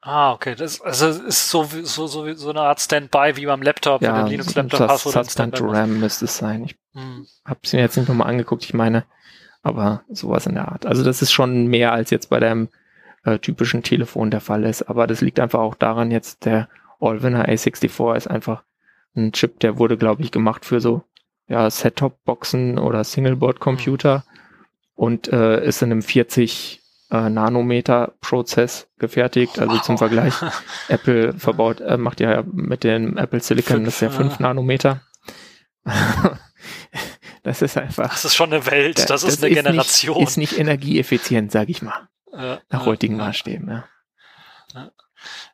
Ah, 0.01 0.33
okay. 0.33 0.55
Das 0.55 0.81
also 0.81 1.07
ist 1.09 1.49
so 1.49 1.63
so 1.63 2.07
so, 2.07 2.33
so 2.33 2.49
eine 2.49 2.61
Art 2.61 2.81
Standby 2.81 3.33
wie 3.35 3.45
beim 3.45 3.61
Laptop, 3.61 4.01
ja, 4.01 4.15
wenn 4.15 4.25
du 4.25 4.31
Linux-Laptop 4.31 4.89
hast. 4.89 5.05
Oder 5.05 5.23
Substand 5.23 5.55
to 5.55 5.67
RAM 5.67 5.99
müsste 5.99 6.25
es 6.25 6.37
sein. 6.37 6.63
Ich 6.65 6.75
hm. 6.93 7.27
habe 7.45 7.59
es 7.63 7.71
mir 7.71 7.79
jetzt 7.79 7.97
nicht 7.97 8.09
nochmal 8.09 8.27
angeguckt, 8.27 8.65
ich 8.65 8.73
meine, 8.73 9.05
aber 9.61 10.03
sowas 10.09 10.47
in 10.47 10.55
der 10.55 10.69
Art. 10.69 10.85
Also 10.85 11.03
das 11.03 11.21
ist 11.21 11.31
schon 11.31 11.67
mehr 11.67 11.93
als 11.93 12.09
jetzt 12.09 12.29
bei 12.29 12.39
deinem 12.39 12.69
äh, 13.23 13.39
typischen 13.39 13.83
Telefon 13.83 14.31
der 14.31 14.41
Fall 14.41 14.63
ist. 14.63 14.83
Aber 14.83 15.07
das 15.07 15.21
liegt 15.21 15.39
einfach 15.39 15.59
auch 15.59 15.75
daran, 15.75 16.11
jetzt 16.11 16.45
der 16.45 16.69
Allwinner 16.99 17.47
A64 17.47 18.15
ist 18.15 18.27
einfach 18.27 18.63
ein 19.15 19.31
Chip, 19.33 19.59
der 19.59 19.77
wurde, 19.77 19.97
glaube 19.97 20.21
ich, 20.21 20.31
gemacht 20.31 20.65
für 20.65 20.79
so 20.79 21.03
ja, 21.47 21.69
Set-Top-Boxen 21.69 22.79
oder 22.79 23.03
Singleboard-Computer 23.03 24.17
mhm. 24.17 24.23
und 24.95 25.27
äh, 25.27 25.65
ist 25.65 25.81
in 25.81 25.91
einem 25.91 26.01
40 26.01 26.81
äh, 27.11 27.29
Nanometer-Prozess 27.29 28.87
gefertigt. 28.97 29.59
Also 29.59 29.75
wow. 29.75 29.81
zum 29.81 29.97
Vergleich, 29.97 30.33
Apple 30.87 31.33
verbaut, 31.33 31.81
äh, 31.81 31.97
macht 31.97 32.21
ja 32.21 32.43
mit 32.51 32.83
dem 32.83 33.17
Apple 33.17 33.41
Silicon, 33.41 33.77
fünf, 33.77 33.85
das 33.85 33.95
ist 33.95 34.01
ja 34.01 34.09
5 34.09 34.39
äh. 34.39 34.43
Nanometer. 34.43 35.01
das 37.43 37.61
ist 37.61 37.77
einfach. 37.77 38.09
Das 38.09 38.23
ist 38.23 38.35
schon 38.35 38.53
eine 38.53 38.65
Welt, 38.67 38.99
das, 38.99 39.07
das 39.07 39.23
ist 39.23 39.43
eine 39.43 39.51
ist 39.51 39.63
Generation. 39.63 40.17
Nicht, 40.17 40.29
ist 40.29 40.37
nicht 40.37 40.57
energieeffizient, 40.57 41.51
sag 41.51 41.69
ich 41.69 41.81
mal. 41.81 42.07
Nach 42.31 42.85
heutigen 42.85 43.17
Maßstäben, 43.17 43.69
ja. 43.69 43.83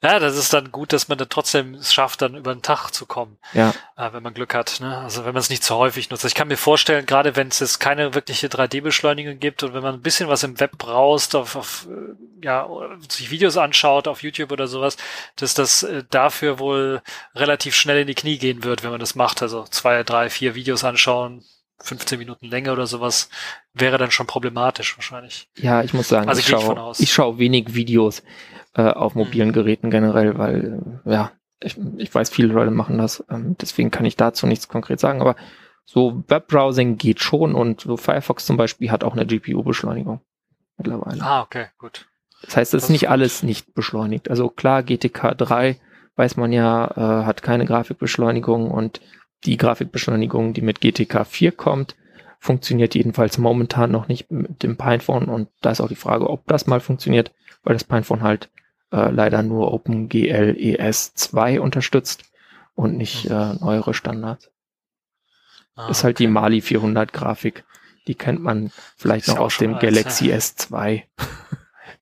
Ja, 0.02 0.20
das 0.20 0.38
ist 0.38 0.54
dann 0.54 0.72
gut, 0.72 0.94
dass 0.94 1.08
man 1.08 1.18
dann 1.18 1.30
trotzdem 1.30 1.74
es 1.76 1.94
schafft, 1.94 2.22
dann 2.22 2.36
über 2.36 2.54
den 2.54 2.62
Tag 2.62 2.92
zu 2.92 3.06
kommen. 3.06 3.38
Ja. 3.54 3.74
Äh, 3.96 4.14
wenn 4.14 4.24
man 4.24 4.34
Glück 4.34 4.54
hat. 4.54 4.80
Ne? 4.80 4.98
Also 4.98 5.26
wenn 5.26 5.34
man 5.34 5.42
es 5.42 5.50
nicht 5.50 5.64
zu 5.64 5.76
häufig 5.76 6.10
nutzt. 6.10 6.26
Ich 6.26 6.36
kann 6.36 6.48
mir 6.48 6.58
vorstellen, 6.58 7.06
gerade 7.06 7.36
wenn 7.36 7.48
es 7.50 7.60
jetzt 7.60 7.80
keine 7.80 8.14
wirkliche 8.14 8.48
3D-Beschleunigung 8.48 9.40
gibt 9.40 9.64
und 9.64 9.74
wenn 9.74 9.84
man 9.84 9.96
ein 9.96 10.02
bisschen 10.02 10.30
was 10.30 10.44
im 10.44 10.60
Web 10.60 10.78
braust, 10.78 11.36
auf, 11.36 11.56
auf 11.56 11.88
äh, 11.90 12.46
ja, 12.46 12.68
sich 13.10 13.32
Videos 13.32 13.58
anschaut 13.58 14.08
auf 14.08 14.24
YouTube 14.24 14.52
oder 14.52 14.68
sowas, 14.68 14.98
dass 15.36 15.54
das 15.54 15.84
äh, 15.84 16.04
dafür 16.10 16.60
wohl 16.60 17.02
relativ 17.36 17.76
schnell 17.76 18.00
in 18.02 18.08
die 18.08 18.16
Knie 18.16 18.38
gehen 18.38 18.64
wird, 18.64 18.84
wenn 18.84 18.92
man 18.92 19.00
das 19.00 19.16
macht. 19.16 19.42
Also 19.42 19.64
zwei, 19.66 20.04
drei, 20.04 20.30
vier 20.30 20.56
Videos 20.56 20.84
anschauen, 20.84 21.44
15 21.80 22.20
Minuten 22.20 22.48
Länge 22.48 22.72
oder 22.72 22.88
sowas 22.88 23.30
wäre 23.74 23.98
dann 23.98 24.12
schon 24.12 24.28
problematisch 24.28 24.98
wahrscheinlich. 24.98 25.50
Ja, 25.58 25.84
ich 25.84 25.94
muss 25.94 26.08
sagen, 26.08 26.28
also 26.28 26.40
ich, 26.40 26.48
schaue, 26.48 26.94
ich 26.98 27.14
schaue 27.14 27.38
wenig 27.38 27.76
Videos 27.76 28.24
äh, 28.74 28.84
auf 28.84 29.16
mobilen 29.16 29.50
mhm. 29.50 29.54
Geräten 29.54 29.92
generell, 29.92 30.38
weil 30.38 30.82
äh, 31.06 31.12
ja, 31.12 31.32
ich, 31.62 31.78
ich 31.98 32.14
weiß, 32.14 32.30
viele 32.30 32.54
Leute 32.54 32.72
machen 32.72 32.98
das, 32.98 33.24
ähm, 33.30 33.56
deswegen 33.60 33.92
kann 33.92 34.06
ich 34.06 34.16
dazu 34.16 34.48
nichts 34.48 34.68
konkret 34.68 35.00
sagen, 35.00 35.22
aber 35.22 35.36
so 35.86 36.24
Webbrowsing 36.28 36.98
geht 36.98 37.22
schon 37.22 37.56
und 37.56 37.82
so 37.82 37.96
Firefox 37.96 38.46
zum 38.46 38.58
Beispiel 38.58 38.92
hat 38.92 39.04
auch 39.04 39.14
eine 39.14 39.26
GPU-Beschleunigung 39.26 40.20
mittlerweile. 40.78 41.22
Ah, 41.22 41.42
okay, 41.42 41.68
gut. 41.78 42.08
Das 42.42 42.58
heißt, 42.58 42.74
es 42.74 42.84
ist 42.84 42.90
nicht 42.90 43.02
gut. 43.02 43.10
alles 43.10 43.42
nicht 43.42 43.74
beschleunigt. 43.74 44.30
Also 44.30 44.50
klar, 44.50 44.84
GTK 44.84 45.36
3 45.36 45.80
weiß 46.16 46.36
man 46.36 46.52
ja, 46.52 46.88
äh, 46.96 47.26
hat 47.26 47.42
keine 47.42 47.66
Grafikbeschleunigung 47.66 48.70
und 48.70 49.02
die 49.46 49.58
Grafikbeschleunigung, 49.58 50.54
die 50.54 50.62
mit 50.62 50.82
GTK 50.82 51.26
4 51.26 51.52
kommt, 51.52 51.96
funktioniert 52.40 52.96
jedenfalls 52.96 53.38
momentan 53.38 53.92
noch 53.92 54.08
nicht 54.08 54.32
mit 54.32 54.64
dem 54.64 54.78
Pinephone 54.78 55.26
und 55.26 55.50
da 55.62 55.72
ist 55.72 55.82
auch 55.82 55.88
die 55.88 55.96
Frage, 55.96 56.30
ob 56.30 56.46
das 56.48 56.68
mal 56.68 56.80
funktioniert, 56.80 57.32
weil 57.64 57.74
das 57.74 57.84
Pinephone 57.84 58.22
halt 58.22 58.50
äh, 58.92 59.10
leider 59.10 59.44
nur 59.44 59.74
OpenGL 59.74 60.56
ES 60.58 61.14
2 61.16 61.60
unterstützt 61.60 62.24
und 62.76 62.98
nicht 62.98 63.26
mhm. 63.26 63.36
äh, 63.36 63.54
neuere 63.56 63.94
Standards. 63.94 64.50
Ah, 65.76 65.90
ist 65.90 66.04
halt 66.04 66.16
okay. 66.16 66.26
die 66.26 66.28
Mali 66.28 66.62
400 66.62 67.14
Grafik. 67.14 67.64
Die 68.08 68.16
kennt 68.16 68.42
man 68.42 68.72
vielleicht 68.96 69.28
noch 69.28 69.38
aus 69.38 69.58
dem 69.58 69.78
Galaxy 69.80 70.30
ja. 70.30 70.38
S2. 70.38 71.04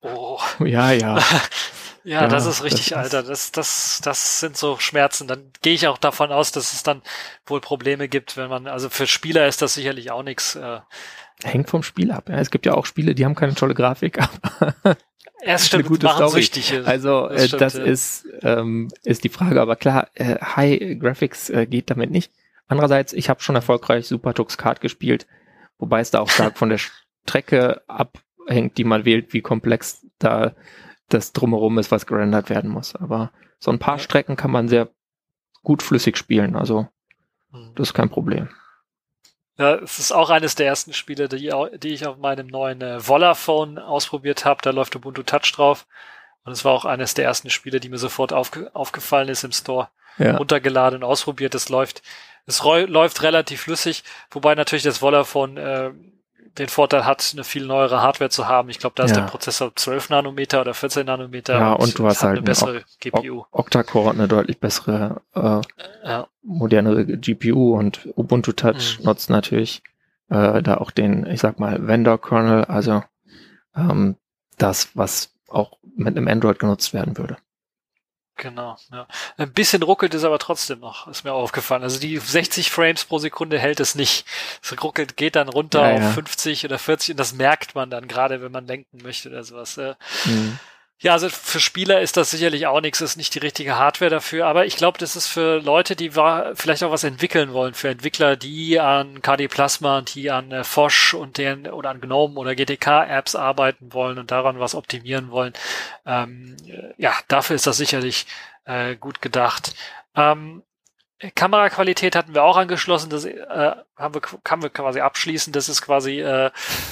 Oh. 0.01 0.39
Ja, 0.65 0.91
ja. 0.91 1.19
Ja, 2.05 2.21
ja, 2.21 2.27
das 2.27 2.45
ist 2.45 2.63
richtig, 2.63 2.89
das 2.89 2.99
Alter. 2.99 3.23
Das, 3.23 3.51
das, 3.51 3.99
das 4.03 4.39
sind 4.39 4.55
so 4.55 4.77
Schmerzen. 4.77 5.27
Dann 5.27 5.51
gehe 5.63 5.73
ich 5.73 5.87
auch 5.87 5.97
davon 5.97 6.31
aus, 6.31 6.51
dass 6.51 6.71
es 6.71 6.83
dann 6.83 7.01
wohl 7.47 7.59
Probleme 7.61 8.07
gibt, 8.07 8.37
wenn 8.37 8.47
man, 8.47 8.67
also 8.67 8.89
für 8.89 9.07
Spieler 9.07 9.47
ist 9.47 9.63
das 9.63 9.73
sicherlich 9.73 10.11
auch 10.11 10.21
nichts. 10.21 10.55
Äh, 10.55 10.81
Hängt 11.43 11.67
vom 11.67 11.81
Spiel 11.81 12.11
ab. 12.11 12.29
Ja. 12.29 12.37
Es 12.37 12.51
gibt 12.51 12.67
ja 12.67 12.75
auch 12.75 12.85
Spiele, 12.85 13.15
die 13.15 13.25
haben 13.25 13.33
keine 13.33 13.55
tolle 13.55 13.73
Grafik, 13.73 14.19
aber 14.59 14.97
ja, 15.43 15.57
stimmt, 15.57 15.81
eine 15.81 15.89
gute 15.89 16.07
Story. 16.07 16.41
Süchtig, 16.41 16.73
also 16.85 17.27
das, 17.27 17.41
äh, 17.41 17.47
stimmt, 17.47 17.61
das 17.61 17.73
ja. 17.73 17.83
ist, 17.83 18.27
ähm, 18.43 18.91
ist 19.03 19.23
die 19.23 19.29
Frage, 19.29 19.59
aber 19.59 19.75
klar, 19.75 20.09
äh, 20.13 20.35
High 20.39 20.99
Graphics 20.99 21.49
äh, 21.49 21.65
geht 21.65 21.89
damit 21.89 22.11
nicht. 22.11 22.31
Andererseits, 22.67 23.13
ich 23.13 23.29
habe 23.29 23.41
schon 23.41 23.55
erfolgreich 23.55 24.07
Super 24.07 24.35
Tux 24.35 24.57
Kart 24.59 24.79
gespielt, 24.79 25.25
wobei 25.79 26.01
es 26.01 26.11
da 26.11 26.19
auch 26.19 26.29
stark 26.29 26.57
von 26.57 26.69
der 26.69 26.77
Strecke 26.77 27.81
abhängt, 27.87 28.77
die 28.77 28.83
man 28.83 29.05
wählt, 29.05 29.33
wie 29.33 29.41
komplex 29.41 30.05
da 30.19 30.53
das 31.09 31.33
drumherum 31.33 31.77
ist, 31.77 31.91
was 31.91 32.05
gerendert 32.05 32.49
werden 32.49 32.69
muss. 32.69 32.95
Aber 32.95 33.31
so 33.59 33.71
ein 33.71 33.79
paar 33.79 33.99
Strecken 33.99 34.35
kann 34.35 34.51
man 34.51 34.67
sehr 34.67 34.89
gut 35.63 35.81
flüssig 35.83 36.17
spielen, 36.17 36.55
also 36.55 36.87
Mhm. 37.55 37.71
das 37.75 37.89
ist 37.89 37.93
kein 37.93 38.09
Problem. 38.09 38.49
Ja, 39.57 39.75
es 39.75 39.99
ist 39.99 40.11
auch 40.11 40.29
eines 40.29 40.55
der 40.55 40.67
ersten 40.67 40.93
Spiele, 40.93 41.29
die, 41.29 41.51
die 41.77 41.93
ich 41.93 42.05
auf 42.05 42.17
meinem 42.17 42.47
neuen 42.47 42.81
äh, 42.81 42.99
Vollaphone 42.99 43.79
ausprobiert 43.79 44.43
habe. 44.43 44.59
Da 44.61 44.71
läuft 44.71 44.95
Ubuntu 44.95 45.23
Touch 45.23 45.51
drauf. 45.53 45.87
Und 46.43 46.51
es 46.51 46.65
war 46.65 46.73
auch 46.73 46.85
eines 46.85 47.13
der 47.13 47.25
ersten 47.25 47.49
Spiele, 47.49 47.79
die 47.79 47.89
mir 47.89 47.97
sofort 47.97 48.33
aufge 48.33 48.69
aufgefallen 48.75 49.29
ist 49.29 49.43
im 49.45 49.53
Store. 49.53 49.89
Ja. 50.17 50.37
Runtergeladen 50.37 50.97
und 50.97 51.03
ausprobiert. 51.09 51.55
Es 51.55 51.69
läuft, 51.69 52.01
es 52.45 52.61
läuft 52.63 53.23
relativ 53.23 53.61
flüssig, 53.61 54.03
wobei 54.29 54.55
natürlich 54.55 54.83
das 54.83 54.99
Vollaphone 54.99 55.57
äh, 55.57 55.91
den 56.57 56.67
Vorteil 56.69 57.05
hat, 57.05 57.31
eine 57.33 57.43
viel 57.43 57.65
neuere 57.65 58.01
Hardware 58.01 58.29
zu 58.29 58.47
haben. 58.47 58.69
Ich 58.69 58.79
glaube, 58.79 58.93
da 58.95 59.03
ist 59.03 59.11
Ja. 59.11 59.17
der 59.21 59.27
Prozessor 59.27 59.75
12 59.75 60.09
Nanometer 60.09 60.61
oder 60.61 60.73
14 60.73 61.05
Nanometer. 61.05 61.53
Ja, 61.59 61.73
und 61.73 61.97
du 61.97 62.05
hast 62.05 62.23
halt 62.23 62.37
eine 62.37 62.41
bessere 62.45 62.83
GPU. 62.99 63.45
Octa-Core 63.51 64.09
hat 64.09 64.15
eine 64.15 64.27
deutlich 64.27 64.59
bessere, 64.59 65.21
äh, 65.33 65.61
Ja. 66.07 66.27
modernere 66.43 67.05
GPU 67.05 67.77
und 67.77 68.07
Ubuntu 68.15 68.51
Touch 68.53 68.99
Mhm. 68.99 69.05
nutzt 69.05 69.29
natürlich 69.29 69.83
äh, 70.29 70.63
da 70.63 70.77
auch 70.77 70.89
den, 70.89 71.27
ich 71.27 71.39
sag 71.39 71.59
mal, 71.59 71.85
Vendor-Kernel, 71.87 72.65
also 72.65 73.03
ähm, 73.75 74.15
das, 74.57 74.89
was 74.95 75.35
auch 75.49 75.77
mit 75.95 76.17
einem 76.17 76.27
Android 76.27 76.57
genutzt 76.57 76.93
werden 76.95 77.15
würde. 77.17 77.37
Genau, 78.37 78.77
ja. 78.91 79.07
Ein 79.37 79.53
bisschen 79.53 79.81
ruckelt 79.81 80.13
es 80.13 80.25
aber 80.25 80.39
trotzdem 80.39 80.79
noch, 80.79 81.07
ist 81.07 81.23
mir 81.23 81.31
aufgefallen. 81.31 81.83
Also 81.83 81.99
die 81.99 82.17
60 82.17 82.69
Frames 82.69 83.05
pro 83.05 83.17
Sekunde 83.17 83.57
hält 83.57 83.79
es 83.79 83.95
nicht. 83.95 84.25
Es 84.61 84.75
ruckelt, 84.83 85.15
geht 85.15 85.37
dann 85.37 85.47
runter 85.47 85.89
Ja, 85.89 85.99
ja. 85.99 86.07
auf 86.09 86.13
50 86.15 86.65
oder 86.65 86.77
40 86.77 87.11
und 87.11 87.17
das 87.19 87.33
merkt 87.33 87.75
man 87.75 87.89
dann, 87.89 88.07
gerade 88.09 88.41
wenn 88.41 88.51
man 88.51 88.67
lenken 88.67 89.01
möchte 89.03 89.29
oder 89.29 89.43
sowas. 89.43 89.77
Mhm. 90.25 90.59
Ja, 90.99 91.11
also 91.11 91.27
für 91.27 91.59
Spieler 91.59 91.99
ist 91.99 92.15
das 92.15 92.31
sicherlich 92.31 92.67
auch 92.67 92.79
nichts, 92.79 93.01
ist 93.01 93.17
nicht 93.17 93.35
die 93.35 93.39
richtige 93.39 93.77
Hardware 93.77 94.09
dafür, 94.09 94.47
aber 94.47 94.65
ich 94.65 94.77
glaube, 94.77 94.97
das 94.97 95.17
ist 95.17 95.27
für 95.27 95.59
Leute, 95.59 95.97
die 95.97 96.11
vielleicht 96.11 96.83
auch 96.83 96.91
was 96.91 97.03
entwickeln 97.03 97.51
wollen, 97.51 97.73
für 97.73 97.89
Entwickler, 97.89 98.37
die 98.37 98.79
an 98.79 99.21
KD 99.21 99.49
Plasma 99.49 99.97
und 99.97 100.15
die 100.15 100.31
an 100.31 100.53
äh, 100.53 100.63
Fosch 100.63 101.13
und 101.13 101.37
den 101.37 101.67
oder 101.67 101.89
an 101.89 101.99
GNOME 101.99 102.39
oder 102.39 102.55
GTK-Apps 102.55 103.35
arbeiten 103.35 103.91
wollen 103.91 104.17
und 104.17 104.31
daran 104.31 104.59
was 104.59 104.73
optimieren 104.73 105.31
wollen. 105.31 105.51
Ähm, 106.05 106.55
äh, 106.65 106.93
ja, 106.97 107.13
dafür 107.27 107.57
ist 107.57 107.67
das 107.67 107.75
sicherlich 107.75 108.25
äh, 108.63 108.95
gut 108.95 109.21
gedacht. 109.21 109.75
Ähm, 110.15 110.63
Kameraqualität 111.35 112.15
hatten 112.15 112.33
wir 112.33 112.43
auch 112.43 112.57
angeschlossen, 112.57 113.09
das 113.09 113.25
äh, 113.25 113.75
haben 113.97 114.13
wir, 114.13 114.21
kann 114.43 114.61
wir 114.61 114.69
quasi 114.69 115.01
abschließen, 115.01 115.51
das 115.51 115.67
ist 115.67 115.81
quasi 115.81 116.21
äh, 116.21 116.47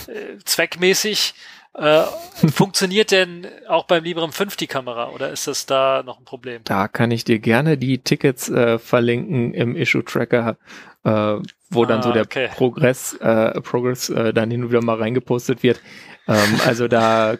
äh, 0.07 0.37
zweckmäßig. 0.43 1.35
Äh, 1.75 2.03
funktioniert 2.51 3.09
denn 3.11 3.47
auch 3.67 3.85
beim 3.85 4.03
Librem 4.03 4.31
5 4.31 4.55
die 4.57 4.67
Kamera 4.67 5.09
oder 5.09 5.31
ist 5.31 5.47
das 5.47 5.65
da 5.65 6.03
noch 6.05 6.19
ein 6.19 6.25
Problem? 6.25 6.61
Da 6.65 6.87
kann 6.87 7.09
ich 7.09 7.23
dir 7.23 7.39
gerne 7.39 7.77
die 7.77 7.97
Tickets 7.97 8.47
äh, 8.49 8.77
verlinken 8.77 9.55
im 9.55 9.75
Issue-Tracker, 9.75 10.57
äh, 11.03 11.35
wo 11.71 11.85
dann 11.85 11.99
Ah, 11.99 12.03
so 12.03 12.11
der 12.11 12.23
okay. 12.23 12.49
Progress, 12.55 13.13
äh, 13.15 13.59
Progress 13.61 14.09
äh, 14.09 14.33
dann 14.33 14.51
hin 14.51 14.63
und 14.63 14.69
wieder 14.69 14.83
mal 14.83 14.97
reingepostet 14.97 15.63
wird. 15.63 15.81
Ähm, 16.27 16.59
also 16.65 16.87
da 16.87 17.37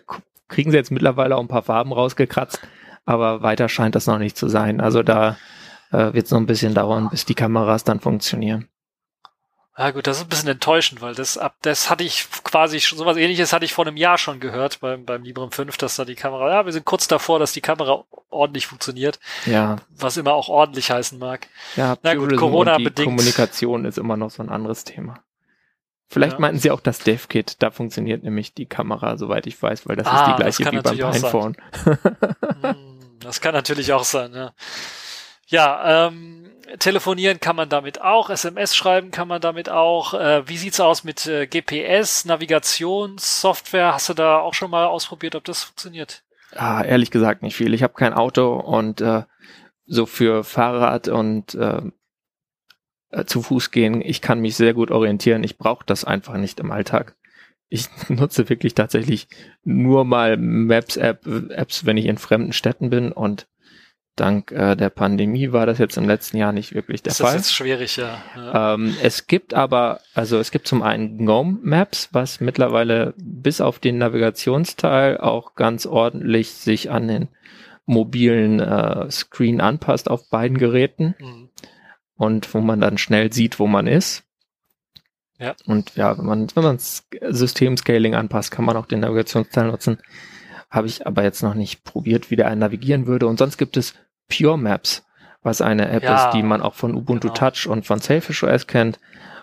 kriegen 0.47 0.71
sie 0.71 0.77
jetzt 0.77 0.91
mittlerweile 0.91 1.35
auch 1.35 1.41
ein 1.41 1.47
paar 1.47 1.61
Farben 1.63 1.93
rausgekratzt, 1.93 2.59
aber 3.05 3.43
weiter 3.43 3.69
scheint 3.69 3.93
das 3.93 4.07
noch 4.07 4.17
nicht 4.17 4.35
zu 4.35 4.47
sein. 4.47 4.81
Also 4.81 5.03
da 5.03 5.37
wird 5.91 6.25
es 6.25 6.31
noch 6.31 6.39
ein 6.39 6.47
bisschen 6.47 6.73
dauern, 6.73 7.09
bis 7.11 7.25
die 7.25 7.35
Kameras 7.35 7.83
dann 7.83 7.99
funktionieren. 7.99 8.67
Ja 9.75 9.89
gut, 9.89 10.05
das 10.05 10.17
ist 10.17 10.23
ein 10.23 10.29
bisschen 10.29 10.49
enttäuschend, 10.49 11.01
weil 11.01 11.15
das 11.15 11.37
ab 11.37 11.55
das 11.63 11.89
hatte 11.89 12.03
ich 12.03 12.27
quasi 12.43 12.79
schon 12.79 12.97
sowas 12.99 13.17
ähnliches 13.17 13.53
hatte 13.53 13.65
ich 13.65 13.73
vor 13.73 13.87
einem 13.87 13.97
Jahr 13.97 14.19
schon 14.19 14.39
gehört 14.39 14.79
beim 14.81 15.03
beim 15.05 15.23
Librem 15.23 15.51
5, 15.51 15.77
dass 15.77 15.95
da 15.95 16.05
die 16.05 16.13
Kamera, 16.15 16.49
ja, 16.51 16.65
wir 16.65 16.71
sind 16.73 16.85
kurz 16.85 17.07
davor, 17.07 17.39
dass 17.39 17.53
die 17.53 17.61
Kamera 17.61 18.03
ordentlich 18.29 18.67
funktioniert, 18.67 19.19
Ja, 19.47 19.77
was 19.89 20.17
immer 20.17 20.33
auch 20.33 20.47
ordentlich 20.49 20.91
heißen 20.91 21.17
mag. 21.17 21.47
ja, 21.75 21.97
Na 22.03 22.13
gut, 22.13 22.37
Corona 22.37 22.77
bedingt. 22.77 23.07
Kommunikation 23.07 23.85
ist 23.85 23.97
immer 23.97 24.15
noch 24.15 24.29
so 24.29 24.43
ein 24.43 24.49
anderes 24.49 24.83
Thema. 24.83 25.23
Vielleicht 26.07 26.33
Ja. 26.33 26.39
meinten 26.41 26.59
sie 26.59 26.69
auch 26.69 26.81
das 26.81 26.99
DevKit, 26.99 27.55
da 27.63 27.71
funktioniert 27.71 28.23
nämlich 28.23 28.53
die 28.53 28.67
Kamera, 28.67 29.17
soweit 29.17 29.47
ich 29.47 29.59
weiß, 29.59 29.87
weil 29.87 29.95
das 29.95 30.05
Ah, 30.05 30.17
ist 30.17 30.25
die 30.27 30.43
das 30.43 30.57
gleiche 30.57 30.71
wie 30.71 30.81
beim. 30.83 30.97
Pinephone. 30.97 31.57
Hm, 32.61 33.19
Das 33.21 33.41
kann 33.41 33.53
natürlich 33.55 33.91
auch 33.93 34.03
sein, 34.03 34.33
ja. 34.35 34.53
Ja, 35.47 36.07
ähm, 36.07 36.51
telefonieren 36.79 37.39
kann 37.39 37.55
man 37.55 37.69
damit 37.69 38.01
auch, 38.01 38.29
SMS 38.29 38.75
schreiben 38.75 39.11
kann 39.11 39.27
man 39.27 39.41
damit 39.41 39.69
auch. 39.69 40.13
Äh, 40.13 40.47
wie 40.47 40.57
sieht's 40.57 40.79
aus 40.79 41.03
mit 41.03 41.25
äh, 41.27 41.47
GPS, 41.47 42.25
Navigationssoftware? 42.25 43.93
Hast 43.93 44.09
du 44.09 44.13
da 44.13 44.39
auch 44.39 44.53
schon 44.53 44.71
mal 44.71 44.85
ausprobiert, 44.85 45.35
ob 45.35 45.43
das 45.43 45.63
funktioniert? 45.63 46.23
Ah, 46.55 46.83
ehrlich 46.83 47.11
gesagt 47.11 47.41
nicht 47.41 47.55
viel. 47.55 47.73
Ich 47.73 47.83
habe 47.83 47.93
kein 47.93 48.13
Auto 48.13 48.55
und 48.55 49.01
äh, 49.01 49.23
so 49.85 50.05
für 50.05 50.43
Fahrrad 50.43 51.07
und 51.07 51.55
äh, 51.55 51.81
äh, 53.13 53.25
zu 53.25 53.41
Fuß 53.41 53.71
gehen, 53.71 54.01
ich 54.01 54.21
kann 54.21 54.39
mich 54.39 54.55
sehr 54.55 54.73
gut 54.73 54.91
orientieren. 54.91 55.43
Ich 55.43 55.57
brauche 55.57 55.85
das 55.85 56.03
einfach 56.03 56.35
nicht 56.35 56.59
im 56.59 56.71
Alltag. 56.71 57.15
Ich 57.69 57.87
nutze 58.09 58.49
wirklich 58.49 58.73
tatsächlich 58.73 59.27
nur 59.63 60.03
mal 60.03 60.37
Maps-App, 60.37 61.25
Apps, 61.49 61.85
wenn 61.85 61.97
ich 61.97 62.05
in 62.05 62.17
fremden 62.17 62.53
Städten 62.53 62.89
bin 62.89 63.11
und 63.11 63.47
dank 64.15 64.51
äh, 64.51 64.75
der 64.75 64.89
Pandemie 64.89 65.51
war 65.51 65.65
das 65.65 65.77
jetzt 65.79 65.97
im 65.97 66.07
letzten 66.07 66.37
Jahr 66.37 66.51
nicht 66.51 66.73
wirklich 66.73 67.01
der 67.01 67.11
ist 67.11 67.19
das 67.19 67.27
Fall. 67.27 67.37
jetzt 67.37 67.53
schwierig, 67.53 67.97
ja. 67.97 68.21
ja. 68.35 68.73
Ähm, 68.75 68.95
es 69.01 69.27
gibt 69.27 69.53
aber, 69.53 69.99
also 70.13 70.37
es 70.39 70.51
gibt 70.51 70.67
zum 70.67 70.83
einen 70.83 71.17
GNOME 71.17 71.59
Maps, 71.63 72.09
was 72.11 72.39
mittlerweile 72.39 73.13
bis 73.17 73.61
auf 73.61 73.79
den 73.79 73.97
Navigationsteil 73.97 75.17
auch 75.17 75.55
ganz 75.55 75.85
ordentlich 75.85 76.51
sich 76.51 76.91
an 76.91 77.07
den 77.07 77.27
mobilen 77.85 78.59
äh, 78.59 79.09
Screen 79.11 79.59
anpasst 79.61 80.09
auf 80.09 80.29
beiden 80.29 80.57
Geräten 80.57 81.15
Hm. 81.17 81.49
und 82.15 82.53
wo 82.53 82.59
man 82.61 82.79
dann 82.79 82.97
schnell 82.97 83.33
sieht, 83.33 83.59
wo 83.59 83.67
man 83.67 83.87
ist. 83.87 84.23
Ja. 85.39 85.55
Und 85.65 85.95
ja, 85.95 86.17
wenn 86.17 86.25
man, 86.25 86.47
wenn 86.55 86.63
man 86.63 86.77
das 86.77 87.05
System-Scaling 87.21 88.15
anpasst, 88.15 88.51
kann 88.51 88.63
man 88.63 88.77
auch 88.77 88.85
den 88.85 89.01
Navigationsteil 89.01 89.67
nutzen. 89.67 89.97
Habe 90.73 90.87
ich 90.87 91.05
aber 91.05 91.21
jetzt 91.21 91.43
noch 91.43 91.53
nicht 91.53 91.83
probiert, 91.83 92.31
wie 92.31 92.35
der 92.35 92.47
einen 92.47 92.61
navigieren 92.61 93.05
würde. 93.05 93.27
Und 93.27 93.37
sonst 93.37 93.57
gibt 93.59 93.77
es 93.77 93.93
Pure 94.27 94.57
Maps, 94.57 95.05
was 95.43 95.61
eine 95.61 95.87
App 95.89 96.01
Ja, 96.03 96.15
ist, 96.15 96.31
die 96.33 96.41
man 96.41 96.61
auch 96.61 96.73
von 96.73 96.95
Ubuntu 96.95 97.27
genau. 97.27 97.33
Touch 97.51 97.67
und 97.67 97.85
von 97.85 97.99
Selfish 97.99 98.43
OS 98.43 98.65
kennt. 98.65 98.99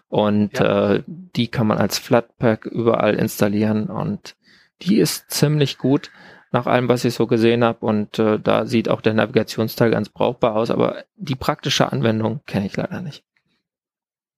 Und 0.09 0.59
Ja. 0.59 0.95
äh, 0.95 1.03
die 1.07 1.47
kann 1.47 1.69
man 1.69 1.79
als 1.79 1.99
Flatpak 2.01 2.67
überall 2.67 3.15
installieren. 3.15 3.87
Und 3.87 4.35
die 4.83 4.99
ist 4.99 5.31
ziemlich 5.31 5.79
gut 5.79 6.11
nach 6.51 6.67
allem, 6.67 6.89
was 6.89 7.05
ich 7.05 7.15
so 7.15 7.29
gesehen 7.29 7.63
habe. 7.63 7.87
Und 7.87 8.19
äh, 8.19 8.41
da 8.41 8.67
sieht 8.67 8.89
auch 8.89 9.01
der 9.01 9.15
Navigationsteil 9.15 9.93
ganz 9.93 10.09
brauchbar 10.09 10.57
aus. 10.57 10.73
Aber 10.73 11.05
die 11.17 11.37
praktische 11.37 11.93
Anwendung 11.93 12.41
kenne 12.47 12.67
ich 12.67 12.77
leider 12.77 13.01
nicht. 13.03 13.23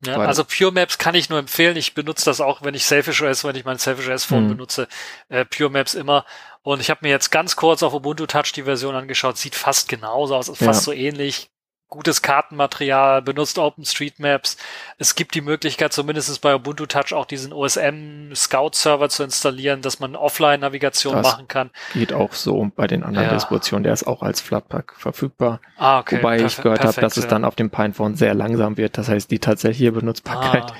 Ja, 0.04 0.18
also 0.18 0.44
Pure 0.44 0.72
Maps 0.72 0.98
kann 0.98 1.14
ich 1.14 1.28
nur 1.28 1.38
empfehlen. 1.38 1.76
Ich 1.76 1.94
benutze 1.94 2.24
das 2.24 2.40
auch, 2.40 2.62
wenn 2.62 2.74
ich 2.74 2.84
Selfish 2.84 3.22
OS, 3.22 3.44
wenn 3.44 3.54
ich 3.56 3.64
mein 3.64 3.78
Selfish 3.78 4.08
OS 4.08 4.24
Phone 4.24 4.44
Mhm. 4.44 4.48
benutze, 4.48 4.88
äh, 5.28 5.44
Pure 5.44 5.70
Maps 5.70 5.94
immer. 5.94 6.24
Und 6.62 6.80
ich 6.80 6.90
habe 6.90 7.00
mir 7.02 7.10
jetzt 7.10 7.30
ganz 7.30 7.54
kurz 7.56 7.82
auf 7.82 7.94
Ubuntu 7.94 8.26
Touch 8.26 8.52
die 8.54 8.64
Version 8.64 8.94
angeschaut. 8.96 9.36
Sieht 9.38 9.54
fast 9.54 9.88
genauso 9.88 10.34
aus, 10.34 10.48
ist 10.48 10.60
Ja. 10.60 10.66
fast 10.68 10.84
so 10.84 10.92
ähnlich. 10.92 11.50
Gutes 11.92 12.22
Kartenmaterial, 12.22 13.20
benutzt 13.20 13.58
OpenStreetMaps. 13.58 14.56
Es 14.96 15.14
gibt 15.14 15.34
die 15.34 15.42
Möglichkeit, 15.42 15.92
zumindest 15.92 16.40
bei 16.40 16.54
Ubuntu 16.54 16.86
Touch 16.86 17.12
auch 17.12 17.26
diesen 17.26 17.52
OSM 17.52 18.34
Scout 18.34 18.70
Server 18.72 19.10
zu 19.10 19.22
installieren, 19.22 19.82
dass 19.82 20.00
man 20.00 20.16
Offline-Navigation 20.16 21.20
machen 21.20 21.48
kann. 21.48 21.68
Geht 21.92 22.14
auch 22.14 22.32
so 22.32 22.70
bei 22.74 22.86
den 22.86 23.04
anderen 23.04 23.26
Ja. 23.26 23.34
Distributionen. 23.34 23.84
Der 23.84 23.92
ist 23.92 24.06
auch 24.06 24.22
als 24.22 24.40
Flatpak 24.40 24.94
verfügbar. 24.96 25.60
Ah, 25.76 25.98
okay. 25.98 26.16
Wobei 26.16 26.36
ich 26.36 26.44
Perfe- 26.44 26.62
gehört 26.62 26.78
habe, 26.78 26.86
dass 26.88 26.94
perfekt, 26.96 27.16
es 27.18 27.24
ja. 27.24 27.28
dann 27.28 27.44
auf 27.44 27.56
dem 27.56 27.68
Pinephone 27.68 28.16
sehr 28.16 28.32
langsam 28.32 28.78
wird. 28.78 28.96
Das 28.96 29.10
heißt, 29.10 29.30
die 29.30 29.38
tatsächliche 29.38 29.92
Benutzbarkeit. 29.92 30.64
Ah, 30.72 30.74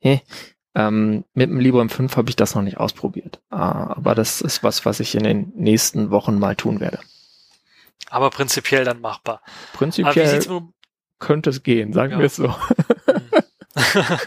okay. 0.00 0.22
Ähm, 0.76 1.24
mit 1.34 1.50
dem 1.50 1.60
Librem 1.60 1.88
5 1.88 2.16
habe 2.16 2.30
ich 2.30 2.34
das 2.34 2.56
noch 2.56 2.62
nicht 2.62 2.78
ausprobiert. 2.78 3.40
Ah, 3.48 3.94
aber 3.96 4.16
das 4.16 4.40
ist 4.40 4.64
was, 4.64 4.84
was 4.84 4.98
ich 4.98 5.14
in 5.14 5.22
den 5.22 5.52
nächsten 5.54 6.10
Wochen 6.10 6.36
mal 6.40 6.56
tun 6.56 6.80
werde. 6.80 6.98
Aber 8.14 8.30
prinzipiell 8.30 8.84
dann 8.84 9.00
machbar. 9.00 9.42
Prinzipiell 9.72 10.40
könnte 11.18 11.50
es 11.50 11.64
gehen, 11.64 11.92
sagen 11.92 12.12
Ja. 12.12 12.18
wir 12.18 12.26
es 12.26 12.36
so. 12.36 12.54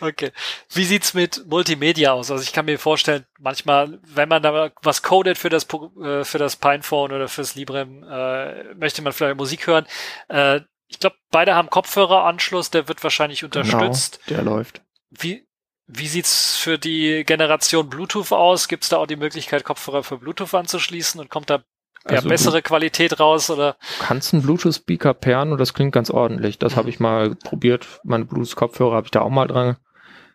Okay. 0.00 0.30
Wie 0.74 0.84
sieht's 0.84 1.14
mit 1.14 1.46
Multimedia 1.46 2.12
aus? 2.12 2.30
Also 2.30 2.42
ich 2.42 2.52
kann 2.52 2.66
mir 2.66 2.78
vorstellen, 2.78 3.24
manchmal, 3.38 3.98
wenn 4.02 4.28
man 4.28 4.42
da 4.42 4.70
was 4.82 5.02
codet 5.02 5.38
für 5.38 5.48
das 5.48 5.66
äh, 6.02 6.22
für 6.24 6.36
das 6.36 6.56
Pinephone 6.56 7.12
oder 7.12 7.28
fürs 7.28 7.54
Librem, 7.54 8.02
äh, 8.02 8.74
möchte 8.74 9.00
man 9.00 9.14
vielleicht 9.14 9.38
Musik 9.38 9.66
hören. 9.66 9.86
Äh, 10.28 10.60
ich 10.88 10.98
glaube, 10.98 11.16
beide 11.30 11.54
haben 11.54 11.70
Kopfhöreranschluss, 11.70 12.70
der 12.70 12.88
wird 12.88 13.02
wahrscheinlich 13.02 13.42
unterstützt. 13.42 14.20
Genau, 14.26 14.42
der 14.42 14.44
läuft. 14.44 14.82
Wie 15.08 15.46
wie 15.86 16.08
sieht's 16.08 16.56
für 16.56 16.78
die 16.78 17.24
Generation 17.24 17.88
Bluetooth 17.88 18.32
aus? 18.32 18.68
Gibt's 18.68 18.90
da 18.90 18.98
auch 18.98 19.06
die 19.06 19.16
Möglichkeit, 19.16 19.64
Kopfhörer 19.64 20.02
für 20.02 20.18
Bluetooth 20.18 20.52
anzuschließen 20.52 21.20
und 21.20 21.30
kommt 21.30 21.48
da 21.48 21.64
ja, 22.08 22.16
Also 22.16 22.28
bessere 22.28 22.62
Qualität 22.62 23.18
raus 23.20 23.50
oder? 23.50 23.76
kannst 24.00 24.34
einen 24.34 24.42
Bluetooth-Speaker 24.42 25.14
pairen 25.14 25.52
und 25.52 25.58
das 25.58 25.74
klingt 25.74 25.92
ganz 25.92 26.10
ordentlich. 26.10 26.58
Das 26.58 26.76
habe 26.76 26.90
ich 26.90 27.00
mal 27.00 27.34
probiert. 27.34 27.86
Meine 28.04 28.24
Bluetooth-Kopfhörer 28.24 28.96
habe 28.96 29.06
ich 29.06 29.10
da 29.10 29.20
auch 29.22 29.30
mal 29.30 29.46
dran 29.46 29.76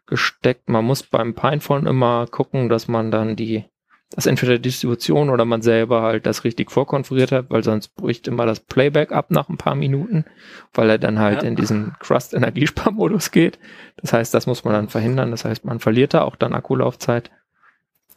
gesteckt. 0.08 0.68
Man 0.70 0.86
muss 0.86 1.04
beim 1.04 1.36
Pinephone 1.36 1.86
immer 1.86 2.26
gucken, 2.28 2.70
dass 2.70 2.88
man 2.88 3.12
dann 3.12 3.36
die, 3.36 3.66
dass 4.10 4.26
entweder 4.26 4.54
die 4.56 4.64
Distribution 4.64 5.30
oder 5.30 5.46
man 5.46 5.62
selber 5.62 6.02
halt 6.02 6.26
das 6.26 6.44
richtig 6.44 6.72
vorkonfiguriert 6.72 7.32
hat, 7.32 7.46
weil 7.52 7.64
sonst 7.64 7.90
bricht 7.96 8.28
immer 8.28 8.48
das 8.48 8.60
Playback 8.60 9.12
ab 9.12 9.30
nach 9.30 9.50
ein 9.50 9.58
paar 9.58 9.76
Minuten, 9.76 10.26
weil 10.74 10.90
er 10.90 10.98
dann 10.98 11.20
halt 11.20 11.44
Ja. 11.44 11.48
in 11.50 11.56
diesen 11.56 11.96
Crust-Energiesparmodus 12.00 13.30
geht. 13.30 13.60
Das 13.98 14.12
heißt, 14.14 14.34
das 14.34 14.48
muss 14.48 14.64
man 14.64 14.74
dann 14.74 14.90
verhindern. 14.90 15.30
Das 15.30 15.46
heißt, 15.46 15.64
man 15.66 15.80
verliert 15.80 16.16
da 16.16 16.24
auch 16.24 16.36
dann 16.36 16.56
Akkulaufzeit. 16.56 17.30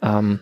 Ähm, 0.01 0.39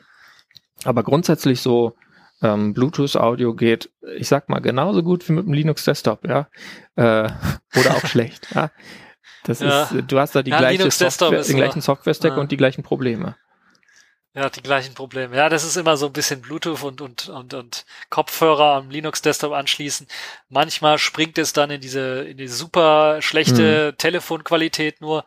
aber 0.86 1.04
grundsätzlich 1.04 1.60
so, 1.60 1.96
ähm, 2.42 2.74
Bluetooth-Audio 2.74 3.54
geht, 3.54 3.92
ich 4.18 4.28
sag 4.28 4.50
mal, 4.50 4.60
genauso 4.60 5.04
gut 5.04 5.28
wie 5.28 5.34
mit 5.34 5.46
dem 5.46 5.54
Linux-Desktop, 5.54 6.28
ja. 6.28 6.48
Äh, 6.96 7.30
oder 7.80 7.96
auch 7.96 8.06
schlecht, 8.06 8.48
ja. 8.54 8.72
Das 9.44 9.60
Ja. 9.60 9.84
ist, 9.84 10.12
du 10.12 10.20
hast 10.20 10.36
da 10.36 10.44
die 10.44 10.52
Ja, 10.52 10.58
gleiche 10.60 10.90
Software, 10.92 11.44
den 11.44 11.58
gleichen 11.58 11.82
Software-Stack 11.82 12.38
und 12.38 12.52
die 12.52 12.58
gleichen 12.58 12.84
Probleme. 12.84 13.36
Ja, 14.34 14.50
die 14.50 14.62
gleichen 14.62 14.94
Probleme. 14.94 15.36
Ja, 15.36 15.50
das 15.50 15.66
ist 15.66 15.76
immer 15.76 15.98
so 15.98 16.06
ein 16.06 16.14
bisschen 16.14 16.42
Bluetooth 16.42 16.84
und, 16.84 17.02
und, 17.02 17.28
und, 17.28 17.54
und 17.54 17.86
Kopfhörer 18.10 18.76
am 18.76 18.90
Linux-Desktop 18.90 19.52
anschließen. 19.52 20.08
Manchmal 20.48 21.00
springt 21.00 21.38
es 21.38 21.52
dann 21.52 21.70
in 21.70 21.82
diese, 21.82 22.22
in 22.22 22.38
die 22.38 22.48
super 22.48 23.22
schlechte 23.22 23.94
Telefonqualität 23.98 25.02
nur. 25.02 25.26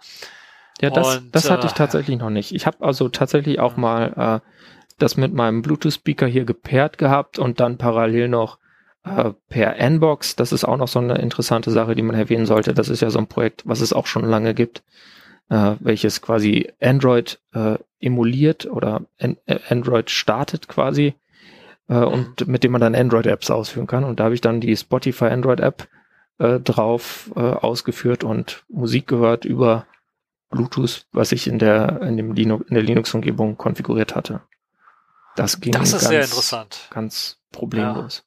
Ja, 0.81 0.91
das, 0.91 1.19
Und, 1.19 1.35
das 1.35 1.51
hatte 1.51 1.67
äh, 1.67 1.67
ich 1.67 1.75
tatsächlich 1.75 2.19
noch 2.19 2.31
nicht. 2.31 2.55
Ich 2.55 2.67
habe 2.67 2.79
also 2.81 3.11
tatsächlich 3.11 3.61
auch 3.61 3.77
mal 3.77 4.41
äh, 4.43 4.51
das 4.99 5.17
mit 5.17 5.33
meinem 5.33 5.63
Bluetooth-Speaker 5.63 6.27
hier 6.27 6.45
gepaart 6.45 6.99
gehabt 6.99 7.39
und 7.39 7.61
dann 7.61 7.79
parallel 7.79 8.29
noch 8.29 8.59
äh, 9.05 9.33
per 9.49 9.77
Nbox. 9.77 10.37
Das 10.37 10.53
ist 10.53 10.65
auch 10.65 10.77
noch 10.77 10.89
so 10.89 10.99
eine 10.99 11.19
interessante 11.19 11.71
Sache, 11.71 11.95
die 11.95 12.03
man 12.03 12.17
erwähnen 12.17 12.47
sollte. 12.47 12.75
Das 12.75 12.89
ist 12.89 13.03
ja 13.03 13.11
so 13.11 13.19
ein 13.19 13.27
Projekt, 13.27 13.63
was 13.67 13.81
es 13.81 13.93
auch 13.93 14.07
schon 14.07 14.25
lange 14.25 14.55
gibt, 14.55 14.83
äh, 15.51 15.75
welches 15.81 16.23
quasi 16.23 16.73
Android 16.81 17.41
äh, 17.53 17.77
emuliert 18.01 18.67
oder 18.67 19.03
An 19.21 19.37
äh, 19.47 19.59
Android 19.69 20.11
startet 20.11 20.69
quasi 20.69 21.15
äh, 21.89 21.99
und 21.99 22.47
mit 22.47 22.65
dem 22.65 22.73
man 22.73 22.81
dann 22.81 22.95
Android-Apps 22.95 23.51
ausführen 23.51 23.87
kann. 23.87 24.05
Und 24.05 24.21
da 24.21 24.25
habe 24.25 24.35
ich 24.35 24.41
dann 24.41 24.61
die 24.61 24.77
Spotify 24.77 25.27
Android-App 25.27 25.89
äh, 26.39 26.61
drauf 26.61 27.31
ausgeführt 27.35 28.25
und 28.25 28.65
Musik 28.69 29.07
gehört 29.07 29.45
über 29.45 29.87
Bluetooth, 30.51 31.07
was 31.13 31.33
ich 31.33 31.47
in 31.47 31.59
der 31.59 32.01
in 32.03 32.17
dem 32.17 32.33
Linux 32.33 32.69
in 32.69 32.75
der 32.75 32.83
Linux-Umgebung 32.83 33.57
konfiguriert 33.57 34.15
hatte. 34.15 34.41
Das 35.37 35.61
ging 35.61 35.73
Das 35.73 35.89
ist 35.89 35.93
ganz, 35.93 36.09
sehr 36.09 36.23
interessant. 36.23 36.79
ganz 36.91 37.39
problemlos. 37.53 38.25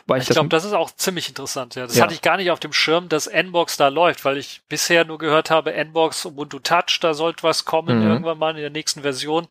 Wobei 0.00 0.18
ich, 0.18 0.22
Ich 0.22 0.28
das 0.28 0.34
glaube, 0.36 0.48
das 0.50 0.64
ist 0.64 0.72
auch 0.72 0.90
ziemlich 0.92 1.28
interessant. 1.28 1.74
Ja, 1.74 1.86
das 1.86 1.96
Ja. 1.96 2.04
hatte 2.04 2.14
ich 2.14 2.22
gar 2.22 2.36
nicht 2.36 2.50
auf 2.50 2.60
dem 2.60 2.72
Schirm, 2.72 3.08
dass 3.08 3.26
Nbox 3.26 3.76
da 3.76 3.88
läuft, 3.88 4.24
weil 4.24 4.36
ich 4.36 4.62
bisher 4.68 5.04
nur 5.04 5.18
gehört 5.18 5.50
habe, 5.50 5.72
Nbox 5.74 6.24
Ubuntu 6.26 6.58
Touch, 6.60 6.98
da 7.00 7.14
sollte 7.14 7.42
was 7.42 7.64
kommen 7.64 8.00
Mhm. 8.00 8.06
irgendwann 8.06 8.38
mal 8.38 8.50
in 8.50 8.60
der 8.60 8.70
nächsten 8.70 9.02
Version. 9.02 9.48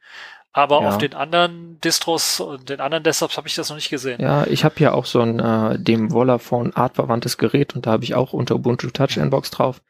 Aber 0.54 0.82
Ja. 0.82 0.88
auf 0.88 0.98
den 0.98 1.14
anderen 1.14 1.82
Distros 1.82 2.40
und 2.40 2.70
den 2.70 2.80
anderen 2.80 3.04
Desktops 3.04 3.36
habe 3.36 3.48
ich 3.50 3.56
das 3.56 3.68
noch 3.68 3.76
nicht 3.76 3.90
gesehen. 3.90 4.22
Ja, 4.22 4.48
ich 4.48 4.64
habe 4.64 4.76
ja 4.80 4.94
auch 4.94 5.06
so 5.06 5.20
ein 5.20 5.40
äh, 5.40 5.78
dem 5.78 6.14
Volaphone 6.14 6.74
artverwandtes 6.74 7.38
Gerät 7.38 7.76
und 7.76 7.86
da 7.86 7.92
habe 7.92 8.06
ich 8.06 8.16
auch 8.16 8.32
unter 8.32 8.56
Ubuntu 8.56 8.90
Touch 8.92 9.18
Inbox 9.18 9.52
drauf. 9.52 9.82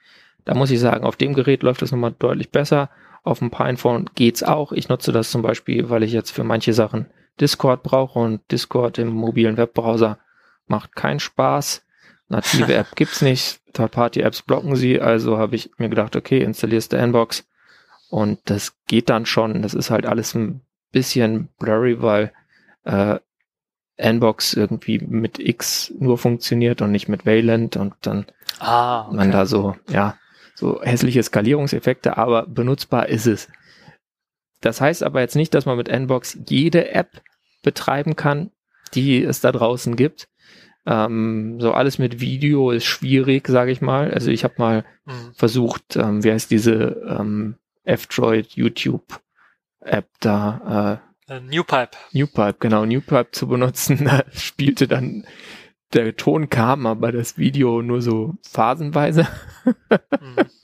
Da 0.43 0.55
muss 0.55 0.71
ich 0.71 0.79
sagen, 0.79 1.05
auf 1.05 1.15
dem 1.17 1.35
Gerät 1.35 1.61
läuft 1.61 1.83
es 1.83 1.91
nochmal 1.91 2.15
deutlich 2.17 2.49
besser. 2.49 2.89
Auf 3.25 3.39
dem 3.39 3.49
Pinephone 3.49 4.09
geht's 4.13 4.43
auch. 4.43 4.71
Ich 4.71 4.87
nutze 4.87 5.11
das 5.11 5.31
zum 5.31 5.41
Beispiel, 5.41 5.89
weil 5.89 6.03
ich 6.03 6.13
jetzt 6.13 6.29
für 6.29 6.43
manche 6.43 6.73
Sachen 6.73 7.07
Discord 7.41 7.83
brauche 7.83 8.19
und 8.19 8.39
Discord 8.51 8.99
im 8.99 9.09
mobilen 9.09 9.57
Webbrowser 9.57 10.19
macht 10.67 10.95
keinen 10.95 11.19
Spaß. 11.19 11.83
Native 12.29 12.73
App 12.75 12.95
gibt's 12.95 13.21
nicht. 13.21 13.59
Third-Party-Apps 13.73 14.43
blocken 14.43 14.75
sie. 14.75 15.01
Also 15.01 15.37
habe 15.37 15.55
ich 15.55 15.71
mir 15.77 15.89
gedacht, 15.89 16.15
okay, 16.15 16.41
installierst 16.41 16.93
du 16.93 16.97
Nbox. 16.97 17.47
Und 18.09 18.39
das 18.45 18.77
geht 18.87 19.09
dann 19.09 19.25
schon. 19.25 19.63
Das 19.63 19.73
ist 19.73 19.89
halt 19.89 20.05
alles 20.05 20.35
ein 20.35 20.61
bisschen 20.91 21.49
blurry, 21.59 22.01
weil 22.01 22.31
äh, 22.83 23.17
Nbox 23.97 24.53
irgendwie 24.53 24.99
mit 24.99 25.39
X 25.39 25.93
nur 25.97 26.17
funktioniert 26.17 26.81
und 26.81 26.91
nicht 26.91 27.09
mit 27.09 27.25
Wayland 27.25 27.75
und 27.75 27.95
dann 28.01 28.27
Ah, 28.59 29.09
man 29.11 29.31
da 29.31 29.45
so, 29.45 29.75
ja, 29.89 30.15
so 30.55 30.81
hässliche 30.81 31.21
Skalierungseffekte, 31.23 32.17
aber 32.17 32.47
benutzbar 32.47 33.09
ist 33.09 33.27
es. 33.27 33.47
Das 34.61 34.81
heißt 34.81 35.03
aber 35.03 35.21
jetzt 35.21 35.35
nicht, 35.35 35.53
dass 35.53 35.65
man 35.65 35.77
mit 35.77 35.89
Nbox 35.89 36.39
jede 36.49 36.89
App 36.91 37.21
betreiben 37.61 38.15
kann, 38.15 38.51
die 38.93 39.21
es 39.23 39.41
da 39.41 39.51
draußen 39.51 39.95
gibt. 39.95 40.27
Ähm, 40.87 41.59
so 41.59 41.73
alles 41.73 41.97
mit 41.97 42.19
Video 42.19 42.71
ist 42.71 42.85
schwierig, 42.85 43.47
sage 43.47 43.71
ich 43.71 43.81
mal. 43.81 44.11
Also 44.11 44.31
ich 44.31 44.43
habe 44.43 44.55
mal 44.57 44.85
Mhm. 45.05 45.33
versucht, 45.35 45.95
ähm, 45.97 46.23
wie 46.23 46.31
heißt 46.31 46.49
diese 46.49 47.01
ähm, 47.07 47.55
F-Droid 47.83 48.53
YouTube 48.53 49.19
App 49.81 50.07
da, 50.19 51.01
Äh, 51.27 51.39
Newpipe. 51.41 51.91
äh, 52.11 52.17
Newpipe, 52.17 52.55
genau, 52.59 52.85
Newpipe 52.85 53.31
zu 53.31 53.47
benutzen. 53.47 53.97
Da 54.05 54.23
spielte 54.33 54.87
dann 54.87 55.25
der 55.93 56.15
Ton 56.15 56.49
kam, 56.49 56.85
aber 56.87 57.11
das 57.11 57.37
Video 57.37 57.81
nur 57.81 58.01
so 58.01 58.35
phasenweise. 58.49 59.27
Mhm. 60.19 60.49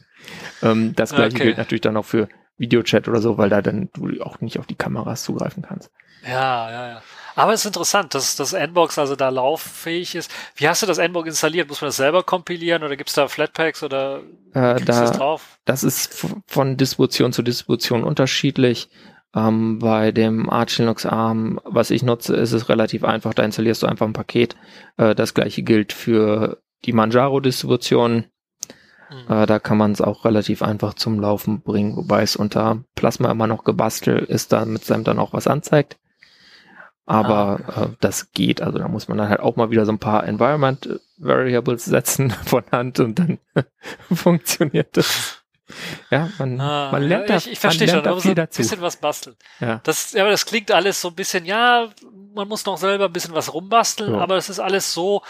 Ähm, 0.62 0.94
das 0.96 1.16
gleiche 1.16 1.38
Okay. 1.38 1.42
gilt 1.42 1.58
natürlich 1.58 1.82
dann 1.82 1.98
auch 1.98 2.06
für 2.06 2.30
Videochat 2.58 3.08
oder 3.08 3.22
so, 3.22 3.38
weil 3.38 3.50
da 3.50 3.62
dann 3.62 3.90
du 3.94 4.22
auch 4.22 4.40
nicht 4.42 4.60
auf 4.60 4.68
die 4.68 4.76
Kameras 4.76 5.24
zugreifen 5.24 5.64
kannst. 5.64 5.92
Ja, 6.24 6.70
ja, 6.72 6.88
ja. 6.90 7.04
Aber 7.36 7.54
es 7.54 7.62
ist 7.62 7.66
interessant, 7.68 8.14
dass 8.14 8.36
das 8.36 8.54
Nbox 8.54 9.00
also 9.00 9.16
da 9.16 9.30
lauffähig 9.30 10.14
ist. 10.16 10.32
Wie 10.56 10.68
hast 10.68 10.82
du 10.84 10.86
das 10.86 10.98
Nbox 11.00 11.28
installiert? 11.30 11.68
Muss 11.70 11.82
man 11.82 11.88
das 11.88 11.96
selber 11.98 12.24
kompilieren 12.24 12.84
oder 12.84 12.96
gibt's 12.96 13.14
da 13.14 13.28
Flatpaks 13.28 13.82
oder 13.84 14.22
Äh, 14.54 14.76
gibt's 14.76 15.00
das 15.00 15.12
da, 15.12 15.12
drauf? 15.12 15.60
das 15.66 15.84
ist 15.84 16.26
von 16.48 16.78
Distribution 16.78 17.34
zu 17.34 17.42
Distribution 17.42 18.04
unterschiedlich. 18.04 18.90
Ähm, 19.34 19.80
bei 19.80 20.12
dem 20.12 20.50
Arch 20.50 20.78
Linux 20.78 21.06
ARM, 21.06 21.60
was 21.64 21.90
ich 21.90 22.04
nutze, 22.04 22.36
ist 22.36 22.52
es 22.52 22.68
relativ 22.68 23.04
einfach. 23.04 23.34
Da 23.34 23.44
installierst 23.44 23.84
du 23.84 23.88
einfach 23.88 24.06
ein 24.06 24.14
Paket. 24.14 24.56
Äh, 24.98 25.16
das 25.16 25.34
gleiche 25.34 25.64
gilt 25.64 25.94
für 25.94 26.62
die 26.86 26.94
Manjaro-Distribution. 26.94 28.26
Mhm. 29.10 29.34
Äh, 29.34 29.46
da 29.46 29.60
kann 29.60 29.78
man 29.78 29.92
es 29.92 30.02
auch 30.02 30.26
relativ 30.26 30.62
einfach 30.62 30.96
zum 30.96 31.20
Laufen 31.20 31.62
bringen, 31.62 31.96
wobei 31.96 32.24
es 32.24 32.36
unter 32.36 32.84
Plasma 32.96 33.32
immer 33.32 33.48
noch 33.48 33.64
gebastelt 33.64 34.30
ist, 34.30 34.52
damit 34.52 34.84
es 34.84 34.92
einem 34.92 35.04
dann 35.04 35.20
auch 35.20 35.34
was 35.34 35.48
anzeigt. 35.48 35.98
Aber 37.06 37.60
Ah, 37.68 37.84
äh, 37.84 37.88
das 38.00 38.32
geht. 38.32 38.62
Also 38.62 38.80
da 38.80 38.88
muss 38.88 39.08
man 39.08 39.18
dann 39.18 39.30
halt 39.30 39.40
auch 39.40 39.56
mal 39.56 39.70
wieder 39.70 39.86
so 39.86 39.92
ein 39.92 40.00
paar 40.00 40.26
Environment 40.26 41.00
Variables 41.18 41.86
setzen 41.86 42.30
von 42.46 42.64
Hand 42.72 43.00
und 43.00 43.20
dann 43.20 43.40
funktioniert 44.14 44.96
das. 44.98 45.41
Ja, 46.10 46.30
man, 46.38 46.60
Ah, 46.60 46.90
man 46.92 47.04
lernt 47.04 47.30
da, 47.30 47.38
ich, 47.38 47.52
ich 47.52 47.60
verstehe 47.60 47.88
man 47.88 47.96
schon, 47.96 48.04
lernt 48.04 48.18
da 48.18 48.22
viel 48.22 48.40
ein 48.40 48.48
bisschen 48.48 48.82
was 48.82 48.98
basteln. 48.98 49.36
Ja. 49.60 49.82
Das, 49.84 50.14
ja, 50.14 50.22
aber 50.24 50.32
das 50.32 50.46
klingt 50.46 50.72
alles 50.72 51.02
so 51.02 51.08
ein 51.10 51.16
bisschen, 51.16 51.46
ja, 51.46 51.90
man 52.34 52.48
muss 52.48 52.66
noch 52.66 52.78
selber 52.78 53.06
ein 53.06 53.14
bisschen 53.14 53.34
was 53.34 53.54
rumbasteln, 53.54 54.14
Ja. 54.16 54.20
aber 54.22 54.38
es 54.38 54.50
ist 54.50 54.60
alles 54.60 54.94
so, 54.94 55.22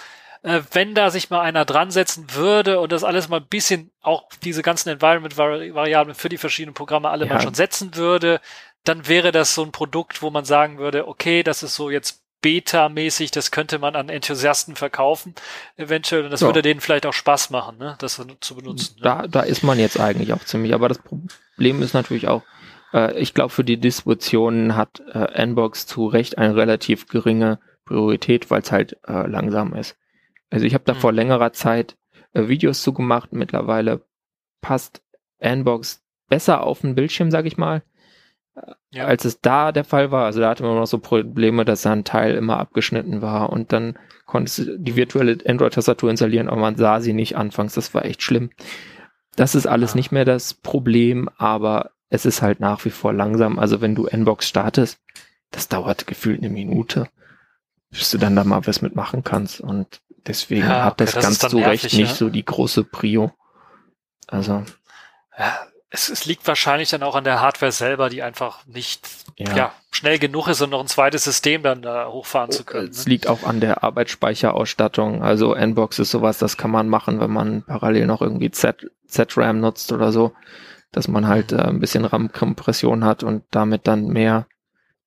äh, 0.44 0.62
wenn 0.72 0.96
da 0.96 1.10
sich 1.12 1.30
mal 1.30 1.42
einer 1.42 1.66
dran 1.66 1.92
setzen 1.92 2.28
würde 2.34 2.80
und 2.80 2.92
das 2.92 3.04
alles 3.04 3.30
mal 3.30 3.38
ein 3.42 3.48
bisschen, 3.48 3.92
auch 4.02 4.26
diese 4.44 4.62
ganzen 4.64 4.90
Environment-Variablen 4.90 6.16
für 6.16 6.30
die 6.30 6.38
verschiedenen 6.38 6.74
Programme 6.74 7.10
alle 7.10 7.26
Ja. 7.28 7.34
mal 7.36 7.42
schon 7.42 7.54
setzen 7.54 7.96
würde, 7.96 8.42
dann 8.84 9.08
wäre 9.08 9.32
das 9.32 9.54
so 9.54 9.64
ein 9.64 9.72
Produkt, 9.72 10.22
wo 10.24 10.32
man 10.32 10.44
sagen 10.46 10.80
würde, 10.80 11.08
okay, 11.08 11.44
das 11.44 11.62
ist 11.62 11.76
so 11.76 11.90
jetzt 11.92 12.21
Beta-mäßig, 12.42 13.32
das 13.32 13.52
könnte 13.52 13.80
man 13.80 13.96
an 13.96 14.10
Enthusiasten 14.10 14.76
verkaufen, 14.76 15.36
eventuell, 15.78 16.26
und 16.26 16.32
das 16.32 16.42
Ja. 16.42 16.48
würde 16.48 16.62
denen 16.62 16.82
vielleicht 16.82 17.06
auch 17.06 17.14
Spaß 17.14 17.50
machen, 17.52 17.78
ne, 17.78 17.96
das 18.00 18.22
zu 18.40 18.56
benutzen. 18.56 18.96
ne? 18.98 19.02
Da, 19.04 19.28
da 19.28 19.42
ist 19.42 19.64
man 19.64 19.80
jetzt 19.80 20.00
eigentlich 20.00 20.34
auch 20.34 20.44
ziemlich. 20.44 20.74
Aber 20.74 20.88
das 20.90 20.98
Problem 21.00 21.82
ist 21.82 21.94
natürlich 21.94 22.28
auch, 22.28 22.44
äh, 22.94 23.18
ich 23.20 23.34
glaube, 23.34 23.50
für 23.52 23.64
die 23.64 23.78
Distributionen 23.78 24.76
hat 24.76 25.02
äh, 25.14 25.44
Nbox 25.46 25.86
zu 25.88 26.08
Recht 26.08 26.38
eine 26.38 26.56
relativ 26.56 27.08
geringe 27.08 27.60
Priorität, 27.86 28.50
weil 28.50 28.62
es 28.62 28.72
halt 28.72 28.98
äh, 29.08 29.28
langsam 29.28 29.74
ist. 29.74 29.98
Also 30.50 30.66
ich 30.66 30.74
habe 30.74 30.84
da 30.86 30.94
Mhm. 30.94 30.98
vor 31.00 31.12
längerer 31.14 31.54
Zeit 31.54 31.96
äh, 32.34 32.48
Videos 32.48 32.82
zugemacht. 32.82 33.34
Mittlerweile 33.34 34.02
passt 34.62 35.02
Nbox 35.40 36.02
besser 36.30 36.64
auf 36.64 36.82
den 36.82 36.96
Bildschirm, 36.96 37.32
sag 37.32 37.46
ich 37.46 37.58
mal, 37.58 37.84
Ja. 38.92 39.06
als 39.06 39.24
es 39.26 39.40
da 39.40 39.72
der 39.72 39.86
Fall 39.86 40.12
war. 40.12 40.26
Also 40.26 40.42
da 40.42 40.50
hatte 40.50 40.64
man 40.64 40.76
noch 40.76 40.86
so 40.88 41.00
Probleme, 41.00 41.64
dass 41.64 41.84
da 41.84 41.92
ein 41.94 42.04
Teil 42.04 42.36
immer 42.36 42.58
abgeschnitten 42.58 43.22
war 43.22 43.50
und 43.50 43.72
dann 43.72 43.98
konntest 44.26 44.60
du 44.60 44.78
die 44.80 44.96
virtuelle 44.96 45.38
Android-Tastatur 45.46 46.10
installieren, 46.10 46.50
aber 46.50 46.60
man 46.60 46.76
sah 46.76 47.00
sie 47.00 47.14
nicht 47.14 47.38
anfangs. 47.38 47.74
Das 47.76 47.94
war 47.94 48.04
echt 48.06 48.22
schlimm. 48.22 48.50
Das 49.38 49.56
ist 49.56 49.66
alles 49.68 49.94
Ah. 49.94 49.96
nicht 49.96 50.12
mehr 50.12 50.26
das 50.26 50.54
Problem, 50.54 51.30
aber 51.38 51.92
es 52.10 52.26
ist 52.26 52.42
halt 52.42 52.60
nach 52.60 52.84
wie 52.84 52.90
vor 52.90 53.14
langsam. 53.14 53.58
Also 53.60 53.80
wenn 53.80 53.96
du 53.96 54.08
Nbox 54.08 54.48
startest, 54.48 55.00
das 55.52 55.70
dauert 55.70 56.06
gefühlt 56.08 56.40
eine 56.40 56.50
Minute, 56.50 57.08
bis 57.90 58.12
du 58.12 58.18
dann 58.18 58.36
da 58.36 58.44
mal 58.44 58.66
was 58.68 58.82
mitmachen 58.82 59.24
kannst. 59.24 59.62
Und 59.62 60.02
deswegen 60.28 60.68
Ja, 60.68 60.84
hat 60.86 61.00
das 61.00 61.12
okay, 61.16 61.22
das 61.22 61.40
ganz 61.40 61.52
zu 61.52 61.58
Recht 61.60 61.86
nicht 61.86 62.00
ja. 62.00 62.06
so 62.16 62.30
die 62.30 62.44
große 62.44 62.84
Prio. 62.84 63.32
Also, 64.28 64.64
Ja, 65.38 65.60
es, 65.94 66.10
es 66.10 66.26
liegt 66.26 66.48
wahrscheinlich 66.48 66.90
dann 66.90 67.04
auch 67.04 67.16
an 67.16 67.24
der 67.26 67.42
Hardware 67.42 67.72
selber, 67.72 68.10
die 68.10 68.22
einfach 68.24 68.66
nicht 68.66 69.08
Ja. 69.38 69.56
ja. 69.56 69.74
schnell 69.92 70.18
genug 70.20 70.48
ist, 70.48 70.62
um 70.62 70.70
noch 70.70 70.80
ein 70.80 70.88
zweites 70.88 71.24
System 71.26 71.62
dann 71.64 71.82
da 71.82 72.08
hochfahren 72.08 72.50
zu 72.52 72.64
können. 72.64 72.90
Es 72.90 73.06
Ne? 73.06 73.12
liegt 73.12 73.28
auch 73.28 73.44
an 73.44 73.60
der 73.60 73.84
Arbeitsspeicherausstattung. 73.84 75.22
Also 75.22 75.54
Nbox 75.54 76.00
ist 76.00 76.12
sowas, 76.12 76.38
das 76.38 76.58
kann 76.58 76.72
man 76.72 76.88
machen, 76.90 77.20
wenn 77.20 77.32
man 77.32 77.64
parallel 77.64 78.08
noch 78.08 78.22
irgendwie 78.22 78.52
Z, 78.52 78.90
Z-RAM 79.06 79.60
nutzt 79.60 79.92
oder 79.92 80.12
so, 80.12 80.34
dass 80.94 81.08
man 81.08 81.28
halt 81.28 81.52
äh, 81.52 81.58
ein 81.58 81.80
bisschen 81.80 82.06
RAM-Kompression 82.06 83.04
hat 83.04 83.24
und 83.24 83.44
damit 83.52 83.86
dann 83.88 84.08
mehr 84.08 84.48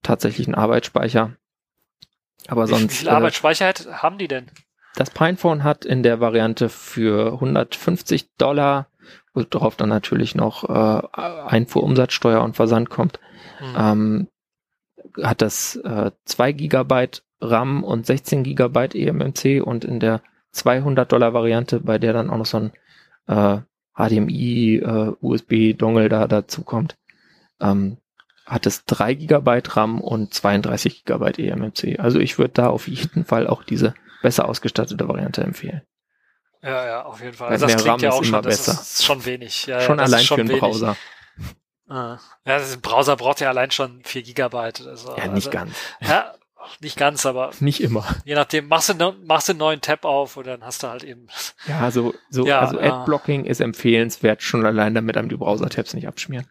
tatsächlichen 0.03 0.55
Arbeitsspeicher. 0.55 1.33
Aber 2.49 2.69
Wie, 2.69 2.73
wie 2.73 2.79
sonst, 2.79 2.97
viel 2.99 3.09
äh, 3.09 3.13
Arbeitsspeicher 3.13 3.67
hat- 3.69 3.87
haben 4.03 4.19
die 4.19 4.29
denn? 4.29 4.51
das 4.97 5.11
Pinephone 5.11 5.65
hat 5.65 5.85
in 5.85 6.03
der 6.05 6.21
Variante 6.21 6.69
für 6.69 7.33
150 7.33 8.37
Dollar, 8.37 8.87
worauf 9.35 9.77
dann 9.77 9.89
natürlich 9.89 10.35
noch 10.35 10.65
äh, 10.69 11.03
Einfuhrumsatzsteuer 11.13 12.43
und 12.43 12.57
Versand 12.57 12.89
kommt, 12.91 13.19
Hm. 13.59 13.75
ähm, 13.79 14.29
hat 15.23 15.43
das 15.43 15.77
äh, 15.77 16.11
2 16.25 16.53
Gigabyte 16.53 17.23
RAM 17.41 17.85
und 17.85 18.07
16 18.07 18.43
Gigabyte 18.43 18.95
eMMC 18.95 19.63
und 19.63 19.85
in 19.85 20.01
der 20.01 20.23
200 20.53 21.11
Dollar 21.11 21.35
Variante, 21.35 21.81
bei 21.81 21.99
der 21.99 22.13
dann 22.13 22.31
auch 22.31 22.39
noch 22.39 22.47
so 22.47 22.59
ein 22.59 22.73
äh, 23.27 23.61
HDMI 23.97 24.77
äh, 24.77 25.13
USB 25.21 25.77
Dongle 25.77 26.09
da 26.09 26.27
dazu 26.27 26.63
kommt, 26.63 26.97
ähm, 27.61 27.99
hat 28.47 28.67
es 28.67 28.85
3 28.85 29.15
Gigabyte 29.15 29.77
RAM 29.77 30.01
und 30.01 30.35
32 30.35 31.05
Gigabyte 31.05 31.39
eMMC. 31.39 31.99
Also 31.99 32.19
ich 32.19 32.39
würde 32.39 32.55
da 32.55 32.69
auf 32.69 32.89
jeden 32.89 33.25
Fall 33.25 33.47
auch 33.47 33.63
diese 33.63 33.95
besser 34.23 34.49
ausgestattete 34.49 35.09
Variante 35.09 35.43
empfehlen. 35.43 35.83
Ja, 36.65 36.87
ja, 36.87 37.03
auf 37.05 37.21
jeden 37.21 37.35
Fall. 37.35 37.51
Also 37.51 37.67
das 37.67 37.75
klingt 37.77 37.89
RAM 37.89 38.01
ja 38.01 38.09
ist 38.09 38.15
auch 38.15 38.25
schon, 38.25 38.43
das 38.43 38.45
besser. 38.67 38.73
ist 38.81 39.05
schon 39.05 39.25
wenig. 39.27 39.67
Ja, 39.67 39.81
Schon 39.83 39.99
das 39.99 40.09
allein 40.11 40.21
ist 40.21 40.27
schon 40.27 40.37
für 40.37 40.41
einen 40.41 40.49
wenig. 40.49 40.61
Browser. 40.61 40.97
Ah. 41.89 42.19
Ja, 42.47 42.59
das 42.59 42.69
ist- 42.71 42.77
ein 42.77 42.81
Browser 42.81 43.17
braucht 43.17 43.41
ja 43.41 43.51
allein 43.51 43.71
schon 43.71 44.01
4 44.05 44.23
Gigabyte. 44.23 44.87
Also, 44.87 45.11
Ja, 45.11 45.27
nicht 45.27 45.47
also, 45.47 45.51
ganz. 45.51 45.75
Ja, 46.01 46.33
nicht 46.81 46.97
ganz, 46.97 47.27
aber 47.27 47.51
Nicht 47.61 47.83
immer. 47.83 48.07
je 48.25 48.35
nachdem, 48.35 48.69
machst 48.69 48.89
du, 48.89 48.95
ne- 48.95 49.15
machst 49.25 49.49
du 49.49 49.53
einen 49.53 49.59
neuen 49.59 49.81
Tab 49.83 50.07
auf 50.07 50.39
und 50.39 50.47
dann 50.47 50.65
hast 50.65 50.83
du 50.83 50.87
halt 50.89 51.05
eben. 51.05 51.27
Ja, 51.67 51.91
so, 51.91 52.15
so, 52.31 52.47
Ja, 52.47 52.61
also. 52.61 52.81
Adblocking 52.81 53.45
ist 53.45 53.61
empfehlenswert, 53.61 54.43
schon 54.43 54.65
allein 54.65 54.95
damit 54.95 55.19
einem 55.19 55.29
die 55.29 55.37
Browser-Tabs 55.37 55.93
nicht 55.93 56.09
abschmieren. 56.09 56.47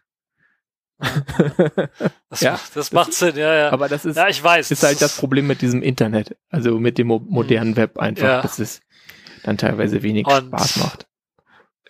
Das, 2.30 2.40
Ja, 2.40 2.52
macht, 2.52 2.76
das 2.76 2.92
macht 2.92 3.12
Sinn, 3.12 3.36
ja, 3.36 3.54
ja. 3.54 3.70
Aber 3.70 3.88
das 3.88 4.04
ist, 4.04 4.16
ja, 4.16 4.28
ich 4.28 4.42
weiß. 4.42 4.70
ist 4.70 4.82
halt 4.82 5.00
das 5.02 5.16
Problem 5.16 5.46
mit 5.46 5.60
diesem 5.60 5.82
Internet, 5.82 6.36
also 6.50 6.78
mit 6.78 6.98
dem 6.98 7.08
mo 7.08 7.20
modernen 7.20 7.76
Web 7.76 7.98
einfach, 7.98 8.24
Ja. 8.24 8.42
dass 8.42 8.58
es 8.58 8.80
dann 9.44 9.56
teilweise 9.58 10.02
wenig 10.02 10.26
Und- 10.26 10.48
Spaß 10.48 10.76
macht. 10.76 11.06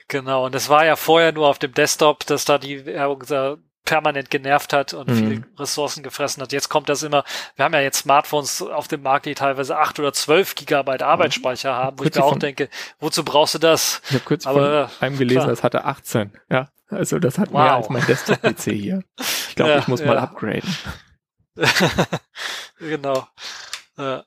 Genau, 0.08 0.44
und 0.44 0.54
das 0.54 0.68
war 0.68 0.84
ja 0.84 0.96
vorher 0.96 1.32
nur 1.32 1.48
auf 1.48 1.58
dem 1.58 1.72
Desktop, 1.72 2.26
dass 2.26 2.44
da 2.44 2.58
die 2.58 2.84
Werbung 2.84 3.24
da 3.26 3.56
permanent 3.86 4.30
genervt 4.30 4.72
hat 4.72 4.92
und 4.94 5.08
Mhm. 5.08 5.14
viele 5.16 5.42
Ressourcen 5.58 6.02
gefressen 6.02 6.42
hat. 6.42 6.52
Jetzt 6.52 6.68
kommt 6.68 6.88
das 6.88 7.02
immer, 7.02 7.24
wir 7.56 7.64
haben 7.64 7.74
ja 7.74 7.80
jetzt 7.80 7.98
Smartphones 8.00 8.62
auf 8.62 8.88
dem 8.88 9.02
Markt, 9.02 9.26
die 9.26 9.34
teilweise 9.34 9.78
acht 9.78 9.98
oder 9.98 10.12
zwölf 10.12 10.54
Gigabyte 10.54 11.02
Arbeitsspeicher 11.02 11.74
haben, 11.74 11.98
wo 11.98 12.04
ich 12.04 12.14
mir 12.14 12.24
auch 12.24 12.38
denke, 12.38 12.68
wozu 12.98 13.24
brauchst 13.24 13.54
du 13.54 13.58
das? 13.58 14.00
Ich 14.08 14.14
habe 14.14 14.24
kurz 14.24 14.46
Aber, 14.46 14.88
von 14.88 15.06
einem 15.06 15.18
gelesen, 15.18 15.38
klar. 15.40 15.48
das 15.50 15.62
hatte 15.62 15.84
18. 15.84 16.32
Ja, 16.50 16.68
also 16.88 17.18
das 17.18 17.38
hat 17.38 17.48
Wow. 17.52 17.62
mehr 17.62 17.74
als 17.74 17.88
mein 17.90 18.06
Desktop-PC 18.06 18.72
hier. 18.72 19.02
Ich 19.48 19.54
glaube, 19.54 19.72
Ja, 19.72 19.78
ich 19.78 19.88
muss 19.88 20.02
mal 20.04 20.16
ja. 20.16 20.22
upgraden. 20.22 20.76
genau. 22.78 23.26
Äh, 23.98 24.20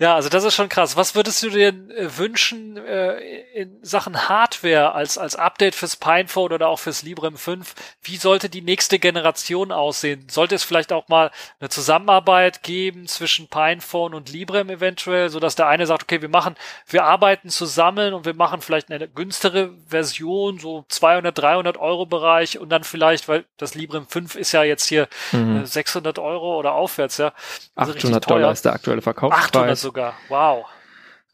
Ja, 0.00 0.14
also 0.14 0.28
das 0.28 0.44
ist 0.44 0.54
schon 0.54 0.68
krass. 0.68 0.96
Was 0.96 1.16
würdest 1.16 1.42
du 1.42 1.50
dir 1.50 1.68
äh, 1.68 2.16
wünschen 2.16 2.76
äh, 2.76 3.18
in 3.52 3.78
Sachen 3.82 4.28
Hardware 4.28 4.92
als, 4.94 5.18
als 5.18 5.34
Update 5.34 5.74
fürs 5.74 5.96
Pinephone 5.96 6.52
oder 6.52 6.68
auch 6.68 6.78
fürs 6.78 7.02
Librem 7.02 7.36
5? 7.36 7.74
Wie 8.02 8.16
sollte 8.16 8.48
die 8.48 8.62
nächste 8.62 9.00
Generation 9.00 9.72
aussehen? 9.72 10.28
Sollte 10.30 10.54
es 10.54 10.62
vielleicht 10.62 10.92
auch 10.92 11.08
mal 11.08 11.32
eine 11.58 11.68
Zusammenarbeit 11.68 12.62
geben 12.62 13.08
zwischen 13.08 13.48
Pinephone 13.48 14.14
und 14.14 14.30
Librem 14.30 14.70
eventuell, 14.70 15.30
so 15.30 15.40
dass 15.40 15.56
der 15.56 15.66
eine 15.66 15.84
sagt, 15.86 16.04
okay, 16.04 16.22
wir 16.22 16.28
machen, 16.28 16.54
wir 16.86 17.02
arbeiten 17.02 17.48
zusammen 17.48 18.14
und 18.14 18.24
wir 18.24 18.34
machen 18.34 18.60
vielleicht 18.60 18.92
eine 18.92 19.08
günstigere 19.08 19.72
Version, 19.88 20.60
so 20.60 20.84
200, 20.88 21.36
300 21.36 21.76
Euro 21.76 22.06
Bereich 22.06 22.58
und 22.60 22.68
dann 22.70 22.84
vielleicht, 22.84 23.26
weil 23.28 23.44
das 23.56 23.74
Librem 23.74 24.06
5 24.06 24.36
ist 24.36 24.52
ja 24.52 24.62
jetzt 24.62 24.86
hier 24.86 25.08
Mhm. 25.32 25.62
äh, 25.62 25.66
600 25.66 26.18
Euro 26.18 26.56
oder 26.58 26.72
aufwärts, 26.72 27.18
ja. 27.18 27.32
Also 27.74 27.92
richtig 27.92 28.10
800 28.10 28.24
teuer. 28.24 28.36
Dollar 28.38 28.52
ist 28.52 28.64
der 28.64 28.72
aktuelle 28.74 29.00
800 29.00 29.04
Verkaufspreis. 29.04 29.87
Sogar. 29.88 30.14
Wow. 30.28 30.66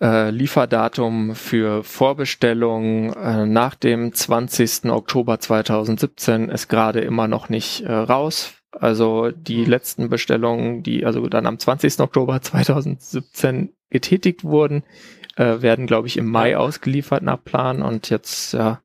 Äh, 0.00 0.30
Lieferdatum 0.30 1.34
für 1.34 1.82
Vorbestellungen 1.82 3.12
äh, 3.14 3.46
nach 3.46 3.74
dem 3.74 4.12
20. 4.12 4.86
Oktober 4.90 5.40
2017 5.40 6.50
ist 6.50 6.68
gerade 6.68 7.00
immer 7.00 7.26
noch 7.26 7.48
nicht 7.48 7.82
äh, 7.82 7.92
raus. 7.92 8.54
Also 8.70 9.30
die 9.30 9.64
letzten 9.64 10.08
Bestellungen, 10.08 10.82
die 10.82 11.04
also 11.04 11.26
dann 11.28 11.46
am 11.46 11.58
20. 11.58 11.98
Oktober 12.00 12.40
2017 12.40 13.72
getätigt 13.90 14.42
wurden, 14.42 14.82
werden, 15.36 15.86
glaube 15.86 16.06
ich, 16.06 16.16
im 16.16 16.30
Mai 16.30 16.56
ausgeliefert 16.56 17.24
nach 17.24 17.42
Plan. 17.42 17.82
Und 17.82 18.08
jetzt 18.08 18.52
ja, 18.52 18.80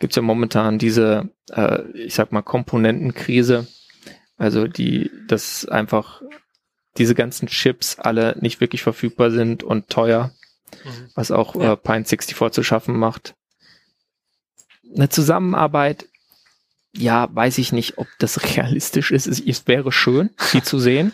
gibt's 0.00 0.16
ja 0.16 0.22
momentan 0.22 0.78
diese, 0.78 1.30
ich 1.94 2.14
sag 2.14 2.32
mal, 2.32 2.42
Komponentenkrise. 2.42 3.68
Also 4.36 4.66
die, 4.66 5.10
das 5.28 5.64
einfach 5.66 6.22
diese 6.98 7.14
ganzen 7.14 7.48
Chips 7.48 7.98
alle 7.98 8.36
nicht 8.40 8.60
wirklich 8.60 8.82
verfügbar 8.82 9.30
sind 9.30 9.62
und 9.62 9.88
teuer, 9.88 10.32
Mhm. 10.84 11.10
was 11.14 11.30
auch 11.30 11.54
Ja. 11.54 11.72
äh, 11.74 11.76
Pine 11.76 12.04
64 12.04 12.52
zu 12.52 12.62
schaffen 12.62 12.98
macht. 12.98 13.34
Eine 14.94 15.08
Zusammenarbeit, 15.08 16.06
ja, 16.94 17.28
weiß 17.34 17.58
ich 17.58 17.72
nicht, 17.72 17.98
ob 17.98 18.06
das 18.18 18.42
realistisch 18.56 19.10
ist. 19.10 19.26
Es, 19.26 19.40
es 19.40 19.66
wäre 19.66 19.92
schön, 19.92 20.30
sie 20.38 20.62
zu 20.62 20.78
sehen, 20.78 21.12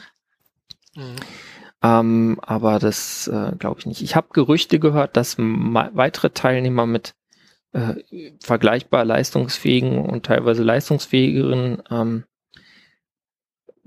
Mhm. 0.96 1.16
ähm, 1.82 2.40
aber 2.42 2.78
das 2.78 3.28
äh, 3.28 3.52
glaube 3.58 3.80
ich 3.80 3.86
nicht. 3.86 4.02
Ich 4.02 4.16
habe 4.16 4.28
Gerüchte 4.32 4.78
gehört, 4.80 5.16
dass 5.16 5.36
weitere 5.38 6.30
Teilnehmer 6.30 6.86
mit 6.86 7.14
äh, 7.72 7.94
vergleichbar 8.42 9.04
leistungsfähigen 9.04 9.98
und 10.06 10.24
teilweise 10.26 10.62
leistungsfähigeren 10.62 11.82
ähm, 11.90 12.24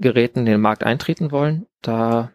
Geräten 0.01 0.39
in 0.39 0.45
den 0.47 0.61
Markt 0.61 0.83
eintreten 0.83 1.31
wollen. 1.31 1.65
Da 1.81 2.31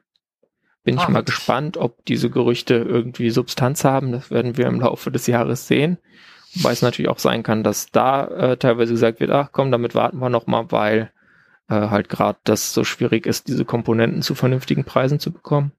bin 0.85 0.95
ich 0.97 1.01
Ah, 1.03 1.09
mal 1.11 1.21
witzig. 1.23 1.35
gespannt, 1.37 1.77
ob 1.77 2.05
diese 2.07 2.31
Gerüchte 2.31 2.75
irgendwie 2.75 3.31
Substanz 3.31 3.85
haben. 3.85 4.13
Das 4.13 4.31
werden 4.31 4.57
wir 4.57 4.67
im 4.67 4.81
Laufe 4.81 5.11
des 5.11 5.27
Jahres 5.27 5.67
sehen. 5.67 5.99
Wobei 6.55 6.73
es 6.73 6.81
natürlich 6.83 7.11
auch 7.11 7.19
sein 7.19 7.43
kann, 7.43 7.63
dass 7.65 7.91
da 7.91 8.27
äh, 8.29 8.57
teilweise 8.57 8.93
gesagt 8.93 9.21
wird, 9.21 9.31
ach 9.31 9.51
komm, 9.53 9.71
damit 9.73 9.95
warten 9.95 10.19
wir 10.19 10.31
noch 10.31 10.47
mal, 10.47 10.71
weil 10.71 11.11
äh, 11.69 11.75
halt 11.75 12.09
gerade 12.09 12.39
das 12.45 12.73
so 12.73 12.85
schwierig 12.85 13.27
ist, 13.27 13.49
diese 13.49 13.65
Komponenten 13.65 14.23
zu 14.23 14.35
vernünftigen 14.35 14.85
Preisen 14.85 15.19
zu 15.21 15.33
bekommen. 15.33 15.73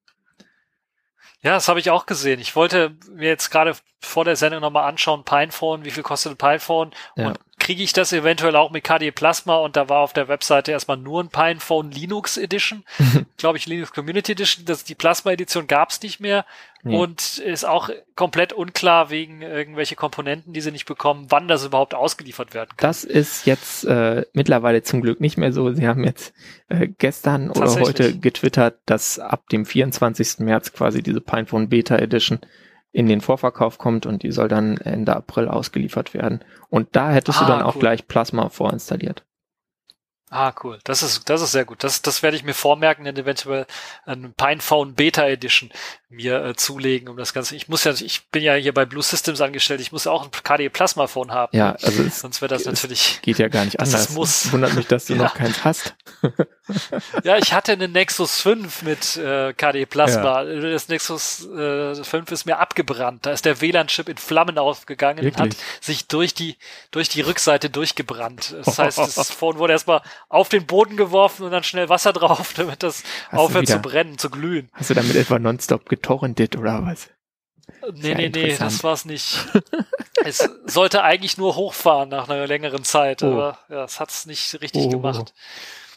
Ja, 1.41 1.53
das 1.53 1.67
habe 1.69 1.79
ich 1.79 1.89
auch 1.89 2.05
gesehen. 2.05 2.39
Ich 2.39 2.55
wollte 2.55 2.95
mir 3.13 3.27
jetzt 3.29 3.49
gerade 3.51 3.73
vor 4.01 4.25
der 4.25 4.35
Sendung 4.35 4.59
nochmal 4.61 4.89
anschauen, 4.89 5.23
Pinephone, 5.23 5.85
wie 5.85 5.91
viel 5.91 6.03
kostet 6.03 6.33
ein 6.33 6.37
Pinephone 6.37 6.91
Ja. 7.15 7.29
und 7.29 7.39
kriege 7.67 7.83
ich 7.83 7.91
das 7.91 8.13
eventuell 8.13 8.55
auch 8.55 8.71
mit 8.71 8.85
KDE 8.85 9.11
Plasma 9.11 9.57
und 9.57 9.75
da 9.75 9.89
war 9.89 9.99
auf 9.99 10.13
der 10.13 10.29
Webseite 10.29 10.71
erstmal 10.71 10.95
nur 10.95 11.21
ein 11.21 11.27
Pinephone 11.27 11.91
Linux 11.91 12.37
Edition, 12.37 12.85
glaube 13.37 13.57
ich 13.57 13.65
Linux 13.65 13.91
Community 13.91 14.31
Edition, 14.31 14.63
das, 14.63 14.85
die 14.85 14.95
Plasma 14.95 15.31
Edition 15.33 15.67
gab 15.67 15.89
es 15.89 16.01
nicht 16.01 16.21
mehr 16.21 16.45
Nee. 16.83 16.95
und 16.95 17.39
ist 17.39 17.65
auch 17.65 17.89
komplett 18.15 18.53
unklar 18.53 19.09
wegen 19.09 19.41
irgendwelche 19.41 19.95
Komponenten, 19.97 20.53
die 20.53 20.61
sie 20.61 20.71
nicht 20.71 20.85
bekommen, 20.85 21.25
wann 21.27 21.49
das 21.49 21.65
überhaupt 21.65 21.93
ausgeliefert 21.93 22.53
werden 22.53 22.69
kann. 22.69 22.87
Das 22.87 23.03
ist 23.03 23.45
jetzt 23.45 23.83
äh, 23.83 24.25
mittlerweile 24.31 24.83
zum 24.83 25.01
Glück 25.01 25.19
nicht 25.19 25.37
mehr 25.37 25.51
so. 25.51 25.73
Sie 25.73 25.87
haben 25.87 26.05
jetzt 26.05 26.33
äh, 26.69 26.87
gestern 26.87 27.49
oder 27.49 27.73
heute 27.81 28.17
getwittert, 28.17 28.79
dass 28.85 29.19
ab 29.19 29.49
dem 29.49 29.65
24. 29.65 30.39
März 30.39 30.71
quasi 30.71 31.03
diese 31.03 31.19
Pinephone 31.19 31.67
Beta 31.67 31.97
Edition 31.97 32.39
in 32.91 33.07
den 33.07 33.21
Vorverkauf 33.21 33.77
kommt 33.77 34.05
und 34.05 34.23
die 34.23 34.31
soll 34.31 34.47
dann 34.47 34.77
Ende 34.77 35.15
April 35.15 35.47
ausgeliefert 35.47 36.13
werden. 36.13 36.43
Und 36.69 36.95
da 36.95 37.11
hättest 37.11 37.39
Ah, 37.39 37.45
du 37.45 37.45
dann 37.45 37.61
auch 37.61 37.75
cool. 37.75 37.81
gleich 37.81 38.07
Plasma 38.07 38.49
vorinstalliert. 38.49 39.23
Ah, 40.29 40.53
cool. 40.63 40.79
Das 40.83 41.03
ist, 41.03 41.29
das 41.29 41.41
ist 41.41 41.53
sehr 41.53 41.63
gut. 41.63 41.85
Das, 41.85 42.01
das 42.01 42.21
werde 42.21 42.35
ich 42.35 42.43
mir 42.43 42.53
vormerken, 42.53 43.05
dann 43.05 43.15
eventuell 43.15 43.65
ein 44.05 44.33
Pinephone 44.35 44.93
Beta 44.93 45.25
Edition 45.25 45.69
mir 46.09 46.41
äh, 46.43 46.55
zulegen, 46.55 47.09
um 47.09 47.17
das 47.17 47.33
Ganze. 47.33 47.55
Ich 47.55 47.67
muss 47.67 47.83
ja, 47.83 47.91
ich 47.91 48.27
bin 48.29 48.41
ja 48.41 48.53
hier 48.55 48.73
bei 48.73 48.85
Blue 48.85 49.03
Systems 49.03 49.41
angestellt. 49.41 49.81
Ich 49.81 49.91
muss 49.91 50.05
ja 50.05 50.11
auch 50.11 50.23
ein 50.23 50.31
KDE 50.31 50.69
Plasma 50.69 51.07
Phone 51.07 51.31
haben. 51.31 51.55
Ja, 51.55 51.73
also 51.81 52.01
es 52.03 52.19
Sonst 52.21 52.41
wäre 52.41 52.49
das 52.49 52.61
es 52.61 52.67
natürlich. 52.67 53.19
geht 53.21 53.39
ja 53.39 53.49
gar 53.49 53.65
nicht 53.65 53.75
Das 53.79 53.89
anders. 53.89 54.09
ist 54.09 54.15
Muss. 54.15 54.51
Wundert 54.53 54.73
mich, 54.75 54.87
dass 54.87 55.05
du 55.05 55.13
Ja. 55.17 55.23
noch 55.23 55.33
keins 55.35 55.63
hast. 55.65 55.95
Ja, 57.23 57.37
ich 57.37 57.53
hatte 57.53 57.73
einen 57.73 57.91
Nexus 57.91 58.41
5 58.41 58.81
mit 58.83 59.17
äh, 59.17 59.53
KDE 59.53 59.85
Plasma. 59.85 60.43
Das 60.43 60.87
Nexus 60.89 61.45
äh, 61.47 61.95
5 61.95 62.31
ist 62.31 62.45
mir 62.45 62.57
abgebrannt. 62.59 63.25
Da 63.25 63.31
ist 63.31 63.45
der 63.45 63.61
WLAN-Chip 63.61 64.09
in 64.09 64.17
Flammen 64.17 64.57
aufgegangen 64.57 65.25
und 65.25 65.37
hat 65.37 65.45
Wirklich? 65.45 65.61
sich 65.81 66.07
durch 66.07 66.33
die, 66.33 66.57
durch 66.91 67.09
die 67.09 67.21
Rückseite 67.21 67.69
durchgebrannt. 67.69 68.55
Das 68.65 68.79
heißt, 68.79 68.97
das 68.97 69.31
Phone 69.31 69.57
wurde 69.57 69.73
erstmal 69.73 70.01
auf 70.29 70.49
den 70.49 70.65
Boden 70.65 70.97
geworfen 70.97 71.43
und 71.43 71.51
dann 71.51 71.63
schnell 71.63 71.89
Wasser 71.89 72.13
drauf, 72.13 72.53
damit 72.55 72.83
das 72.83 73.03
du 73.31 73.37
aufhört 73.37 73.67
zu 73.67 73.73
wieder- 73.73 73.81
brennen, 73.81 74.17
zu 74.17 74.29
glühen. 74.29 74.69
Hast 74.73 74.89
du 74.89 74.93
damit 74.93 75.15
etwa 75.15 75.39
nonstop 75.39 75.85
getorrentet 76.01 76.55
oder 76.57 76.85
was? 76.85 77.09
Nee, 77.93 78.09
ja 78.11 78.15
nee, 78.17 78.29
nee, 78.29 78.41
interessant. 78.43 78.71
das 78.71 78.83
war's 78.83 79.05
nicht. 79.05 79.45
es 80.25 80.49
sollte 80.65 81.03
eigentlich 81.03 81.37
nur 81.37 81.55
hochfahren 81.55 82.09
nach 82.09 82.29
einer 82.29 82.47
längeren 82.47 82.83
Zeit, 82.83 83.23
Oh. 83.23 83.31
aber 83.33 83.59
ja, 83.69 83.83
es 83.83 83.99
hat's 83.99 84.25
nicht 84.25 84.59
richtig 84.61 84.85
Oh. 84.85 84.89
gemacht. 84.89 85.33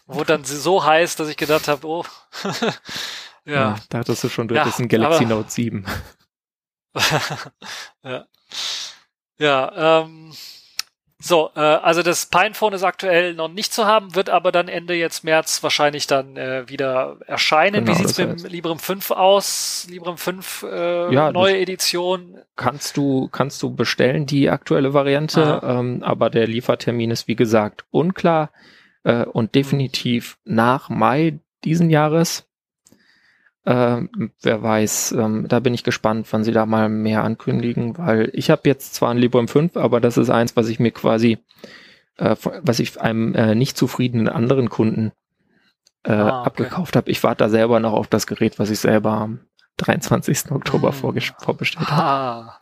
Wurde 0.06 0.32
dann 0.32 0.44
so 0.44 0.84
heiß, 0.84 1.14
dass 1.16 1.28
ich 1.28 1.36
gedacht 1.36 1.68
habe, 1.68 1.86
oh, 1.86 2.04
ja. 3.44 3.76
dachtest 3.88 4.24
du 4.24 4.28
schon, 4.28 4.48
du 4.48 4.56
Ja, 4.56 4.62
hättest 4.64 4.80
ein 4.80 4.88
Galaxy 4.88 5.24
aber- 5.24 5.34
Note 5.36 5.50
7. 5.50 5.86
ja. 8.02 8.26
Ja, 9.38 10.00
ähm, 10.02 10.32
so, 11.22 11.50
äh, 11.54 11.60
also 11.60 12.02
das 12.02 12.26
Pinephone 12.26 12.72
ist 12.72 12.82
aktuell 12.82 13.34
noch 13.34 13.48
nicht 13.48 13.74
zu 13.74 13.84
haben, 13.84 14.14
wird 14.14 14.30
aber 14.30 14.52
dann 14.52 14.68
Ende 14.68 14.94
jetzt 14.94 15.22
März 15.22 15.62
wahrscheinlich 15.62 16.06
dann 16.06 16.36
äh, 16.38 16.68
wieder 16.68 17.18
erscheinen. 17.26 17.84
Genau, 17.84 17.98
Wie 17.98 18.02
sieht's 18.02 18.18
mit 18.18 18.42
dem 18.42 18.50
Librem 18.50 18.78
5 18.78 19.10
aus? 19.10 19.86
Librem 19.90 20.16
5 20.16 20.62
äh, 20.62 21.14
Ja, 21.14 21.30
neue 21.30 21.58
Edition. 21.58 22.38
Kannst 22.56 22.96
du, 22.96 23.28
kannst 23.28 23.62
du 23.62 23.74
bestellen, 23.74 24.24
die 24.24 24.48
aktuelle 24.48 24.94
Variante, 24.94 25.60
ähm, 25.62 26.02
aber 26.02 26.30
der 26.30 26.46
Liefertermin 26.46 27.10
ist 27.10 27.28
wie 27.28 27.36
gesagt 27.36 27.84
unklar 27.90 28.50
äh, 29.04 29.24
und 29.24 29.54
definitiv 29.54 30.38
nach 30.44 30.88
Mai 30.88 31.38
diesen 31.64 31.90
Jahres. 31.90 32.46
Ähm, 33.66 34.32
wer 34.42 34.62
weiß, 34.62 35.12
ähm, 35.12 35.46
da 35.48 35.60
bin 35.60 35.74
ich 35.74 35.84
gespannt, 35.84 36.26
wann 36.30 36.44
sie 36.44 36.52
da 36.52 36.64
mal 36.66 36.88
mehr 36.88 37.22
ankündigen, 37.24 37.98
weil 37.98 38.30
ich 38.32 38.50
habe 38.50 38.62
jetzt 38.64 38.94
zwar 38.94 39.10
ein 39.10 39.18
Librem 39.18 39.48
5, 39.48 39.76
aber 39.76 40.00
das 40.00 40.16
ist 40.16 40.30
eins, 40.30 40.56
was 40.56 40.68
ich 40.68 40.80
mir 40.80 40.92
quasi, 40.92 41.38
äh, 42.16 42.36
was 42.62 42.78
ich 42.78 42.98
einem 43.00 43.34
äh, 43.34 43.54
nicht 43.54 43.76
zufriedenen 43.76 44.28
anderen 44.30 44.70
Kunden 44.70 45.12
äh, 46.04 46.12
Ah, 46.12 46.40
okay. 46.40 46.46
abgekauft 46.46 46.96
habe. 46.96 47.10
Ich 47.10 47.22
warte 47.22 47.44
da 47.44 47.50
selber 47.50 47.80
noch 47.80 47.92
auf 47.92 48.06
das 48.08 48.26
Gerät, 48.26 48.58
was 48.58 48.70
ich 48.70 48.78
selber 48.80 49.10
am 49.12 49.40
23. 49.76 50.50
Oktober 50.52 50.92
Hm. 50.92 50.94
vorges- 50.98 51.34
vorbestellt 51.38 51.90
habe. 51.90 52.02
Ah, 52.02 52.60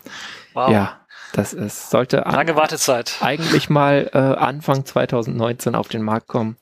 wow. 0.54 0.70
Ja, 0.72 1.00
das 1.32 1.52
ist, 1.52 1.90
sollte 1.90 2.26
an, 2.26 2.34
Lange 2.34 2.56
Wartezeit. 2.56 3.18
eigentlich 3.20 3.70
mal 3.70 4.10
äh, 4.12 4.18
Anfang 4.18 4.84
2019 4.84 5.76
auf 5.76 5.86
den 5.86 6.02
Markt 6.02 6.26
kommen. 6.26 6.56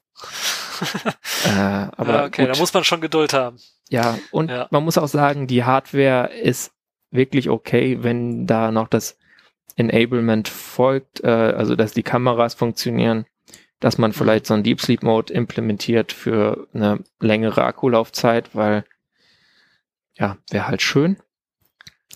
Äh, 1.45 1.49
aber 1.97 2.12
ja, 2.12 2.24
okay, 2.27 2.47
gut. 2.47 2.55
da 2.55 2.59
muss 2.59 2.72
man 2.74 2.85
schon 2.85 3.01
Geduld 3.01 3.33
haben. 3.33 3.57
Ja, 3.89 4.18
und 4.31 4.51
Ja. 4.51 4.66
man 4.70 4.85
muss 4.85 4.99
auch 4.99 5.09
sagen, 5.09 5.47
die 5.47 5.64
Hardware 5.64 6.33
ist 6.33 6.72
wirklich 7.11 7.49
okay, 7.49 7.99
wenn 8.03 8.47
da 8.47 8.70
noch 8.72 8.89
das 8.89 9.16
Enablement 9.77 10.49
folgt, 10.49 11.22
äh, 11.22 11.29
also 11.29 11.77
dass 11.77 11.93
die 11.93 12.03
Kameras 12.03 12.55
funktionieren, 12.55 13.27
dass 13.81 13.97
Mhm. 13.99 14.03
man 14.03 14.12
vielleicht 14.12 14.47
so 14.47 14.55
einen 14.55 14.62
Deep 14.62 14.81
Sleep 14.81 15.03
Mode 15.03 15.33
implementiert 15.33 16.12
für 16.12 16.66
eine 16.74 17.01
längere 17.20 17.64
Akkulaufzeit, 17.64 18.55
weil 18.55 18.85
ja, 20.18 20.39
wäre 20.51 20.66
halt 20.68 20.81
schön. 20.83 21.18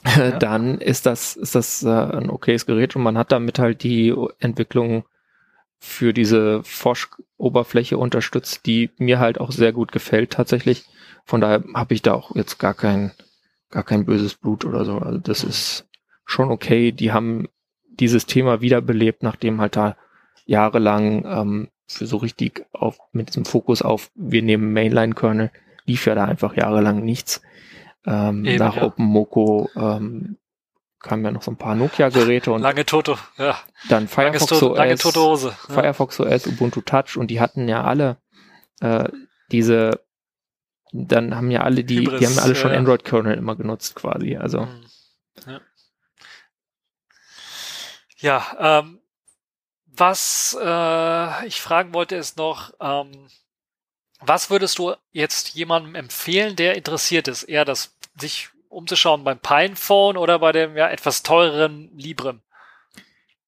Dann 0.38 0.78
ist 0.78 1.04
das, 1.04 1.36
ist 1.36 1.54
das 1.54 1.82
äh, 1.82 1.88
ein 1.88 2.30
okayes 2.30 2.64
Gerät 2.64 2.96
und 2.96 3.02
man 3.02 3.18
hat 3.18 3.32
damit 3.32 3.58
halt 3.58 3.82
die 3.82 4.14
Entwicklung 4.38 5.04
für 5.80 6.12
diese 6.12 6.62
Fosch-Oberfläche 6.62 7.96
unterstützt, 7.96 8.66
die 8.66 8.90
mir 8.98 9.18
halt 9.18 9.40
auch 9.40 9.50
sehr 9.50 9.72
gut 9.72 9.92
gefällt 9.92 10.30
tatsächlich. 10.30 10.84
Von 11.24 11.40
daher 11.40 11.64
habe 11.74 11.94
ich 11.94 12.02
da 12.02 12.12
auch 12.14 12.36
jetzt 12.36 12.58
gar 12.58 12.74
kein, 12.74 13.12
gar 13.70 13.82
kein 13.82 14.04
böses 14.04 14.34
Blut 14.34 14.64
oder 14.66 14.84
so. 14.84 14.98
Also 14.98 15.18
das 15.18 15.42
ist 15.42 15.88
schon 16.26 16.50
okay. 16.50 16.92
Die 16.92 17.12
haben 17.12 17.48
dieses 17.88 18.26
Thema 18.26 18.60
wiederbelebt, 18.60 19.22
nachdem 19.22 19.60
halt 19.60 19.76
da 19.76 19.96
jahrelang 20.44 21.24
ähm, 21.24 21.68
für 21.86 22.06
so 22.06 22.18
richtig 22.18 22.66
auf 22.72 22.98
mit 23.12 23.28
diesem 23.28 23.46
Fokus 23.46 23.82
auf 23.82 24.10
wir 24.14 24.42
nehmen 24.42 24.72
Mainline-Kernel 24.72 25.50
lief 25.86 26.06
ja 26.06 26.14
da 26.14 26.24
einfach 26.24 26.56
jahrelang 26.56 27.04
nichts. 27.04 27.42
Ähm, 28.06 28.44
Eben, 28.44 28.58
nach 28.58 28.76
ja. 28.76 28.84
OpenMoko 28.84 29.68
ähm, 29.76 30.36
kamen 31.00 31.24
ja 31.24 31.30
noch 31.30 31.42
so 31.42 31.50
ein 31.50 31.56
paar 31.56 31.74
Nokia-Geräte 31.74 32.52
und 32.52 32.62
Lange 32.62 32.86
Toto, 32.86 33.18
ja. 33.38 33.58
dann 33.88 34.08
Firefox 34.08 34.46
Toto, 34.46 34.74
lange 34.74 34.94
OS, 34.94 35.00
tote 35.00 35.20
Hose. 35.20 35.56
Ja. 35.68 35.74
Firefox 35.74 36.20
OS, 36.20 36.46
Ubuntu 36.46 36.82
Touch 36.82 37.16
und 37.16 37.28
die 37.28 37.40
hatten 37.40 37.68
ja 37.68 37.84
alle 37.84 38.18
äh, 38.80 39.08
diese, 39.50 40.00
dann 40.92 41.34
haben 41.34 41.50
ja 41.50 41.62
alle 41.62 41.84
die, 41.84 41.96
die 41.96 42.06
Hybris, 42.06 42.26
haben 42.26 42.36
ja 42.36 42.42
alle 42.42 42.54
schon 42.54 42.72
ja. 42.72 42.78
Android-Kernel 42.78 43.36
immer 43.36 43.56
genutzt 43.56 43.94
quasi. 43.96 44.36
Also 44.36 44.60
Mhm. 44.60 44.86
Ja, 45.46 45.60
ja 48.18 48.80
ähm, 48.80 49.00
was 49.86 50.56
äh, 50.60 51.46
ich 51.46 51.60
fragen 51.60 51.92
wollte 51.92 52.16
ist 52.16 52.36
noch, 52.36 52.72
ähm, 52.80 53.28
was 54.20 54.50
würdest 54.50 54.78
du 54.78 54.94
jetzt 55.12 55.50
jemandem 55.50 55.94
empfehlen, 55.94 56.56
der 56.56 56.76
interessiert 56.76 57.28
ist, 57.28 57.44
eher 57.44 57.64
das 57.64 57.96
sich 58.18 58.50
umzuschauen 58.70 59.24
beim 59.24 59.38
Pinephone 59.38 60.16
oder 60.16 60.38
bei 60.38 60.52
dem 60.52 60.76
ja 60.76 60.88
etwas 60.88 61.22
teureren 61.22 61.90
Librem? 61.94 62.40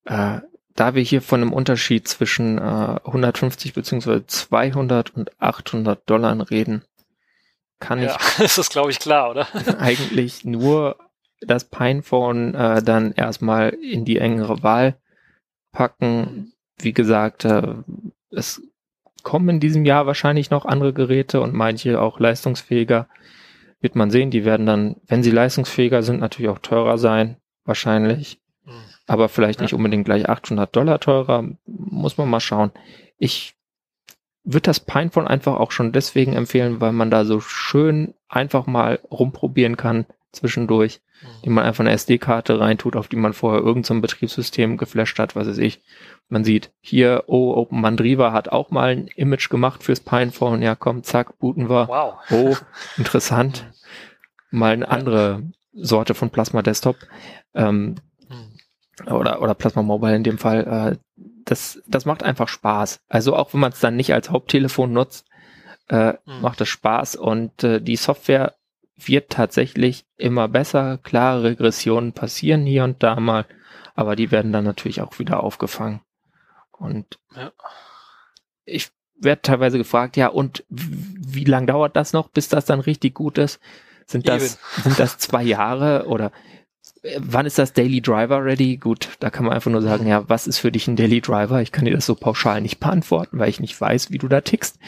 äh, 0.04 0.40
da 0.74 0.94
wir 0.94 1.02
hier 1.02 1.22
von 1.22 1.42
einem 1.42 1.52
Unterschied 1.52 2.08
zwischen 2.08 2.58
äh, 2.58 2.98
150 3.04 3.74
beziehungsweise 3.74 4.26
200 4.26 5.10
und 5.10 5.30
800 5.40 6.08
Dollar 6.08 6.50
reden, 6.50 6.84
kann 7.78 8.02
Ja, 8.02 8.16
das 8.38 8.58
ist 8.58 8.70
glaube 8.70 8.90
ich 8.90 8.98
klar, 8.98 9.30
oder? 9.30 9.46
ich 9.54 9.68
eigentlich 9.78 10.44
nur 10.44 10.96
das 11.40 11.64
Pinephone 11.64 12.54
äh, 12.54 12.82
dann 12.82 13.12
erstmal 13.12 13.70
in 13.70 14.04
die 14.04 14.18
engere 14.18 14.62
Wahl 14.62 14.96
packen. 15.72 16.52
Wie 16.78 16.92
gesagt, 16.92 17.44
äh, 17.44 17.74
es 18.30 18.62
kommen 19.22 19.48
in 19.48 19.60
diesem 19.60 19.84
Jahr 19.84 20.06
wahrscheinlich 20.06 20.50
noch 20.50 20.64
andere 20.64 20.92
Geräte 20.92 21.40
und 21.40 21.52
manche 21.52 22.00
auch 22.00 22.18
leistungsfähiger. 22.18 23.08
Wird 23.82 23.96
man 23.96 24.10
sehen, 24.10 24.30
die 24.30 24.46
werden 24.46 24.64
dann, 24.64 24.96
wenn 25.06 25.22
sie 25.22 25.30
leistungsfähiger 25.30 26.02
sind, 26.02 26.20
natürlich 26.20 26.50
auch 26.50 26.60
teurer 26.60 26.96
sein, 26.96 27.36
wahrscheinlich. 27.64 28.40
Mhm. 28.64 28.70
Aber 29.06 29.28
vielleicht 29.28 29.58
Ja. 29.60 29.64
nicht 29.64 29.74
unbedingt 29.74 30.06
gleich 30.06 30.28
800 30.28 30.74
Dollar 30.74 31.00
teurer, 31.00 31.44
muss 31.66 32.16
man 32.16 32.30
mal 32.30 32.40
schauen. 32.40 32.70
Ich 33.18 33.54
würde 34.44 34.62
das 34.62 34.80
Pinephone 34.80 35.26
einfach 35.28 35.56
auch 35.56 35.72
schon 35.72 35.92
deswegen 35.92 36.32
empfehlen, 36.32 36.80
weil 36.80 36.92
man 36.92 37.10
da 37.10 37.24
so 37.24 37.40
schön 37.40 38.14
einfach 38.28 38.66
mal 38.66 38.98
rumprobieren 39.10 39.76
kann 39.76 40.06
zwischendurch, 40.32 41.00
die 41.44 41.50
man 41.50 41.64
einfach 41.64 41.84
eine 41.84 41.92
SD-Karte 41.92 42.58
reintut, 42.58 42.96
auf 42.96 43.08
die 43.08 43.16
man 43.16 43.32
vorher 43.32 43.60
irgendein 43.60 43.96
so 43.96 44.00
Betriebssystem 44.00 44.76
geflasht 44.76 45.18
hat, 45.18 45.36
was 45.36 45.46
weiß 45.46 45.58
ich. 45.58 45.82
Man 46.28 46.44
sieht 46.44 46.72
hier, 46.80 47.24
oh, 47.26 47.54
Open 47.54 47.80
Mandriva 47.80 48.32
hat 48.32 48.48
auch 48.48 48.70
mal 48.70 48.90
ein 48.92 49.06
Image 49.08 49.48
gemacht 49.50 49.82
fürs 49.82 50.00
Pinephone. 50.00 50.62
Ja, 50.62 50.74
komm, 50.74 51.02
zack, 51.02 51.38
booten 51.38 51.68
wir. 51.68 51.88
Wow. 51.88 52.14
Oh, 52.30 52.56
interessant. 52.96 53.66
Mal 54.50 54.72
eine 54.72 54.88
andere 54.88 55.42
Sorte 55.74 56.14
von 56.14 56.30
Plasma 56.30 56.62
Desktop. 56.62 56.96
Ähm, 57.54 57.96
Mhm. 58.28 59.12
oder, 59.14 59.42
oder 59.42 59.54
Plasma 59.54 59.82
Mobile 59.82 60.14
in 60.16 60.24
dem 60.24 60.38
Fall, 60.38 60.96
äh, 60.96 61.22
das, 61.44 61.82
das 61.86 62.04
macht 62.06 62.22
einfach 62.22 62.48
Spaß. 62.48 63.00
Also 63.08 63.34
auch 63.36 63.52
wenn 63.52 63.60
man 63.60 63.72
es 63.72 63.80
dann 63.80 63.96
nicht 63.96 64.12
als 64.14 64.30
Haupttelefon 64.30 64.92
nutzt, 64.92 65.26
äh, 65.88 66.14
Mhm. 66.24 66.40
macht 66.40 66.60
es 66.60 66.68
Spaß 66.68 67.16
und 67.16 67.62
äh, 67.64 67.80
die 67.80 67.96
Software 67.96 68.54
wird 69.08 69.30
tatsächlich 69.30 70.04
immer 70.16 70.48
besser. 70.48 70.98
Klar, 70.98 71.42
Regressionen 71.42 72.12
passieren 72.12 72.64
hier 72.66 72.84
und 72.84 73.02
da 73.02 73.18
mal, 73.20 73.46
aber 73.94 74.16
die 74.16 74.30
werden 74.30 74.52
dann 74.52 74.64
natürlich 74.64 75.00
auch 75.00 75.18
wieder 75.18 75.42
aufgefangen. 75.42 76.00
Und 76.70 77.18
Ja. 77.36 77.52
ich 78.64 78.90
werde 79.16 79.42
teilweise 79.42 79.78
gefragt, 79.78 80.16
ja, 80.16 80.28
und 80.28 80.64
wie 80.68 81.44
lang 81.44 81.66
dauert 81.66 81.96
das 81.96 82.12
noch, 82.12 82.28
bis 82.28 82.48
das 82.48 82.64
dann 82.64 82.80
richtig 82.80 83.14
gut 83.14 83.38
ist? 83.38 83.60
Sind 84.06 84.28
das, 84.28 84.58
sind 84.82 84.98
das 84.98 85.18
zwei 85.18 85.42
Jahre 85.42 86.06
oder 86.06 86.32
wann 87.18 87.46
ist 87.46 87.58
das 87.58 87.72
Daily 87.72 88.00
Driver 88.00 88.44
ready? 88.44 88.76
Gut, 88.76 89.08
da 89.20 89.30
kann 89.30 89.44
man 89.44 89.54
einfach 89.54 89.70
nur 89.70 89.82
sagen, 89.82 90.06
ja, 90.06 90.28
was 90.28 90.46
ist 90.46 90.58
für 90.58 90.70
dich 90.70 90.86
ein 90.86 90.96
Daily 90.96 91.20
Driver? 91.20 91.60
Ich 91.60 91.72
kann 91.72 91.84
dir 91.84 91.94
das 91.94 92.06
so 92.06 92.14
pauschal 92.14 92.60
nicht 92.60 92.78
beantworten, 92.78 93.38
weil 93.38 93.48
ich 93.48 93.60
nicht 93.60 93.78
weiß, 93.80 94.10
wie 94.10 94.18
du 94.18 94.28
da 94.28 94.40
tickst. 94.40 94.78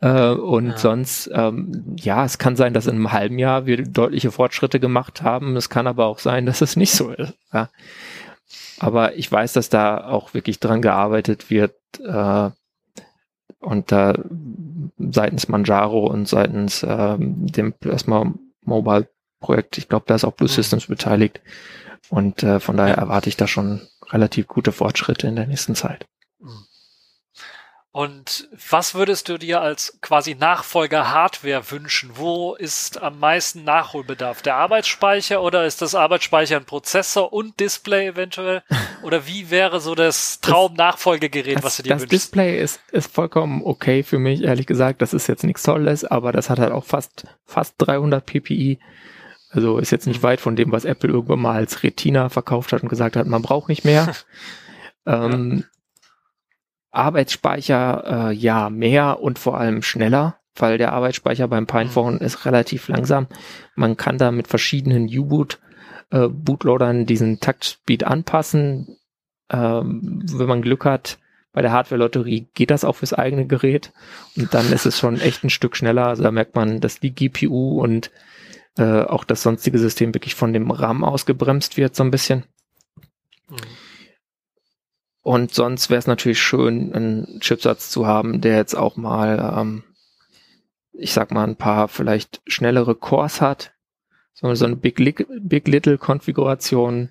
Äh, 0.00 0.30
und 0.30 0.66
Ja. 0.68 0.76
sonst, 0.78 1.30
ähm, 1.32 1.94
ja, 2.00 2.24
es 2.24 2.38
kann 2.38 2.56
sein, 2.56 2.74
dass 2.74 2.86
in 2.86 2.96
einem 2.96 3.12
halben 3.12 3.38
Jahr 3.38 3.66
wir 3.66 3.82
deutliche 3.84 4.32
Fortschritte 4.32 4.80
gemacht 4.80 5.22
haben. 5.22 5.56
Es 5.56 5.70
kann 5.70 5.86
aber 5.86 6.06
auch 6.06 6.18
sein, 6.18 6.44
dass 6.46 6.60
es 6.60 6.76
nicht 6.76 6.92
so 6.92 7.10
ist. 7.10 7.34
Ja. 7.52 7.70
Aber 8.80 9.16
ich 9.16 9.30
weiß, 9.30 9.52
dass 9.52 9.68
da 9.68 10.04
auch 10.04 10.34
wirklich 10.34 10.58
dran 10.58 10.82
gearbeitet 10.82 11.50
wird 11.50 11.74
äh, 12.04 12.50
und 13.60 13.92
da 13.92 14.14
seitens 14.98 15.48
Manjaro 15.48 16.06
und 16.06 16.28
seitens 16.28 16.84
ähm, 16.86 17.46
dem 17.46 17.72
Plasma 17.72 18.34
Mobile 18.64 19.08
Projekt, 19.44 19.78
ich 19.78 19.88
glaube, 19.88 20.04
da 20.08 20.14
ist 20.14 20.24
auch 20.24 20.32
Blue 20.32 20.48
Mhm. 20.48 20.54
Systems 20.54 20.86
beteiligt 20.86 21.40
und 22.10 22.42
äh, 22.42 22.60
von 22.60 22.76
daher 22.76 22.96
erwarte 22.96 23.28
ich 23.28 23.36
da 23.36 23.46
schon 23.46 23.86
relativ 24.10 24.46
gute 24.48 24.72
Fortschritte 24.72 25.26
in 25.26 25.36
der 25.36 25.46
nächsten 25.46 25.74
Zeit. 25.74 26.06
Und 27.92 28.48
was 28.70 28.94
würdest 28.96 29.28
du 29.28 29.38
dir 29.38 29.60
als 29.60 29.98
quasi 30.00 30.34
Nachfolger 30.34 31.12
Hardware 31.12 31.62
wünschen? 31.70 32.10
Wo 32.14 32.56
ist 32.56 33.00
am 33.00 33.20
meisten 33.20 33.62
Nachholbedarf? 33.62 34.42
Der 34.42 34.56
Arbeitsspeicher 34.56 35.40
oder 35.40 35.64
ist 35.64 35.80
das 35.80 35.94
Arbeitsspeicher 35.94 36.56
ein 36.56 36.64
Prozessor 36.64 37.32
und 37.32 37.60
Display 37.60 38.08
eventuell? 38.08 38.64
Oder 39.04 39.28
wie 39.28 39.48
wäre 39.50 39.80
so 39.80 39.94
das 39.94 40.40
Traum-Nachfolgegerät, 40.40 41.62
was 41.62 41.62
Das, 41.62 41.76
du 41.76 41.82
dir 41.84 41.90
das 41.90 42.00
wünschst? 42.00 42.12
Display 42.12 42.60
ist, 42.60 42.80
ist 42.90 43.12
vollkommen 43.12 43.62
okay 43.62 44.02
für 44.02 44.18
mich, 44.18 44.42
ehrlich 44.42 44.66
gesagt. 44.66 45.00
Das 45.00 45.14
ist 45.14 45.28
jetzt 45.28 45.44
nichts 45.44 45.62
Tolles, 45.62 46.04
aber 46.04 46.32
das 46.32 46.50
hat 46.50 46.58
halt 46.58 46.72
auch 46.72 46.84
fast, 46.84 47.26
fast 47.44 47.74
300 47.78 48.26
ppi. 48.26 48.80
Also 49.54 49.78
ist 49.78 49.92
jetzt 49.92 50.08
nicht 50.08 50.22
weit 50.24 50.40
von 50.40 50.56
dem, 50.56 50.72
was 50.72 50.84
Apple 50.84 51.10
irgendwann 51.10 51.40
mal 51.40 51.54
als 51.54 51.84
Retina 51.84 52.28
verkauft 52.28 52.72
hat 52.72 52.82
und 52.82 52.88
gesagt 52.88 53.14
hat, 53.14 53.28
man 53.28 53.42
braucht 53.42 53.68
nicht 53.68 53.84
mehr. 53.84 54.12
ähm, 55.06 55.64
Arbeitsspeicher, 56.90 58.30
äh, 58.30 58.32
ja, 58.32 58.68
mehr 58.68 59.20
und 59.20 59.38
vor 59.38 59.58
allem 59.58 59.82
schneller, 59.82 60.38
weil 60.56 60.76
der 60.76 60.92
Arbeitsspeicher 60.92 61.46
beim 61.46 61.66
Pinephone 61.66 62.18
ist 62.18 62.46
relativ 62.46 62.88
langsam. 62.88 63.28
Man 63.76 63.96
kann 63.96 64.18
da 64.18 64.32
mit 64.32 64.48
verschiedenen 64.48 65.06
U-Boot 65.06 65.60
äh, 66.10 66.28
Bootloadern 66.28 67.06
diesen 67.06 67.38
Taktspeed 67.38 68.04
anpassen. 68.04 68.96
Ähm, 69.50 70.24
wenn 70.32 70.48
man 70.48 70.62
Glück 70.62 70.84
hat, 70.84 71.18
bei 71.52 71.62
der 71.62 71.70
Hardware-Lotterie 71.70 72.48
geht 72.54 72.70
das 72.72 72.84
auch 72.84 72.96
fürs 72.96 73.12
eigene 73.12 73.46
Gerät 73.46 73.92
und 74.36 74.52
dann 74.52 74.72
ist 74.72 74.86
es 74.86 74.98
schon 74.98 75.20
echt 75.20 75.44
ein 75.44 75.50
Stück 75.50 75.76
schneller. 75.76 76.08
Also 76.08 76.24
da 76.24 76.32
merkt 76.32 76.56
man, 76.56 76.80
dass 76.80 76.98
die 76.98 77.14
GPU 77.14 77.80
und 77.80 78.10
äh, 78.76 79.02
auch 79.02 79.24
das 79.24 79.42
sonstige 79.42 79.78
System 79.78 80.14
wirklich 80.14 80.34
von 80.34 80.52
dem 80.52 80.70
RAM 80.70 81.04
ausgebremst 81.04 81.76
wird 81.76 81.94
so 81.94 82.02
ein 82.02 82.10
bisschen. 82.10 82.44
Mhm. 83.48 83.56
Und 85.24 85.54
sonst 85.54 85.88
wäre 85.88 85.98
es 85.98 86.06
natürlich 86.06 86.40
schön, 86.40 86.92
einen 86.92 87.40
Chipsatz 87.40 87.88
zu 87.88 88.06
haben, 88.06 88.42
der 88.42 88.56
jetzt 88.56 88.74
auch 88.74 88.96
mal, 88.96 89.54
ähm, 89.56 89.82
ich 90.92 91.14
sag 91.14 91.30
mal, 91.30 91.44
ein 91.44 91.56
paar 91.56 91.88
vielleicht 91.88 92.42
schnellere 92.46 92.94
Cores 92.94 93.40
hat. 93.40 93.72
So, 94.34 94.54
so 94.54 94.66
eine 94.66 94.76
Big, 94.76 94.96
Big 95.40 95.66
Little 95.66 95.96
Konfiguration. 95.96 97.10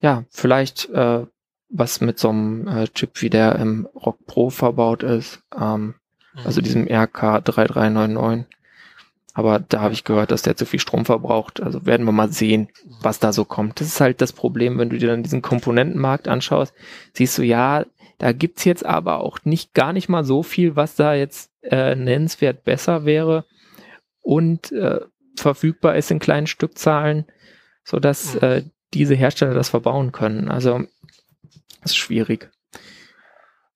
Ja, 0.00 0.24
vielleicht 0.30 0.90
äh, 0.90 1.26
was 1.68 2.00
mit 2.00 2.18
so 2.18 2.30
einem 2.30 2.66
äh, 2.66 2.88
Chip 2.88 3.22
wie 3.22 3.30
der 3.30 3.56
im 3.56 3.86
Rock 3.94 4.26
Pro 4.26 4.50
verbaut 4.50 5.04
ist. 5.04 5.40
Ähm, 5.56 5.94
mhm. 6.34 6.40
Also 6.44 6.60
diesem 6.60 6.86
RK3399. 6.86 8.46
Aber 9.38 9.60
da 9.60 9.82
habe 9.82 9.94
ich 9.94 10.02
gehört, 10.02 10.32
dass 10.32 10.42
der 10.42 10.56
zu 10.56 10.66
viel 10.66 10.80
Strom 10.80 11.04
verbraucht. 11.04 11.62
Also 11.62 11.86
werden 11.86 12.04
wir 12.04 12.10
mal 12.10 12.32
sehen, 12.32 12.70
was 13.02 13.20
da 13.20 13.32
so 13.32 13.44
kommt. 13.44 13.78
Das 13.78 13.86
ist 13.86 14.00
halt 14.00 14.20
das 14.20 14.32
Problem, 14.32 14.78
wenn 14.78 14.90
du 14.90 14.98
dir 14.98 15.06
dann 15.06 15.22
diesen 15.22 15.42
Komponentenmarkt 15.42 16.26
anschaust, 16.26 16.74
siehst 17.12 17.38
du, 17.38 17.42
ja, 17.42 17.86
da 18.18 18.32
gibt's 18.32 18.64
jetzt 18.64 18.84
aber 18.84 19.20
auch 19.20 19.38
nicht 19.44 19.74
gar 19.74 19.92
nicht 19.92 20.08
mal 20.08 20.24
so 20.24 20.42
viel, 20.42 20.74
was 20.74 20.96
da 20.96 21.14
jetzt 21.14 21.52
äh, 21.62 21.94
nennenswert 21.94 22.64
besser 22.64 23.04
wäre 23.04 23.44
und 24.22 24.72
äh, 24.72 25.02
verfügbar 25.36 25.94
ist 25.94 26.10
in 26.10 26.18
kleinen 26.18 26.48
Stückzahlen, 26.48 27.24
so 27.84 28.00
dass 28.00 28.34
mhm. 28.34 28.40
äh, 28.42 28.64
diese 28.92 29.14
Hersteller 29.14 29.54
das 29.54 29.68
verbauen 29.68 30.10
können. 30.10 30.50
Also 30.50 30.80
das 31.82 31.92
ist 31.92 31.96
schwierig. 31.96 32.50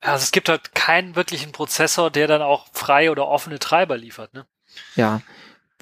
Also 0.01 0.25
es 0.25 0.33
gibt 0.33 0.49
halt 0.49 0.75
keinen 0.75 1.15
wirklichen 1.15 1.53
Prozessor, 1.53 2.11
der 2.11 2.27
dann 2.27 2.43
auch 2.43 2.67
freie 2.73 3.13
oder 3.13 3.29
offene 3.29 3.61
Treiber 3.61 3.97
liefert, 3.97 4.35
ne? 4.35 4.45
Ja, 4.97 5.21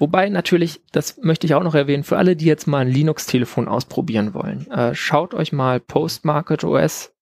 Wobei 0.01 0.29
natürlich, 0.29 0.81
das 0.91 1.19
möchte 1.21 1.45
ich 1.45 1.53
auch 1.53 1.61
noch 1.61 1.75
erwähnen, 1.75 2.03
für 2.03 2.17
alle, 2.17 2.35
die 2.35 2.45
jetzt 2.45 2.65
mal 2.65 2.79
ein 2.79 2.87
Linux-Telefon 2.87 3.67
ausprobieren 3.67 4.33
wollen, 4.33 4.65
äh, 4.71 4.95
schaut 4.95 5.35
euch 5.35 5.51
mal 5.51 5.79
Postmarket 5.79 6.63
OS 6.63 7.13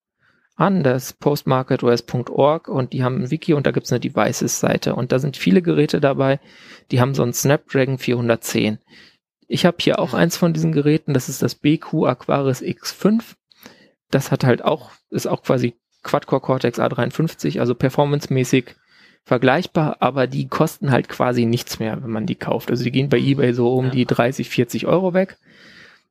an, 0.56 0.82
das 0.82 1.08
ist 1.08 1.20
postmarketos.org 1.20 2.70
und 2.70 2.94
die 2.94 3.04
haben 3.04 3.18
ein 3.18 3.32
Wiki 3.32 3.54
und 3.54 3.68
da 3.68 3.72
gibt's 3.72 3.92
eine 3.92 4.00
Devices-Seite 4.00 4.96
und 4.96 5.12
da 5.12 5.20
sind 5.20 5.36
viele 5.36 5.62
Geräte 5.62 6.00
dabei, 6.00 6.40
die 6.90 7.02
haben 7.02 7.16
so 7.16 7.24
ein 7.24 7.34
Snapdragon 7.34 7.98
410. 7.98 8.78
Ich 9.50 9.66
habe 9.66 9.76
hier 9.82 10.00
auch 10.00 10.14
eins 10.14 10.38
von 10.38 10.54
diesen 10.54 10.72
Geräten, 10.72 11.14
das 11.14 11.28
ist 11.28 11.42
das 11.42 11.56
BQ 11.56 12.06
Aquaris 12.06 12.62
X5. 12.62 13.36
Das 14.10 14.32
hat 14.32 14.46
halt 14.46 14.64
auch, 14.64 14.92
ist 15.10 15.28
auch 15.28 15.44
quasi 15.44 15.74
Quad-Core 16.04 16.40
Cortex 16.40 16.80
A53, 16.80 17.60
also 17.60 17.76
performancemäßig 17.76 18.76
vergleichbar, 19.30 19.98
aber 20.00 20.26
die 20.26 20.48
kosten 20.48 20.90
halt 20.90 21.08
quasi 21.08 21.46
nichts 21.46 21.78
mehr, 21.78 22.02
wenn 22.02 22.10
man 22.10 22.26
die 22.26 22.34
kauft. 22.34 22.72
Also 22.72 22.84
die 22.84 22.92
gehen 22.92 23.10
bei 23.10 23.20
eBay 23.20 23.54
so 23.54 23.76
um 23.76 23.86
ja. 23.86 23.92
die 23.92 24.06
30, 24.06 24.50
40 24.50 24.88
Euro 24.88 25.14
weg. 25.14 25.38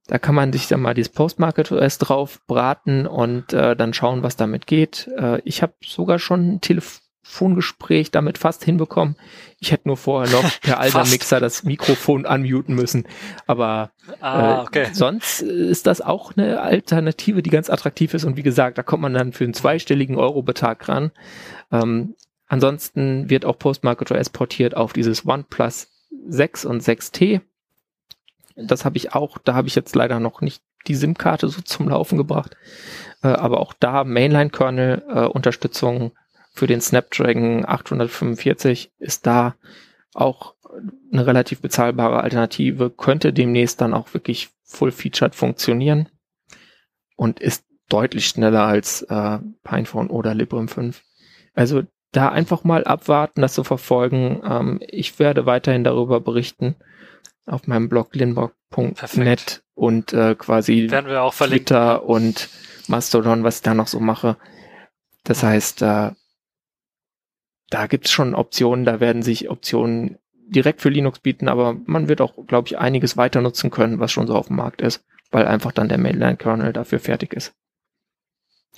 Da 0.07 0.21
kann 0.21 0.37
man 0.37 0.53
sich 0.53 0.69
dann 0.69 0.81
mal 0.81 0.95
das 0.95 1.09
Postmarket 1.09 1.73
OS 1.73 1.99
drauf 1.99 2.41
braten 2.47 3.09
und 3.09 3.53
äh, 3.53 3.75
dann 3.75 3.93
schauen, 3.93 4.23
was 4.23 4.37
damit 4.37 4.69
geht. 4.69 5.11
Äh, 5.19 5.41
ich 5.45 5.63
habe 5.63 5.73
sogar 5.85 6.21
schon 6.21 6.49
ein 6.49 6.61
Telefongespräch 6.61 8.13
damit 8.13 8.39
fast 8.39 8.63
hinbekommen. 8.63 9.17
Ich 9.59 9.73
hätte 9.73 9.89
nur 9.89 9.97
vorher 9.97 10.33
noch 10.33 10.49
per 10.61 10.79
alter 10.79 11.05
Mixer 11.05 11.41
das 11.41 11.65
Mikrofon 11.65 12.25
unmuten 12.25 12.77
müssen. 12.77 13.03
Aber 13.49 13.91
ah, 14.21 14.61
äh, 14.61 14.63
okay. 14.63 14.83
äh, 14.85 14.95
sonst 14.95 15.43
ist 15.43 15.89
das 15.89 16.01
auch 16.01 16.37
eine 16.37 16.61
Alternative, 16.61 17.43
die 17.43 17.51
ganz 17.51 17.69
attraktiv 17.69 18.15
ist. 18.15 18.25
Und 18.25 18.37
wie 18.37 18.45
gesagt, 18.45 18.79
da 18.79 18.85
kommt 18.85 19.03
man 19.03 19.15
dann 19.15 19.33
für 19.33 19.43
einen 19.43 19.55
zweistelligen 19.55 20.15
Euro-Betrag 20.15 20.89
ran. 20.89 21.11
Ähm, 21.73 22.15
Ansonsten 22.49 23.31
wird 23.31 23.45
auch 23.45 23.59
Postmarket 23.59 24.11
OS 24.11 24.31
portiert 24.31 24.77
auf 24.77 24.93
dieses 24.93 25.27
OnePlus 25.27 25.89
6 26.29 26.65
und 26.65 26.83
6T. 26.83 27.41
Das 28.57 28.85
habe 28.85 28.97
ich 28.97 29.15
auch, 29.15 29.39
da 29.39 29.55
habe 29.55 29.69
ich 29.69 29.75
jetzt 29.75 29.95
leider 29.95 30.19
noch 30.19 30.41
nicht 30.41 30.63
die 30.87 30.95
SIM-Karte 30.95 31.49
so 31.49 31.61
zum 31.61 31.89
Laufen 31.89 32.17
gebracht. 32.17 32.57
Äh, 33.23 33.29
aber 33.29 33.61
auch 33.61 33.75
da 33.79 34.05
Mainline-Kernel-Unterstützung 34.05 36.11
äh, 36.11 36.15
für 36.53 36.67
den 36.67 36.81
Snapdragon 36.81 37.67
845 37.67 38.93
ist 38.99 39.27
da 39.27 39.55
auch 40.15 40.55
eine 41.13 41.27
relativ 41.27 41.61
bezahlbare 41.61 42.21
Alternative, 42.21 42.91
könnte 42.91 43.33
demnächst 43.33 43.81
dann 43.81 43.95
auch 43.95 44.15
wirklich 44.15 44.51
full-featured 44.65 45.35
funktionieren 45.35 46.09
und 47.17 47.41
ist 47.41 47.65
deutlich 47.89 48.27
schneller 48.27 48.65
als 48.65 49.03
äh, 49.03 49.39
Pinephone 49.63 50.11
oder 50.11 50.35
Librem 50.35 50.69
5. 50.69 51.03
Also 51.55 51.83
da 52.13 52.29
einfach 52.31 52.65
mal 52.65 52.85
abwarten, 52.85 53.43
das 53.43 53.55
zu 53.55 53.65
verfolgen. 53.65 54.41
Ähm, 54.45 54.81
ich 54.87 55.19
werde 55.19 55.47
weiterhin 55.47 55.85
darüber 55.85 56.21
berichten 56.21 56.77
auf 57.47 57.67
meinem 57.67 57.89
Blog 57.89 58.15
linbock.net 58.15 59.63
und 59.75 60.13
äh, 60.13 60.35
quasi 60.35 60.91
Werden 60.91 61.11
wir 61.11 61.23
auch 61.23 61.35
Twitter 61.35 62.05
und 62.05 62.49
Mastodon, 62.89 63.45
was 63.45 63.57
ich 63.57 63.63
da 63.63 63.75
noch 63.75 63.87
so 63.89 64.01
mache. 64.01 64.37
Das 65.25 65.43
heißt, 65.43 65.83
äh, 65.83 66.11
da 67.71 67.87
gibt's 67.87 68.11
schon 68.11 68.35
Optionen, 68.35 68.85
da 68.85 69.01
werden 69.01 69.23
sich 69.23 69.51
Optionen 69.51 70.19
direkt 70.33 70.81
für 70.81 70.89
Linux 70.89 71.21
bieten, 71.21 71.49
aber 71.49 71.77
man 71.85 72.09
wird 72.09 72.21
auch, 72.21 72.35
glaube 72.47 72.69
ich, 72.69 72.79
einiges 72.79 73.17
weiter 73.17 73.43
nutzen 73.43 73.71
können, 73.71 74.01
was 74.01 74.11
schon 74.11 74.27
so 74.27 74.35
auf 74.35 74.47
dem 74.47 74.57
Markt 74.57 74.81
ist, 74.81 75.05
weil 75.31 75.47
einfach 75.47 75.73
dann 75.73 75.89
der 75.89 75.99
Mainline-Kernel 75.99 76.73
dafür 76.73 76.99
fertig 76.99 77.35
ist. 77.35 77.55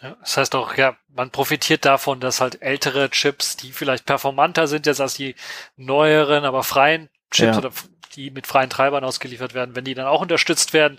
Ja, 0.02 0.16
das 0.20 0.36
heißt 0.36 0.54
auch, 0.54 0.76
ja, 0.76 0.96
man 1.08 1.30
profitiert 1.30 1.84
davon, 1.84 2.20
dass 2.20 2.40
halt 2.40 2.62
ältere 2.62 3.10
Chips, 3.10 3.56
die 3.56 3.72
vielleicht 3.72 4.06
performanter 4.06 4.66
sind 4.66 4.86
jetzt 4.86 5.00
als 5.00 5.14
die 5.14 5.34
neueren, 5.76 6.44
aber 6.44 6.62
freien 6.62 7.10
Chips 7.30 7.56
ja. 7.56 7.58
oder 7.58 7.70
die 8.14 8.30
mit 8.30 8.46
freien 8.46 8.70
Treibern 8.70 9.04
ausgeliefert 9.04 9.54
werden, 9.54 9.76
wenn 9.76 9.84
die 9.84 9.94
dann 9.94 10.06
auch 10.06 10.22
unterstützt 10.22 10.72
werden, 10.72 10.98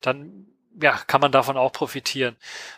dann 0.00 0.46
ja, 0.80 0.92
kann 1.06 1.20
man 1.20 1.32
davon 1.32 1.56
auch 1.56 1.72
profitieren. 1.72 2.36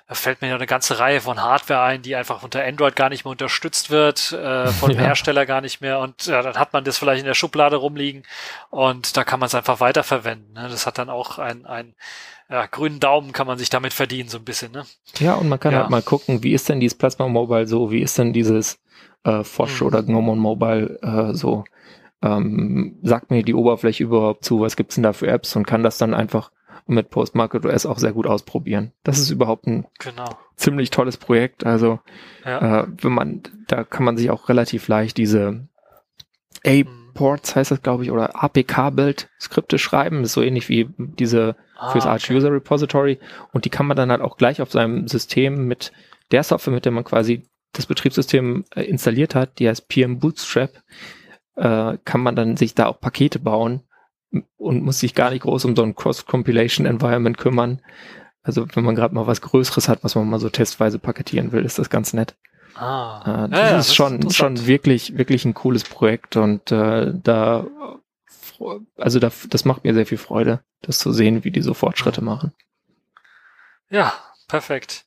Da 0.08 0.14
fällt 0.14 0.40
mir 0.40 0.48
ja 0.48 0.54
eine 0.54 0.66
ganze 0.66 0.98
Reihe 0.98 1.20
von 1.20 1.42
Hardware 1.42 1.82
ein, 1.82 2.02
die 2.02 2.16
einfach 2.16 2.42
unter 2.42 2.64
Android 2.64 2.96
gar 2.96 3.10
nicht 3.10 3.24
mehr 3.24 3.32
unterstützt 3.32 3.90
wird, 3.90 4.32
äh, 4.32 4.68
von 4.68 4.90
ja. 4.94 5.00
Hersteller 5.00 5.44
gar 5.44 5.60
nicht 5.60 5.80
mehr. 5.80 5.98
Und 5.98 6.26
ja, 6.26 6.40
dann 6.42 6.58
hat 6.58 6.72
man 6.72 6.84
das 6.84 6.98
vielleicht 6.98 7.20
in 7.20 7.26
der 7.26 7.34
Schublade 7.34 7.76
rumliegen 7.76 8.22
und 8.70 9.16
da 9.16 9.24
kann 9.24 9.40
man 9.40 9.48
es 9.48 9.54
einfach 9.54 9.80
weiterverwenden. 9.80 10.54
Ne? 10.54 10.68
Das 10.70 10.86
hat 10.86 10.98
dann 10.98 11.10
auch 11.10 11.38
ein, 11.38 11.66
ein 11.66 11.94
ja, 12.50 12.66
grünen 12.66 12.98
Daumen 12.98 13.32
kann 13.32 13.46
man 13.46 13.58
sich 13.58 13.70
damit 13.70 13.92
verdienen, 13.92 14.28
so 14.28 14.38
ein 14.38 14.44
bisschen, 14.44 14.72
ne? 14.72 14.84
Ja, 15.18 15.34
und 15.34 15.48
man 15.48 15.60
kann 15.60 15.72
ja. 15.72 15.80
halt 15.80 15.90
mal 15.90 16.02
gucken, 16.02 16.42
wie 16.42 16.52
ist 16.52 16.68
denn 16.68 16.80
dieses 16.80 16.98
Plasma 16.98 17.28
Mobile 17.28 17.66
so, 17.66 17.90
wie 17.90 18.00
ist 18.00 18.18
denn 18.18 18.32
dieses 18.32 18.80
äh, 19.24 19.44
Fosch 19.44 19.80
mhm. 19.80 19.86
oder 19.86 20.02
Gnomon 20.02 20.38
Mobile 20.38 20.98
äh, 21.02 21.34
so. 21.34 21.64
Ähm, 22.22 22.98
sagt 23.02 23.30
mir 23.30 23.42
die 23.42 23.54
Oberfläche 23.54 24.04
überhaupt 24.04 24.44
zu, 24.44 24.60
was 24.60 24.76
gibt's 24.76 24.96
denn 24.96 25.04
da 25.04 25.14
für 25.14 25.28
Apps 25.28 25.56
und 25.56 25.66
kann 25.66 25.82
das 25.82 25.96
dann 25.96 26.12
einfach 26.12 26.50
mit 26.86 27.08
Postmarket 27.08 27.64
OS 27.64 27.86
auch 27.86 27.98
sehr 27.98 28.12
gut 28.12 28.26
ausprobieren. 28.26 28.92
Das 29.04 29.18
ist 29.18 29.30
überhaupt 29.30 29.66
ein 29.66 29.86
genau. 29.98 30.36
ziemlich 30.56 30.90
tolles 30.90 31.16
Projekt. 31.16 31.64
Also 31.64 32.00
ja. 32.44 32.82
äh, 32.82 32.86
wenn 33.00 33.12
man, 33.12 33.42
da 33.68 33.84
kann 33.84 34.04
man 34.04 34.18
sich 34.18 34.30
auch 34.30 34.48
relativ 34.48 34.88
leicht 34.88 35.16
diese 35.16 35.68
A 36.66 36.70
mhm. 36.70 37.00
Heißt 37.18 37.70
das, 37.70 37.82
glaube 37.82 38.04
ich, 38.04 38.10
oder 38.10 38.42
APK-Build-Skripte 38.42 39.78
schreiben. 39.78 40.22
ist 40.22 40.32
so 40.32 40.42
ähnlich 40.42 40.68
wie 40.68 40.88
diese 40.96 41.56
ah, 41.80 41.90
fürs 41.90 42.06
Arch 42.06 42.24
okay. 42.24 42.36
User 42.36 42.52
Repository. 42.52 43.18
Und 43.52 43.64
die 43.64 43.70
kann 43.70 43.86
man 43.86 43.96
dann 43.96 44.10
halt 44.10 44.20
auch 44.20 44.36
gleich 44.36 44.62
auf 44.62 44.70
seinem 44.70 45.08
System 45.08 45.66
mit 45.66 45.92
der 46.30 46.42
Software, 46.42 46.74
mit 46.74 46.84
der 46.84 46.92
man 46.92 47.04
quasi 47.04 47.42
das 47.72 47.86
Betriebssystem 47.86 48.64
äh, 48.74 48.82
installiert 48.82 49.34
hat, 49.34 49.58
die 49.58 49.68
heißt 49.68 49.88
PM 49.88 50.18
Bootstrap, 50.18 50.82
äh, 51.56 51.98
kann 52.04 52.20
man 52.20 52.36
dann 52.36 52.56
sich 52.56 52.74
da 52.74 52.86
auch 52.86 53.00
Pakete 53.00 53.38
bauen 53.38 53.82
und 54.56 54.82
muss 54.82 55.00
sich 55.00 55.14
gar 55.14 55.30
nicht 55.30 55.42
groß 55.42 55.64
um 55.64 55.76
so 55.76 55.82
ein 55.82 55.94
Cross-Compilation-Environment 55.94 57.38
kümmern. 57.38 57.80
Also 58.42 58.66
wenn 58.74 58.84
man 58.84 58.94
gerade 58.94 59.14
mal 59.14 59.26
was 59.26 59.40
Größeres 59.40 59.88
hat, 59.88 60.02
was 60.02 60.14
man 60.14 60.28
mal 60.28 60.40
so 60.40 60.48
testweise 60.48 60.98
paketieren 60.98 61.52
will, 61.52 61.64
ist 61.64 61.78
das 61.78 61.90
ganz 61.90 62.12
nett. 62.12 62.36
Ah. 62.74 63.44
Äh, 63.44 63.48
das 63.50 63.58
ja, 63.58 63.78
ist 63.78 63.88
das 63.88 63.94
schon, 63.94 64.18
ist 64.20 64.36
schon 64.36 64.66
wirklich, 64.66 65.18
wirklich 65.18 65.44
ein 65.44 65.54
cooles 65.54 65.84
Projekt 65.84 66.36
und 66.36 66.72
äh, 66.72 67.12
da, 67.22 67.66
also 68.96 69.18
da, 69.18 69.30
das 69.48 69.64
macht 69.64 69.84
mir 69.84 69.94
sehr 69.94 70.06
viel 70.06 70.18
Freude, 70.18 70.62
das 70.82 70.98
zu 70.98 71.12
sehen, 71.12 71.44
wie 71.44 71.50
die 71.50 71.62
so 71.62 71.74
Fortschritte 71.74 72.22
machen. 72.22 72.52
Ja, 73.88 74.12
perfekt. 74.48 75.06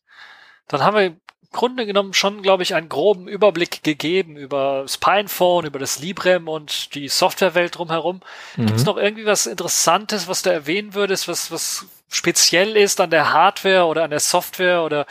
Dann 0.67 0.81
haben 0.81 0.95
wir 0.95 1.15
Grunde 1.53 1.85
genommen 1.85 2.13
schon, 2.13 2.41
glaube 2.41 2.63
ich, 2.63 2.75
einen 2.75 2.89
groben 2.89 3.29
Überblick 3.29 3.83
gegeben 3.83 4.35
über 4.35 4.81
das 4.81 4.97
Pinephone, 4.97 5.65
über 5.65 5.79
das 5.79 5.99
Librem 5.99 6.49
und 6.49 6.95
die 6.95 7.07
Softwarewelt 7.07 7.77
drumherum. 7.77 8.21
Mhm. 8.57 8.65
Gibt 8.65 8.79
es 8.79 8.85
noch 8.85 8.97
irgendwie 8.97 9.25
was 9.25 9.45
Interessantes, 9.45 10.27
was 10.27 10.41
du 10.41 10.51
erwähnen 10.51 10.95
würdest, 10.95 11.27
was, 11.27 11.51
was 11.51 11.85
speziell 12.09 12.75
ist 12.75 12.99
an 12.99 13.11
der 13.11 13.31
Hardware 13.31 13.85
oder 13.85 14.03
an 14.03 14.09
der 14.09 14.19
Software 14.19 14.83
oder 14.83 15.05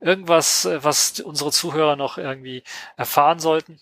irgendwas, 0.00 0.64
äh, 0.64 0.82
was 0.82 1.20
unsere 1.20 1.50
Zuhörer 1.50 1.96
noch 1.96 2.16
irgendwie 2.16 2.62
erfahren 2.96 3.40
sollten? 3.40 3.80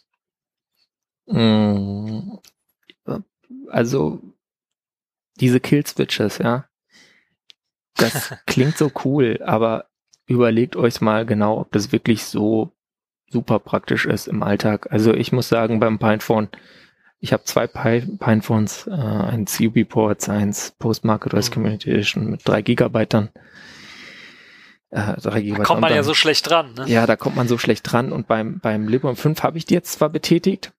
Also 3.68 4.20
diese 5.40 5.60
Kill-Switches, 5.60 6.38
ja. 6.38 6.66
Das 7.96 8.34
klingt 8.46 8.76
so 8.76 8.90
cool, 9.04 9.40
aber 9.44 9.86
überlegt 10.26 10.76
euch 10.76 11.00
mal 11.00 11.24
genau, 11.26 11.58
ob 11.60 11.72
das 11.72 11.92
wirklich 11.92 12.24
so 12.24 12.72
super 13.28 13.58
praktisch 13.58 14.06
ist 14.06 14.28
im 14.28 14.42
Alltag. 14.42 14.90
Also 14.90 15.14
ich 15.14 15.32
muss 15.32 15.48
sagen, 15.48 15.80
beim 15.80 15.98
Pinephone, 15.98 16.48
ich 17.18 17.32
habe 17.32 17.44
zwei 17.44 17.66
Pinephones, 17.66 18.86
äh, 18.86 18.92
ein 18.92 19.46
CUB-Ports, 19.46 20.28
eins 20.28 20.74
Post-Market 20.78 21.34
OS 21.34 21.50
mhm. 21.50 21.54
Community 21.54 21.90
Edition 21.90 22.30
mit 22.30 22.42
drei 22.44 22.62
Gigabyte 22.62 23.14
dann. 23.14 23.28
Äh, 24.90 25.20
3 25.20 25.40
Gigabyte 25.40 25.58
da 25.58 25.64
kommt 25.64 25.80
man 25.80 25.88
dann, 25.88 25.96
ja 25.96 26.02
so 26.02 26.14
schlecht 26.14 26.48
dran. 26.48 26.74
Ne? 26.74 26.84
Ja, 26.86 27.06
da 27.06 27.16
kommt 27.16 27.36
man 27.36 27.48
so 27.48 27.58
schlecht 27.58 27.90
dran 27.90 28.12
und 28.12 28.28
beim, 28.28 28.60
beim 28.60 28.86
Librem 28.86 29.16
5 29.16 29.42
habe 29.42 29.58
ich 29.58 29.64
die 29.64 29.74
jetzt 29.74 29.92
zwar 29.92 30.08
betätigt, 30.08 30.72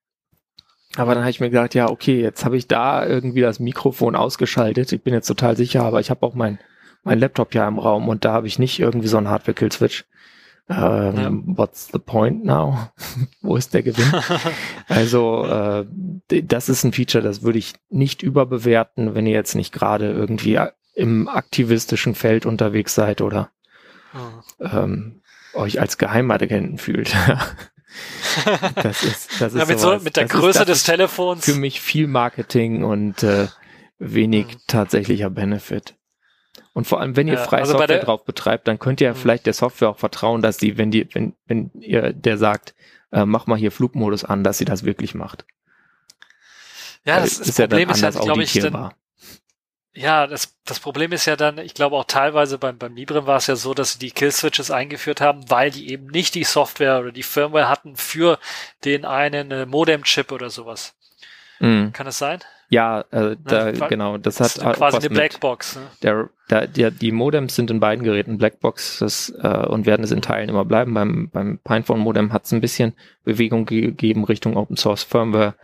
aber 0.98 1.14
dann 1.14 1.24
habe 1.24 1.32
ich 1.32 1.40
mir 1.40 1.50
gedacht, 1.50 1.76
ja, 1.76 1.90
okay, 1.90 2.22
jetzt 2.22 2.44
habe 2.44 2.58
ich 2.58 2.68
da 2.68 3.06
irgendwie 3.06 3.42
das 3.42 3.60
Mikrofon 3.60 4.16
ausgeschaltet. 4.16 4.92
Ich 4.92 5.02
bin 5.02 5.14
jetzt 5.14 5.28
total 5.28 5.56
sicher, 5.56 5.84
aber 5.84 6.00
ich 6.00 6.10
habe 6.10 6.26
auch 6.26 6.34
mein 6.34 6.60
mein 7.08 7.20
Laptop 7.20 7.56
ja 7.56 7.68
im 7.68 7.80
Raum 7.80 8.10
und 8.10 8.26
da 8.26 8.34
habe 8.34 8.48
ich 8.48 8.60
nicht 8.60 8.80
irgendwie 8.80 9.08
so 9.08 9.18
einen 9.18 9.30
Hardware-Kill-Switch. 9.30 10.06
Ähm, 10.70 11.16
ja. 11.16 11.32
What's 11.58 11.90
the 11.94 12.00
point 12.00 12.44
now? 12.44 12.90
Wo 13.42 13.56
ist 13.56 13.74
der 13.74 13.84
Gewinn? 13.84 14.12
also 14.90 15.46
äh, 15.46 15.86
das 16.44 16.68
ist 16.68 16.84
ein 16.84 16.92
Feature, 16.92 17.24
das 17.24 17.42
würde 17.42 17.60
ich 17.60 17.74
nicht 17.90 18.22
überbewerten, 18.22 19.16
wenn 19.16 19.26
ihr 19.26 19.34
jetzt 19.34 19.56
nicht 19.56 19.72
gerade 19.72 20.12
irgendwie 20.12 20.60
im 20.96 21.30
aktivistischen 21.30 22.14
Feld 22.14 22.46
unterwegs 22.46 22.94
seid 22.94 23.22
oder 23.22 23.50
oh. 24.14 24.66
ähm, 24.66 25.22
euch 25.54 25.80
als 25.80 25.98
Geheimagenten 25.98 26.78
fühlt. 26.78 27.16
das 28.76 29.04
ist, 29.04 29.42
das 29.42 29.54
ist 29.54 29.60
ja, 29.60 29.66
mit, 29.66 29.80
so, 29.80 30.00
mit 30.00 30.18
der 30.18 30.26
Größe 30.26 30.60
ist, 30.60 30.70
des 30.70 30.84
Telefons. 30.84 31.46
Für 31.46 31.56
mich 31.56 31.82
viel 31.82 32.08
Marketing 32.08 32.84
und 32.84 33.24
äh, 33.24 33.48
wenig 34.00 34.48
mhm. 34.48 34.60
tatsächlicher 34.68 35.30
Benefit. 35.30 35.96
Und 36.74 36.86
vor 36.86 37.02
allem, 37.02 37.16
wenn 37.16 37.28
ihr 37.28 37.40
freie 37.40 37.62
also 37.62 37.78
Software 37.78 38.00
drauf 38.00 38.24
betreibt, 38.24 38.68
dann 38.68 38.78
könnt 38.78 39.02
ihr 39.02 39.08
ja 39.08 39.14
mhm. 39.14 39.18
vielleicht 39.18 39.46
der 39.48 39.54
Software 39.54 39.90
auch 39.90 39.98
vertrauen, 39.98 40.42
dass 40.42 40.58
die, 40.58 40.78
wenn 40.78 40.92
die, 40.92 41.08
wenn, 41.14 41.34
wenn 41.48 41.72
ihr 41.80 42.14
der 42.14 42.38
sagt, 42.38 42.76
äh, 43.12 43.26
mach 43.26 43.48
mal 43.48 43.58
hier 43.58 43.72
Flugmodus 43.72 44.24
an, 44.24 44.44
dass 44.44 44.58
sie 44.58 44.66
das 44.66 44.84
wirklich 44.84 45.16
macht. 45.16 45.46
Ja, 47.06 47.22
das, 47.22 47.40
das 47.40 47.56
Problem 47.56 47.90
ja 47.90 47.96
ist 47.96 48.04
halt, 48.04 48.20
glaube 48.20 48.44
ich, 48.44 48.54
dann, 48.54 48.92
ja, 49.98 50.28
das, 50.28 50.56
das 50.66 50.80
Problem 50.80 51.12
ist 51.12 51.26
ja 51.26 51.36
dann, 51.36 51.58
ich 51.58 51.74
glaube 51.74 51.96
auch 51.96 52.06
teilweise 52.06 52.60
beim, 52.60 52.78
beim 52.78 52.96
Librem 52.96 53.26
war 53.26 53.38
es 53.38 53.48
ja 53.48 53.56
so, 53.56 53.74
dass 53.74 53.94
sie 53.94 54.00
die 54.00 54.12
Kill-Switches 54.12 54.70
eingeführt 54.70 55.22
haben, 55.22 55.50
weil 55.50 55.72
die 55.72 55.90
eben 55.92 56.08
nicht 56.08 56.36
die 56.36 56.44
Software 56.44 57.00
oder 57.00 57.12
die 57.12 57.24
Firmware 57.24 57.68
hatten 57.68 57.96
für 57.96 58.38
den 58.86 59.06
einen 59.06 59.52
äh, 59.52 59.66
Modem-Chip 59.66 60.32
oder 60.32 60.52
sowas. 60.52 60.94
Mhm. 61.60 61.94
Kann 61.94 62.06
das 62.06 62.20
sein? 62.20 62.40
Ja, 62.70 63.06
äh, 63.12 63.38
da, 63.44 63.72
ja, 63.72 63.88
genau. 63.88 64.18
Das, 64.18 64.36
das 64.36 64.62
hat 64.62 64.76
quasi 64.76 64.98
eine 64.98 65.10
Blackbox. 65.10 65.78
Ne? 65.78 65.82
Der, 66.04 66.30
der, 66.50 66.68
der, 66.68 66.92
die 66.92 67.12
Modems 67.12 67.56
sind 67.56 67.72
in 67.72 67.80
beiden 67.80 68.04
Geräten 68.04 68.38
Blackboxes 68.38 69.34
äh, 69.42 69.66
und 69.66 69.86
werden 69.86 70.04
es 70.04 70.12
in 70.12 70.22
Teilen 70.22 70.50
immer 70.50 70.66
bleiben. 70.66 70.94
Beim, 70.94 71.30
beim 71.32 71.60
Pinephone 71.64 72.02
Modem 72.02 72.34
hat 72.34 72.46
es 72.46 72.52
ein 72.52 72.62
bisschen 72.62 72.94
Bewegung 73.24 73.66
gegeben 73.66 74.26
Richtung 74.26 74.58
Open 74.58 74.78
Source 74.78 75.04
Firmware. 75.04 75.56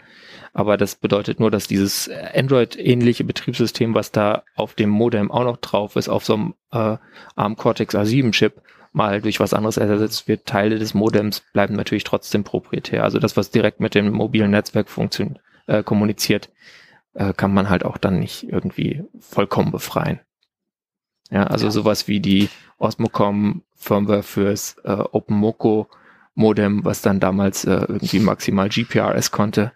Aber 0.53 0.77
das 0.77 0.95
bedeutet 0.95 1.39
nur, 1.39 1.49
dass 1.49 1.67
dieses 1.67 2.09
Android-ähnliche 2.35 3.23
Betriebssystem, 3.23 3.95
was 3.95 4.11
da 4.11 4.43
auf 4.55 4.75
dem 4.75 4.89
Modem 4.89 5.31
auch 5.31 5.43
noch 5.43 5.57
drauf 5.57 5.95
ist, 5.95 6.09
auf 6.09 6.23
so 6.23 6.35
einem 6.35 6.53
äh, 6.71 6.97
ARM 7.35 7.55
Cortex 7.55 7.95
A7-Chip, 7.95 8.61
mal 8.91 9.21
durch 9.21 9.39
was 9.39 9.55
anderes 9.55 9.77
ersetzt 9.77 10.27
wird. 10.27 10.45
Teile 10.45 10.77
des 10.77 10.93
Modems 10.93 11.41
bleiben 11.53 11.75
natürlich 11.75 12.03
trotzdem 12.03 12.43
proprietär. 12.43 13.03
Also 13.03 13.17
das, 13.17 13.35
was 13.35 13.49
direkt 13.49 13.79
mit 13.79 13.95
dem 13.95 14.11
mobilen 14.11 14.51
Netzwerk 14.51 14.89
funktioniert, 14.89 15.39
äh, 15.65 15.81
kommuniziert, 15.81 16.51
äh, 17.15 17.33
kann 17.33 17.53
man 17.53 17.69
halt 17.69 17.83
auch 17.83 17.97
dann 17.97 18.19
nicht 18.19 18.43
irgendwie 18.43 19.03
vollkommen 19.19 19.71
befreien. 19.71 20.19
Ja, 21.31 21.47
also 21.47 21.65
ja. 21.65 21.71
sowas 21.71 22.07
wie 22.07 22.19
die 22.19 22.49
Osmocom 22.77 23.63
Firmware 23.75 24.21
fürs 24.21 24.77
äh, 24.83 24.91
OpenMoko 24.91 25.87
Modem, 26.35 26.85
was 26.85 27.01
dann 27.01 27.19
damals 27.19 27.65
äh, 27.65 27.85
irgendwie 27.87 28.19
maximal 28.19 28.69
GPRS 28.69 29.31
konnte, 29.31 29.71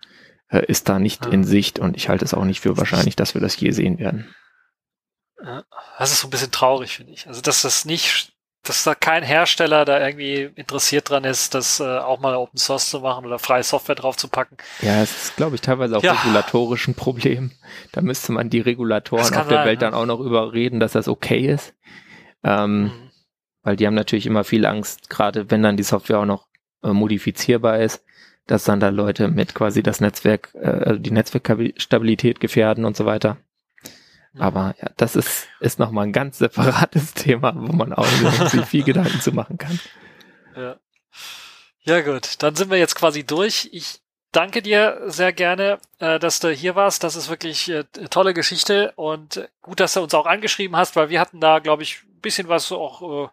äh, 0.49 0.65
ist 0.65 0.89
da 0.89 0.99
nicht 0.99 1.27
ah. 1.27 1.29
in 1.29 1.43
Sicht 1.43 1.79
und 1.79 1.97
ich 1.97 2.09
halte 2.09 2.25
es 2.25 2.33
auch 2.33 2.45
nicht 2.45 2.61
für 2.61 2.77
wahrscheinlich, 2.77 3.15
dass 3.15 3.33
wir 3.33 3.41
das 3.41 3.59
je 3.59 3.71
sehen 3.71 3.99
werden. 3.99 4.33
Das 5.99 6.11
ist 6.11 6.21
so 6.21 6.27
ein 6.27 6.31
bisschen 6.31 6.51
traurig, 6.51 6.95
finde 6.95 7.13
ich. 7.13 7.27
Also, 7.27 7.41
dass 7.41 7.61
das 7.61 7.85
nicht 7.85 8.33
dass 8.67 8.83
da 8.83 8.95
kein 8.95 9.23
Hersteller 9.23 9.85
da 9.85 10.05
irgendwie 10.05 10.49
interessiert 10.55 11.09
dran 11.09 11.23
ist, 11.23 11.53
das 11.53 11.79
äh, 11.79 11.83
auch 11.83 12.19
mal 12.19 12.35
Open 12.35 12.57
Source 12.57 12.89
zu 12.89 12.99
machen 12.99 13.25
oder 13.25 13.39
freie 13.39 13.63
Software 13.63 13.95
drauf 13.95 14.17
zu 14.17 14.27
packen. 14.27 14.57
Ja, 14.81 15.01
es 15.01 15.25
ist, 15.25 15.35
glaube 15.37 15.55
ich, 15.55 15.61
teilweise 15.61 15.97
auch 15.97 16.03
ja. 16.03 16.13
regulatorisch 16.13 16.87
ein 16.87 16.95
Problem. 16.95 17.51
Da 17.91 18.01
müsste 18.01 18.31
man 18.31 18.49
die 18.49 18.59
Regulatoren 18.59 19.23
auf 19.23 19.47
der 19.47 19.57
sein, 19.57 19.65
Welt 19.65 19.81
ja. 19.81 19.89
dann 19.89 19.93
auch 19.93 20.05
noch 20.05 20.19
überreden, 20.19 20.79
dass 20.79 20.93
das 20.93 21.07
okay 21.07 21.47
ist. 21.47 21.73
Ähm, 22.43 22.83
mhm. 22.83 22.91
Weil 23.63 23.75
die 23.75 23.87
haben 23.87 23.95
natürlich 23.95 24.25
immer 24.25 24.43
viel 24.43 24.65
Angst, 24.65 25.09
gerade 25.09 25.49
wenn 25.49 25.63
dann 25.63 25.77
die 25.77 25.83
Software 25.83 26.19
auch 26.19 26.25
noch 26.25 26.47
äh, 26.83 26.89
modifizierbar 26.89 27.79
ist, 27.79 28.03
dass 28.47 28.63
dann 28.63 28.79
da 28.79 28.89
Leute 28.89 29.27
mit 29.27 29.53
quasi 29.53 29.83
das 29.83 30.01
Netzwerk, 30.01 30.49
äh, 30.55 30.67
also 30.67 30.99
die 30.99 31.11
Netzwerkstabilität 31.11 32.39
gefährden 32.39 32.85
und 32.85 32.97
so 32.97 33.05
weiter. 33.05 33.37
Aber 34.39 34.75
ja, 34.81 34.89
das 34.97 35.15
ist, 35.15 35.47
ist 35.59 35.79
nochmal 35.79 36.07
ein 36.07 36.13
ganz 36.13 36.37
separates 36.37 37.13
Thema, 37.15 37.53
wo 37.55 37.73
man 37.73 37.93
auch 37.93 38.07
sich 38.49 38.65
viel 38.65 38.83
Gedanken 38.83 39.19
zu 39.19 39.31
machen 39.31 39.57
kann. 39.57 39.79
Ja. 40.55 40.75
ja, 41.81 42.01
gut. 42.01 42.41
Dann 42.43 42.55
sind 42.55 42.69
wir 42.69 42.77
jetzt 42.77 42.95
quasi 42.95 43.23
durch. 43.23 43.69
Ich 43.71 43.99
danke 44.31 44.61
dir 44.61 45.01
sehr 45.07 45.33
gerne, 45.33 45.79
äh, 45.99 46.19
dass 46.19 46.39
du 46.39 46.51
hier 46.51 46.75
warst. 46.75 47.03
Das 47.03 47.15
ist 47.15 47.29
wirklich 47.29 47.69
äh, 47.69 47.83
tolle 48.09 48.33
Geschichte 48.33 48.93
und 48.95 49.47
gut, 49.61 49.79
dass 49.79 49.93
du 49.93 50.01
uns 50.01 50.13
auch 50.13 50.25
angeschrieben 50.25 50.77
hast, 50.77 50.95
weil 50.95 51.09
wir 51.09 51.19
hatten 51.19 51.39
da, 51.39 51.59
glaube 51.59 51.83
ich, 51.83 52.03
ein 52.03 52.21
bisschen 52.21 52.47
was 52.47 52.71
auch 52.71 53.25
äh, 53.25 53.29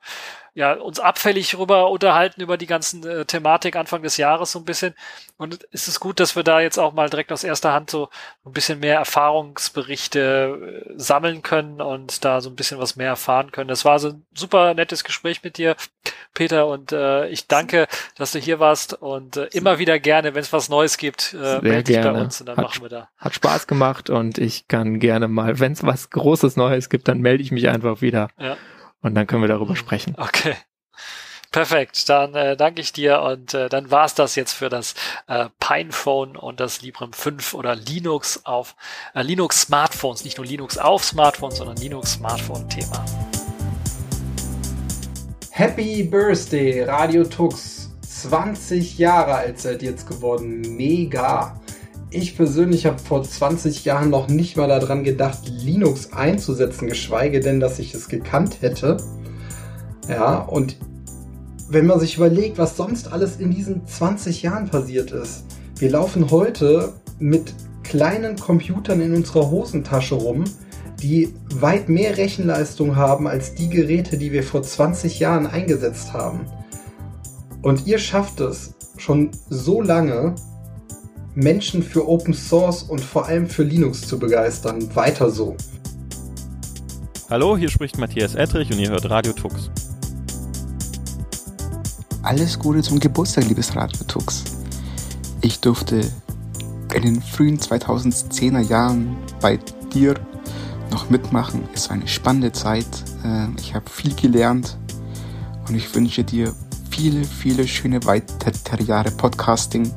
ja, 0.55 0.75
uns 0.75 1.01
abfällig 1.01 1.59
rüber 1.59 1.91
unterhalten 1.91 2.41
über 2.41 2.57
die 2.57 2.67
ganzen 2.67 3.05
äh, 3.05 3.25
Thematik 3.25 3.75
Anfang 3.75 4.03
des 4.03 4.17
Jahres 4.17 4.53
so 4.53 4.61
ein 4.61 4.65
bisschen. 4.65 4.95
Und 5.37 5.67
es 5.73 5.89
ist 5.89 5.99
gut, 5.99 6.21
dass 6.21 6.37
wir 6.37 6.45
da 6.45 6.61
jetzt 6.61 6.79
auch 6.79 6.93
mal 6.93 7.11
direkt 7.11 7.33
aus 7.33 7.43
erster 7.43 7.73
Hand 7.73 7.91
so 7.91 8.09
ein 8.47 8.53
bisschen 8.53 8.79
mehr 8.79 8.95
Erfahrungsberichte 8.97 10.87
äh, 10.87 10.93
sammeln 10.97 11.43
können 11.43 11.81
und 11.81 12.25
da 12.25 12.41
so 12.41 12.51
ein 12.51 12.55
bisschen 12.55 12.79
was 12.79 12.95
mehr 12.95 13.09
erfahren 13.09 13.51
können. 13.51 13.69
Das 13.69 13.85
war 13.85 13.99
so 13.99 14.11
ein 14.11 14.25
super 14.33 14.75
nettes 14.75 15.03
Gespräch 15.03 15.43
mit 15.43 15.59
dir, 15.59 15.75
Peter, 16.35 16.69
und 16.69 16.93
äh, 16.93 17.29
ich 17.29 17.49
danke, 17.49 17.89
dass 18.17 18.31
du 18.31 18.39
hier 18.39 18.61
warst 18.61 18.95
und 18.95 19.37
äh, 19.37 19.47
immer 19.53 19.81
wieder 19.81 19.99
gerne, 19.99 20.35
wenn 20.35 20.43
es 20.43 20.53
was 20.53 20.69
Neues 20.69 20.99
gibt, 20.99 21.35
äh, 21.35 21.61
melde 21.63 21.83
dich 21.85 22.01
bei 22.01 22.13
uns 22.13 22.41
und 22.41 22.47
dann 22.47 22.57
hat, 22.57 22.65
machen 22.65 22.83
wir 22.83 22.89
da. 22.89 23.09
Hat 23.19 23.35
Spaß 23.35 23.67
gemacht 23.67 24.09
und 24.09 24.39
ich 24.39 24.69
kann 24.69 25.01
gerne 25.01 25.27
mal, 25.27 25.59
wenn 25.59 25.73
es 25.73 25.83
was 25.83 26.11
Großes 26.11 26.57
Neues 26.57 26.91
gibt, 26.91 27.09
dann 27.09 27.21
melde 27.21 27.43
ich 27.43 27.51
mich 27.51 27.69
einfach 27.69 28.03
wieder. 28.03 28.29
Ja. 28.39 28.57
Und 29.05 29.15
dann 29.15 29.27
können 29.27 29.43
wir 29.43 29.49
darüber 29.49 29.77
sprechen. 29.77 30.15
Okay. 30.17 30.57
Perfekt, 31.53 32.09
dann 32.09 32.35
äh, 32.35 32.57
danke 32.57 32.81
ich 32.81 32.93
dir 32.93 33.21
und 33.21 33.53
äh, 33.55 33.69
dann 33.69 33.91
war's 33.91 34.15
das 34.15 34.35
jetzt 34.35 34.55
für 34.55 34.69
das 34.71 34.95
äh, 35.29 35.51
Pinephone 35.61 36.37
und 36.37 36.59
das 36.59 36.81
Librem 36.81 37.13
5 37.13 37.55
oder 37.55 37.77
Linux 37.77 38.45
auf 38.45 38.75
äh, 39.15 39.23
Linux 39.23 39.61
Smartphones, 39.61 40.25
nicht 40.25 40.39
nur 40.39 40.47
Linux 40.47 40.79
auf 40.79 41.05
Smartphones, 41.05 41.59
sondern 41.59 41.77
Linux 41.77 42.15
Smartphone 42.15 42.69
Thema. 42.69 43.05
Happy 45.51 46.03
Birthday, 46.03 46.83
Radio 46.83 47.25
Tux. 47.25 47.91
20 48.01 48.99
Jahre 48.99 49.35
alt 49.35 49.61
seid 49.61 49.83
ihr 49.83 49.91
jetzt 49.91 50.09
geworden. 50.09 50.63
Mega. 50.77 51.61
Ich 52.17 52.37
persönlich 52.37 52.87
habe 52.87 53.01
vor 53.01 53.25
20 53.25 53.85
Jahren 53.85 54.09
noch 54.09 54.29
nicht 54.29 54.57
mal 54.57 54.69
daran 54.69 55.03
gedacht, 55.03 55.49
Linux 55.49 56.13
einzusetzen, 56.13 56.87
geschweige 56.87 57.41
denn, 57.41 57.59
dass 57.59 57.81
ich 57.81 57.93
es 57.93 58.09
gekannt 58.09 58.59
hätte. 58.61 58.99
Ja, 60.09 60.37
und 60.37 60.77
wenn 61.69 61.87
man 61.87 61.99
sich 61.99 62.17
überlegt, 62.17 62.57
was 62.57 62.77
sonst 62.77 63.13
alles 63.13 63.39
in 63.39 63.51
diesen 63.51 63.85
20 63.85 64.43
Jahren 64.43 64.69
passiert 64.69 65.11
ist. 65.11 65.45
Wir 65.77 65.91
laufen 65.91 66.31
heute 66.31 66.93
mit 67.19 67.53
kleinen 67.83 68.37
Computern 68.37 69.01
in 69.01 69.13
unserer 69.13 69.51
Hosentasche 69.51 70.15
rum, 70.15 70.45
die 71.03 71.35
weit 71.53 71.89
mehr 71.89 72.17
Rechenleistung 72.17 72.95
haben 72.95 73.27
als 73.27 73.57
die 73.57 73.69
Geräte, 73.69 74.19
die 74.19 74.31
wir 74.31 74.45
vor 74.45 74.63
20 74.63 75.19
Jahren 75.19 75.49
eingesetzt 75.49 76.13
haben. 76.13 76.47
Und 77.61 77.89
ihr 77.89 77.99
schafft 77.99 78.39
es 78.39 78.75
schon 78.99 79.33
so 79.51 79.83
lange, 79.83 80.37
Menschen 81.35 81.83
für 81.83 82.09
Open 82.09 82.35
Source 82.35 82.83
und 82.83 83.01
vor 83.01 83.27
allem 83.27 83.49
für 83.49 83.63
Linux 83.63 84.03
zu 84.03 84.19
begeistern. 84.19 84.95
Weiter 84.95 85.31
so. 85.31 85.57
Hallo, 87.31 87.57
hier 87.57 87.69
spricht 87.69 87.99
Matthias 87.99 88.35
Ettrich 88.35 88.71
und 88.71 88.79
ihr 88.79 88.91
hört 88.91 89.09
Radio 89.11 89.33
Tux. 89.33 89.71
alles 92.25 92.59
Gute 92.59 92.83
zum 92.83 92.99
Geburtstag, 92.99 93.49
liebes 93.49 93.77
Radio 93.77 94.03
Tux. 94.09 94.45
Ich 95.43 95.61
durfte 95.61 96.01
in 96.95 97.03
den 97.03 97.23
frühen 97.23 97.59
2010er 97.59 98.61
Jahren 98.61 99.17
bei 99.43 99.59
dir 99.93 100.15
noch 100.91 101.11
mitmachen. 101.11 101.69
Es 101.75 101.91
war 101.91 101.97
eine 101.97 102.09
spannende 102.09 102.51
Zeit. 102.53 102.87
Äh, 103.25 103.49
ich 103.61 103.75
habe 103.75 103.91
viel 103.91 104.15
gelernt 104.15 104.79
und 105.69 105.75
ich 105.75 105.95
wünsche 105.95 106.25
dir 106.25 106.55
viele, 106.91 107.25
viele 107.25 107.69
schöne 107.69 108.05
weitere 108.07 108.85
Jahre 108.85 109.11
Podcasting 109.11 109.93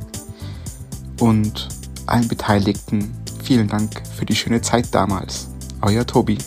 und 1.19 1.67
allen 2.05 2.27
Beteiligten 2.27 3.13
vielen 3.43 3.67
Dank 3.67 4.01
für 4.17 4.25
die 4.25 4.35
schöne 4.35 4.61
Zeit 4.61 4.93
damals. 4.93 5.47
Euer 5.81 6.05
Tobi. 6.05 6.37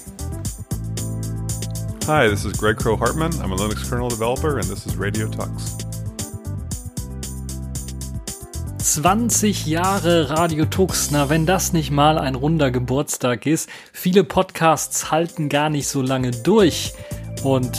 Hi, 2.07 2.29
this 2.29 2.45
is 2.45 2.53
Greg 2.59 2.77
Crow 2.79 2.99
Hartman. 2.99 3.33
I'm 3.35 3.53
a 3.53 3.57
Linux 3.57 3.89
kernel 3.89 4.09
developer 4.09 4.59
and 4.59 4.69
this 4.69 4.87
is 4.87 4.99
Radio 4.99 5.29
Tux. 5.29 5.77
20 8.79 9.67
Jahre 9.67 10.31
Radio 10.31 10.65
Tux, 10.65 11.11
na 11.13 11.29
wenn 11.29 11.47
das 11.47 11.73
nicht 11.73 11.93
mal 11.93 12.19
ein 12.19 12.35
runder 12.35 12.71
Geburtstag 12.73 13.47
ist. 13.47 13.69
Viele 13.93 14.25
Podcasts 14.25 15.13
halten 15.13 15.49
gar 15.49 15.71
nicht 15.71 15.87
so 15.87 16.03
lange 16.03 16.33
durch. 16.33 16.93
Und 17.45 17.79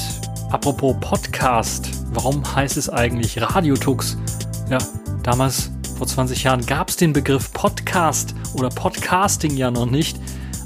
apropos 0.52 0.96
Podcast, 1.02 1.90
warum 2.14 2.56
heißt 2.56 2.78
es 2.78 2.90
eigentlich 2.90 3.42
Radio 3.42 3.76
Tux? 3.76 4.18
Ja, 4.70 4.78
damals 5.24 5.72
vor 6.02 6.08
20 6.08 6.46
Jahren 6.46 6.66
gab 6.66 6.90
es 6.90 6.96
den 6.96 7.14
Begriff 7.14 7.54
Podcast 7.54 8.34
oder 8.56 8.70
Podcasting 8.70 9.56
ja 9.56 9.70
noch 9.70 9.86
nicht. 9.86 10.20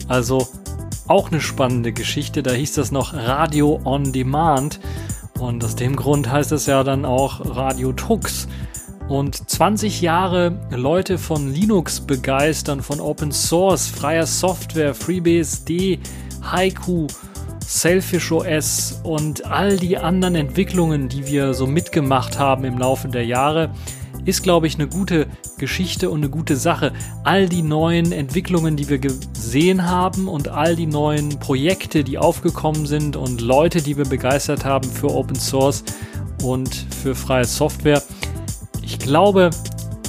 Also 0.08 0.48
auch 1.08 1.30
eine 1.30 1.42
spannende 1.42 1.92
Geschichte. 1.92 2.42
Da 2.42 2.54
hieß 2.54 2.76
das 2.76 2.94
noch 2.94 3.14
Radio 3.14 3.82
on 3.84 4.14
Demand. 4.14 4.80
Und 5.38 5.62
aus 5.66 5.76
dem 5.76 5.98
Grund 5.98 6.32
heißt 6.32 6.54
es 6.54 6.68
ja 6.68 6.86
dann 6.86 7.04
auch 7.04 7.42
Radio 7.44 7.92
Tux. 7.92 8.48
Und 9.10 9.50
20 9.50 10.00
Jahre 10.00 10.58
Leute 10.70 11.18
von 11.18 11.54
Linux 11.54 12.00
begeistern, 12.00 12.82
von 12.82 13.02
Open 13.02 13.34
Source, 13.34 13.88
freier 13.88 14.28
Software, 14.28 14.96
FreeBSD, 14.96 16.00
Haiku, 16.50 17.08
Selfish 17.60 18.32
OS 18.32 19.02
und 19.04 19.46
all 19.46 19.76
die 19.76 19.98
anderen 19.98 20.36
Entwicklungen, 20.36 21.10
die 21.10 21.28
wir 21.28 21.54
so 21.54 21.68
mitgemacht 21.68 22.40
haben 22.40 22.64
im 22.64 22.78
Laufe 22.78 23.10
der 23.10 23.26
Jahre, 23.26 23.72
ist, 24.26 24.42
glaube 24.42 24.66
ich, 24.68 24.76
eine 24.76 24.88
gute 24.88 25.28
Geschichte 25.58 26.10
und 26.10 26.18
eine 26.20 26.30
gute 26.30 26.56
Sache. 26.56 26.94
All 27.24 27.48
die 27.48 27.62
neuen 27.62 28.12
Entwicklungen, 28.12 28.76
die 28.76 28.90
wir 28.90 28.98
gesehen 28.98 29.86
haben 29.86 30.28
und 30.28 30.48
all 30.48 30.76
die 30.76 30.88
neuen 30.88 31.40
Projekte, 31.40 32.04
die 32.04 32.18
aufgekommen 32.18 32.88
sind 32.88 33.16
und 33.16 33.42
Leute, 33.42 33.82
die 33.82 33.98
wir 33.98 34.06
begeistert 34.06 34.66
haben 34.66 34.90
für 34.90 35.12
Open 35.12 35.36
Source 35.36 35.84
und 36.44 36.74
für 36.74 37.14
freie 37.14 37.46
Software. 37.46 38.02
Ich 38.82 38.98
glaube, 38.98 39.52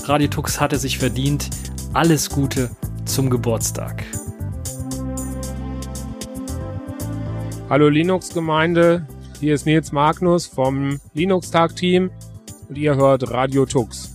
Radiotux 0.04 0.60
hatte 0.60 0.78
sich 0.78 0.98
verdient. 0.98 1.50
Alles 1.92 2.30
Gute 2.30 2.70
zum 3.04 3.28
Geburtstag. 3.28 4.04
Hallo 7.68 7.88
Linux-Gemeinde, 7.88 9.06
hier 9.40 9.54
ist 9.54 9.66
Nils 9.66 9.92
Magnus 9.92 10.46
vom 10.46 11.00
Linux-Tag-Team 11.14 12.10
und 12.68 12.78
ihr 12.78 12.96
hört 12.96 13.30
Radio 13.30 13.66
Tux. 13.66 14.12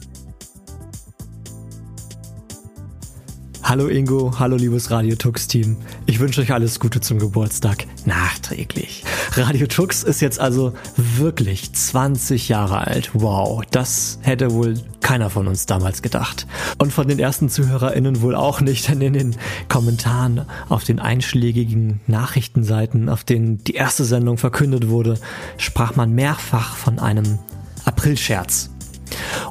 Hallo 3.63 3.87
Ingo, 3.87 4.37
hallo 4.37 4.57
liebes 4.57 4.91
Radio 4.91 5.15
Tux 5.15 5.47
Team. 5.47 5.77
Ich 6.05 6.19
wünsche 6.19 6.41
euch 6.41 6.51
alles 6.51 6.79
Gute 6.79 6.99
zum 6.99 7.19
Geburtstag. 7.19 7.85
Nachträglich. 8.05 9.05
Radio 9.33 9.65
Tux 9.67 10.03
ist 10.03 10.19
jetzt 10.19 10.41
also 10.41 10.73
wirklich 10.97 11.71
20 11.71 12.49
Jahre 12.49 12.85
alt. 12.85 13.11
Wow, 13.13 13.61
das 13.71 14.19
hätte 14.23 14.51
wohl 14.51 14.73
keiner 14.99 15.29
von 15.29 15.47
uns 15.47 15.67
damals 15.67 16.01
gedacht. 16.01 16.47
Und 16.79 16.91
von 16.91 17.07
den 17.07 17.19
ersten 17.19 17.47
ZuhörerInnen 17.47 18.21
wohl 18.21 18.35
auch 18.35 18.59
nicht, 18.59 18.89
denn 18.89 18.99
in 18.99 19.13
den 19.13 19.35
Kommentaren 19.69 20.45
auf 20.67 20.83
den 20.83 20.99
einschlägigen 20.99 22.01
Nachrichtenseiten, 22.07 23.07
auf 23.07 23.23
denen 23.23 23.63
die 23.63 23.75
erste 23.75 24.03
Sendung 24.03 24.37
verkündet 24.37 24.89
wurde, 24.89 25.17
sprach 25.57 25.95
man 25.95 26.13
mehrfach 26.13 26.75
von 26.75 26.99
einem 26.99 27.39
Aprilscherz. 27.85 28.69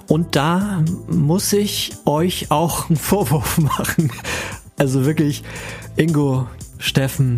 Und 0.06 0.36
da 0.36 0.82
muss 1.08 1.52
ich 1.52 1.92
euch 2.04 2.50
auch 2.50 2.88
einen 2.88 2.96
Vorwurf 2.96 3.58
machen. 3.58 4.10
Also 4.76 5.04
wirklich, 5.04 5.42
Ingo, 5.96 6.46
Steffen, 6.78 7.36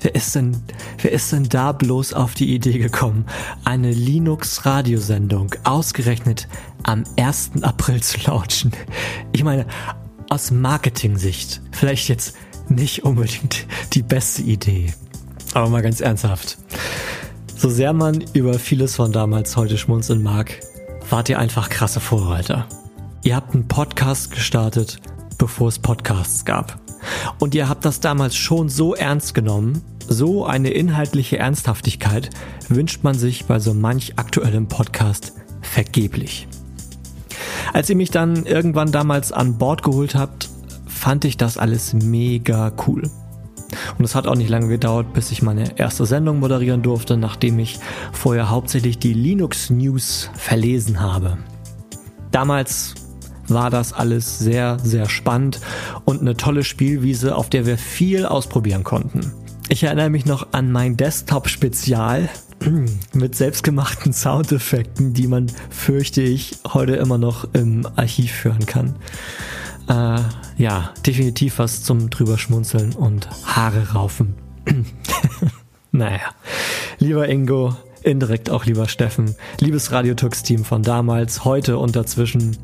wer 0.00 0.14
ist 0.14 0.34
denn, 0.34 0.56
wer 1.02 1.12
ist 1.12 1.32
denn 1.32 1.48
da 1.48 1.72
bloß 1.72 2.12
auf 2.12 2.34
die 2.34 2.54
Idee 2.54 2.78
gekommen, 2.78 3.26
eine 3.64 3.90
Linux-Radiosendung 3.90 5.54
ausgerechnet 5.64 6.46
am 6.84 7.04
1. 7.16 7.62
April 7.62 8.02
zu 8.02 8.18
launchen? 8.26 8.72
Ich 9.32 9.42
meine, 9.42 9.66
aus 10.30 10.50
Marketing-Sicht 10.50 11.60
vielleicht 11.72 12.08
jetzt 12.08 12.36
nicht 12.68 13.04
unbedingt 13.04 13.66
die 13.94 14.02
beste 14.02 14.42
Idee. 14.42 14.92
Aber 15.54 15.68
mal 15.70 15.82
ganz 15.82 16.00
ernsthaft. 16.00 16.58
So 17.58 17.68
sehr 17.70 17.92
man 17.92 18.22
über 18.34 18.54
vieles 18.54 18.94
von 18.94 19.10
damals 19.10 19.56
heute 19.56 19.78
schmunzeln 19.78 20.22
mag, 20.22 20.60
wart 21.10 21.28
ihr 21.28 21.40
einfach 21.40 21.68
krasse 21.68 21.98
Vorreiter. 21.98 22.68
Ihr 23.24 23.34
habt 23.34 23.52
einen 23.52 23.66
Podcast 23.66 24.30
gestartet, 24.30 25.00
bevor 25.38 25.66
es 25.66 25.80
Podcasts 25.80 26.44
gab. 26.44 26.78
Und 27.40 27.56
ihr 27.56 27.68
habt 27.68 27.84
das 27.84 27.98
damals 27.98 28.36
schon 28.36 28.68
so 28.68 28.94
ernst 28.94 29.34
genommen, 29.34 29.82
so 30.06 30.46
eine 30.46 30.70
inhaltliche 30.70 31.38
Ernsthaftigkeit 31.38 32.30
wünscht 32.68 33.02
man 33.02 33.18
sich 33.18 33.46
bei 33.46 33.58
so 33.58 33.74
manch 33.74 34.20
aktuellem 34.20 34.68
Podcast 34.68 35.32
vergeblich. 35.60 36.46
Als 37.72 37.90
ihr 37.90 37.96
mich 37.96 38.12
dann 38.12 38.46
irgendwann 38.46 38.92
damals 38.92 39.32
an 39.32 39.58
Bord 39.58 39.82
geholt 39.82 40.14
habt, 40.14 40.48
fand 40.86 41.24
ich 41.24 41.36
das 41.36 41.58
alles 41.58 41.92
mega 41.92 42.70
cool. 42.86 43.10
Und 43.98 44.04
es 44.04 44.14
hat 44.14 44.26
auch 44.26 44.34
nicht 44.34 44.48
lange 44.48 44.68
gedauert, 44.68 45.12
bis 45.12 45.30
ich 45.30 45.42
meine 45.42 45.78
erste 45.78 46.06
Sendung 46.06 46.40
moderieren 46.40 46.82
durfte, 46.82 47.16
nachdem 47.16 47.58
ich 47.58 47.78
vorher 48.12 48.50
hauptsächlich 48.50 48.98
die 48.98 49.12
Linux 49.12 49.70
News 49.70 50.30
verlesen 50.34 51.00
habe. 51.00 51.38
Damals 52.30 52.94
war 53.48 53.70
das 53.70 53.92
alles 53.92 54.38
sehr, 54.38 54.78
sehr 54.82 55.08
spannend 55.08 55.60
und 56.04 56.20
eine 56.20 56.36
tolle 56.36 56.64
Spielwiese, 56.64 57.34
auf 57.34 57.48
der 57.50 57.66
wir 57.66 57.78
viel 57.78 58.26
ausprobieren 58.26 58.84
konnten. 58.84 59.32
Ich 59.70 59.82
erinnere 59.82 60.10
mich 60.10 60.24
noch 60.24 60.52
an 60.52 60.72
mein 60.72 60.96
Desktop-Spezial 60.96 62.28
mit 63.12 63.34
selbstgemachten 63.34 64.12
Soundeffekten, 64.12 65.12
die 65.12 65.26
man, 65.26 65.46
fürchte 65.70 66.22
ich, 66.22 66.58
heute 66.72 66.96
immer 66.96 67.18
noch 67.18 67.46
im 67.52 67.86
Archiv 67.96 68.44
hören 68.44 68.66
kann. 68.66 68.96
Äh, 69.88 70.20
ja, 70.58 70.92
definitiv 71.06 71.58
was 71.58 71.82
zum 71.82 72.10
drüber 72.10 72.36
schmunzeln 72.36 72.92
und 72.94 73.28
Haare 73.44 73.92
raufen. 73.92 74.34
naja, 75.92 76.34
lieber 76.98 77.28
Ingo, 77.28 77.74
indirekt 78.02 78.50
auch 78.50 78.66
lieber 78.66 78.86
Steffen, 78.88 79.34
liebes 79.60 79.90
Radiotux-Team 79.90 80.64
von 80.64 80.82
damals, 80.82 81.44
heute 81.44 81.78
und 81.78 81.96
dazwischen, 81.96 82.58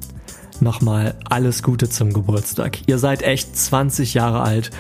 nochmal 0.60 1.14
alles 1.28 1.62
Gute 1.62 1.88
zum 1.88 2.12
Geburtstag. 2.12 2.78
Ihr 2.86 2.98
seid 2.98 3.22
echt 3.22 3.56
20 3.56 4.14
Jahre 4.14 4.42
alt 4.42 4.70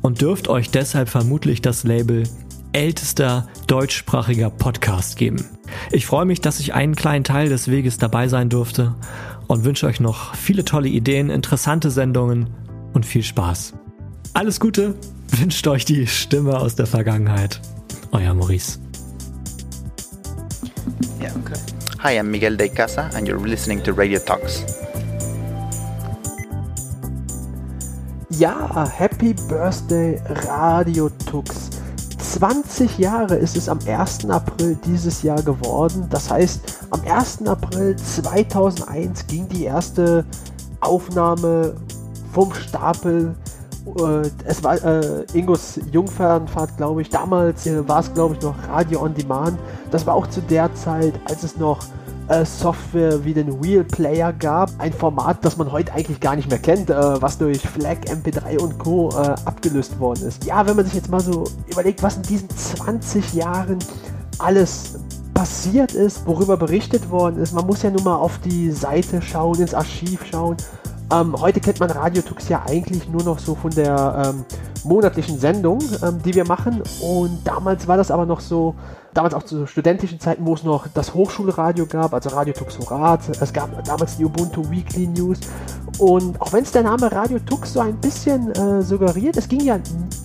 und 0.00 0.20
dürft 0.20 0.48
euch 0.48 0.70
deshalb 0.70 1.08
vermutlich 1.08 1.60
das 1.60 1.82
Label 1.84 2.22
ältester 2.72 3.48
deutschsprachiger 3.66 4.48
Podcast 4.48 5.16
geben. 5.16 5.44
Ich 5.90 6.06
freue 6.06 6.24
mich, 6.24 6.40
dass 6.40 6.60
ich 6.60 6.72
einen 6.72 6.94
kleinen 6.94 7.24
Teil 7.24 7.48
des 7.48 7.68
Weges 7.68 7.98
dabei 7.98 8.28
sein 8.28 8.48
durfte 8.48 8.94
und 9.50 9.64
wünsche 9.64 9.86
euch 9.86 9.98
noch 9.98 10.36
viele 10.36 10.64
tolle 10.64 10.88
Ideen, 10.88 11.28
interessante 11.28 11.90
Sendungen 11.90 12.50
und 12.92 13.04
viel 13.04 13.24
Spaß. 13.24 13.74
Alles 14.32 14.60
Gute 14.60 14.94
wünscht 15.28 15.66
euch 15.66 15.84
die 15.84 16.06
Stimme 16.06 16.56
aus 16.56 16.76
der 16.76 16.86
Vergangenheit. 16.86 17.60
Euer 18.12 18.32
Maurice. 18.32 18.78
Yeah, 21.20 21.32
okay. 21.34 21.58
Hi, 21.98 22.20
I'm 22.20 22.30
Miguel 22.30 22.56
de 22.56 22.68
Casa 22.68 23.10
and 23.16 23.26
you're 23.26 23.44
listening 23.44 23.82
to 23.82 23.92
Radio 23.92 24.20
Talks. 24.20 24.64
Ja, 28.30 28.88
Happy 28.88 29.34
Birthday 29.48 30.22
Radio 30.46 31.10
Tux. 31.28 31.70
20 32.30 32.98
Jahre 32.98 33.34
ist 33.34 33.56
es 33.56 33.68
am 33.68 33.80
1. 33.84 34.30
April 34.30 34.78
dieses 34.86 35.22
Jahr 35.24 35.42
geworden. 35.42 36.06
Das 36.10 36.30
heißt, 36.30 36.60
am 36.90 37.00
1. 37.04 37.44
April 37.48 37.96
2001 37.96 39.26
ging 39.26 39.48
die 39.48 39.64
erste 39.64 40.24
Aufnahme 40.80 41.74
vom 42.32 42.54
Stapel. 42.54 43.34
Äh, 43.98 44.30
es 44.44 44.62
war 44.62 44.80
äh, 44.84 45.24
Ingos 45.32 45.80
Jungfernfahrt, 45.90 46.76
glaube 46.76 47.02
ich. 47.02 47.10
Damals 47.10 47.66
äh, 47.66 47.86
war 47.88 47.98
es, 47.98 48.14
glaube 48.14 48.36
ich, 48.36 48.42
noch 48.42 48.54
Radio 48.68 49.02
on 49.02 49.12
Demand. 49.12 49.58
Das 49.90 50.06
war 50.06 50.14
auch 50.14 50.28
zu 50.28 50.40
der 50.40 50.72
Zeit, 50.76 51.14
als 51.24 51.42
es 51.42 51.56
noch 51.56 51.80
Software 52.44 53.24
wie 53.24 53.34
den 53.34 53.62
Wheel 53.62 53.84
Player 53.84 54.32
gab. 54.32 54.70
Ein 54.78 54.92
Format, 54.92 55.44
das 55.44 55.56
man 55.56 55.72
heute 55.72 55.92
eigentlich 55.92 56.20
gar 56.20 56.36
nicht 56.36 56.48
mehr 56.48 56.58
kennt, 56.58 56.88
äh, 56.88 57.22
was 57.22 57.38
durch 57.38 57.60
Flag, 57.60 57.98
MP3 58.06 58.58
und 58.58 58.78
Co. 58.78 59.10
Äh, 59.10 59.34
abgelöst 59.44 59.98
worden 59.98 60.26
ist. 60.26 60.44
Ja, 60.44 60.66
wenn 60.66 60.76
man 60.76 60.84
sich 60.84 60.94
jetzt 60.94 61.10
mal 61.10 61.20
so 61.20 61.44
überlegt, 61.68 62.02
was 62.02 62.16
in 62.16 62.22
diesen 62.22 62.48
20 62.48 63.34
Jahren 63.34 63.78
alles 64.38 65.00
passiert 65.34 65.92
ist, 65.92 66.26
worüber 66.26 66.56
berichtet 66.56 67.10
worden 67.10 67.40
ist. 67.40 67.52
Man 67.52 67.66
muss 67.66 67.82
ja 67.82 67.90
nur 67.90 68.02
mal 68.02 68.16
auf 68.16 68.38
die 68.38 68.70
Seite 68.70 69.20
schauen, 69.22 69.58
ins 69.60 69.74
Archiv 69.74 70.24
schauen. 70.30 70.56
Ähm, 71.12 71.34
heute 71.40 71.60
kennt 71.60 71.80
man 71.80 71.90
Radiotux 71.90 72.48
ja 72.48 72.62
eigentlich 72.68 73.08
nur 73.08 73.24
noch 73.24 73.38
so 73.40 73.56
von 73.56 73.72
der 73.72 74.32
ähm, 74.34 74.44
monatlichen 74.84 75.38
Sendung, 75.38 75.80
ähm, 76.02 76.20
die 76.24 76.34
wir 76.34 76.46
machen. 76.46 76.82
Und 77.00 77.40
damals 77.44 77.88
war 77.88 77.96
das 77.96 78.10
aber 78.10 78.26
noch 78.26 78.40
so, 78.40 78.74
damals 79.14 79.34
auch 79.34 79.42
zu 79.42 79.66
studentischen 79.66 80.20
Zeiten, 80.20 80.44
wo 80.46 80.54
es 80.54 80.62
noch 80.62 80.86
das 80.88 81.14
Hochschulradio 81.14 81.86
gab, 81.86 82.14
also 82.14 82.30
Radio 82.30 82.54
Tux 82.54 82.78
Horat. 82.78 83.20
Es 83.40 83.52
gab 83.52 83.84
damals 83.84 84.16
die 84.16 84.24
Ubuntu 84.24 84.68
Weekly 84.70 85.06
News. 85.06 85.40
Und 85.98 86.40
auch 86.40 86.52
wenn 86.52 86.62
es 86.62 86.72
der 86.72 86.82
Name 86.82 87.10
Radio 87.10 87.38
Tux 87.38 87.72
so 87.72 87.80
ein 87.80 87.96
bisschen 87.96 88.52
äh, 88.52 88.82
suggeriert, 88.82 89.36
es 89.36 89.48
ging 89.48 89.60
ja 89.60 89.78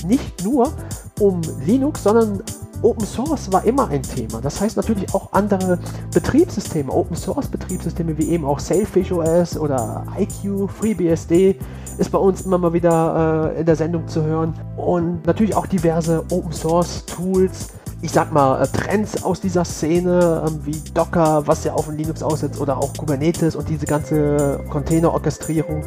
nicht 0.06 0.44
nur 0.44 0.72
um 1.20 1.42
Linux, 1.66 2.04
sondern 2.04 2.42
Open 2.82 3.06
Source 3.06 3.52
war 3.52 3.64
immer 3.66 3.88
ein 3.88 4.04
Thema. 4.04 4.42
Das 4.42 4.62
heißt 4.62 4.78
natürlich 4.78 5.14
auch 5.14 5.34
andere 5.34 5.80
Betriebssysteme, 6.14 6.92
Open 6.92 7.16
Source 7.16 7.48
Betriebssysteme 7.48 8.18
wie 8.18 8.30
eben 8.30 8.46
auch 8.46 8.60
Sailfish 8.60 9.12
OS 9.12 9.58
oder 9.58 10.06
IQ, 10.20 10.70
FreeBSD 10.70 11.58
ist 11.98 12.12
bei 12.12 12.18
uns 12.18 12.42
immer 12.42 12.58
mal 12.58 12.74
wieder 12.74 13.54
äh, 13.56 13.60
in 13.62 13.66
der 13.66 13.76
Sendung 13.76 14.08
zu 14.08 14.22
hören. 14.24 14.54
Und 14.78 15.26
natürlich 15.26 15.56
auch 15.56 15.66
diverse 15.66 16.24
Open 16.30 16.52
Source 16.52 17.06
Tools, 17.06 17.70
ich 18.02 18.12
sag 18.12 18.32
mal, 18.32 18.62
äh, 18.62 18.68
Trends 18.68 19.24
aus 19.24 19.42
dieser 19.42 19.66
Szene, 19.66 20.44
ähm, 20.48 20.60
wie 20.64 20.80
Docker, 20.94 21.48
was 21.48 21.64
ja 21.64 21.74
auf 21.74 21.90
Linux 21.90 22.22
aussetzt, 22.22 22.60
oder 22.60 22.78
auch 22.78 22.94
Kubernetes 22.94 23.56
und 23.56 23.70
diese 23.70 23.86
ganze 23.86 24.64
Container-Orchestrierung. 24.70 25.84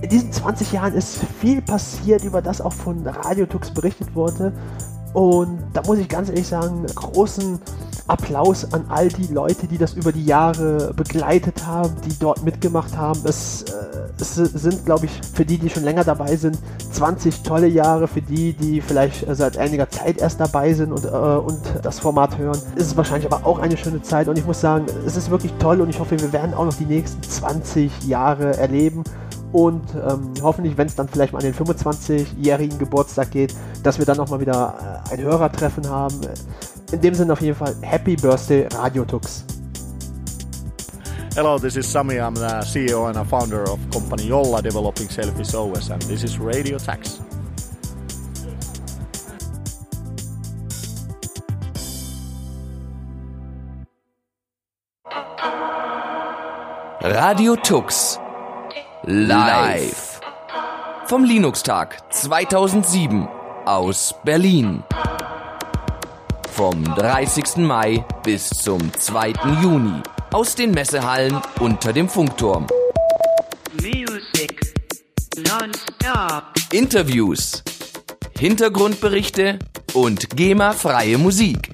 In 0.00 0.08
diesen 0.08 0.32
20 0.32 0.72
Jahren 0.72 0.94
ist 0.94 1.18
viel 1.40 1.60
passiert, 1.60 2.24
über 2.24 2.40
das 2.40 2.60
auch 2.60 2.72
von 2.72 3.06
Radiotux 3.06 3.72
berichtet 3.72 4.14
wurde. 4.14 4.52
Und 5.14 5.58
da 5.72 5.82
muss 5.86 5.98
ich 5.98 6.08
ganz 6.08 6.28
ehrlich 6.28 6.46
sagen, 6.46 6.86
großen 6.94 7.60
Applaus 8.08 8.72
an 8.72 8.86
all 8.88 9.08
die 9.08 9.32
Leute, 9.32 9.66
die 9.66 9.76
das 9.76 9.92
über 9.92 10.12
die 10.12 10.24
Jahre 10.24 10.94
begleitet 10.94 11.66
haben, 11.66 11.94
die 12.06 12.18
dort 12.18 12.42
mitgemacht 12.42 12.96
haben. 12.96 13.20
Es, 13.24 13.62
äh, 13.62 14.20
es 14.20 14.34
sind, 14.34 14.84
glaube 14.86 15.06
ich, 15.06 15.20
für 15.34 15.44
die, 15.44 15.58
die 15.58 15.68
schon 15.68 15.84
länger 15.84 16.04
dabei 16.04 16.36
sind, 16.36 16.58
20 16.92 17.42
tolle 17.42 17.66
Jahre. 17.66 18.08
Für 18.08 18.22
die, 18.22 18.54
die 18.54 18.80
vielleicht 18.80 19.26
seit 19.36 19.58
einiger 19.58 19.90
Zeit 19.90 20.18
erst 20.18 20.40
dabei 20.40 20.72
sind 20.72 20.92
und, 20.92 21.04
äh, 21.04 21.08
und 21.08 21.60
das 21.82 21.98
Format 21.98 22.38
hören, 22.38 22.58
ist 22.76 22.86
es 22.86 22.96
wahrscheinlich 22.96 23.30
aber 23.30 23.46
auch 23.46 23.58
eine 23.58 23.76
schöne 23.76 24.00
Zeit. 24.02 24.28
Und 24.28 24.38
ich 24.38 24.46
muss 24.46 24.60
sagen, 24.60 24.86
es 25.06 25.16
ist 25.16 25.30
wirklich 25.30 25.52
toll 25.58 25.80
und 25.80 25.90
ich 25.90 25.98
hoffe, 26.00 26.18
wir 26.18 26.32
werden 26.32 26.54
auch 26.54 26.64
noch 26.64 26.74
die 26.74 26.86
nächsten 26.86 27.22
20 27.22 28.04
Jahre 28.04 28.56
erleben 28.56 29.04
und 29.52 29.94
ähm, 29.94 30.32
hoffentlich, 30.42 30.76
wenn 30.76 30.86
es 30.86 30.94
dann 30.94 31.08
vielleicht 31.08 31.32
mal 31.32 31.38
an 31.38 31.44
den 31.44 31.54
25-jährigen 31.54 32.78
Geburtstag 32.78 33.30
geht, 33.30 33.54
dass 33.82 33.98
wir 33.98 34.04
dann 34.04 34.20
auch 34.20 34.28
mal 34.28 34.40
wieder 34.40 35.02
äh, 35.08 35.14
ein 35.14 35.20
Hörertreffen 35.22 35.88
haben. 35.88 36.20
In 36.92 37.00
dem 37.00 37.14
Sinne 37.14 37.32
auf 37.32 37.40
jeden 37.40 37.56
Fall 37.56 37.74
Happy 37.80 38.16
Birthday 38.16 38.68
Radio 38.74 39.04
Tux. 39.04 39.44
Hello, 41.34 41.58
this 41.58 41.76
is 41.76 41.90
Sami. 41.90 42.16
I'm 42.16 42.34
the 42.34 42.64
CEO 42.64 43.06
and 43.06 43.16
a 43.16 43.24
founder 43.24 43.62
of 43.70 43.78
company 43.90 44.24
Yolla 44.28 44.60
developing 44.60 45.08
Selfish 45.08 45.54
OS 45.54 45.90
and 45.90 46.02
this 46.02 46.24
is 46.24 46.38
Radio 46.38 46.78
Tax. 46.78 47.20
Radio 57.00 57.54
Tux 57.56 58.18
Live. 59.10 60.20
Vom 61.06 61.24
Linux-Tag 61.24 62.12
2007 62.12 63.26
aus 63.64 64.14
Berlin. 64.22 64.82
Vom 66.52 66.84
30. 66.84 67.56
Mai 67.56 68.04
bis 68.22 68.50
zum 68.50 68.92
2. 68.92 69.32
Juni 69.62 70.02
aus 70.30 70.56
den 70.56 70.72
Messehallen 70.72 71.40
unter 71.58 71.94
dem 71.94 72.06
Funkturm. 72.06 72.66
Music 73.80 74.74
non-stop. 75.36 76.44
Interviews, 76.70 77.62
Hintergrundberichte 78.38 79.58
und 79.94 80.36
GEMA-freie 80.36 81.16
Musik. 81.16 81.70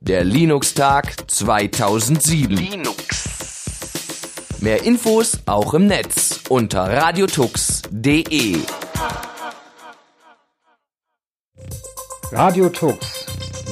Der 0.00 0.24
Linux-Tag 0.24 1.30
2007. 1.30 2.56
Linux. 2.56 3.09
Mehr 4.60 4.84
Infos 4.84 5.38
auch 5.46 5.72
im 5.72 5.86
Netz 5.86 6.40
unter 6.50 6.84
radiotux.de. 6.84 8.58
Radio 12.30 12.68
Tux. 12.68 13.24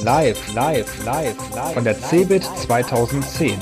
Live, 0.03 0.51
live, 0.55 1.05
live, 1.05 1.37
live. 1.55 1.73
Von 1.75 1.83
der 1.83 2.01
CeBIT 2.01 2.43
2010. 2.43 3.59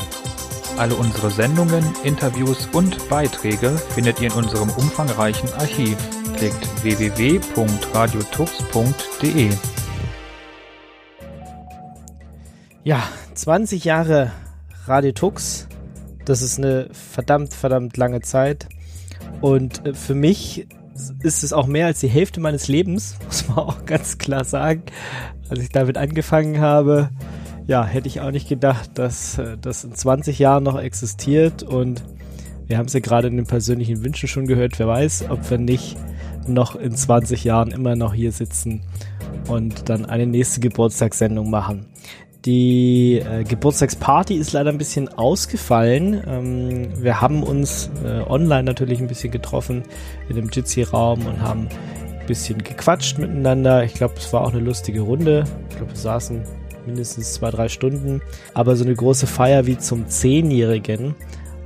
Alle 0.78 0.96
unsere 0.96 1.30
Sendungen, 1.30 1.84
Interviews 2.06 2.70
und 2.72 3.10
Beiträge 3.10 3.78
findet 3.94 4.22
ihr 4.22 4.28
in 4.28 4.34
unserem 4.34 4.70
umfangreichen 4.70 5.52
Archiv. 5.56 5.98
Klickt 6.38 6.84
www.radiotux.de. 6.84 9.50
Ja, 12.86 13.04
20 13.34 13.84
Jahre 13.84 14.32
Radio 14.86 15.12
Tux. 15.12 15.68
Das 16.28 16.42
ist 16.42 16.58
eine 16.58 16.90
verdammt, 16.92 17.54
verdammt 17.54 17.96
lange 17.96 18.20
Zeit. 18.20 18.68
Und 19.40 19.86
äh, 19.86 19.94
für 19.94 20.14
mich 20.14 20.68
ist 21.24 21.46
es 21.46 21.54
auch 21.54 21.68
mehr 21.68 21.86
als 21.86 22.02
die 22.02 22.10
Hälfte 22.10 22.42
meines 22.42 22.68
Lebens, 22.68 23.16
muss 23.26 23.48
man 23.48 23.60
auch 23.60 23.86
ganz 23.86 24.18
klar 24.18 24.44
sagen. 24.44 24.84
Als 25.50 25.62
ich 25.62 25.70
damit 25.70 25.98
angefangen 25.98 26.60
habe, 26.60 27.12
ja, 27.66 27.86
hätte 27.86 28.10
ich 28.10 28.20
auch 28.20 28.32
nicht 28.32 28.50
gedacht, 28.50 28.90
dass 28.96 29.38
äh, 29.38 29.58
das 29.58 29.86
in 29.86 29.96
20 29.96 30.38
Jahren 30.38 30.66
noch 30.66 30.78
existiert. 30.78 31.64
Und 31.64 32.04
wir 32.66 32.78
haben 32.78 32.88
es 32.88 32.94
ja 32.94 33.00
gerade 33.00 33.30
in 33.30 33.38
den 33.38 33.48
persönlichen 33.48 34.04
Wünschen 34.04 34.28
schon 34.28 34.48
gehört. 34.48 34.80
Wer 34.80 34.88
weiß, 34.88 35.30
ob 35.30 35.50
wir 35.50 35.58
nicht 35.58 35.96
noch 36.46 36.76
in 36.76 36.94
20 36.94 37.46
Jahren 37.46 37.72
immer 37.72 37.96
noch 37.96 38.14
hier 38.14 38.34
sitzen 38.34 38.82
und 39.48 39.88
dann 39.88 40.06
eine 40.06 40.28
nächste 40.28 40.60
Geburtstagssendung 40.60 41.50
machen. 41.50 41.86
Die 42.48 43.16
äh, 43.20 43.44
Geburtstagsparty 43.44 44.36
ist 44.36 44.54
leider 44.54 44.70
ein 44.70 44.78
bisschen 44.78 45.10
ausgefallen. 45.10 46.24
Ähm, 46.26 47.04
wir 47.04 47.20
haben 47.20 47.44
uns 47.44 47.90
äh, 48.06 48.22
online 48.22 48.64
natürlich 48.64 49.02
ein 49.02 49.08
bisschen 49.08 49.32
getroffen 49.32 49.84
in 50.30 50.38
dem 50.38 50.48
Jitsi-Raum 50.48 51.26
und 51.26 51.42
haben 51.42 51.68
ein 51.68 52.26
bisschen 52.26 52.64
gequatscht 52.64 53.18
miteinander. 53.18 53.84
Ich 53.84 53.96
glaube, 53.96 54.14
es 54.16 54.32
war 54.32 54.44
auch 54.44 54.54
eine 54.54 54.62
lustige 54.62 55.02
Runde. 55.02 55.44
Ich 55.70 55.76
glaube, 55.76 55.92
wir 55.92 56.00
saßen 56.00 56.42
mindestens 56.86 57.34
zwei, 57.34 57.52
drei 57.52 57.68
Stunden. 57.68 58.22
Aber 58.54 58.78
so 58.78 58.86
eine 58.86 58.96
große 58.96 59.28
Feier 59.28 59.66
wie 59.66 59.78
zum 59.78 60.08
Zehnjährigen, 60.08 61.16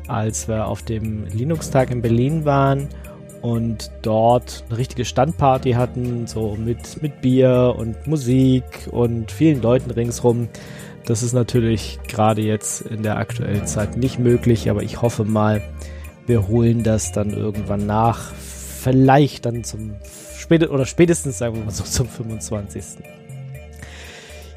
als 0.08 0.48
wir 0.48 0.66
auf 0.66 0.82
dem 0.82 1.26
Linux-Tag 1.28 1.92
in 1.92 2.02
Berlin 2.02 2.44
waren 2.44 2.88
und 3.42 3.92
dort 4.02 4.64
eine 4.70 4.78
richtige 4.78 5.06
Standparty 5.06 5.74
hatten, 5.74 6.28
so 6.28 6.56
mit, 6.56 7.02
mit 7.02 7.22
Bier 7.22 7.76
und 7.78 8.08
Musik 8.08 8.64
und 8.92 9.32
vielen 9.32 9.62
Leuten 9.62 9.92
ringsrum. 9.92 10.48
Das 11.06 11.24
ist 11.24 11.34
natürlich 11.34 12.00
gerade 12.08 12.42
jetzt 12.42 12.82
in 12.82 13.04
der 13.04 13.18
aktuellen 13.18 13.66
Zeit 13.66 13.98
nicht 13.98 14.20
möglich, 14.20 14.70
aber 14.70 14.84
ich 14.84 15.02
hoffe 15.02 15.26
mal, 15.26 15.62
wir 16.28 16.48
holen 16.48 16.84
das 16.84 17.12
dann 17.12 17.32
irgendwann 17.32 17.86
nach. 17.86 18.32
Vielleicht 18.34 19.46
dann 19.46 19.64
zum 19.64 19.96
spät 20.38 20.70
oder 20.70 20.86
spätestens, 20.86 21.40
sagen 21.40 21.56
wir 21.56 21.66
mal 21.66 21.72
so, 21.72 21.84
zum 21.84 22.08
25. 22.08 23.04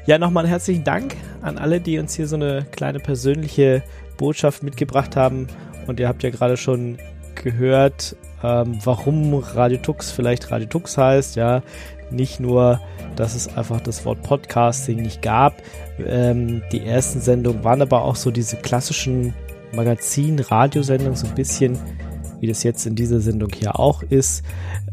Ja, 0.05 0.19
nochmal 0.19 0.43
einen 0.43 0.51
herzlichen 0.51 0.83
Dank 0.83 1.15
an 1.41 1.57
alle, 1.57 1.81
die 1.81 1.97
uns 1.97 2.15
hier 2.15 2.27
so 2.27 2.35
eine 2.35 2.65
kleine 2.71 2.99
persönliche 2.99 3.81
Botschaft 4.17 4.61
mitgebracht 4.61 5.15
haben. 5.15 5.47
Und 5.87 5.99
ihr 5.99 6.07
habt 6.07 6.21
ja 6.23 6.29
gerade 6.29 6.57
schon 6.57 6.97
gehört, 7.35 8.15
ähm, 8.43 8.77
warum 8.83 9.33
Radio 9.33 9.77
Tux 9.77 10.11
vielleicht 10.11 10.51
Radio 10.51 10.67
Tux 10.67 10.97
heißt. 10.97 11.35
Ja, 11.35 11.61
nicht 12.11 12.39
nur, 12.39 12.79
dass 13.15 13.35
es 13.35 13.55
einfach 13.57 13.81
das 13.81 14.05
Wort 14.05 14.21
Podcasting 14.21 15.01
nicht 15.01 15.21
gab. 15.21 15.61
Ähm, 16.05 16.61
die 16.71 16.85
ersten 16.85 17.19
Sendungen 17.21 17.63
waren 17.63 17.81
aber 17.81 18.03
auch 18.03 18.15
so 18.15 18.31
diese 18.31 18.57
klassischen 18.57 19.33
Magazin-Radiosendungen, 19.73 21.15
so 21.15 21.27
ein 21.27 21.35
bisschen 21.35 21.77
wie 22.39 22.47
das 22.47 22.63
jetzt 22.63 22.85
in 22.85 22.95
dieser 22.95 23.19
Sendung 23.19 23.49
hier 23.53 23.79
auch 23.79 24.03
ist. 24.03 24.43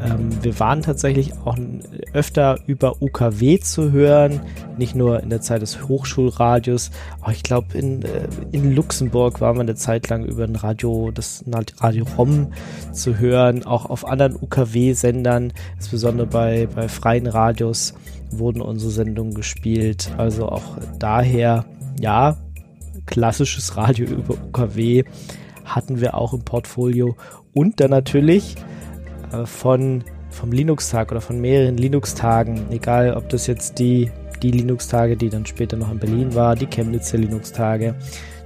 Ähm, 0.01 0.31
wir 0.43 0.59
waren 0.61 0.83
tatsächlich 0.83 1.33
auch 1.45 1.57
öfter 2.13 2.59
über 2.67 3.01
UKW 3.01 3.59
zu 3.61 3.93
hören, 3.93 4.41
nicht 4.79 4.95
nur 4.95 5.23
in 5.23 5.31
der 5.31 5.41
Zeit 5.41 5.63
des 5.63 5.89
Hochschulradios, 5.89 6.91
aber 7.21 7.33
ich 7.33 7.43
glaube 7.43 7.77
in, 7.77 8.03
äh, 8.03 8.29
in 8.53 8.75
Luxemburg 8.75 9.41
waren 9.41 9.57
wir 9.57 9.63
eine 9.63 9.75
Zeit 9.75 10.09
lang 10.09 10.25
über 10.25 10.45
ein 10.45 10.57
Radio, 10.57 11.11
das 11.13 11.45
Radio 11.81 12.07
ROM 12.17 12.53
zu 12.93 13.19
hören, 13.19 13.65
auch 13.65 13.87
auf 13.87 14.07
anderen 14.07 14.37
UKW-Sendern, 14.37 15.53
insbesondere 15.77 16.27
bei, 16.27 16.69
bei 16.75 16.89
freien 16.89 17.27
Radios 17.27 17.95
wurden 18.31 18.63
unsere 18.63 18.91
Sendungen 18.91 19.35
gespielt. 19.35 20.11
Also 20.17 20.49
auch 20.49 20.79
daher, 20.99 21.65
ja, 22.01 22.37
klassisches 23.07 23.77
Radio 23.77 24.07
über 24.07 24.35
UKW 24.35 25.05
hatten 25.75 26.01
wir 26.01 26.15
auch 26.15 26.33
im 26.33 26.45
Portfolio 26.45 27.17
und 27.55 27.81
dann 27.81 27.91
natürlich 27.91 28.57
äh, 29.33 29.47
von 29.47 30.05
vom 30.31 30.51
Linux-Tag 30.51 31.11
oder 31.11 31.21
von 31.21 31.41
mehreren 31.41 31.77
Linux-Tagen, 31.77 32.67
egal 32.71 33.15
ob 33.15 33.29
das 33.29 33.47
jetzt 33.47 33.79
die 33.79 34.11
die 34.43 34.51
Linux-Tage, 34.51 35.17
die 35.17 35.31
dann 35.31 35.47
später 35.47 35.77
noch 35.77 35.91
in 35.91 35.99
Berlin 35.99 36.35
war, 36.35 36.57
die 36.57 36.67
Chemnitzer 36.67 37.19
Linux-Tage, 37.19 37.95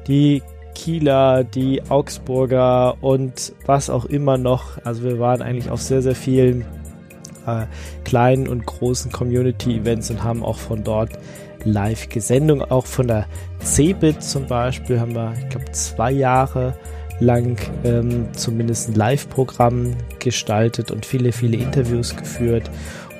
die 0.06 0.42
Kieler, 0.74 1.42
die 1.42 1.82
Augsburger 1.88 3.02
und 3.02 3.54
was 3.64 3.88
auch 3.88 4.04
immer 4.04 4.36
noch. 4.36 4.78
Also 4.84 5.04
wir 5.04 5.18
waren 5.18 5.40
eigentlich 5.40 5.70
auf 5.70 5.80
sehr, 5.80 6.02
sehr 6.02 6.14
vielen 6.14 6.66
äh, 7.46 7.64
kleinen 8.04 8.46
und 8.46 8.66
großen 8.66 9.10
Community-Events 9.10 10.10
und 10.10 10.22
haben 10.22 10.44
auch 10.44 10.58
von 10.58 10.84
dort 10.84 11.12
Live-Gesendung. 11.64 12.62
Auch 12.62 12.84
von 12.84 13.08
der 13.08 13.26
CeBIT 13.60 14.22
zum 14.22 14.46
Beispiel 14.46 15.00
haben 15.00 15.14
wir, 15.14 15.32
ich 15.40 15.48
glaube, 15.48 15.72
zwei 15.72 16.12
Jahre 16.12 16.74
lang 17.20 17.56
ähm, 17.84 18.28
zumindest 18.32 18.88
ein 18.88 18.94
Live-Programm 18.94 19.94
gestaltet 20.18 20.90
und 20.90 21.06
viele, 21.06 21.32
viele 21.32 21.56
Interviews 21.56 22.16
geführt. 22.16 22.70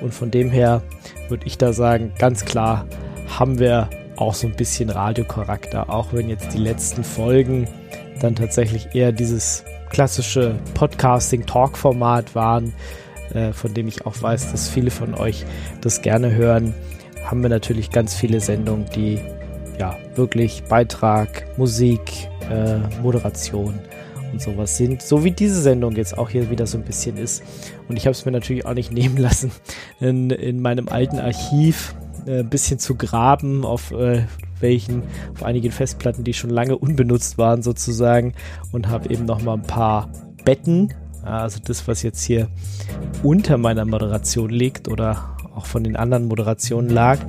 Und 0.01 0.13
von 0.13 0.29
dem 0.31 0.51
her 0.51 0.81
würde 1.29 1.47
ich 1.47 1.57
da 1.57 1.73
sagen, 1.73 2.11
ganz 2.19 2.45
klar 2.45 2.85
haben 3.27 3.59
wir 3.59 3.89
auch 4.15 4.33
so 4.33 4.47
ein 4.47 4.55
bisschen 4.55 4.89
Radiocharakter, 4.89 5.89
auch 5.89 6.13
wenn 6.13 6.29
jetzt 6.29 6.53
die 6.53 6.59
letzten 6.59 7.03
Folgen 7.03 7.67
dann 8.19 8.35
tatsächlich 8.35 8.95
eher 8.95 9.11
dieses 9.11 9.63
klassische 9.89 10.55
Podcasting-Talk-Format 10.73 12.35
waren, 12.35 12.73
äh, 13.33 13.53
von 13.53 13.73
dem 13.73 13.87
ich 13.87 14.05
auch 14.05 14.21
weiß, 14.21 14.51
dass 14.51 14.69
viele 14.69 14.91
von 14.91 15.13
euch 15.13 15.45
das 15.81 16.01
gerne 16.01 16.33
hören, 16.33 16.73
haben 17.23 17.41
wir 17.41 17.49
natürlich 17.49 17.91
ganz 17.91 18.15
viele 18.15 18.39
Sendungen, 18.39 18.85
die 18.95 19.19
ja 19.79 19.97
wirklich 20.15 20.63
Beitrag, 20.63 21.45
Musik, 21.57 22.29
äh, 22.49 22.79
Moderation 23.01 23.73
und 24.31 24.41
sowas 24.41 24.77
sind. 24.77 25.01
So 25.01 25.23
wie 25.23 25.31
diese 25.31 25.61
Sendung 25.61 25.95
jetzt 25.95 26.17
auch 26.17 26.29
hier 26.29 26.49
wieder 26.49 26.67
so 26.67 26.77
ein 26.77 26.83
bisschen 26.83 27.17
ist. 27.17 27.43
Und 27.87 27.97
ich 27.97 28.05
habe 28.05 28.11
es 28.11 28.25
mir 28.25 28.31
natürlich 28.31 28.65
auch 28.65 28.73
nicht 28.73 28.91
nehmen 28.93 29.17
lassen, 29.17 29.51
in, 29.99 30.29
in 30.29 30.61
meinem 30.61 30.87
alten 30.87 31.19
Archiv 31.19 31.95
äh, 32.25 32.39
ein 32.39 32.49
bisschen 32.49 32.79
zu 32.79 32.95
graben, 32.95 33.65
auf 33.65 33.91
äh, 33.91 34.23
welchen, 34.59 35.03
auf 35.33 35.43
einigen 35.43 35.71
Festplatten, 35.71 36.23
die 36.23 36.33
schon 36.33 36.49
lange 36.49 36.77
unbenutzt 36.77 37.37
waren 37.37 37.61
sozusagen 37.61 38.33
und 38.71 38.87
habe 38.87 39.09
eben 39.09 39.25
noch 39.25 39.41
mal 39.41 39.53
ein 39.53 39.61
paar 39.61 40.09
Betten, 40.43 40.93
also 41.23 41.59
das, 41.63 41.87
was 41.87 42.03
jetzt 42.03 42.23
hier 42.23 42.47
unter 43.21 43.57
meiner 43.57 43.85
Moderation 43.85 44.49
liegt 44.49 44.87
oder 44.87 45.35
auch 45.55 45.65
von 45.65 45.83
den 45.83 45.95
anderen 45.95 46.27
Moderationen 46.27 46.89
lag, 46.89 47.19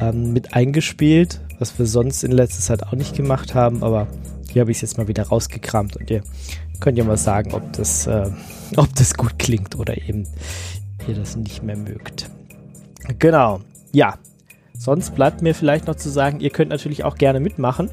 ähm, 0.00 0.32
mit 0.32 0.54
eingespielt, 0.54 1.40
was 1.58 1.78
wir 1.78 1.86
sonst 1.86 2.24
in 2.24 2.32
letzter 2.32 2.60
Zeit 2.60 2.82
auch 2.86 2.92
nicht 2.92 3.16
gemacht 3.16 3.54
haben, 3.54 3.82
aber 3.82 4.08
hier 4.50 4.60
habe 4.60 4.70
ich 4.70 4.78
es 4.78 4.82
jetzt 4.82 4.98
mal 4.98 5.08
wieder 5.08 5.24
rausgekramt 5.24 5.96
und 5.96 6.10
ihr 6.10 6.22
könnt 6.80 6.98
ja 6.98 7.04
mal 7.04 7.16
sagen, 7.16 7.52
ob 7.54 7.72
das, 7.72 8.06
äh, 8.06 8.30
ob 8.76 8.94
das 8.94 9.14
gut 9.14 9.38
klingt 9.38 9.76
oder 9.76 9.96
eben 9.96 10.26
ihr 11.06 11.14
das 11.14 11.36
nicht 11.36 11.62
mehr 11.62 11.76
mögt. 11.76 12.30
Genau. 13.18 13.60
Ja, 13.92 14.18
sonst 14.76 15.14
bleibt 15.14 15.42
mir 15.42 15.54
vielleicht 15.54 15.86
noch 15.86 15.96
zu 15.96 16.10
sagen, 16.10 16.40
ihr 16.40 16.50
könnt 16.50 16.70
natürlich 16.70 17.04
auch 17.04 17.16
gerne 17.16 17.40
mitmachen. 17.40 17.90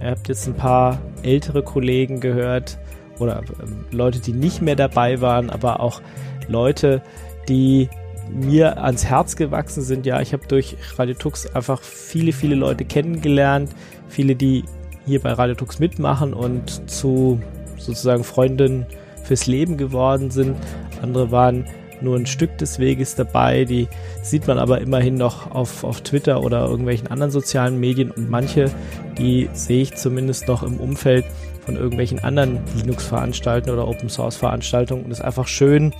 Ihr 0.00 0.10
habt 0.10 0.28
jetzt 0.28 0.46
ein 0.46 0.54
paar 0.54 0.98
ältere 1.22 1.62
Kollegen 1.62 2.20
gehört 2.20 2.78
oder 3.18 3.42
ähm, 3.62 3.84
Leute, 3.90 4.18
die 4.18 4.32
nicht 4.32 4.62
mehr 4.62 4.76
dabei 4.76 5.20
waren, 5.20 5.50
aber 5.50 5.80
auch 5.80 6.00
Leute, 6.48 7.02
die 7.48 7.88
mir 8.32 8.82
ans 8.82 9.04
Herz 9.04 9.36
gewachsen 9.36 9.82
sind. 9.82 10.06
Ja, 10.06 10.20
ich 10.20 10.32
habe 10.32 10.46
durch 10.46 10.76
Radio 10.96 11.14
Tux 11.14 11.52
einfach 11.54 11.82
viele, 11.82 12.32
viele 12.32 12.54
Leute 12.54 12.84
kennengelernt, 12.84 13.70
viele, 14.08 14.36
die 14.36 14.64
hier 15.10 15.20
bei 15.20 15.32
Radio 15.32 15.56
Tux 15.56 15.78
mitmachen 15.80 16.32
und 16.32 16.88
zu 16.88 17.40
sozusagen 17.76 18.24
Freundinnen 18.24 18.86
fürs 19.24 19.46
Leben 19.46 19.76
geworden 19.76 20.30
sind. 20.30 20.56
Andere 21.02 21.30
waren 21.30 21.66
nur 22.00 22.16
ein 22.16 22.26
Stück 22.26 22.56
des 22.58 22.78
Weges 22.78 23.16
dabei. 23.16 23.64
Die 23.64 23.88
sieht 24.22 24.46
man 24.46 24.58
aber 24.58 24.80
immerhin 24.80 25.16
noch 25.16 25.50
auf, 25.50 25.84
auf 25.84 26.00
Twitter 26.00 26.42
oder 26.42 26.66
irgendwelchen 26.66 27.08
anderen 27.08 27.30
sozialen 27.30 27.78
Medien 27.78 28.10
und 28.10 28.30
manche, 28.30 28.70
die 29.18 29.50
sehe 29.52 29.82
ich 29.82 29.96
zumindest 29.96 30.48
noch 30.48 30.62
im 30.62 30.76
Umfeld 30.78 31.24
von 31.64 31.76
irgendwelchen 31.76 32.20
anderen 32.20 32.60
Linux-Veranstaltungen 32.76 33.78
oder 33.78 33.88
Open-Source-Veranstaltungen 33.88 35.04
und 35.04 35.10
es 35.10 35.18
ist 35.18 35.24
einfach 35.24 35.46
schön, 35.46 35.92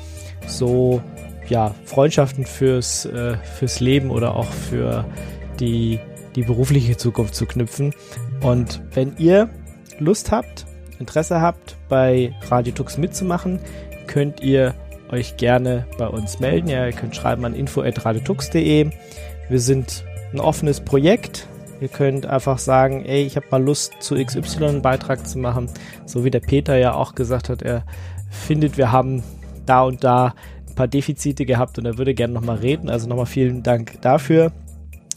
so 0.47 1.03
ja, 1.49 1.74
Freundschaften 1.85 2.47
fürs, 2.47 3.05
äh, 3.07 3.37
fürs 3.59 3.81
Leben 3.81 4.11
oder 4.11 4.37
auch 4.37 4.51
für 4.51 5.05
die, 5.59 5.99
die 6.36 6.43
berufliche 6.43 6.97
Zukunft 6.97 7.35
zu 7.35 7.47
knüpfen. 7.47 7.94
Und 8.40 8.81
wenn 8.94 9.16
ihr 9.19 9.48
Lust 9.98 10.31
habt, 10.31 10.66
Interesse 10.98 11.40
habt, 11.40 11.77
bei 11.89 12.35
Radio 12.48 12.73
Tux 12.73 12.98
mitzumachen, 12.98 13.59
könnt 14.07 14.40
ihr 14.40 14.74
euch 15.11 15.36
gerne 15.36 15.86
bei 15.98 16.07
uns 16.07 16.40
melden. 16.40 16.69
Ja, 16.69 16.86
ihr 16.86 16.93
könnt 16.93 17.16
schreiben 17.16 17.44
an 17.44 17.55
info.radiotux.de. 17.55 18.90
Wir 19.48 19.61
sind 19.61 20.05
ein 20.32 20.40
offenes 20.40 20.81
Projekt. 20.81 21.48
Ihr 21.81 21.89
könnt 21.89 22.27
einfach 22.27 22.59
sagen, 22.59 23.05
ey, 23.07 23.24
ich 23.24 23.36
habe 23.36 23.47
mal 23.51 23.62
Lust, 23.62 23.94
zu 24.01 24.15
XY 24.23 24.65
einen 24.65 24.82
Beitrag 24.82 25.27
zu 25.27 25.39
machen. 25.39 25.69
So 26.05 26.24
wie 26.24 26.31
der 26.31 26.40
Peter 26.40 26.77
ja 26.77 26.93
auch 26.93 27.15
gesagt 27.15 27.48
hat, 27.48 27.62
er 27.62 27.85
findet, 28.28 28.77
wir 28.77 28.93
haben 28.93 29.23
da 29.66 29.82
und 29.82 30.05
da 30.05 30.35
ein 30.69 30.74
paar 30.74 30.89
Defizite 30.89 31.47
gehabt 31.47 31.78
und 31.78 31.86
er 31.86 31.98
würde 31.98 32.15
gerne 32.15 32.35
nochmal 32.35 32.57
reden. 32.57 32.90
Also 32.90 33.09
nochmal 33.09 33.27
vielen 33.27 33.62
Dank 33.62 34.01
dafür. 34.02 34.52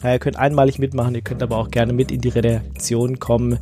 Ja, 0.04 0.12
ihr 0.12 0.20
könnt 0.20 0.38
einmalig 0.38 0.80
mitmachen, 0.80 1.16
ihr 1.16 1.22
könnt 1.22 1.42
aber 1.42 1.58
auch 1.58 1.72
gerne 1.72 1.94
mit 1.94 2.12
in 2.12 2.20
die 2.20 2.30
Redaktion 2.30 3.20
kommen, 3.20 3.60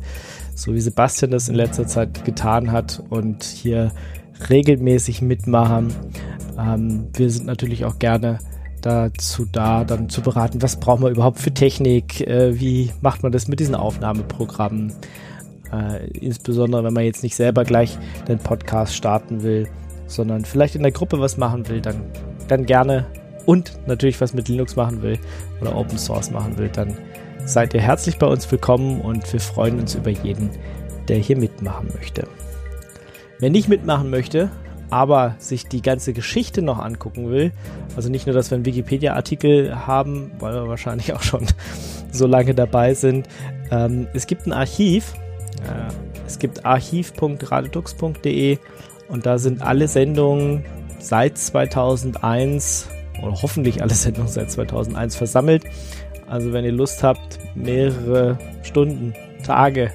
so 0.56 0.74
wie 0.74 0.80
Sebastian 0.80 1.30
das 1.30 1.48
in 1.48 1.54
letzter 1.54 1.86
Zeit 1.86 2.24
getan 2.24 2.72
hat 2.72 3.00
und 3.10 3.44
hier 3.44 3.92
regelmäßig 4.50 5.22
mitmachen. 5.22 5.94
Ähm, 6.58 7.06
wir 7.14 7.30
sind 7.30 7.46
natürlich 7.46 7.84
auch 7.84 8.00
gerne 8.00 8.40
dazu 8.80 9.46
da, 9.50 9.84
dann 9.84 10.08
zu 10.08 10.20
beraten, 10.20 10.60
was 10.60 10.80
brauchen 10.80 11.04
wir 11.04 11.10
überhaupt 11.10 11.38
für 11.38 11.54
Technik, 11.54 12.20
äh, 12.26 12.58
wie 12.58 12.90
macht 13.00 13.22
man 13.22 13.30
das 13.30 13.46
mit 13.46 13.60
diesen 13.60 13.76
Aufnahmeprogrammen, 13.76 14.92
äh, 15.72 16.08
insbesondere 16.08 16.82
wenn 16.82 16.92
man 16.92 17.04
jetzt 17.04 17.22
nicht 17.22 17.36
selber 17.36 17.62
gleich 17.62 17.96
den 18.26 18.38
Podcast 18.38 18.96
starten 18.96 19.44
will, 19.44 19.68
sondern 20.08 20.44
vielleicht 20.44 20.74
in 20.74 20.82
der 20.82 20.90
Gruppe 20.90 21.20
was 21.20 21.36
machen 21.36 21.68
will, 21.68 21.80
dann, 21.80 22.02
dann 22.48 22.66
gerne 22.66 23.06
und 23.46 23.72
natürlich 23.86 24.20
was 24.20 24.34
mit 24.34 24.48
Linux 24.48 24.76
machen 24.76 25.02
will 25.02 25.18
oder 25.60 25.76
Open 25.76 25.98
Source 25.98 26.30
machen 26.30 26.58
will, 26.58 26.68
dann 26.68 26.96
seid 27.44 27.74
ihr 27.74 27.80
herzlich 27.80 28.18
bei 28.18 28.26
uns 28.26 28.50
willkommen 28.50 29.00
und 29.00 29.30
wir 29.32 29.40
freuen 29.40 29.80
uns 29.80 29.94
über 29.94 30.10
jeden, 30.10 30.50
der 31.08 31.18
hier 31.18 31.36
mitmachen 31.36 31.88
möchte. 31.94 32.26
Wer 33.38 33.50
nicht 33.50 33.68
mitmachen 33.68 34.10
möchte, 34.10 34.50
aber 34.90 35.34
sich 35.38 35.66
die 35.66 35.82
ganze 35.82 36.12
Geschichte 36.12 36.62
noch 36.62 36.78
angucken 36.78 37.30
will, 37.30 37.52
also 37.96 38.08
nicht 38.08 38.26
nur, 38.26 38.34
dass 38.34 38.50
wir 38.50 38.56
einen 38.56 38.66
Wikipedia-Artikel 38.66 39.86
haben, 39.86 40.32
weil 40.38 40.54
wir 40.54 40.68
wahrscheinlich 40.68 41.12
auch 41.14 41.22
schon 41.22 41.46
so 42.12 42.26
lange 42.26 42.54
dabei 42.54 42.94
sind. 42.94 43.28
Ähm, 43.70 44.06
es 44.12 44.26
gibt 44.26 44.46
ein 44.46 44.52
Archiv. 44.52 45.14
Äh, 45.64 45.92
es 46.26 46.38
gibt 46.38 46.64
archiv.radetux.de 46.64 48.58
und 49.08 49.26
da 49.26 49.38
sind 49.38 49.60
alle 49.60 49.88
Sendungen 49.88 50.64
seit 50.98 51.36
2001 51.36 52.88
oder 53.22 53.40
hoffentlich 53.42 53.82
alle 53.82 53.94
Sendungen 53.94 54.30
seit 54.30 54.50
2001 54.50 55.16
versammelt. 55.16 55.64
Also 56.26 56.52
wenn 56.52 56.64
ihr 56.64 56.72
Lust 56.72 57.02
habt, 57.02 57.38
mehrere 57.54 58.38
Stunden, 58.62 59.14
Tage, 59.44 59.90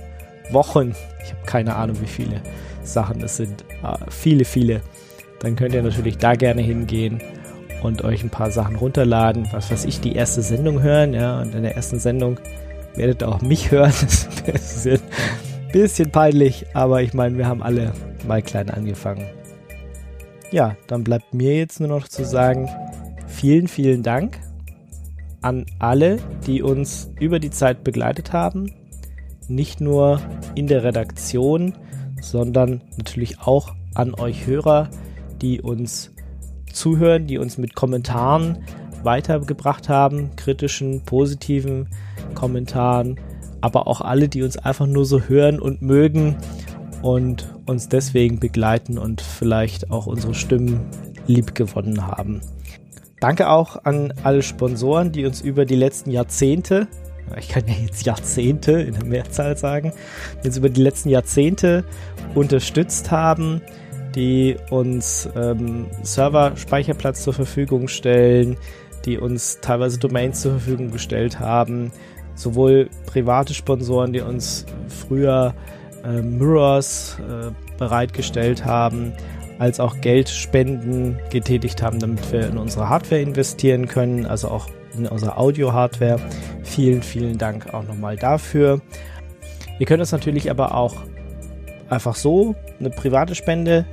Wochen, 0.51 0.93
ich 1.23 1.33
habe 1.33 1.45
keine 1.45 1.75
Ahnung 1.75 1.97
wie 2.01 2.07
viele, 2.07 2.41
Sachen 2.83 3.21
es 3.21 3.37
sind. 3.37 3.63
Äh, 3.83 3.97
viele, 4.09 4.45
viele. 4.45 4.81
Dann 5.39 5.55
könnt 5.55 5.73
ihr 5.73 5.83
natürlich 5.83 6.17
da 6.17 6.35
gerne 6.35 6.61
hingehen 6.61 7.21
und 7.83 8.03
euch 8.03 8.23
ein 8.23 8.29
paar 8.29 8.51
Sachen 8.51 8.75
runterladen. 8.75 9.47
Was 9.51 9.71
weiß 9.71 9.85
ich, 9.85 9.99
die 9.99 10.15
erste 10.15 10.41
Sendung 10.41 10.81
hören, 10.81 11.13
ja. 11.13 11.41
Und 11.41 11.53
in 11.53 11.63
der 11.63 11.75
ersten 11.75 11.99
Sendung 11.99 12.39
werdet 12.95 13.21
ihr 13.21 13.29
auch 13.29 13.41
mich 13.41 13.71
hören. 13.71 13.93
Das 14.01 14.03
ist 14.03 14.27
ein 14.47 14.53
bisschen, 14.53 14.99
bisschen 15.73 16.11
peinlich, 16.11 16.65
aber 16.73 17.01
ich 17.01 17.13
meine, 17.13 17.37
wir 17.37 17.47
haben 17.47 17.61
alle 17.61 17.91
mal 18.25 18.41
klein 18.41 18.69
angefangen. 18.69 19.25
Ja, 20.51 20.77
dann 20.87 21.03
bleibt 21.03 21.33
mir 21.33 21.57
jetzt 21.57 21.81
nur 21.81 21.89
noch 21.89 22.07
zu 22.07 22.23
sagen, 22.23 22.69
vielen, 23.37 23.67
vielen 23.67 24.01
Dank 24.01 24.39
an 25.41 25.67
alle, 25.77 26.17
die 26.47 26.63
uns 26.63 27.11
über 27.19 27.39
die 27.39 27.51
Zeit 27.51 27.83
begleitet 27.83 28.33
haben. 28.33 28.73
Nicht 29.47 29.79
nur 29.79 30.19
in 30.55 30.65
der 30.65 30.83
Redaktion, 30.83 31.73
sondern 32.19 32.81
natürlich 32.97 33.39
auch 33.39 33.75
an 33.93 34.15
euch 34.15 34.47
Hörer, 34.47 34.89
die 35.39 35.61
uns 35.61 36.11
zuhören, 36.73 37.27
die 37.27 37.37
uns 37.37 37.59
mit 37.59 37.75
Kommentaren 37.75 38.63
weitergebracht 39.03 39.87
haben, 39.87 40.35
kritischen, 40.35 41.01
positiven 41.01 41.89
Kommentaren, 42.33 43.19
aber 43.61 43.87
auch 43.87 44.01
alle, 44.01 44.29
die 44.29 44.41
uns 44.41 44.57
einfach 44.57 44.87
nur 44.87 45.05
so 45.05 45.21
hören 45.21 45.59
und 45.59 45.83
mögen 45.83 46.37
und 47.03 47.53
uns 47.67 47.87
deswegen 47.87 48.39
begleiten 48.39 48.97
und 48.97 49.21
vielleicht 49.21 49.91
auch 49.91 50.07
unsere 50.07 50.33
Stimmen 50.33 50.87
lieb 51.27 51.53
gewonnen 51.53 52.07
haben. 52.07 52.41
Danke 53.19 53.49
auch 53.49 53.83
an 53.83 54.13
alle 54.23 54.43
Sponsoren, 54.43 55.11
die 55.11 55.25
uns 55.25 55.41
über 55.41 55.65
die 55.65 55.75
letzten 55.75 56.11
Jahrzehnte 56.11 56.87
ich 57.35 57.49
kann 57.49 57.63
ja 57.67 57.73
jetzt 57.73 58.05
Jahrzehnte 58.05 58.73
in 58.73 58.93
der 58.93 59.05
Mehrzahl 59.05 59.57
sagen, 59.57 59.91
die 60.41 60.47
uns 60.47 60.57
über 60.57 60.69
die 60.69 60.81
letzten 60.81 61.09
Jahrzehnte 61.09 61.83
unterstützt 62.35 63.11
haben, 63.11 63.61
die 64.15 64.55
uns 64.69 65.29
ähm, 65.35 65.87
Server-Speicherplatz 66.03 67.23
zur 67.23 67.33
Verfügung 67.33 67.87
stellen, 67.87 68.57
die 69.05 69.17
uns 69.17 69.59
teilweise 69.61 69.99
Domains 69.99 70.41
zur 70.41 70.53
Verfügung 70.53 70.91
gestellt 70.91 71.39
haben, 71.39 71.91
sowohl 72.35 72.89
private 73.05 73.53
Sponsoren, 73.53 74.13
die 74.13 74.21
uns 74.21 74.65
früher 74.87 75.53
äh, 76.03 76.21
Mirrors 76.21 77.17
äh, 77.19 77.51
bereitgestellt 77.77 78.65
haben, 78.65 79.13
als 79.59 79.79
auch 79.79 79.99
Geldspenden 80.01 81.19
getätigt 81.31 81.81
haben, 81.81 81.99
damit 81.99 82.31
wir 82.31 82.47
in 82.47 82.57
unsere 82.57 82.89
Hardware 82.89 83.21
investieren 83.21 83.87
können, 83.87 84.25
also 84.25 84.49
auch 84.49 84.67
in 84.97 85.07
unsere 85.07 85.37
Audio-Hardware. 85.37 86.19
Vielen, 86.63 87.01
vielen 87.01 87.37
Dank 87.37 87.73
auch 87.73 87.83
nochmal 87.83 88.15
dafür. 88.15 88.81
Ihr 89.79 89.85
könnt 89.85 89.99
uns 89.99 90.11
natürlich 90.11 90.49
aber 90.49 90.75
auch 90.75 90.95
einfach 91.89 92.15
so 92.15 92.55
eine 92.79 92.89
private 92.89 93.35
Spende 93.35 93.85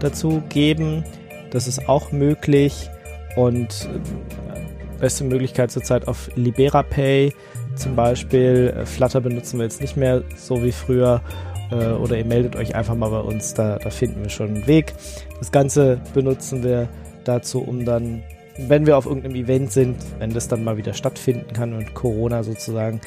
dazu 0.00 0.42
geben. 0.48 1.04
Das 1.50 1.66
ist 1.66 1.88
auch 1.88 2.12
möglich 2.12 2.88
und 3.36 3.88
äh, 3.88 5.00
beste 5.00 5.24
Möglichkeit 5.24 5.70
zurzeit 5.70 6.08
auf 6.08 6.30
LiberaPay 6.36 7.32
zum 7.74 7.96
Beispiel. 7.96 8.74
Flutter 8.84 9.20
benutzen 9.20 9.58
wir 9.58 9.64
jetzt 9.64 9.80
nicht 9.80 9.96
mehr 9.96 10.22
so 10.36 10.62
wie 10.62 10.72
früher 10.72 11.22
äh, 11.70 11.92
oder 11.92 12.18
ihr 12.18 12.24
meldet 12.24 12.56
euch 12.56 12.74
einfach 12.74 12.94
mal 12.94 13.10
bei 13.10 13.20
uns, 13.20 13.54
da, 13.54 13.78
da 13.78 13.90
finden 13.90 14.22
wir 14.22 14.30
schon 14.30 14.48
einen 14.48 14.66
Weg. 14.66 14.94
Das 15.38 15.52
Ganze 15.52 16.00
benutzen 16.14 16.62
wir 16.62 16.88
dazu, 17.24 17.60
um 17.60 17.84
dann, 17.84 18.22
wenn 18.58 18.86
wir 18.86 18.96
auf 18.96 19.06
irgendeinem 19.06 19.36
Event 19.36 19.72
sind, 19.72 19.96
wenn 20.18 20.32
das 20.32 20.48
dann 20.48 20.64
mal 20.64 20.76
wieder 20.76 20.94
stattfinden 20.94 21.52
kann 21.52 21.72
und 21.72 21.94
Corona 21.94 22.42
sozusagen 22.42 23.00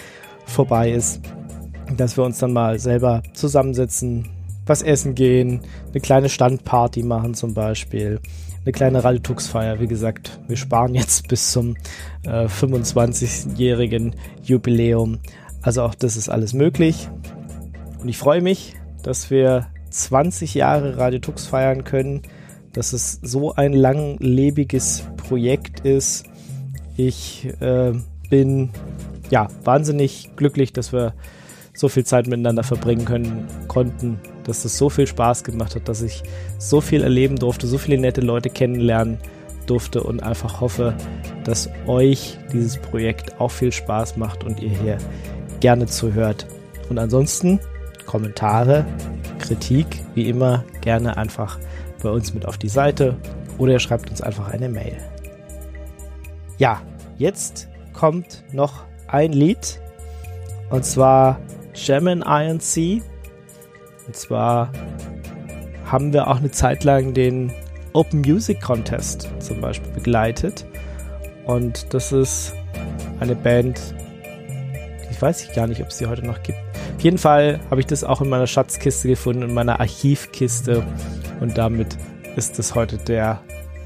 vorbei 0.45 0.91
ist, 0.91 1.22
dass 1.98 2.18
wir 2.18 2.23
uns 2.23 2.40
dann 2.40 2.53
mal 2.53 2.80
selber 2.80 3.22
zusammensetzen, 3.34 4.30
was 4.65 4.81
essen 4.81 5.15
gehen, 5.15 5.61
eine 5.91 6.02
kleine 6.02 6.30
Standparty 6.30 7.03
machen 7.03 7.34
zum 7.34 7.53
Beispiel, 7.53 8.19
eine 8.64 8.72
kleine 8.72 9.03
Ralltux-Feier. 9.03 9.80
Wie 9.80 9.88
gesagt, 9.88 10.40
wir 10.48 10.56
sparen 10.56 10.95
jetzt 10.95 11.27
bis 11.27 11.52
zum 11.52 11.76
äh, 12.26 12.45
25-jährigen 12.45 14.15
Jubiläum. 14.41 15.19
Also 15.61 15.84
auch 15.84 15.95
das 15.95 16.18
ist 16.18 16.30
alles 16.30 16.53
möglich. 16.53 17.10
Und 18.03 18.09
ich 18.09 18.17
freue 18.17 18.41
mich, 18.41 18.75
dass 19.01 19.31
wir 19.31 19.67
20 19.89 20.55
Jahre 20.55 20.97
Radio 20.97 21.19
Tux 21.19 21.45
feiern 21.47 21.85
können, 21.85 22.21
dass 22.73 22.91
es 22.91 23.19
so 23.21 23.55
ein 23.55 23.71
langlebiges 23.71 25.07
Projekt 25.15 25.80
ist. 25.85 26.25
Ich 26.97 27.47
äh, 27.61 27.93
bin 28.30 28.71
ja 29.30 29.47
wahnsinnig 29.63 30.35
glücklich, 30.35 30.73
dass 30.73 30.91
wir 30.91 31.13
so 31.73 31.88
viel 31.88 32.03
Zeit 32.03 32.27
miteinander 32.27 32.63
verbringen 32.63 33.05
können 33.05 33.47
konnten, 33.69 34.19
dass 34.43 34.65
es 34.65 34.77
so 34.77 34.89
viel 34.89 35.07
Spaß 35.07 35.45
gemacht 35.45 35.75
hat, 35.75 35.88
dass 35.88 36.01
ich 36.01 36.23
so 36.57 36.81
viel 36.81 37.03
erleben 37.03 37.38
durfte, 37.38 37.67
so 37.67 37.77
viele 37.77 37.97
nette 37.97 38.19
Leute 38.19 38.49
kennenlernen 38.49 39.17
durfte 39.65 40.03
und 40.03 40.21
einfach 40.21 40.59
hoffe, 40.59 40.93
dass 41.45 41.69
euch 41.88 42.38
dieses 42.51 42.77
Projekt 42.80 43.39
auch 43.39 43.51
viel 43.51 43.71
Spaß 43.71 44.17
macht 44.17 44.43
und 44.43 44.61
ihr 44.61 44.77
hier 44.77 44.97
gerne 45.61 45.85
zuhört. 45.85 46.45
Und 46.89 46.99
ansonsten 46.99 47.61
Kommentare, 48.14 48.85
Kritik, 49.40 49.88
wie 50.14 50.30
immer, 50.30 50.64
gerne 50.81 51.18
einfach 51.18 51.57
bei 52.03 52.11
uns 52.11 52.31
mit 52.35 52.45
auf 52.45 52.60
die 52.60 52.69
Seite 52.69 53.18
oder 53.57 53.72
ihr 53.72 53.80
schreibt 53.80 54.11
uns 54.11 54.22
einfach 54.22 54.49
eine 54.49 54.69
Mail. 54.69 54.98
Ja, 56.60 56.80
jetzt 57.18 57.69
kommt 57.91 58.44
noch 58.52 58.84
ein 59.07 59.34
Lied 59.34 59.81
und 60.69 60.85
zwar 60.85 61.40
German 61.73 62.22
INC. 62.22 63.02
Und 64.06 64.15
zwar 64.15 64.72
haben 65.88 66.14
wir 66.14 66.27
auch 66.27 66.38
eine 66.38 66.52
Zeit 66.52 66.84
lang 66.84 67.15
den 67.15 67.52
Open 67.94 68.22
Music 68.22 68.61
Contest 68.61 69.27
zum 69.40 69.60
Beispiel 69.60 69.91
begleitet. 69.91 70.68
Und 71.45 71.91
das 71.95 72.11
ist 72.11 72.53
eine 73.19 73.34
Band, 73.34 73.95
weiß 75.23 75.45
ich 75.45 75.53
gar 75.53 75.67
nicht, 75.67 75.81
ob 75.81 75.87
es 75.87 75.97
sie 75.97 76.05
heute 76.05 76.25
noch 76.25 76.43
gibt. 76.43 76.59
Auf 76.97 77.01
jeden 77.01 77.17
Fall 77.17 77.59
habe 77.69 77.79
ich 77.79 77.87
das 77.87 78.03
auch 78.03 78.21
in 78.21 78.27
meiner 78.29 78.45
Schatzkiste 78.45 79.07
gefunden, 79.07 79.43
in 79.43 79.53
meiner 79.53 79.79
Archivkiste. 79.79 80.85
Und 81.39 81.57
damit 81.57 81.97
ist 82.35 82.59
es 82.59 82.75
heute 82.75 82.97
der, 82.97 83.41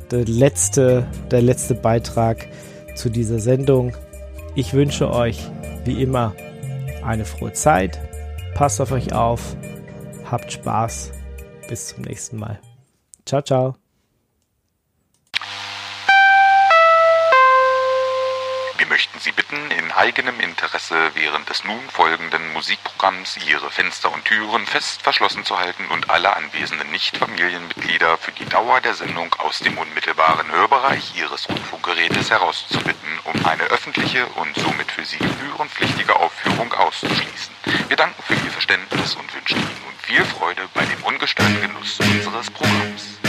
der, 0.09 0.26
letzte, 0.26 1.05
der 1.30 1.43
letzte 1.43 1.76
Beitrag 1.76 2.47
zu 2.95 3.09
dieser 3.09 3.39
Sendung. 3.39 3.93
Ich 4.55 4.73
wünsche 4.73 5.11
euch, 5.11 5.49
wie 5.85 6.01
immer, 6.01 6.34
eine 7.03 7.23
frohe 7.23 7.53
Zeit. 7.53 7.99
Passt 8.55 8.81
auf 8.81 8.91
euch 8.91 9.14
auf. 9.14 9.55
Habt 10.30 10.51
Spaß. 10.51 11.11
Bis 11.69 11.89
zum 11.89 12.03
nächsten 12.03 12.38
Mal. 12.38 12.59
Ciao, 13.26 13.43
ciao. 13.43 13.86
Möchten 18.89 19.19
Sie 19.19 19.31
bitten, 19.31 19.72
in 19.72 19.91
eigenem 19.91 20.39
Interesse 20.39 21.11
während 21.14 21.49
des 21.49 21.64
nun 21.64 21.89
folgenden 21.89 22.53
Musikprogramms 22.53 23.38
Ihre 23.47 23.69
Fenster 23.69 24.11
und 24.14 24.26
Türen 24.26 24.65
fest 24.65 25.01
verschlossen 25.01 25.43
zu 25.43 25.57
halten 25.57 25.85
und 25.88 26.09
alle 26.09 26.35
anwesenden 26.35 26.89
Nicht-Familienmitglieder 26.91 28.18
für 28.18 28.31
die 28.31 28.45
Dauer 28.45 28.81
der 28.81 28.93
Sendung 28.93 29.34
aus 29.39 29.59
dem 29.59 29.77
unmittelbaren 29.77 30.51
Hörbereich 30.51 31.15
Ihres 31.15 31.49
Rundfunkgerätes 31.49 32.30
herauszubitten, 32.30 33.19
um 33.26 33.45
eine 33.45 33.64
öffentliche 33.64 34.26
und 34.26 34.55
somit 34.57 34.91
für 34.91 35.05
Sie 35.05 35.18
gebührenpflichtige 35.18 36.15
Aufführung 36.15 36.73
auszuschließen. 36.73 37.53
Wir 37.88 37.97
danken 37.97 38.22
für 38.23 38.34
Ihr 38.34 38.51
Verständnis 38.51 39.15
und 39.15 39.34
wünschen 39.34 39.57
Ihnen 39.59 39.81
nun 39.85 39.93
viel 40.01 40.23
Freude 40.26 40.68
bei 40.73 40.85
dem 40.85 41.03
ungestörten 41.03 41.61
Genuss 41.61 41.99
unseres 41.99 42.49
Programms. 42.51 43.19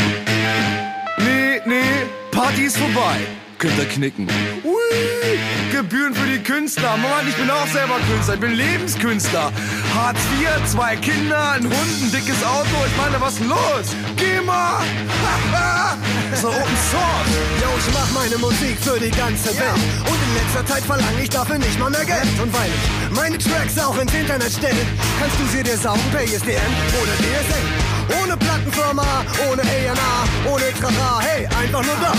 Nee, 1.18 1.60
nee, 1.64 2.06
Party 2.30 2.64
ist 2.64 2.76
vorbei. 2.76 3.26
Könnt 3.58 3.76
ihr 3.76 3.86
knicken. 3.86 4.28
Ui, 4.62 5.72
Gebühren 5.72 6.14
für 6.14 6.28
die 6.28 6.38
Künstler. 6.38 6.96
Mann, 6.96 7.26
ich 7.28 7.34
bin 7.34 7.50
auch 7.50 7.66
selber 7.66 7.96
Künstler. 8.08 8.34
Ich 8.34 8.40
bin 8.40 8.52
Lebenskünstler. 8.52 9.50
Hartz 9.96 10.20
IV, 10.38 10.70
zwei 10.70 10.94
Kinder, 10.94 11.52
ein 11.52 11.64
Hund, 11.64 12.02
ein 12.02 12.12
dickes 12.12 12.44
Auto. 12.44 12.76
Ich 12.86 12.96
meine, 12.96 13.20
was 13.20 13.34
ist 13.34 13.46
los? 13.46 13.96
Geh 14.16 14.40
mal! 14.46 14.78
so 16.40 16.48
Open 16.48 16.78
Source. 16.90 17.34
Yo, 17.60 17.68
ich 17.78 17.94
mach 17.94 18.10
meine 18.12 18.38
Musik 18.38 18.78
für 18.80 19.00
die 19.00 19.10
ganze 19.10 19.48
Welt. 19.58 19.82
Und 20.06 20.18
in 20.28 20.34
letzter 20.38 20.64
Zeit 20.64 20.84
verlange 20.84 21.20
ich 21.20 21.30
dafür 21.30 21.58
nicht 21.58 21.78
mal 21.80 21.90
mehr 21.90 22.04
Geld. 22.04 22.28
Und 22.40 22.52
weil 22.52 22.70
ich 22.70 23.16
meine 23.16 23.38
Tracks 23.38 23.76
auch 23.78 23.98
ins 23.98 24.14
Internet 24.14 24.52
stelle, 24.52 24.86
kannst 25.18 25.40
du 25.40 25.46
sie 25.46 25.64
dir 25.64 25.76
saugen 25.76 26.08
per 26.12 26.22
ISDN 26.22 26.72
oder 27.02 27.14
DSL. 27.18 28.22
Ohne 28.22 28.36
Plattenfirma, 28.36 29.24
ohne 29.50 29.62
A&R, 29.62 30.50
ohne 30.50 30.64
Trara, 30.80 31.20
hey, 31.20 31.46
einfach 31.46 31.84
nur 31.84 31.96
da. 32.00 32.12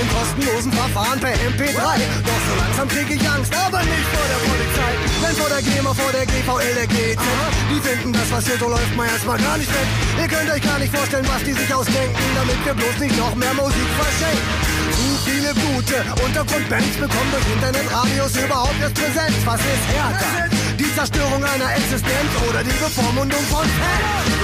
Im 0.00 0.08
kostenlosen 0.08 0.72
Verfahren 0.84 1.18
per 1.18 1.32
MP3. 1.32 1.80
Doch 2.28 2.40
so 2.44 2.54
langsam 2.60 2.88
krieg 2.88 3.08
ich 3.08 3.24
Angst, 3.24 3.52
aber 3.56 3.80
nicht 3.80 4.08
vor 4.12 4.26
der 4.28 4.40
Polizei. 4.44 4.92
Denn 5.24 5.36
vor 5.40 5.48
der 5.48 5.62
GEMA, 5.64 5.94
vor 5.94 6.12
der 6.12 6.26
GVL, 6.26 6.74
der 6.76 6.88
GZ. 6.92 7.24
Die 7.72 7.80
finden 7.80 8.12
das, 8.12 8.28
was 8.30 8.44
hier 8.44 8.58
so 8.58 8.68
läuft, 8.68 8.94
mal 8.94 9.08
erstmal 9.08 9.38
gar 9.40 9.56
nicht 9.56 9.72
weg. 9.72 9.88
Ihr 10.20 10.28
könnt 10.28 10.50
euch 10.52 10.60
gar 10.60 10.78
nicht 10.78 10.92
vorstellen, 10.94 11.24
was 11.24 11.42
die 11.42 11.56
sich 11.56 11.72
ausdenken, 11.72 12.24
damit 12.36 12.58
wir 12.66 12.74
bloß 12.74 12.96
nicht 13.00 13.16
noch 13.16 13.34
mehr 13.34 13.54
Musik 13.54 13.88
verschenken. 13.96 14.44
Zu 14.92 15.08
viele 15.24 15.50
gute 15.56 15.96
Untergrundbands 16.20 16.96
bekommen 17.00 17.30
durch 17.32 17.48
Internetradios 17.48 18.32
überhaupt 18.36 18.78
erst 18.84 18.94
Präsenz. 19.00 19.36
Was 19.48 19.60
ist 19.64 19.84
härter? 19.88 20.52
Die 20.76 20.90
Zerstörung 20.92 21.40
einer 21.40 21.70
Existenz 21.80 22.28
oder 22.44 22.60
die 22.60 22.76
Bevormundung 22.76 23.44
von 23.48 23.64
Fans? 23.64 24.36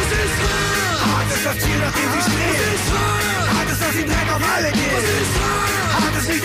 Hart 1.04 1.28
ist 1.36 1.44
das 1.44 1.56
Ziel, 1.60 1.78
nach 1.84 1.92
dem 1.92 2.08
sie 2.16 2.22
streben. 2.32 2.80
Hart 3.52 3.68
ist, 3.68 3.82
dass 3.84 3.92
sie 3.92 4.06
Dreck 4.08 4.28
auf 4.32 4.44
alle 4.56 4.72
gehen. 4.72 5.19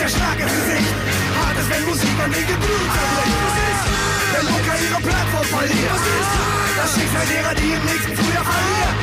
Ist 0.06 0.14
der 0.14 0.22
starke 0.22 0.46
Physik. 0.46 0.86
Hart 1.34 1.58
ist, 1.58 1.68
wenn 1.68 1.84
Musik 1.84 2.16
an 2.22 2.30
den 2.30 2.46
Gebrühen 2.46 2.88
zerbricht. 2.94 3.38
Wenn 4.30 4.46
Mucker 4.54 4.76
ihre 4.78 5.00
Plattform 5.02 5.46
verliert. 5.50 6.02
Das 6.78 6.94
Schicksal 6.94 7.26
derer, 7.26 7.54
die 7.58 7.70
im 7.74 7.84
nächsten 7.90 8.14
Frühjahr 8.14 8.46
verlieren. 8.46 8.94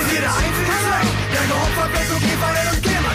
Ist 0.00 0.08
jeder 0.16 0.32
einzelne 0.32 0.76
Zweck, 0.80 1.08
der 1.28 1.44
geopfert 1.44 1.92
wird, 1.92 2.06
so 2.08 2.16
GVL 2.24 2.66
und 2.72 2.80
GEMA. 2.80 3.10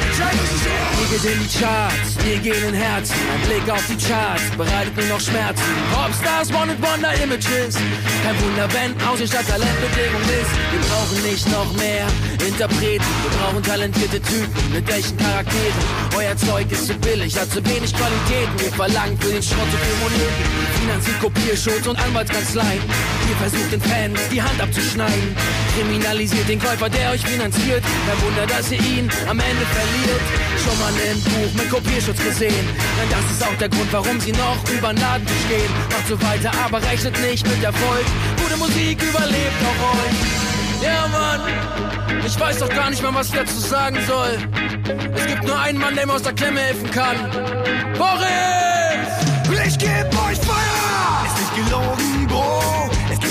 Wir 0.95 1.17
gehen 1.17 1.33
in 1.33 1.39
die 1.41 1.51
Charts, 1.57 2.09
wir 2.21 2.37
gehen 2.45 2.63
in 2.69 2.75
Herzen. 2.75 3.15
Ein 3.33 3.41
Blick 3.49 3.65
auf 3.73 3.85
die 3.89 3.97
Charts 3.97 4.43
bereitet 4.55 4.93
nur 4.95 5.17
noch 5.17 5.21
Schmerzen. 5.21 5.65
Popstars, 5.93 6.53
Wanted 6.53 6.77
Wonder 6.77 7.13
Images. 7.23 7.73
Kein 8.21 8.37
Wunder, 8.37 8.69
wenn 8.69 8.93
Aussehen 9.01 9.27
statt 9.27 9.47
Talentbedingung 9.49 10.25
ist. 10.29 10.51
Wir 10.69 10.81
brauchen 10.85 11.17
nicht 11.25 11.49
noch 11.49 11.73
mehr 11.73 12.05
Interpreten. 12.37 13.05
Wir 13.25 13.31
brauchen 13.39 13.63
talentierte 13.63 14.21
Typen 14.21 14.73
mit 14.73 14.87
echten 14.89 15.17
Charakteren. 15.17 16.04
Euer 16.15 16.37
Zeug 16.37 16.71
ist 16.71 16.87
zu 16.87 16.93
billig, 16.93 17.37
hat 17.37 17.51
zu 17.51 17.63
wenig 17.65 17.93
Qualitäten. 17.93 18.59
Wir 18.59 18.71
verlangen 18.71 19.17
für 19.19 19.33
den 19.33 19.43
Schrott 19.43 19.67
zu 19.69 19.77
viel 19.77 19.97
Moneten. 20.01 20.43
Finanziert 20.79 21.19
Kopierschutz 21.19 21.87
und 21.87 21.99
Anwaltskanzleien. 21.99 22.81
Ihr 23.29 23.35
versucht 23.35 23.71
den 23.71 23.81
Fans 23.81 24.19
die 24.31 24.41
Hand 24.41 24.61
abzuschneiden. 24.61 25.35
Kriminalisiert 25.75 26.47
den 26.47 26.59
Käufer, 26.59 26.89
der 26.89 27.11
euch 27.11 27.21
finanziert. 27.21 27.83
Kein 27.83 28.21
Wunder, 28.23 28.47
dass 28.47 28.71
ihr 28.71 28.79
ihn 28.79 29.09
am 29.27 29.39
Ende 29.39 29.65
verliert. 29.75 30.23
Schon 30.63 30.79
mal 30.79 30.93
ein 30.93 31.19
Buch 31.21 31.53
mit 31.61 31.69
Kopierschutz 31.69 32.23
gesehen. 32.23 32.65
Denn 32.95 33.09
das 33.09 33.25
ist 33.31 33.43
auch 33.43 33.57
der 33.59 33.67
Grund, 33.67 33.91
warum 33.91 34.19
sie 34.21 34.31
noch 34.31 34.57
über 34.71 34.93
den 34.93 35.01
Laden 35.01 35.27
stehen. 35.45 35.71
Macht 35.91 36.07
so 36.07 36.21
weiter, 36.21 36.51
aber 36.63 36.81
rechnet 36.81 37.19
nicht 37.19 37.45
mit 37.45 37.61
Erfolg. 37.61 38.05
Gute 38.41 38.55
Musik 38.57 39.03
überlebt 39.03 39.59
auch 39.67 39.99
euch. 39.99 40.44
Ja, 40.81 41.07
Mann, 41.07 41.41
ich 42.25 42.39
weiß 42.39 42.59
doch 42.59 42.69
gar 42.69 42.89
nicht 42.89 43.01
mal, 43.01 43.13
was 43.13 43.29
ich 43.29 43.35
dazu 43.35 43.59
sagen 43.59 43.97
soll. 44.05 44.37
Es 45.15 45.25
gibt 45.25 45.43
nur 45.43 45.59
einen 45.59 45.79
Mann, 45.79 45.95
der 45.95 46.05
mir 46.05 46.13
aus 46.13 46.23
der 46.23 46.33
Klemme 46.33 46.59
helfen 46.59 46.89
kann. 46.91 47.17
Boris! 47.97 48.85
Ich 49.67 49.79
geb 49.79 50.07
euch 50.27 50.37
Feuer! 50.39 51.25
Ist 51.25 51.39
nicht 51.39 51.69
gelogen, 51.69 52.04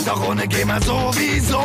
Geht 0.05 0.13
doch 0.13 0.29
ohne 0.29 0.47
Gamer 0.47 0.79
sowieso. 0.83 1.63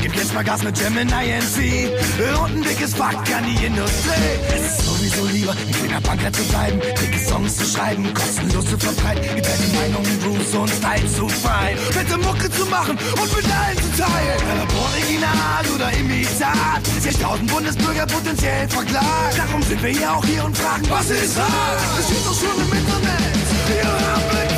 Gib 0.00 0.14
jetzt 0.14 0.32
mal 0.32 0.44
Gas 0.44 0.62
mit 0.62 0.78
Gemini 0.78 1.10
NC. 1.10 1.90
Und 2.38 2.56
ein 2.56 2.62
dickes 2.62 2.94
Fuck 2.94 3.26
an 3.36 3.44
die 3.44 3.66
Industrie. 3.66 4.38
Es 4.54 4.78
ist 4.78 4.86
sowieso 4.86 5.26
lieber, 5.26 5.52
in 5.82 5.90
der 5.90 6.00
Banker 6.00 6.32
zu 6.32 6.44
bleiben. 6.44 6.78
Dicke 6.78 7.18
Songs 7.18 7.56
zu 7.56 7.64
schreiben, 7.64 8.14
kostenlos 8.14 8.66
zu 8.66 8.78
verbreiten. 8.78 9.24
Geteilte 9.34 9.66
Meinungen, 9.74 10.20
Grooves 10.22 10.54
und 10.54 10.70
Style 10.70 11.08
zu 11.08 11.28
feiern. 11.28 11.78
Bitte 11.88 12.18
Mucke 12.18 12.50
zu 12.50 12.66
machen 12.66 12.96
und 13.20 13.36
mit 13.36 13.46
allen 13.50 13.76
zu 13.76 14.02
teilen. 14.02 14.40
Ob 14.62 14.74
Original 14.86 15.64
oder 15.74 15.98
Imitat. 15.98 16.82
60.000 17.02 17.50
Bundesbürger 17.50 18.06
potenziell 18.06 18.68
verklagt. 18.68 19.38
Darum 19.38 19.62
sind 19.62 19.82
wir 19.82 19.90
ja 19.90 20.14
auch 20.14 20.24
hier 20.24 20.44
und 20.44 20.56
fragen, 20.56 20.84
was 20.88 21.10
ist 21.10 21.36
hart? 21.36 21.80
Es 21.98 22.06
steht 22.06 22.24
doch 22.24 22.38
schon 22.38 22.62
im 22.62 22.78
Internet. 22.78 23.42
Wir 23.66 23.84
haben 23.84 24.51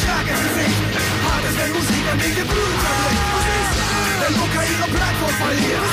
Ist 0.00 0.08
ins 0.08 0.40
Gesicht. 0.48 0.80
Hart 1.28 1.44
ist, 1.44 1.58
wenn 1.60 1.72
Musik 1.76 2.04
am 2.10 2.18
linke 2.18 2.44
Blut 2.48 2.74
zerbricht. 2.80 3.24
Wenn 4.20 4.34
Booker 4.40 4.64
ihre 4.64 4.88
Plattform 4.96 5.34
verliert. 5.44 5.84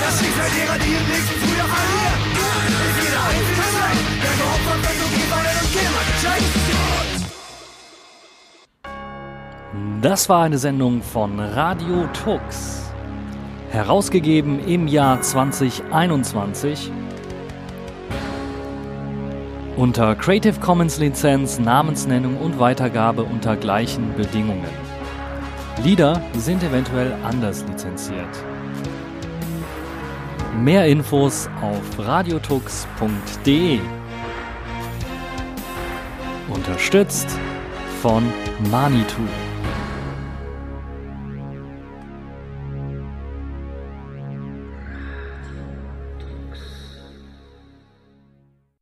Das 0.00 0.14
Schicksal 0.18 0.50
derer, 0.56 0.78
die 0.80 0.92
im 0.96 1.04
nächsten 1.12 1.36
Frühjahr 1.42 1.68
verlieren. 1.76 2.20
Ist 2.88 2.98
jeder 3.04 3.22
einzelne 3.28 3.66
Schlecht, 3.76 4.06
der 4.24 4.34
geopfert 4.40 4.80
wird, 4.86 4.96
so 5.00 5.06
geht 5.12 5.28
weil 5.32 5.44
er 5.44 5.56
uns 5.60 5.70
Gamer 5.76 6.04
geschenkt. 6.12 6.56
Das 10.02 10.28
war 10.28 10.42
eine 10.44 10.58
Sendung 10.58 11.02
von 11.02 11.38
Radio 11.40 12.06
Tux. 12.24 12.82
Herausgegeben 13.70 14.66
im 14.66 14.86
Jahr 14.86 15.20
2021 15.20 16.90
unter 19.76 20.14
Creative 20.14 20.58
Commons 20.58 20.98
Lizenz, 20.98 21.58
Namensnennung 21.58 22.38
und 22.38 22.58
Weitergabe 22.58 23.22
unter 23.22 23.56
gleichen 23.56 24.14
Bedingungen. 24.16 24.68
Lieder 25.84 26.22
sind 26.34 26.62
eventuell 26.62 27.12
anders 27.22 27.64
lizenziert. 27.68 28.44
Mehr 30.58 30.86
Infos 30.86 31.48
auf 31.60 31.98
radiotux.de. 31.98 33.78
Unterstützt 36.48 37.38
von 38.00 38.24
Manitou. 38.70 39.45